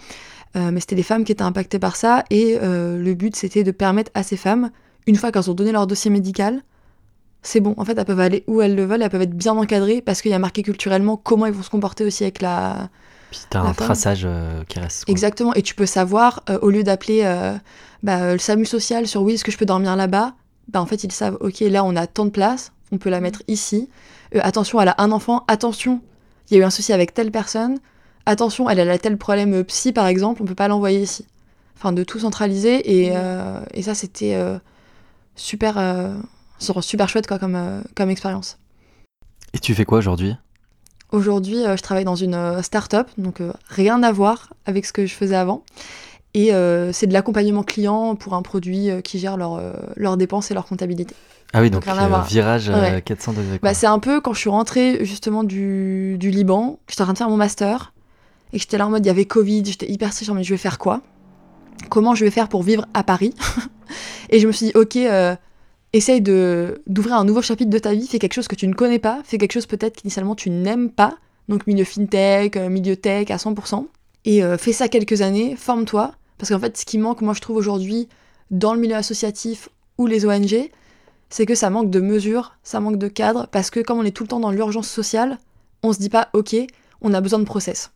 mais 0.55 0.81
c'était 0.81 0.97
des 0.97 1.03
femmes 1.03 1.25
qui 1.25 1.33
étaient 1.33 1.43
impactées 1.43 1.79
par 1.79 1.97
ça 1.97 2.25
et 2.29 2.59
le 2.61 3.15
but 3.15 3.37
c'était 3.37 3.63
de 3.63 3.71
permettre 3.71 4.11
à 4.15 4.25
ces 4.25 4.37
femmes, 4.37 4.71
une 5.07 5.17
fois 5.17 5.31
qu'elles 5.31 5.49
ont 5.49 5.55
donné 5.55 5.71
leur 5.73 5.87
dossier 5.87 6.11
médical, 6.11 6.63
c'est 7.43 7.61
bon. 7.61 7.75
En 7.77 7.85
fait, 7.85 7.97
elles 7.97 8.05
peuvent 8.05 8.21
aller 8.21 8.45
où 8.47 8.61
elles 8.61 8.75
le 8.75 8.85
veulent, 8.85 9.03
elles 9.03 9.11
peuvent 9.11 9.23
être 9.23 9.37
bien 9.37 9.53
encadrées 9.53 10.03
parce 10.03 10.21
qu'il 10.23 10.31
y 10.31 10.35
a 10.35 10.39
marqué 10.39 10.63
culturellement 10.63 11.17
comment 11.17 11.47
ils 11.47 11.53
vont 11.53 11.63
se 11.63 11.71
comporter 11.71 12.05
aussi 12.05 12.25
avec 12.25 12.43
la. 12.43 12.91
Puis 13.31 13.41
t'as 13.49 13.61
un 13.61 13.73
traçage 13.73 14.23
euh, 14.25 14.65
qui 14.69 14.79
reste. 14.79 15.09
Exactement. 15.09 15.55
Et 15.55 15.63
tu 15.63 15.75
peux 15.75 15.87
savoir, 15.87 16.43
euh, 16.51 16.59
au 16.63 16.71
lieu 16.71 16.83
d'appeler 16.83 17.23
euh, 17.25 17.57
bah, 18.03 18.33
le 18.33 18.39
SAMU 18.39 18.67
social 18.67 19.07
sur 19.07 19.23
oui, 19.23 19.35
est-ce 19.35 19.45
que 19.45 19.53
je 19.53 19.59
peux 19.59 19.67
dormir 19.67 19.95
là-bas? 19.97 20.35
Bah, 20.69 20.83
En 20.83 20.87
fait, 20.87 21.05
ils 21.05 21.13
savent, 21.13 21.39
ok, 21.41 21.61
là, 21.61 21.85
on 21.85 21.95
a 21.97 22.07
tant 22.07 22.25
de 22.25 22.31
place, 22.31 22.73
on 22.93 22.99
peut 22.99 23.11
la 23.11 23.21
mettre 23.21 23.43
ici. 23.47 23.89
attention, 24.35 24.81
elle 24.81 24.89
a 24.89 24.97
un 24.99 25.13
enfant, 25.13 25.45
attention, 25.49 26.01
il 26.51 26.57
y 26.57 26.57
a 26.59 26.63
eu 26.63 26.65
un 26.65 26.71
souci 26.71 26.93
avec 26.93 27.15
telle 27.15 27.31
personne. 27.31 27.79
Attention, 28.27 28.69
elle 28.69 28.81
a 28.81 28.99
tel 28.99 29.17
problème 29.17 29.65
psy, 29.65 29.93
par 29.93 30.07
exemple, 30.09 30.43
on 30.43 30.45
peut 30.45 30.55
pas 30.57 30.69
l'envoyer 30.69 31.01
ici. 31.01 31.25
Enfin, 31.77 31.93
de 31.93 32.03
tout 32.03 32.19
centraliser. 32.19 33.07
Et, 33.07 33.13
et 33.73 33.83
ça, 33.83 33.95
c'était 33.95 34.37
super 35.37 35.79
c'est 36.61 36.81
super 36.83 37.09
chouette 37.09 37.27
quoi, 37.27 37.39
comme, 37.39 37.57
euh, 37.57 37.81
comme 37.97 38.11
expérience. 38.11 38.59
Et 39.53 39.59
tu 39.59 39.75
fais 39.75 39.85
quoi 39.85 39.99
aujourd'hui? 39.99 40.37
Aujourd'hui, 41.11 41.65
euh, 41.65 41.77
je 41.77 41.83
travaille 41.83 42.05
dans 42.05 42.15
une 42.15 42.35
euh, 42.35 42.63
start-up, 42.63 43.09
donc 43.19 43.43
rien 43.69 44.03
à 44.03 44.13
voir 44.13 44.53
avec 44.67 44.87
ce 44.87 44.93
que 44.93 45.07
je 45.07 45.15
faisais 45.15 45.35
avant. 45.35 45.65
Et 46.33 46.53
c'est 46.93 47.09
de 47.09 47.13
l'accompagnement 47.13 47.65
client 47.65 48.15
pour 48.15 48.35
un 48.35 48.43
produit 48.43 48.89
qui 49.03 49.19
gère 49.19 49.37
leurs 49.37 50.17
dépenses 50.17 50.53
et 50.53 50.55
leur 50.55 50.65
comptabilité. 50.65 51.13
Ah 51.53 51.61
oui, 51.61 51.71
donc, 51.71 51.85
virage 52.29 52.71
400 53.05 53.33
degrés. 53.33 53.59
Bah, 53.61 53.75
c'est 53.75 53.89
un 53.89 53.99
peu 53.99 54.21
quand 54.21 54.33
je 54.33 54.39
suis 54.39 54.49
rentrée 54.49 55.05
justement 55.05 55.43
du, 55.43 56.19
du 56.21 56.31
Liban, 56.31 56.79
j'étais 56.89 57.03
en 57.03 57.07
train 57.07 57.15
de 57.15 57.19
faire 57.19 57.31
mon 57.31 57.37
master, 57.37 57.93
et 58.53 58.61
j'étais 58.61 58.79
là 58.79 58.87
en 58.87 58.91
mode, 58.91 59.05
il 59.05 59.09
y 59.09 59.11
avait 59.11 59.25
Covid, 59.25 59.65
j'étais 59.65 59.91
hyper 59.91 60.13
stressée, 60.13 60.33
mais 60.33 60.45
je 60.45 60.55
vais 60.55 60.57
faire 60.57 60.79
quoi? 60.79 61.01
Comment 61.89 62.15
je 62.15 62.25
vais 62.25 62.31
faire 62.31 62.49
pour 62.49 62.63
vivre 62.63 62.87
à 62.95 63.03
Paris? 63.03 63.35
Et 64.31 64.39
je 64.39 64.47
me 64.47 64.53
suis 64.53 64.67
dit, 64.67 64.73
ok, 64.77 64.97
essaye 65.93 66.21
de 66.21 66.83
d'ouvrir 66.87 67.17
un 67.17 67.25
nouveau 67.25 67.43
chapitre 67.43 67.71
de 67.71 67.79
ta 67.79 67.93
vie, 67.93 68.07
fais 68.07 68.19
quelque 68.19 68.35
chose 68.35 68.49
que 68.49 68.55
tu 68.55 68.67
ne 68.67 68.75
connais 68.75 68.99
pas, 68.99 69.21
fais 69.25 69.39
quelque 69.39 69.53
chose 69.53 69.67
peut-être 69.67 69.97
qu'initialement 69.97 70.35
tu 70.35 70.51
n'aimes 70.51 70.91
pas, 70.91 71.17
donc 71.49 71.67
milieu 71.67 71.85
fintech, 71.85 72.57
euh, 72.57 72.69
milieu 72.69 72.97
tech 72.97 73.31
à 73.31 73.37
100%, 73.37 73.87
et 74.25 74.45
euh, 74.45 74.57
fais 74.57 74.73
ça 74.73 74.89
quelques 74.89 75.23
années, 75.23 75.57
forme-toi, 75.57 76.13
parce 76.39 76.51
qu'en 76.51 76.59
fait 76.59 76.77
ce 76.77 76.85
qui 76.85 76.99
manque, 76.99 77.23
moi 77.23 77.35
je 77.35 77.41
trouve 77.41 77.57
aujourd'hui, 77.57 78.09
dans 78.51 78.75
le 78.75 78.81
milieu 78.81 78.97
associatif 78.97 79.69
ou 79.99 80.07
les 80.07 80.27
ONG, 80.27 80.71
c'est 81.29 81.47
que 81.47 81.55
ça 81.55 81.71
manque 81.71 81.91
de 81.91 82.01
mesures, 82.01 82.57
ça 82.63 82.81
manque 82.81 82.99
de 82.99 83.09
cadre, 83.09 83.49
parce 83.51 83.71
que 83.71 83.81
comme 83.81 83.99
on 83.99 84.05
est 84.05 84.11
tout 84.11 84.25
le 84.25 84.29
temps 84.29 84.41
dans 84.41 84.51
l'urgence 84.51 84.89
sociale, 84.89 85.39
on 85.83 85.93
se 85.93 85.99
dit 85.99 86.09
pas 86.11 86.29
ok, 86.33 86.57
on 87.01 87.15
a 87.15 87.21
besoin 87.21 87.39
de 87.39 87.45
process. 87.45 87.93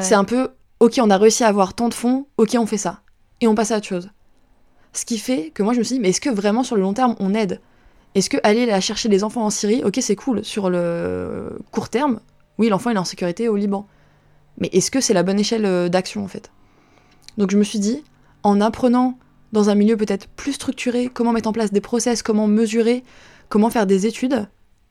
C'est 0.00 0.14
un 0.14 0.24
peu 0.24 0.50
ok, 0.80 1.00
on 1.02 1.10
a 1.10 1.18
réussi 1.18 1.44
à 1.44 1.48
avoir 1.48 1.74
tant 1.74 1.88
de 1.88 1.94
fonds, 1.94 2.26
ok, 2.36 2.56
on 2.58 2.66
fait 2.66 2.78
ça. 2.78 3.00
Et 3.40 3.48
on 3.48 3.54
passe 3.54 3.72
à 3.72 3.78
autre 3.78 3.86
chose. 3.86 4.10
Ce 4.94 5.04
qui 5.04 5.18
fait 5.18 5.50
que 5.50 5.62
moi 5.62 5.74
je 5.74 5.78
me 5.78 5.84
suis 5.84 5.96
dit, 5.96 6.00
mais 6.00 6.10
est-ce 6.10 6.20
que 6.20 6.30
vraiment 6.30 6.62
sur 6.62 6.76
le 6.76 6.82
long 6.82 6.94
terme 6.94 7.16
on 7.18 7.34
aide? 7.34 7.60
Est-ce 8.14 8.30
que 8.30 8.36
aller 8.44 8.80
chercher 8.80 9.08
les 9.08 9.24
enfants 9.24 9.44
en 9.44 9.50
Syrie, 9.50 9.82
ok 9.84 9.98
c'est 10.00 10.16
cool, 10.16 10.44
sur 10.44 10.70
le 10.70 11.58
court 11.72 11.88
terme, 11.88 12.20
oui 12.58 12.68
l'enfant 12.68 12.90
il 12.90 12.96
est 12.96 13.00
en 13.00 13.04
sécurité 13.04 13.48
au 13.48 13.56
Liban. 13.56 13.86
Mais 14.58 14.68
est-ce 14.72 14.90
que 14.90 15.00
c'est 15.00 15.14
la 15.14 15.24
bonne 15.24 15.40
échelle 15.40 15.66
euh, 15.66 15.88
d'action 15.88 16.24
en 16.24 16.28
fait? 16.28 16.52
Donc 17.38 17.50
je 17.50 17.58
me 17.58 17.64
suis 17.64 17.80
dit, 17.80 18.04
en 18.44 18.60
apprenant 18.60 19.18
dans 19.52 19.68
un 19.68 19.74
milieu 19.74 19.96
peut-être 19.96 20.28
plus 20.28 20.52
structuré, 20.52 21.10
comment 21.12 21.32
mettre 21.32 21.48
en 21.48 21.52
place 21.52 21.72
des 21.72 21.80
process, 21.80 22.22
comment 22.22 22.46
mesurer, 22.46 23.02
comment 23.48 23.70
faire 23.70 23.86
des 23.86 24.06
études, 24.06 24.48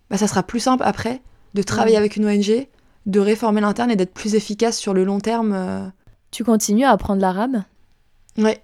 bah, 0.10 0.18
ça 0.18 0.28
sera 0.28 0.44
plus 0.44 0.60
simple 0.60 0.84
après 0.86 1.22
de 1.54 1.64
travailler 1.64 1.98
avec 1.98 2.16
une 2.16 2.26
ONG, 2.26 2.68
de 3.06 3.20
réformer 3.20 3.62
l'interne 3.62 3.92
et 3.92 3.96
d'être 3.96 4.14
plus 4.14 4.36
efficace 4.36 4.78
sur 4.78 4.94
le 4.94 5.04
long 5.04 5.20
terme. 5.20 5.54
Euh. 5.54 5.88
Tu 6.32 6.44
continues 6.44 6.86
à 6.86 6.92
apprendre 6.92 7.22
l'arabe? 7.22 7.64
Ouais, 8.38 8.64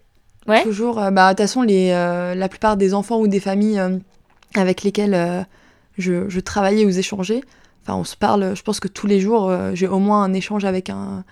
Toujours, 0.64 1.00
euh, 1.00 1.12
bah, 1.12 1.34
de 1.34 1.38
toute 1.38 1.46
façon, 1.46 1.62
les, 1.62 1.92
euh, 1.92 2.36
la 2.36 2.50
plupart 2.50 2.78
des 2.78 2.94
enfants 2.94 3.20
ou 3.20 3.28
des 3.28 3.40
familles 3.40 3.80
euh, 3.80 3.98
avec 4.56 4.84
lesquelles 4.84 5.46
je, 5.98 6.30
je, 6.30 6.40
travaillais 6.40 6.86
ou 6.86 6.92
j'échangeais, 6.92 7.42
enfin, 7.84 7.96
on 7.96 8.04
se 8.04 8.16
parle, 8.16 8.56
je 8.56 8.62
pense 8.64 8.80
que 8.80 8.88
tous 8.88 9.08
les 9.08 9.20
jours, 9.20 9.52
j'ai 9.74 9.88
au 9.88 10.00
moins 10.00 10.24
un 10.24 10.34
échange 10.34 10.66
avec 10.66 10.90
un, 10.90 11.24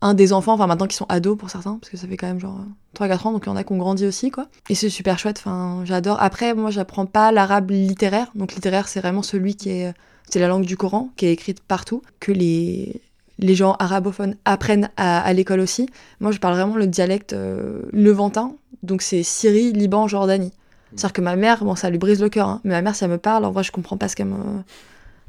un 0.00 0.14
des 0.14 0.32
enfants, 0.32 0.54
enfin 0.54 0.66
maintenant 0.66 0.86
qui 0.86 0.96
sont 0.96 1.06
ados 1.08 1.36
pour 1.36 1.50
certains, 1.50 1.76
parce 1.78 1.90
que 1.90 1.96
ça 1.98 2.06
fait 2.06 2.16
quand 2.16 2.26
même 2.26 2.40
genre 2.40 2.60
3-4 2.96 3.28
ans, 3.28 3.32
donc 3.32 3.44
il 3.44 3.48
y 3.48 3.52
en 3.52 3.56
a 3.56 3.64
qui 3.64 3.72
ont 3.72 3.76
grandi 3.76 4.06
aussi, 4.06 4.30
quoi. 4.30 4.46
Et 4.70 4.74
c'est 4.74 4.88
super 4.88 5.18
chouette, 5.18 5.42
enfin, 5.44 5.82
j'adore. 5.84 6.16
Après, 6.20 6.54
moi, 6.54 6.70
j'apprends 6.70 7.06
pas 7.06 7.32
l'arabe 7.32 7.70
littéraire, 7.70 8.28
donc 8.34 8.54
littéraire, 8.54 8.88
c'est 8.88 9.00
vraiment 9.00 9.22
celui 9.22 9.56
qui 9.56 9.70
est. 9.70 9.92
C'est 10.30 10.40
la 10.40 10.48
langue 10.48 10.66
du 10.66 10.76
Coran, 10.76 11.08
qui 11.16 11.24
est 11.24 11.32
écrite 11.32 11.60
partout, 11.60 12.02
que 12.20 12.32
les, 12.32 13.00
les 13.38 13.54
gens 13.54 13.76
arabophones 13.78 14.36
apprennent 14.44 14.90
à, 14.96 15.32
l'école 15.32 15.60
aussi. 15.60 15.88
Moi, 16.20 16.32
je 16.32 16.38
parle 16.38 16.54
vraiment 16.54 16.76
le 16.76 16.86
dialecte 16.86 17.32
euh, 17.32 17.82
levantin, 17.92 18.54
donc 18.82 19.02
c'est 19.02 19.22
Syrie, 19.22 19.72
Liban, 19.72 20.08
Jordanie. 20.08 20.52
C'est-à-dire 20.90 21.12
que 21.12 21.20
ma 21.20 21.36
mère, 21.36 21.64
bon, 21.64 21.74
ça 21.74 21.90
lui 21.90 21.98
brise 21.98 22.20
le 22.20 22.28
cœur, 22.28 22.48
hein, 22.48 22.60
mais 22.64 22.70
ma 22.70 22.82
mère, 22.82 22.96
si 22.96 23.04
elle 23.04 23.10
me 23.10 23.18
parle, 23.18 23.44
en 23.44 23.50
vrai, 23.50 23.62
je 23.62 23.72
comprends 23.72 23.96
pas 23.96 24.08
ce 24.08 24.16
qu'elle 24.16 24.26
me, 24.26 24.62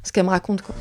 ce 0.03 0.12
qu'elle 0.12 0.26
me 0.26 0.30
raconte, 0.30 0.62
quoi. 0.62 0.76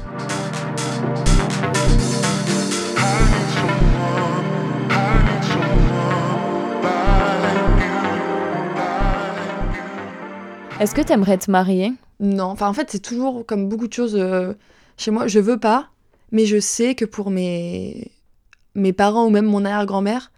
Est-ce 10.80 10.94
que 10.94 11.00
tu 11.00 11.12
aimerais 11.12 11.38
te 11.38 11.50
marier? 11.50 11.92
Non, 12.20 12.44
enfin 12.44 12.68
en 12.68 12.72
fait 12.72 12.88
c'est 12.90 13.00
toujours 13.00 13.44
comme 13.46 13.68
beaucoup 13.68 13.88
de 13.88 13.92
choses 13.92 14.16
euh, 14.16 14.54
chez 14.96 15.10
moi, 15.10 15.26
je 15.26 15.40
veux 15.40 15.58
pas, 15.58 15.88
mais 16.32 16.46
je 16.46 16.60
sais 16.60 16.94
que 16.94 17.04
pour 17.04 17.30
mes, 17.30 18.10
mes 18.74 18.92
parents 18.92 19.26
ou 19.26 19.30
même 19.30 19.46
mon 19.46 19.64
arrière-grand-mère, 19.64 20.30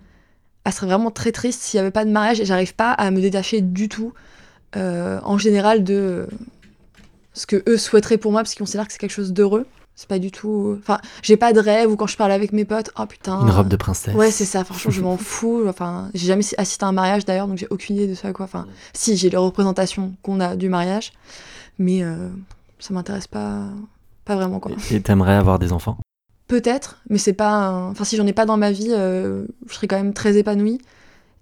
elle 0.65 0.73
serait 0.73 0.87
vraiment 0.87 1.11
très 1.11 1.33
triste 1.33 1.63
s'il 1.63 1.79
n'y 1.79 1.83
avait 1.83 1.91
pas 1.91 2.05
de 2.05 2.11
mariage 2.11 2.41
et 2.41 2.45
j'arrive 2.45 2.75
pas 2.75 2.93
à 2.93 3.11
me 3.11 3.21
détacher 3.21 3.61
du 3.61 3.89
tout, 3.89 4.13
euh, 4.77 5.19
en 5.25 5.39
général, 5.39 5.85
de 5.85 6.27
ce 7.33 7.47
que 7.47 7.63
eux 7.69 7.79
souhaiteraient 7.79 8.19
pour 8.19 8.33
moi 8.33 8.43
parce 8.43 8.55
qu'ils 8.55 8.61
considèrent 8.61 8.87
que 8.87 8.93
c'est 8.93 8.99
quelque 8.99 9.11
chose 9.11 9.33
d'heureux. 9.33 9.67
C'est 9.97 10.09
pas 10.09 10.19
du 10.19 10.31
tout. 10.31 10.77
Enfin, 10.79 10.99
j'ai 11.23 11.37
pas 11.37 11.53
de 11.53 11.61
rêve 11.61 11.91
ou 11.91 11.97
quand 11.97 12.07
je 12.07 12.17
parle 12.17 12.33
avec 12.33 12.53
mes 12.53 12.65
potes, 12.65 12.91
oh 12.99 13.05
putain. 13.05 13.43
Une 13.43 13.51
robe 13.51 13.69
de 13.69 13.77
princesse. 13.77 14.15
Ouais, 14.15 14.31
c'est 14.31 14.47
ça, 14.47 14.65
franchement, 14.65 14.91
je 14.91 15.01
m'en 15.03 15.17
fous. 15.19 15.65
Enfin, 15.69 16.09
j'ai 16.15 16.27
jamais 16.27 16.45
assisté 16.57 16.85
à 16.87 16.89
un 16.89 16.93
mariage 16.93 17.27
d'ailleurs, 17.27 17.47
donc 17.47 17.59
j'ai 17.59 17.67
aucune 17.69 17.97
idée 17.97 18.07
de 18.07 18.15
ça, 18.15 18.33
quoi. 18.33 18.47
Enfin, 18.47 18.67
si, 18.95 19.17
j'ai 19.19 19.29
les 19.29 19.37
représentations 19.37 20.15
qu'on 20.23 20.41
a 20.41 20.57
du 20.57 20.71
mariage, 20.71 21.13
mais 21.79 22.03
euh, 22.03 22.31
ça 22.79 22.95
m'intéresse 22.95 23.27
pas 23.27 23.65
pas 24.31 24.37
vraiment, 24.37 24.61
quoi. 24.61 24.71
Et 24.93 25.01
t'aimerais 25.01 25.35
avoir 25.35 25.59
des 25.59 25.73
enfants? 25.73 25.99
Peut-être, 26.47 26.99
mais 27.09 27.19
c'est 27.19 27.33
pas. 27.33 27.73
Enfin, 27.91 28.05
si 28.05 28.17
j'en 28.17 28.27
ai 28.29 28.33
pas 28.33 28.47
dans 28.47 28.57
ma 28.57 28.71
vie, 28.71 28.91
euh, 28.91 29.45
je 29.69 29.75
serais 29.75 29.89
quand 29.89 29.97
même 29.97 30.15
très 30.15 30.37
épanouie. 30.37 30.81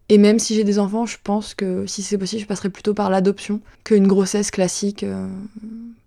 Et 0.09 0.17
même 0.17 0.39
si 0.39 0.55
j'ai 0.55 0.65
des 0.65 0.79
enfants, 0.79 1.05
je 1.05 1.19
pense 1.23 1.55
que 1.55 1.85
si 1.87 2.03
c'est 2.03 2.17
possible, 2.17 2.41
je 2.41 2.47
passerai 2.47 2.71
plutôt 2.71 2.95
par 2.95 3.11
l'adoption 3.11 3.61
qu'une 3.85 4.07
grossesse 4.07 4.51
classique. 4.51 5.03
Euh, 5.03 5.29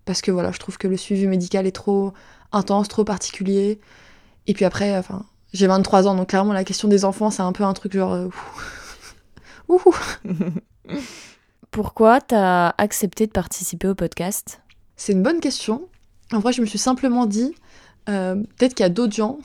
parce 0.06 0.22
que 0.22 0.32
voilà, 0.32 0.50
je 0.50 0.58
trouve 0.58 0.76
que 0.76 0.88
le 0.88 0.96
suivi 0.96 1.28
médical 1.28 1.68
est 1.68 1.72
trop 1.72 2.12
intense, 2.50 2.88
trop 2.88 3.04
particulier. 3.04 3.78
Et 4.48 4.54
puis 4.54 4.64
après, 4.64 4.98
enfin, 4.98 5.24
j'ai 5.52 5.68
23 5.68 6.08
ans, 6.08 6.16
donc 6.16 6.30
clairement, 6.30 6.52
la 6.52 6.64
question 6.64 6.88
des 6.88 7.04
enfants, 7.04 7.30
c'est 7.30 7.42
un 7.42 7.52
peu 7.52 7.62
un 7.62 7.74
truc 7.74 7.92
genre. 7.92 8.12
euh. 8.12 8.28
Ouh. 9.68 9.80
Pourquoi 11.70 12.20
t'as 12.20 12.74
accepté 12.76 13.28
de 13.28 13.32
participer 13.32 13.86
au 13.86 13.94
podcast? 13.94 14.60
C'est 14.96 15.12
une 15.12 15.22
bonne 15.22 15.38
question. 15.38 15.88
En 16.32 16.40
vrai, 16.40 16.52
je 16.52 16.60
me 16.60 16.66
suis 16.66 16.78
simplement 16.78 17.26
dit, 17.26 17.54
euh, 18.08 18.36
peut-être 18.56 18.74
qu'il 18.74 18.84
y 18.84 18.86
a 18.86 18.90
d'autres 18.90 19.14
gens 19.14 19.38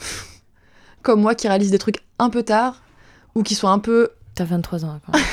comme 1.01 1.21
moi 1.21 1.35
qui 1.35 1.47
réalisent 1.47 1.71
des 1.71 1.79
trucs 1.79 2.03
un 2.19 2.29
peu 2.29 2.43
tard 2.43 2.81
ou 3.35 3.43
qui 3.43 3.55
sont 3.55 3.67
un 3.67 3.79
peu. 3.79 4.09
T'as 4.35 4.45
23 4.45 4.85
ans 4.85 4.99
quand 5.05 5.13
même. 5.13 5.23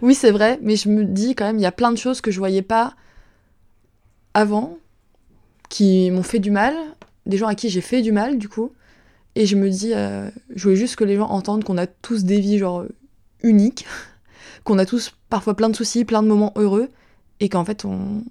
Oui, 0.00 0.14
c'est 0.14 0.30
vrai, 0.30 0.60
mais 0.62 0.76
je 0.76 0.88
me 0.88 1.04
dis 1.04 1.34
quand 1.34 1.44
même, 1.44 1.58
il 1.58 1.62
y 1.62 1.66
a 1.66 1.72
plein 1.72 1.90
de 1.90 1.96
choses 1.96 2.20
que 2.20 2.30
je 2.30 2.38
voyais 2.38 2.62
pas 2.62 2.94
avant 4.32 4.78
qui 5.68 6.08
m'ont 6.12 6.22
fait 6.22 6.38
du 6.38 6.52
mal, 6.52 6.76
des 7.26 7.36
gens 7.36 7.48
à 7.48 7.56
qui 7.56 7.68
j'ai 7.68 7.80
fait 7.80 8.00
du 8.00 8.12
mal 8.12 8.38
du 8.38 8.48
coup. 8.48 8.70
Et 9.34 9.44
je 9.44 9.56
me 9.56 9.68
dis, 9.68 9.92
euh, 9.92 10.30
je 10.54 10.62
voulais 10.62 10.76
juste 10.76 10.94
que 10.94 11.02
les 11.02 11.16
gens 11.16 11.28
entendent 11.28 11.64
qu'on 11.64 11.78
a 11.78 11.88
tous 11.88 12.22
des 12.22 12.38
vies 12.38 12.58
genre 12.58 12.84
uniques, 13.42 13.86
qu'on 14.64 14.78
a 14.78 14.86
tous 14.86 15.12
parfois 15.28 15.56
plein 15.56 15.68
de 15.68 15.74
soucis, 15.74 16.04
plein 16.04 16.22
de 16.22 16.28
moments 16.28 16.52
heureux, 16.54 16.88
et 17.40 17.48
qu'en 17.48 17.64
fait 17.64 17.84
on, 17.84 18.22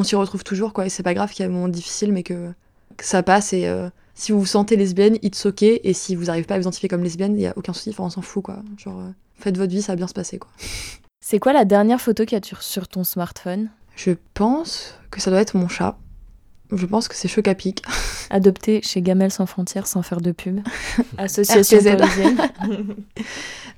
on 0.00 0.04
s'y 0.04 0.16
retrouve 0.16 0.42
toujours 0.44 0.72
quoi. 0.72 0.86
Et 0.86 0.88
c'est 0.88 1.02
pas 1.02 1.14
grave 1.14 1.30
qu'il 1.30 1.42
y 1.42 1.44
ait 1.44 1.48
des 1.48 1.54
moments 1.54 1.68
difficiles, 1.68 2.12
mais 2.12 2.22
que, 2.22 2.50
que 2.96 3.04
ça 3.04 3.22
passe. 3.22 3.52
Et 3.52 3.66
euh, 3.66 3.88
si 4.14 4.32
vous 4.32 4.40
vous 4.40 4.46
sentez 4.46 4.76
lesbienne, 4.76 5.18
it's 5.22 5.44
ok. 5.46 5.62
Et 5.62 5.92
si 5.92 6.16
vous 6.16 6.24
n'arrivez 6.24 6.46
pas 6.46 6.54
à 6.54 6.58
vous 6.58 6.62
identifier 6.62 6.88
comme 6.88 7.02
lesbienne, 7.02 7.34
il 7.36 7.42
y 7.42 7.46
a 7.46 7.52
aucun 7.56 7.72
souci. 7.72 7.90
Enfin, 7.90 8.04
on 8.04 8.10
s'en 8.10 8.22
fout 8.22 8.42
quoi. 8.42 8.62
Genre, 8.78 8.98
euh, 8.98 9.10
faites 9.38 9.56
votre 9.56 9.72
vie, 9.72 9.82
ça 9.82 9.92
va 9.92 9.96
bien 9.96 10.06
se 10.06 10.14
passer 10.14 10.38
quoi. 10.38 10.50
C'est 11.22 11.38
quoi 11.38 11.52
la 11.52 11.66
dernière 11.66 12.00
photo 12.00 12.24
qu'il 12.24 12.38
y 12.38 12.40
a 12.40 12.56
sur- 12.60 12.88
ton 12.88 13.04
smartphone? 13.04 13.68
Je 13.94 14.12
pense 14.32 14.94
que 15.10 15.20
ça 15.20 15.30
doit 15.30 15.40
être 15.40 15.54
mon 15.54 15.68
chat. 15.68 15.98
Je 16.72 16.86
pense 16.86 17.08
que 17.08 17.14
c'est 17.14 17.28
Chocapic. 17.28 17.82
Adopté 18.30 18.80
chez 18.82 19.02
Gamelle 19.02 19.30
sans 19.30 19.44
frontières 19.44 19.86
sans 19.86 20.02
faire 20.02 20.22
de 20.22 20.32
pub. 20.32 20.60
Association. 21.18 21.78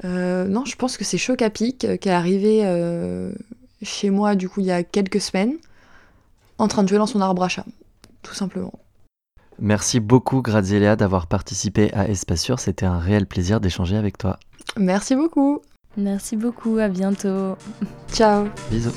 Euh, 0.05 0.47
non, 0.47 0.65
je 0.65 0.77
pense 0.77 0.97
que 0.97 1.05
c'est 1.05 1.19
Chocapic 1.19 1.85
euh, 1.85 1.97
qui 1.97 2.09
est 2.09 2.13
arrivé 2.13 2.63
chez 3.83 4.11
moi 4.11 4.35
du 4.35 4.49
coup 4.49 4.61
il 4.61 4.67
y 4.67 4.71
a 4.71 4.83
quelques 4.83 5.21
semaines, 5.21 5.55
en 6.63 6.69
train 6.69 6.83
de 6.83 6.89
jouer 6.89 6.99
dans 6.99 7.07
son 7.07 7.21
arbre 7.21 7.43
à 7.43 7.49
chat, 7.49 7.67
tout 8.23 8.35
simplement. 8.35 8.73
Merci 9.59 10.01
beaucoup 10.01 10.43
Graziella 10.43 10.97
d'avoir 10.97 11.27
participé 11.27 11.93
à 11.93 12.09
Espace 12.09 12.41
Sûr, 12.41 12.59
c'était 12.59 12.87
un 12.87 12.99
réel 12.99 13.27
plaisir 13.27 13.61
d'échanger 13.61 13.97
avec 13.97 14.17
toi. 14.17 14.39
Merci 14.77 15.15
beaucoup. 15.17 15.61
Merci 15.97 16.37
beaucoup, 16.37 16.79
à 16.79 16.89
bientôt. 16.89 17.57
Ciao. 18.13 18.47
Bisous. 18.71 18.95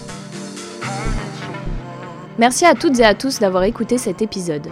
Merci 2.37 2.65
à 2.65 2.75
toutes 2.75 2.99
et 2.99 3.05
à 3.05 3.15
tous 3.15 3.39
d'avoir 3.39 3.63
écouté 3.63 3.97
cet 3.97 4.21
épisode. 4.21 4.67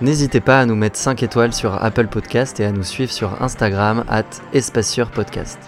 N'hésitez 0.00 0.40
pas 0.40 0.60
à 0.60 0.66
nous 0.66 0.76
mettre 0.76 0.96
5 0.96 1.22
étoiles 1.22 1.52
sur 1.52 1.82
Apple 1.82 2.06
Podcast 2.06 2.60
et 2.60 2.64
à 2.64 2.72
nous 2.72 2.84
suivre 2.84 3.10
sur 3.10 3.42
Instagram 3.42 4.04
at 4.08 4.24
Espace 4.52 5.00
Podcast. 5.12 5.58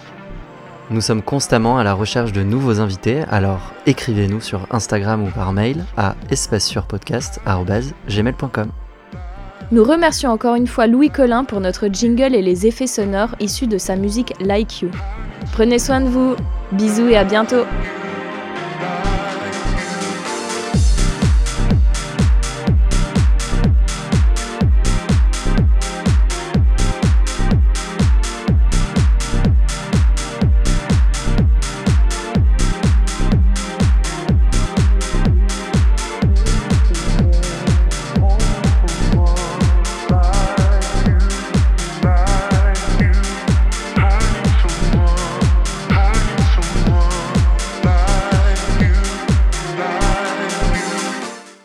Nous 0.91 0.99
sommes 0.99 1.21
constamment 1.21 1.77
à 1.77 1.85
la 1.85 1.93
recherche 1.93 2.33
de 2.33 2.43
nouveaux 2.43 2.81
invités, 2.81 3.23
alors 3.31 3.71
écrivez-nous 3.85 4.41
sur 4.41 4.67
Instagram 4.71 5.23
ou 5.23 5.29
par 5.29 5.53
mail 5.53 5.85
à 5.95 6.15
espacesurpodcast.gmail.com. 6.29 8.67
Nous 9.71 9.85
remercions 9.85 10.31
encore 10.31 10.55
une 10.55 10.67
fois 10.67 10.87
Louis 10.87 11.09
Collin 11.09 11.45
pour 11.45 11.61
notre 11.61 11.87
jingle 11.87 12.35
et 12.35 12.41
les 12.41 12.67
effets 12.67 12.87
sonores 12.87 13.37
issus 13.39 13.67
de 13.67 13.77
sa 13.77 13.95
musique 13.95 14.33
Like 14.41 14.81
You. 14.81 14.91
Prenez 15.53 15.79
soin 15.79 16.01
de 16.01 16.09
vous, 16.09 16.35
bisous 16.73 17.07
et 17.07 17.15
à 17.15 17.23
bientôt 17.23 17.63